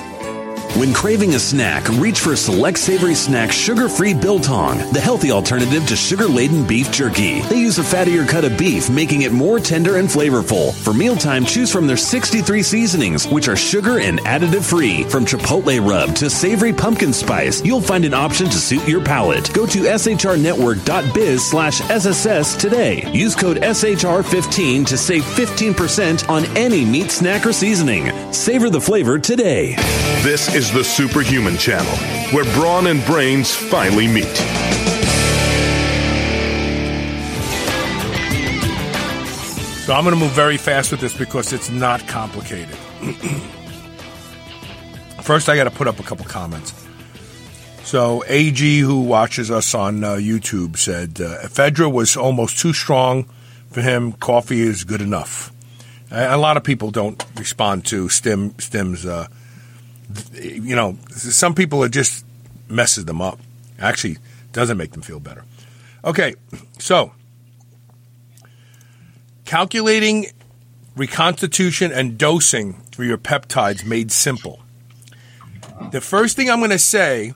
When 0.76 0.92
craving 0.92 1.36
a 1.36 1.40
snack, 1.40 1.88
reach 2.00 2.22
for 2.22 2.36
Select 2.36 2.80
Savory 2.80 3.14
Snack 3.14 3.52
Sugar 3.52 3.88
Free 3.88 4.16
Biltong, 4.16 4.80
the 4.92 5.00
healthy 5.00 5.30
alternative 5.30 5.86
to 5.86 5.96
sugar 5.96 6.26
laden 6.26 6.66
beef 6.66 6.92
jerky. 6.92 7.42
They 7.42 7.60
use 7.60 7.78
a 7.78 7.84
fattier 7.84 8.28
cut 8.28 8.44
of 8.44 8.58
beef, 8.58 8.90
making 8.90 9.22
it 9.22 9.32
more 9.32 9.60
tender 9.60 9.98
and 9.98 10.10
flavorful. 10.10 10.74
For 10.74 10.92
mealtime, 10.92 11.46
choose 11.46 11.72
from 11.72 11.86
their 11.86 11.96
63 11.96 12.64
seasonings, 12.64 13.28
which 13.28 13.48
are 13.50 13.56
sugar 13.56 14.00
and 14.00 14.18
additive 14.22 14.68
free. 14.68 15.04
From 15.04 15.26
chipotle 15.26 15.88
rub 15.88 16.16
to 16.16 16.28
savory 16.28 16.74
pumpkin 16.74 17.14
spice, 17.14 17.64
you'll 17.64 17.80
find 17.80 18.04
an 18.04 18.16
option 18.16 18.48
to 18.48 18.58
suit 18.58 18.88
your 18.88 19.06
palate. 19.06 19.54
Go 19.54 19.68
to 19.68 19.84
shrnetwork.biz 19.84 21.46
slash 21.52 21.82
SSS 21.82 22.56
today. 22.56 23.08
Use 23.12 23.36
code 23.36 23.58
SHR15 23.58 24.88
to 24.88 24.98
save 24.98 25.22
15% 25.22 26.28
on 26.30 26.46
any 26.58 26.84
meat 26.84 27.12
snack 27.12 27.46
or 27.46 27.54
seasoning. 27.54 28.12
Savor 28.34 28.72
the 28.72 28.82
flavor 28.82 29.20
today. 29.20 29.76
This 30.24 30.56
is 30.56 30.63
the 30.72 30.84
Superhuman 30.84 31.58
Channel, 31.58 31.96
where 32.32 32.46
brawn 32.54 32.88
and 32.88 33.04
brains 33.06 33.54
finally 33.54 34.08
meet. 34.08 34.24
So 39.84 39.94
I'm 39.94 40.06
going 40.06 40.16
to 40.16 40.20
move 40.20 40.32
very 40.32 40.56
fast 40.56 40.92
with 40.92 41.02
this 41.02 41.18
because 41.18 41.52
it's 41.52 41.70
not 41.70 42.08
complicated. 42.08 42.76
First, 45.22 45.50
I 45.50 45.58
got 45.58 45.66
to 45.66 45.72
put 45.72 45.88
up 45.88 46.00
a 46.00 46.04
couple 46.04 46.26
comments. 46.26 46.74
So 47.84 48.24
AG, 48.28 48.80
who 48.80 49.02
watches 49.02 49.52
us 49.52 49.76
on 49.76 50.04
uh, 50.04 50.14
YouTube, 50.14 50.78
said 50.78 51.20
uh, 51.20 51.40
ephedra 51.46 51.92
was 51.92 52.16
almost 52.16 52.58
too 52.60 52.72
strong 52.72 53.26
for 53.70 53.82
him. 53.82 54.14
Coffee 54.14 54.62
is 54.62 54.86
good 54.86 55.02
enough. 55.02 55.52
A, 56.10 56.38
lot 56.38 56.58
of 56.58 56.64
people 56.64 56.92
don't 56.92 57.24
respond 57.38 57.86
to 57.88 58.08
Stim 58.08 58.58
Stim's. 58.60 59.06
Uh, 59.06 59.28
you 60.34 60.76
know, 60.76 60.98
some 61.10 61.54
people 61.54 61.84
it 61.84 61.92
just 61.92 62.26
messes 62.70 63.06
them 63.06 63.22
up. 63.22 63.40
Actually, 63.80 64.18
doesn't 64.52 64.78
make 64.78 64.92
them 64.92 65.02
feel 65.02 65.20
better. 65.20 65.44
Okay, 66.06 66.36
so 66.80 67.14
calculating 69.46 70.28
reconstitution 70.96 71.92
and 71.92 72.18
dosing 72.18 72.74
for 72.92 73.04
your 73.04 73.18
peptides 73.18 73.86
made 73.86 74.12
simple. 74.12 74.60
The 75.92 76.02
first 76.02 76.36
thing 76.36 76.50
I'm 76.50 76.60
going 76.60 76.72
to 76.72 76.80
say 76.80 77.34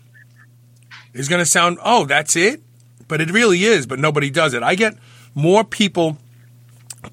is 1.14 1.28
going 1.28 1.40
to 1.40 1.46
sound, 1.46 1.80
oh, 1.84 2.06
that's 2.06 2.36
it? 2.36 2.62
But 3.08 3.22
it 3.22 3.32
really 3.32 3.64
is, 3.64 3.86
but 3.86 4.00
nobody 4.00 4.30
does 4.30 4.54
it. 4.54 4.64
I 4.64 4.76
get 4.76 4.96
more 5.34 5.64
people 5.64 6.18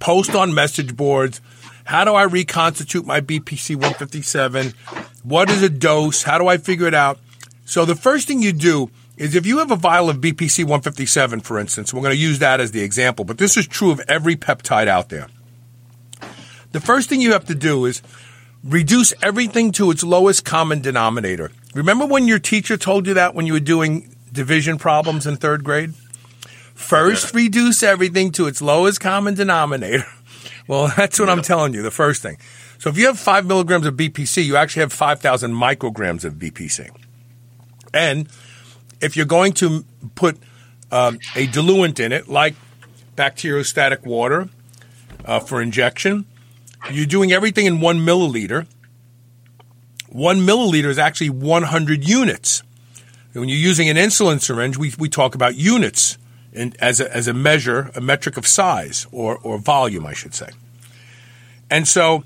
post 0.00 0.34
on 0.34 0.54
message 0.54 0.96
boards. 0.96 1.40
How 1.84 2.04
do 2.04 2.14
I 2.14 2.22
reconstitute 2.24 3.06
my 3.06 3.20
BPC 3.20 3.76
157? 3.76 4.72
What 5.22 5.50
is 5.50 5.62
a 5.62 5.68
dose? 5.68 6.22
How 6.22 6.38
do 6.38 6.48
I 6.48 6.56
figure 6.56 6.86
it 6.86 6.94
out? 6.94 7.18
So 7.66 7.84
the 7.84 7.94
first 7.94 8.26
thing 8.26 8.42
you 8.42 8.52
do 8.52 8.90
is 9.16 9.34
if 9.34 9.46
you 9.46 9.58
have 9.58 9.70
a 9.70 9.76
vial 9.76 10.10
of 10.10 10.16
BPC 10.16 10.64
157, 10.64 11.40
for 11.40 11.58
instance, 11.58 11.94
we're 11.94 12.00
going 12.00 12.12
to 12.12 12.20
use 12.20 12.40
that 12.40 12.60
as 12.60 12.72
the 12.72 12.82
example, 12.82 13.24
but 13.24 13.38
this 13.38 13.56
is 13.56 13.66
true 13.66 13.90
of 13.90 14.00
every 14.08 14.34
peptide 14.34 14.88
out 14.88 15.08
there. 15.10 15.28
The 16.72 16.80
first 16.80 17.08
thing 17.08 17.20
you 17.20 17.32
have 17.32 17.44
to 17.46 17.54
do 17.54 17.84
is 17.84 18.02
reduce 18.64 19.12
everything 19.22 19.70
to 19.72 19.90
its 19.90 20.02
lowest 20.02 20.44
common 20.44 20.80
denominator. 20.80 21.52
Remember 21.74 22.06
when 22.06 22.26
your 22.26 22.38
teacher 22.38 22.76
told 22.76 23.06
you 23.06 23.14
that 23.14 23.34
when 23.34 23.46
you 23.46 23.52
were 23.52 23.60
doing 23.60 24.14
division 24.32 24.78
problems 24.78 25.26
in 25.26 25.36
third 25.36 25.62
grade? 25.64 25.94
First, 26.74 27.34
reduce 27.34 27.82
everything 27.82 28.32
to 28.32 28.46
its 28.46 28.60
lowest 28.60 29.00
common 29.00 29.34
denominator. 29.34 30.06
Well, 30.66 30.92
that's 30.96 31.18
what 31.18 31.28
I'm 31.28 31.42
telling 31.42 31.74
you, 31.74 31.82
the 31.82 31.90
first 31.90 32.22
thing. 32.22 32.38
So 32.78 32.90
if 32.90 32.98
you 32.98 33.06
have 33.06 33.18
five 33.18 33.46
milligrams 33.46 33.86
of 33.86 33.94
BPC, 33.94 34.44
you 34.44 34.56
actually 34.56 34.80
have 34.80 34.92
5,000 34.92 35.52
micrograms 35.52 36.24
of 36.24 36.34
BPC. 36.34 36.90
And 37.92 38.28
if 39.00 39.16
you're 39.16 39.26
going 39.26 39.52
to 39.54 39.84
put 40.14 40.38
um, 40.90 41.18
a 41.34 41.46
diluent 41.46 42.00
in 42.00 42.12
it, 42.12 42.28
like 42.28 42.54
bacteriostatic 43.16 44.04
water 44.04 44.48
uh, 45.24 45.40
for 45.40 45.62
injection, 45.62 46.26
you're 46.90 47.06
doing 47.06 47.32
everything 47.32 47.66
in 47.66 47.80
one 47.80 48.00
milliliter. 48.00 48.66
One 50.08 50.40
milliliter 50.40 50.86
is 50.86 50.98
actually 50.98 51.30
100 51.30 52.06
units. 52.06 52.62
When 53.32 53.48
you're 53.48 53.58
using 53.58 53.88
an 53.88 53.96
insulin 53.96 54.40
syringe, 54.40 54.76
we, 54.76 54.92
we 54.98 55.08
talk 55.08 55.34
about 55.34 55.56
units 55.56 56.18
in, 56.54 56.74
as, 56.78 57.00
a, 57.00 57.14
as 57.14 57.28
a 57.28 57.34
measure, 57.34 57.90
a 57.94 58.00
metric 58.00 58.36
of 58.36 58.46
size 58.46 59.06
or, 59.12 59.36
or 59.38 59.58
volume, 59.58 60.06
I 60.06 60.14
should 60.14 60.34
say. 60.34 60.50
And 61.68 61.86
so 61.86 62.24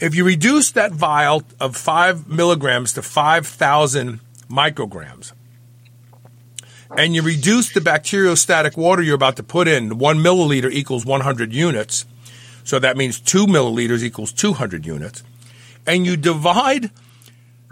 if 0.00 0.14
you 0.14 0.24
reduce 0.24 0.70
that 0.72 0.92
vial 0.92 1.42
of 1.58 1.76
5 1.76 2.28
milligrams 2.28 2.92
to 2.94 3.02
5,000 3.02 4.20
micrograms, 4.48 5.32
and 6.96 7.14
you 7.14 7.22
reduce 7.22 7.72
the 7.72 7.80
bacteriostatic 7.80 8.76
water 8.76 9.00
you're 9.00 9.14
about 9.14 9.36
to 9.36 9.42
put 9.42 9.66
in, 9.66 9.98
one 9.98 10.18
milliliter 10.18 10.70
equals 10.70 11.06
100 11.06 11.52
units. 11.52 12.04
So 12.64 12.78
that 12.78 12.96
means 12.96 13.18
two 13.18 13.46
milliliters 13.46 14.02
equals 14.02 14.32
200 14.32 14.84
units. 14.84 15.22
And 15.86 16.04
you 16.04 16.16
divide 16.16 16.90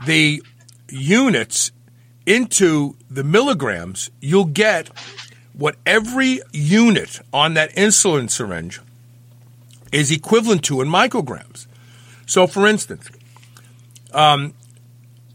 the 0.07 0.43
units 0.89 1.71
into 2.27 2.97
the 3.11 3.25
milligrams, 3.25 4.11
you'll 4.21 4.45
get 4.45 4.89
what 5.61 5.77
every 5.85 6.41
unit 6.53 7.21
on 7.35 7.53
that 7.53 7.71
insulin 7.75 8.31
syringe 8.31 8.81
is 9.93 10.11
equivalent 10.11 10.65
to 10.65 10.81
in 10.81 10.89
micrograms. 10.89 11.67
So, 12.25 12.47
for 12.47 12.67
instance, 12.67 13.11
um, 14.15 14.55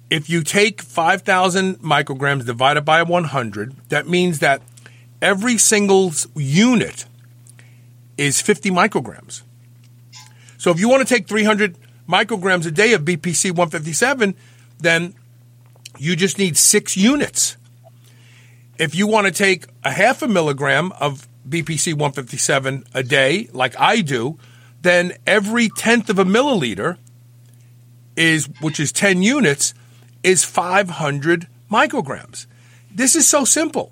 if 0.09 0.27
you 0.27 0.41
take 0.41 0.81
5,000 0.81 1.75
micrograms 1.75 2.43
divided 2.43 2.81
by 2.81 3.03
100, 3.03 3.75
that 3.89 4.07
means 4.07 4.39
that 4.39 4.63
every 5.21 5.59
single 5.59 6.11
unit 6.35 7.05
is 8.17 8.41
50 8.41 8.71
micrograms. 8.71 9.43
So 10.57 10.71
if 10.71 10.79
you 10.79 10.89
want 10.89 11.07
to 11.07 11.13
take 11.13 11.27
300 11.27 11.77
micrograms 12.09 12.65
a 12.65 12.71
day 12.71 12.93
of 12.93 13.03
BPC 13.03 13.51
157, 13.51 14.33
then 14.79 15.13
you 15.99 16.15
just 16.15 16.39
need 16.39 16.57
six 16.57 16.97
units. 16.97 17.57
If 18.77 18.93
you 18.93 19.07
want 19.07 19.25
to 19.27 19.31
take 19.31 19.67
a 19.83 19.91
half 19.91 20.21
a 20.21 20.27
milligram 20.27 20.91
of 20.99 21.27
BPC 21.47 21.93
157 21.93 22.83
a 22.93 23.03
day, 23.03 23.47
like 23.53 23.79
I 23.79 24.01
do, 24.01 24.37
then 24.81 25.13
every 25.25 25.69
tenth 25.69 26.09
of 26.09 26.19
a 26.19 26.25
milliliter 26.25 26.97
is, 28.17 28.49
which 28.59 28.79
is 28.79 28.91
10 28.91 29.21
units, 29.21 29.73
is 30.23 30.43
500 30.43 31.47
micrograms. 31.71 32.47
This 32.91 33.15
is 33.15 33.27
so 33.27 33.45
simple. 33.45 33.91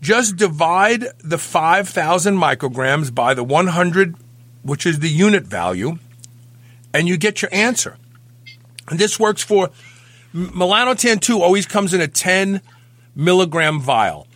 Just 0.00 0.36
divide 0.36 1.04
the 1.22 1.38
5,000 1.38 2.36
micrograms 2.36 3.14
by 3.14 3.34
the 3.34 3.44
100, 3.44 4.16
which 4.62 4.86
is 4.86 5.00
the 5.00 5.08
unit 5.08 5.44
value, 5.44 5.98
and 6.92 7.06
you 7.06 7.16
get 7.16 7.42
your 7.42 7.50
answer. 7.52 7.96
And 8.88 8.98
this 8.98 9.20
works 9.20 9.42
for 9.42 9.70
Melanotan 10.34 11.20
2 11.20 11.40
always 11.42 11.66
comes 11.66 11.94
in 11.94 12.00
a 12.00 12.08
10 12.08 12.60
milligram 13.14 13.80
vial. 13.80 14.26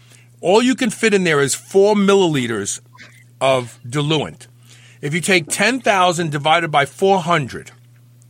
All 0.41 0.63
you 0.63 0.75
can 0.75 0.91
fit 0.91 1.15
in 1.15 1.25
there 1.25 1.41
is 1.41 1.55
4 1.55 1.95
milliliters 1.95 2.81
of 3.41 3.79
diluent. 3.89 4.47
If 5.01 5.15
you 5.15 5.21
take 5.21 5.49
10,000 5.49 6.31
divided 6.31 6.71
by 6.71 6.87
400, 6.87 7.71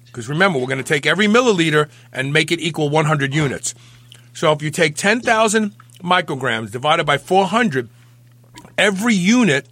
because 0.06 0.28
remember, 0.28 0.58
we're 0.58 0.66
going 0.66 0.78
to 0.78 0.84
take 0.84 1.06
every 1.06 1.26
milliliter 1.26 1.90
and 2.12 2.32
make 2.32 2.52
it 2.52 2.60
equal 2.60 2.88
100 2.88 3.34
units. 3.34 3.74
So 4.32 4.52
if 4.52 4.62
you 4.62 4.70
take 4.70 4.94
10,000 4.96 5.74
micrograms 6.00 6.70
divided 6.70 7.04
by 7.04 7.18
400, 7.18 7.88
every 8.78 9.14
unit 9.14 9.68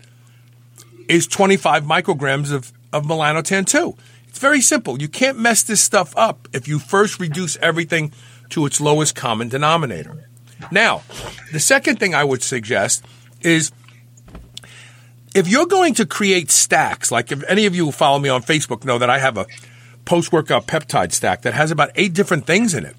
is 1.09 1.27
25 1.27 1.85
micrograms 1.85 2.53
of, 2.53 2.73
of 2.93 3.05
melanotan 3.05 3.67
2. 3.67 3.97
It's 4.29 4.39
very 4.39 4.61
simple. 4.61 5.01
You 5.01 5.09
can't 5.09 5.39
mess 5.39 5.63
this 5.63 5.81
stuff 5.81 6.17
up 6.17 6.49
if 6.53 6.67
you 6.67 6.79
first 6.79 7.21
reduce 7.21 7.57
everything 7.59 8.13
to 8.51 8.67
its 8.67 8.81
lowest 8.81 9.15
common 9.15 9.49
denominator. 9.49 10.29
Now, 10.71 11.03
the 11.53 11.61
second 11.61 11.99
thing 11.99 12.15
I 12.15 12.25
would 12.25 12.43
suggest 12.43 13.05
is 13.41 13.73
if 15.35 15.49
you're 15.49 15.67
going 15.67 15.95
to 15.95 16.07
create 16.07 16.51
stacks, 16.51 17.11
like 17.11 17.33
if 17.33 17.43
any 17.49 17.67
of 17.67 17.75
you 17.75 17.87
who 17.87 17.93
follow 17.93 18.19
me 18.19 18.29
on 18.29 18.43
Facebook 18.43 18.85
know 18.85 18.99
that 18.99 19.11
I 19.11 19.19
have 19.19 19.37
a 19.37 19.47
post 20.05 20.33
workout 20.33 20.67
peptide 20.67 21.13
stack 21.13 21.43
that 21.43 21.55
has 21.55 21.71
about 21.71 21.91
eight 21.95 22.13
different 22.13 22.47
things 22.47 22.75
in 22.75 22.85
it. 22.85 22.97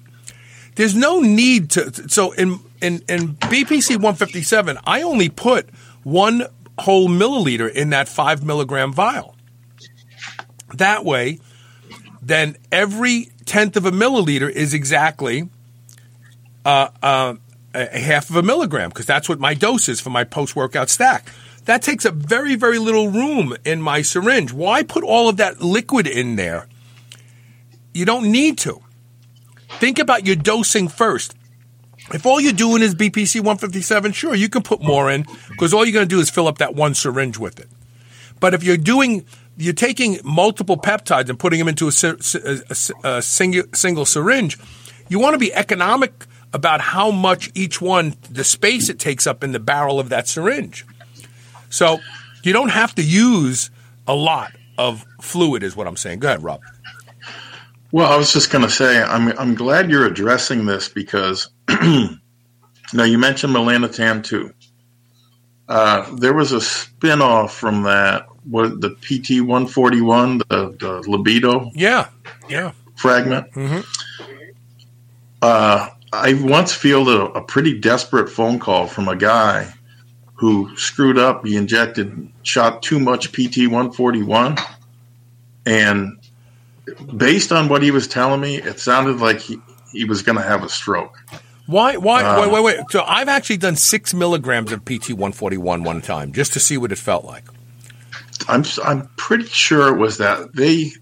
There's 0.76 0.94
no 0.94 1.20
need 1.20 1.70
to. 1.70 2.08
So 2.08 2.32
in 2.32 2.60
in 2.80 3.02
in 3.08 3.34
BPC 3.36 3.90
157, 3.96 4.78
I 4.84 5.02
only 5.02 5.28
put 5.28 5.68
one 6.02 6.46
whole 6.78 7.08
milliliter 7.08 7.70
in 7.70 7.90
that 7.90 8.08
five 8.08 8.44
milligram 8.44 8.92
vial. 8.92 9.36
That 10.74 11.04
way, 11.04 11.38
then 12.20 12.56
every 12.72 13.30
tenth 13.44 13.76
of 13.76 13.86
a 13.86 13.92
milliliter 13.92 14.50
is 14.50 14.74
exactly 14.74 15.48
uh, 16.64 16.88
uh, 17.02 17.34
a 17.74 17.98
half 17.98 18.30
of 18.30 18.36
a 18.36 18.42
milligram 18.42 18.90
because 18.90 19.06
that's 19.06 19.28
what 19.28 19.40
my 19.40 19.54
dose 19.54 19.88
is 19.88 20.00
for 20.00 20.10
my 20.10 20.24
post 20.24 20.54
workout 20.54 20.88
stack. 20.88 21.28
That 21.64 21.82
takes 21.82 22.04
up 22.06 22.14
very, 22.14 22.56
very 22.56 22.78
little 22.78 23.08
room 23.08 23.56
in 23.64 23.80
my 23.80 24.02
syringe. 24.02 24.52
Why 24.52 24.82
put 24.82 25.02
all 25.02 25.28
of 25.28 25.38
that 25.38 25.60
liquid 25.62 26.06
in 26.06 26.36
there 26.36 26.68
you 27.94 28.04
don't 28.04 28.30
need 28.30 28.58
to. 28.58 28.80
Think 29.78 29.98
about 29.98 30.26
your 30.26 30.36
dosing 30.36 30.88
first. 30.88 31.34
If 32.12 32.26
all 32.26 32.38
you're 32.38 32.52
doing 32.52 32.82
is 32.82 32.94
BPC 32.94 33.36
157, 33.36 34.12
sure, 34.12 34.34
you 34.34 34.50
can 34.50 34.62
put 34.62 34.82
more 34.82 35.10
in 35.10 35.24
because 35.48 35.72
all 35.72 35.86
you're 35.86 35.94
going 35.94 36.06
to 36.06 36.14
do 36.14 36.20
is 36.20 36.28
fill 36.28 36.48
up 36.48 36.58
that 36.58 36.74
one 36.74 36.94
syringe 36.94 37.38
with 37.38 37.58
it. 37.58 37.68
But 38.40 38.52
if 38.52 38.62
you're 38.62 38.76
doing, 38.76 39.24
you're 39.56 39.72
taking 39.72 40.18
multiple 40.22 40.76
peptides 40.76 41.30
and 41.30 41.38
putting 41.38 41.60
them 41.60 41.68
into 41.68 41.88
a, 41.88 41.92
a, 43.04 43.16
a 43.16 43.22
single, 43.22 43.62
single 43.72 44.04
syringe, 44.04 44.58
you 45.08 45.18
want 45.18 45.32
to 45.32 45.38
be 45.38 45.54
economic 45.54 46.26
about 46.54 46.80
how 46.80 47.10
much 47.10 47.50
each 47.54 47.82
one, 47.82 48.14
the 48.30 48.44
space 48.44 48.88
it 48.88 48.98
takes 48.98 49.26
up 49.26 49.44
in 49.44 49.52
the 49.52 49.58
barrel 49.58 50.00
of 50.00 50.08
that 50.08 50.28
syringe. 50.28 50.86
So 51.68 51.98
you 52.44 52.52
don't 52.52 52.70
have 52.70 52.94
to 52.94 53.02
use 53.02 53.70
a 54.06 54.14
lot 54.14 54.52
of 54.78 55.04
fluid, 55.20 55.64
is 55.64 55.76
what 55.76 55.86
I'm 55.86 55.96
saying. 55.96 56.20
Go 56.20 56.28
ahead, 56.28 56.42
Rob. 56.42 56.60
Well, 57.90 58.10
I 58.10 58.16
was 58.16 58.32
just 58.32 58.50
going 58.50 58.62
to 58.62 58.70
say, 58.70 59.02
I'm 59.02 59.36
I'm 59.38 59.54
glad 59.54 59.90
you're 59.90 60.06
addressing 60.06 60.66
this 60.66 60.88
because 60.88 61.48
now 61.68 63.04
you 63.04 63.18
mentioned 63.18 63.54
melanotan 63.54 64.24
2. 64.24 64.52
Uh, 65.68 66.14
there 66.16 66.34
was 66.34 66.52
a 66.52 66.56
spinoff 66.56 67.50
from 67.50 67.84
that, 67.84 68.26
what 68.50 68.80
the 68.80 68.90
PT 68.90 69.42
one 69.46 69.66
forty 69.66 70.00
one, 70.00 70.38
the 70.38 70.76
the 70.78 71.04
libido, 71.08 71.70
yeah, 71.74 72.08
yeah, 72.48 72.72
fragment. 72.96 73.50
Mm-hmm. 73.52 73.80
Uh, 75.40 75.88
I 76.14 76.34
once 76.34 76.72
fielded 76.72 77.16
a, 77.16 77.24
a 77.32 77.42
pretty 77.42 77.78
desperate 77.78 78.28
phone 78.28 78.58
call 78.58 78.86
from 78.86 79.08
a 79.08 79.16
guy 79.16 79.72
who 80.34 80.76
screwed 80.76 81.18
up. 81.18 81.44
He 81.44 81.56
injected, 81.56 82.30
shot 82.42 82.82
too 82.82 82.98
much 82.98 83.32
PT 83.32 83.68
one 83.68 83.92
forty 83.92 84.22
one, 84.22 84.56
and 85.66 86.18
based 87.16 87.52
on 87.52 87.68
what 87.68 87.82
he 87.82 87.90
was 87.90 88.06
telling 88.06 88.40
me, 88.40 88.56
it 88.56 88.78
sounded 88.80 89.18
like 89.18 89.40
he, 89.40 89.58
he 89.92 90.04
was 90.04 90.22
going 90.22 90.36
to 90.36 90.44
have 90.44 90.62
a 90.62 90.68
stroke. 90.68 91.18
Why? 91.66 91.96
Why? 91.96 92.22
Um, 92.22 92.40
wait, 92.40 92.52
wait, 92.52 92.64
wait. 92.78 92.90
So 92.90 93.02
I've 93.06 93.28
actually 93.28 93.56
done 93.56 93.76
six 93.76 94.12
milligrams 94.12 94.72
of 94.72 94.84
PT 94.84 95.12
one 95.12 95.32
forty 95.32 95.56
one 95.56 95.82
one 95.82 96.02
time 96.02 96.32
just 96.32 96.52
to 96.54 96.60
see 96.60 96.76
what 96.76 96.92
it 96.92 96.98
felt 96.98 97.24
like. 97.24 97.44
I'm 98.48 98.64
I'm 98.84 99.08
pretty 99.16 99.46
sure 99.46 99.88
it 99.88 99.98
was 99.98 100.18
that 100.18 100.54
they 100.54 100.92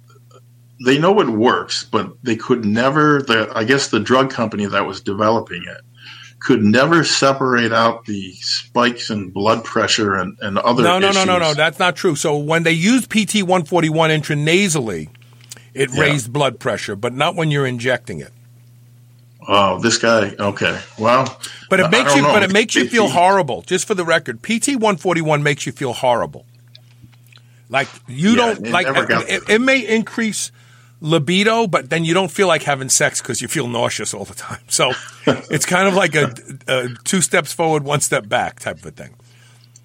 they 0.84 0.98
know 0.98 1.20
it 1.20 1.28
works, 1.28 1.84
but 1.84 2.12
they 2.22 2.36
could 2.36 2.64
never. 2.64 3.22
The 3.22 3.50
I 3.54 3.64
guess 3.64 3.88
the 3.88 4.00
drug 4.00 4.30
company 4.30 4.66
that 4.66 4.86
was 4.86 5.00
developing 5.00 5.62
it 5.66 5.80
could 6.38 6.62
never 6.62 7.04
separate 7.04 7.72
out 7.72 8.04
the 8.04 8.32
spikes 8.34 9.10
in 9.10 9.30
blood 9.30 9.64
pressure 9.64 10.14
and, 10.16 10.36
and 10.40 10.58
other. 10.58 10.82
No, 10.82 10.98
no, 10.98 11.10
issues. 11.10 11.26
no, 11.26 11.38
no, 11.38 11.44
no. 11.44 11.54
That's 11.54 11.78
not 11.78 11.96
true. 11.96 12.16
So 12.16 12.36
when 12.36 12.62
they 12.64 12.72
used 12.72 13.10
PT 13.10 13.42
one 13.42 13.64
forty 13.64 13.88
one 13.88 14.10
intranasally 14.10 15.08
it 15.74 15.90
yeah. 15.92 16.00
raised 16.00 16.32
blood 16.32 16.58
pressure, 16.58 16.96
but 16.96 17.14
not 17.14 17.34
when 17.34 17.50
you're 17.50 17.66
injecting 17.66 18.20
it. 18.20 18.32
Oh, 19.46 19.80
this 19.80 19.98
guy. 19.98 20.34
Okay. 20.38 20.78
Well, 20.98 21.40
but 21.68 21.80
it 21.80 21.90
makes 21.90 22.14
you, 22.14 22.22
know. 22.22 22.32
but 22.32 22.42
it 22.44 22.52
makes 22.52 22.74
you 22.76 22.88
feel 22.88 23.08
horrible. 23.08 23.62
Just 23.62 23.86
for 23.86 23.94
the 23.94 24.04
record, 24.04 24.42
PT 24.42 24.76
one 24.76 24.96
forty 24.96 25.20
one 25.20 25.42
makes 25.42 25.66
you 25.66 25.72
feel 25.72 25.92
horrible. 25.92 26.46
Like 27.68 27.88
you 28.06 28.30
yeah, 28.30 28.36
don't 28.36 28.68
like. 28.68 28.86
It, 28.88 29.48
it, 29.48 29.60
may 29.60 29.80
increase 29.80 30.52
libido, 31.02 31.66
but 31.66 31.90
then 31.90 32.04
you 32.04 32.14
don't 32.14 32.30
feel 32.30 32.46
like 32.46 32.62
having 32.62 32.88
sex 32.88 33.20
because 33.20 33.42
you 33.42 33.48
feel 33.48 33.66
nauseous 33.66 34.14
all 34.14 34.24
the 34.24 34.34
time. 34.34 34.60
So 34.68 34.92
it's 35.26 35.66
kind 35.66 35.88
of 35.88 35.94
like 35.94 36.14
a, 36.14 36.32
a, 36.68 36.88
two 37.04 37.20
steps 37.20 37.52
forward, 37.52 37.84
one 37.84 38.00
step 38.00 38.28
back 38.28 38.60
type 38.60 38.78
of 38.78 38.86
a 38.86 38.90
thing. 38.92 39.14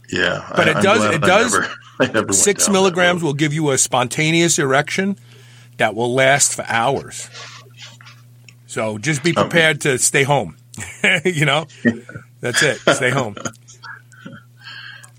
Yeah, 0.10 0.48
but 0.56 0.70
I, 0.70 0.80
it 0.80 0.84
does. 0.84 1.16
It 1.16 1.22
does. 1.22 1.60
Never, 2.00 2.32
six 2.34 2.70
milligrams 2.70 3.22
will 3.22 3.34
give 3.34 3.54
you 3.54 3.72
a 3.72 3.78
spontaneous 3.78 4.58
erection 4.58 5.18
that 5.78 5.96
will 5.96 6.14
last 6.14 6.56
for 6.56 6.64
hours. 6.70 7.30
So 8.68 8.98
just 9.00 9.22
be 9.22 9.34
prepared 9.34 9.82
to 9.82 9.98
stay 9.98 10.24
home. 10.24 10.56
you 11.26 11.44
know, 11.44 11.68
that's 12.40 12.64
it. 12.64 12.80
Stay 12.96 13.10
home. 13.10 13.36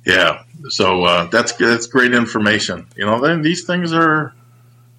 Yeah. 0.06 0.44
So 0.68 1.04
uh, 1.04 1.24
that's 1.26 1.52
that's 1.52 1.86
great 1.86 2.14
information. 2.14 2.86
You 2.96 3.04
know, 3.04 3.20
then 3.20 3.42
these 3.42 3.64
things 3.64 3.92
are 3.92 4.32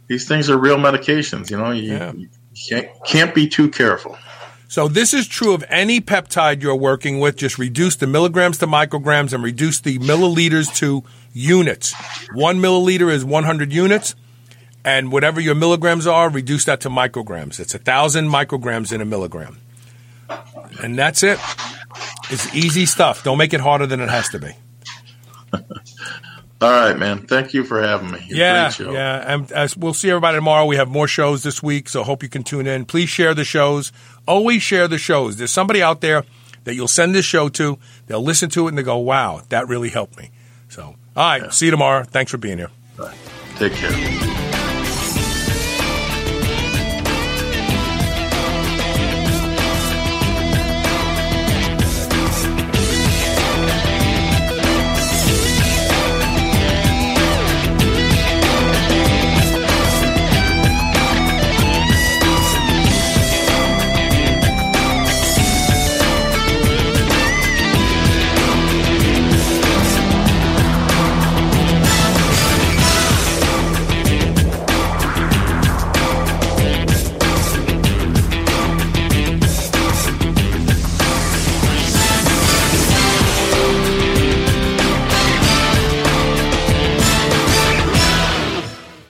these 0.10 0.27
things 0.27 0.49
are 0.49 0.57
real 0.57 0.77
medications. 0.77 1.49
You 1.49 1.57
know, 1.57 1.72
you, 1.72 1.94
yeah. 1.94 2.11
you 2.11 2.27
can't 2.68 2.90
can't 3.06 3.34
be 3.34 3.48
too 3.48 3.69
careful. 3.69 4.18
So 4.68 4.88
this 4.88 5.14
is 5.14 5.27
true 5.27 5.53
of 5.53 5.64
any 5.69 6.02
peptide 6.02 6.61
you're 6.61 6.76
working 6.76 7.19
with. 7.19 7.38
Just 7.38 7.57
reduce 7.57 7.95
the 7.95 8.06
milligrams 8.06 8.57
to 8.60 8.68
micrograms 8.68 9.34
and 9.34 9.41
reduce 9.44 9.80
the 9.80 9.98
milliliters 9.98 10.76
to 10.76 11.03
units. 11.34 11.95
One 12.34 12.60
milliliter 12.60 13.11
is 13.11 13.26
100 13.26 13.73
units 13.73 14.15
and 14.86 15.11
whatever 15.11 15.40
your 15.40 15.56
milligrams 15.56 16.07
are, 16.07 16.30
reduce 16.30 16.65
that 16.65 16.81
to 16.81 16.90
micrograms. 16.90 17.60
It's 17.60 17.76
a 17.76 17.80
thousand 17.80 18.30
micrograms 18.30 18.94
in 18.94 19.02
a 19.02 19.06
milligram, 19.06 19.57
and 20.81 20.98
that's 20.98 21.23
it. 21.23 21.40
It's 22.30 22.53
easy 22.56 22.86
stuff. 22.86 23.23
Don't 23.23 23.38
make 23.38 23.53
it 23.53 23.60
harder 23.60 23.88
than 23.88 23.99
it 23.99 24.10
has 24.10 24.30
to 24.30 24.40
be. 24.40 24.52
All 26.61 26.69
right, 26.69 26.98
man. 26.98 27.26
Thank 27.26 27.53
you 27.53 27.64
for 27.64 27.81
having 27.81 28.11
me. 28.11 28.26
yeah, 28.27 28.69
yeah. 28.80 29.34
And 29.34 29.49
as 29.53 29.77
we'll 29.77 29.94
see 29.94 30.10
everybody 30.10 30.38
tomorrow. 30.38 30.65
We 30.65 30.76
have 30.76 30.90
more 30.90 31.07
shows 31.07 31.41
this 31.44 31.64
week, 31.64 31.88
so 31.88 32.03
hope 32.03 32.22
you 32.22 32.27
can 32.30 32.44
tune 32.44 32.68
in. 32.68 32.84
Please 32.86 33.10
share 33.10 33.34
the 33.34 33.45
shows. 33.45 33.94
Always 34.27 34.61
share 34.61 34.88
the 34.90 34.98
shows. 34.98 35.38
There's 35.38 35.52
somebody 35.52 35.81
out 35.81 36.02
there 36.02 36.26
that 36.65 36.76
you'll 36.76 36.90
send 36.90 37.15
this 37.15 37.26
show 37.26 37.48
to. 37.49 37.80
They'll 38.07 38.22
listen 38.22 38.49
to 38.52 38.65
it 38.65 38.69
and 38.69 38.77
they 38.77 38.84
go, 38.84 38.98
"Wow, 38.98 39.41
that 39.49 39.69
really 39.69 39.90
helped 39.90 40.18
me." 40.18 40.31
So, 40.68 40.84
all 40.84 40.95
right. 41.15 41.44
Yeah. 41.44 41.49
See 41.49 41.65
you 41.65 41.72
tomorrow. 41.72 42.03
Thanks 42.03 42.30
for 42.31 42.38
being 42.38 42.57
here. 42.57 42.72
Take 43.57 43.73
care. 43.73 44.39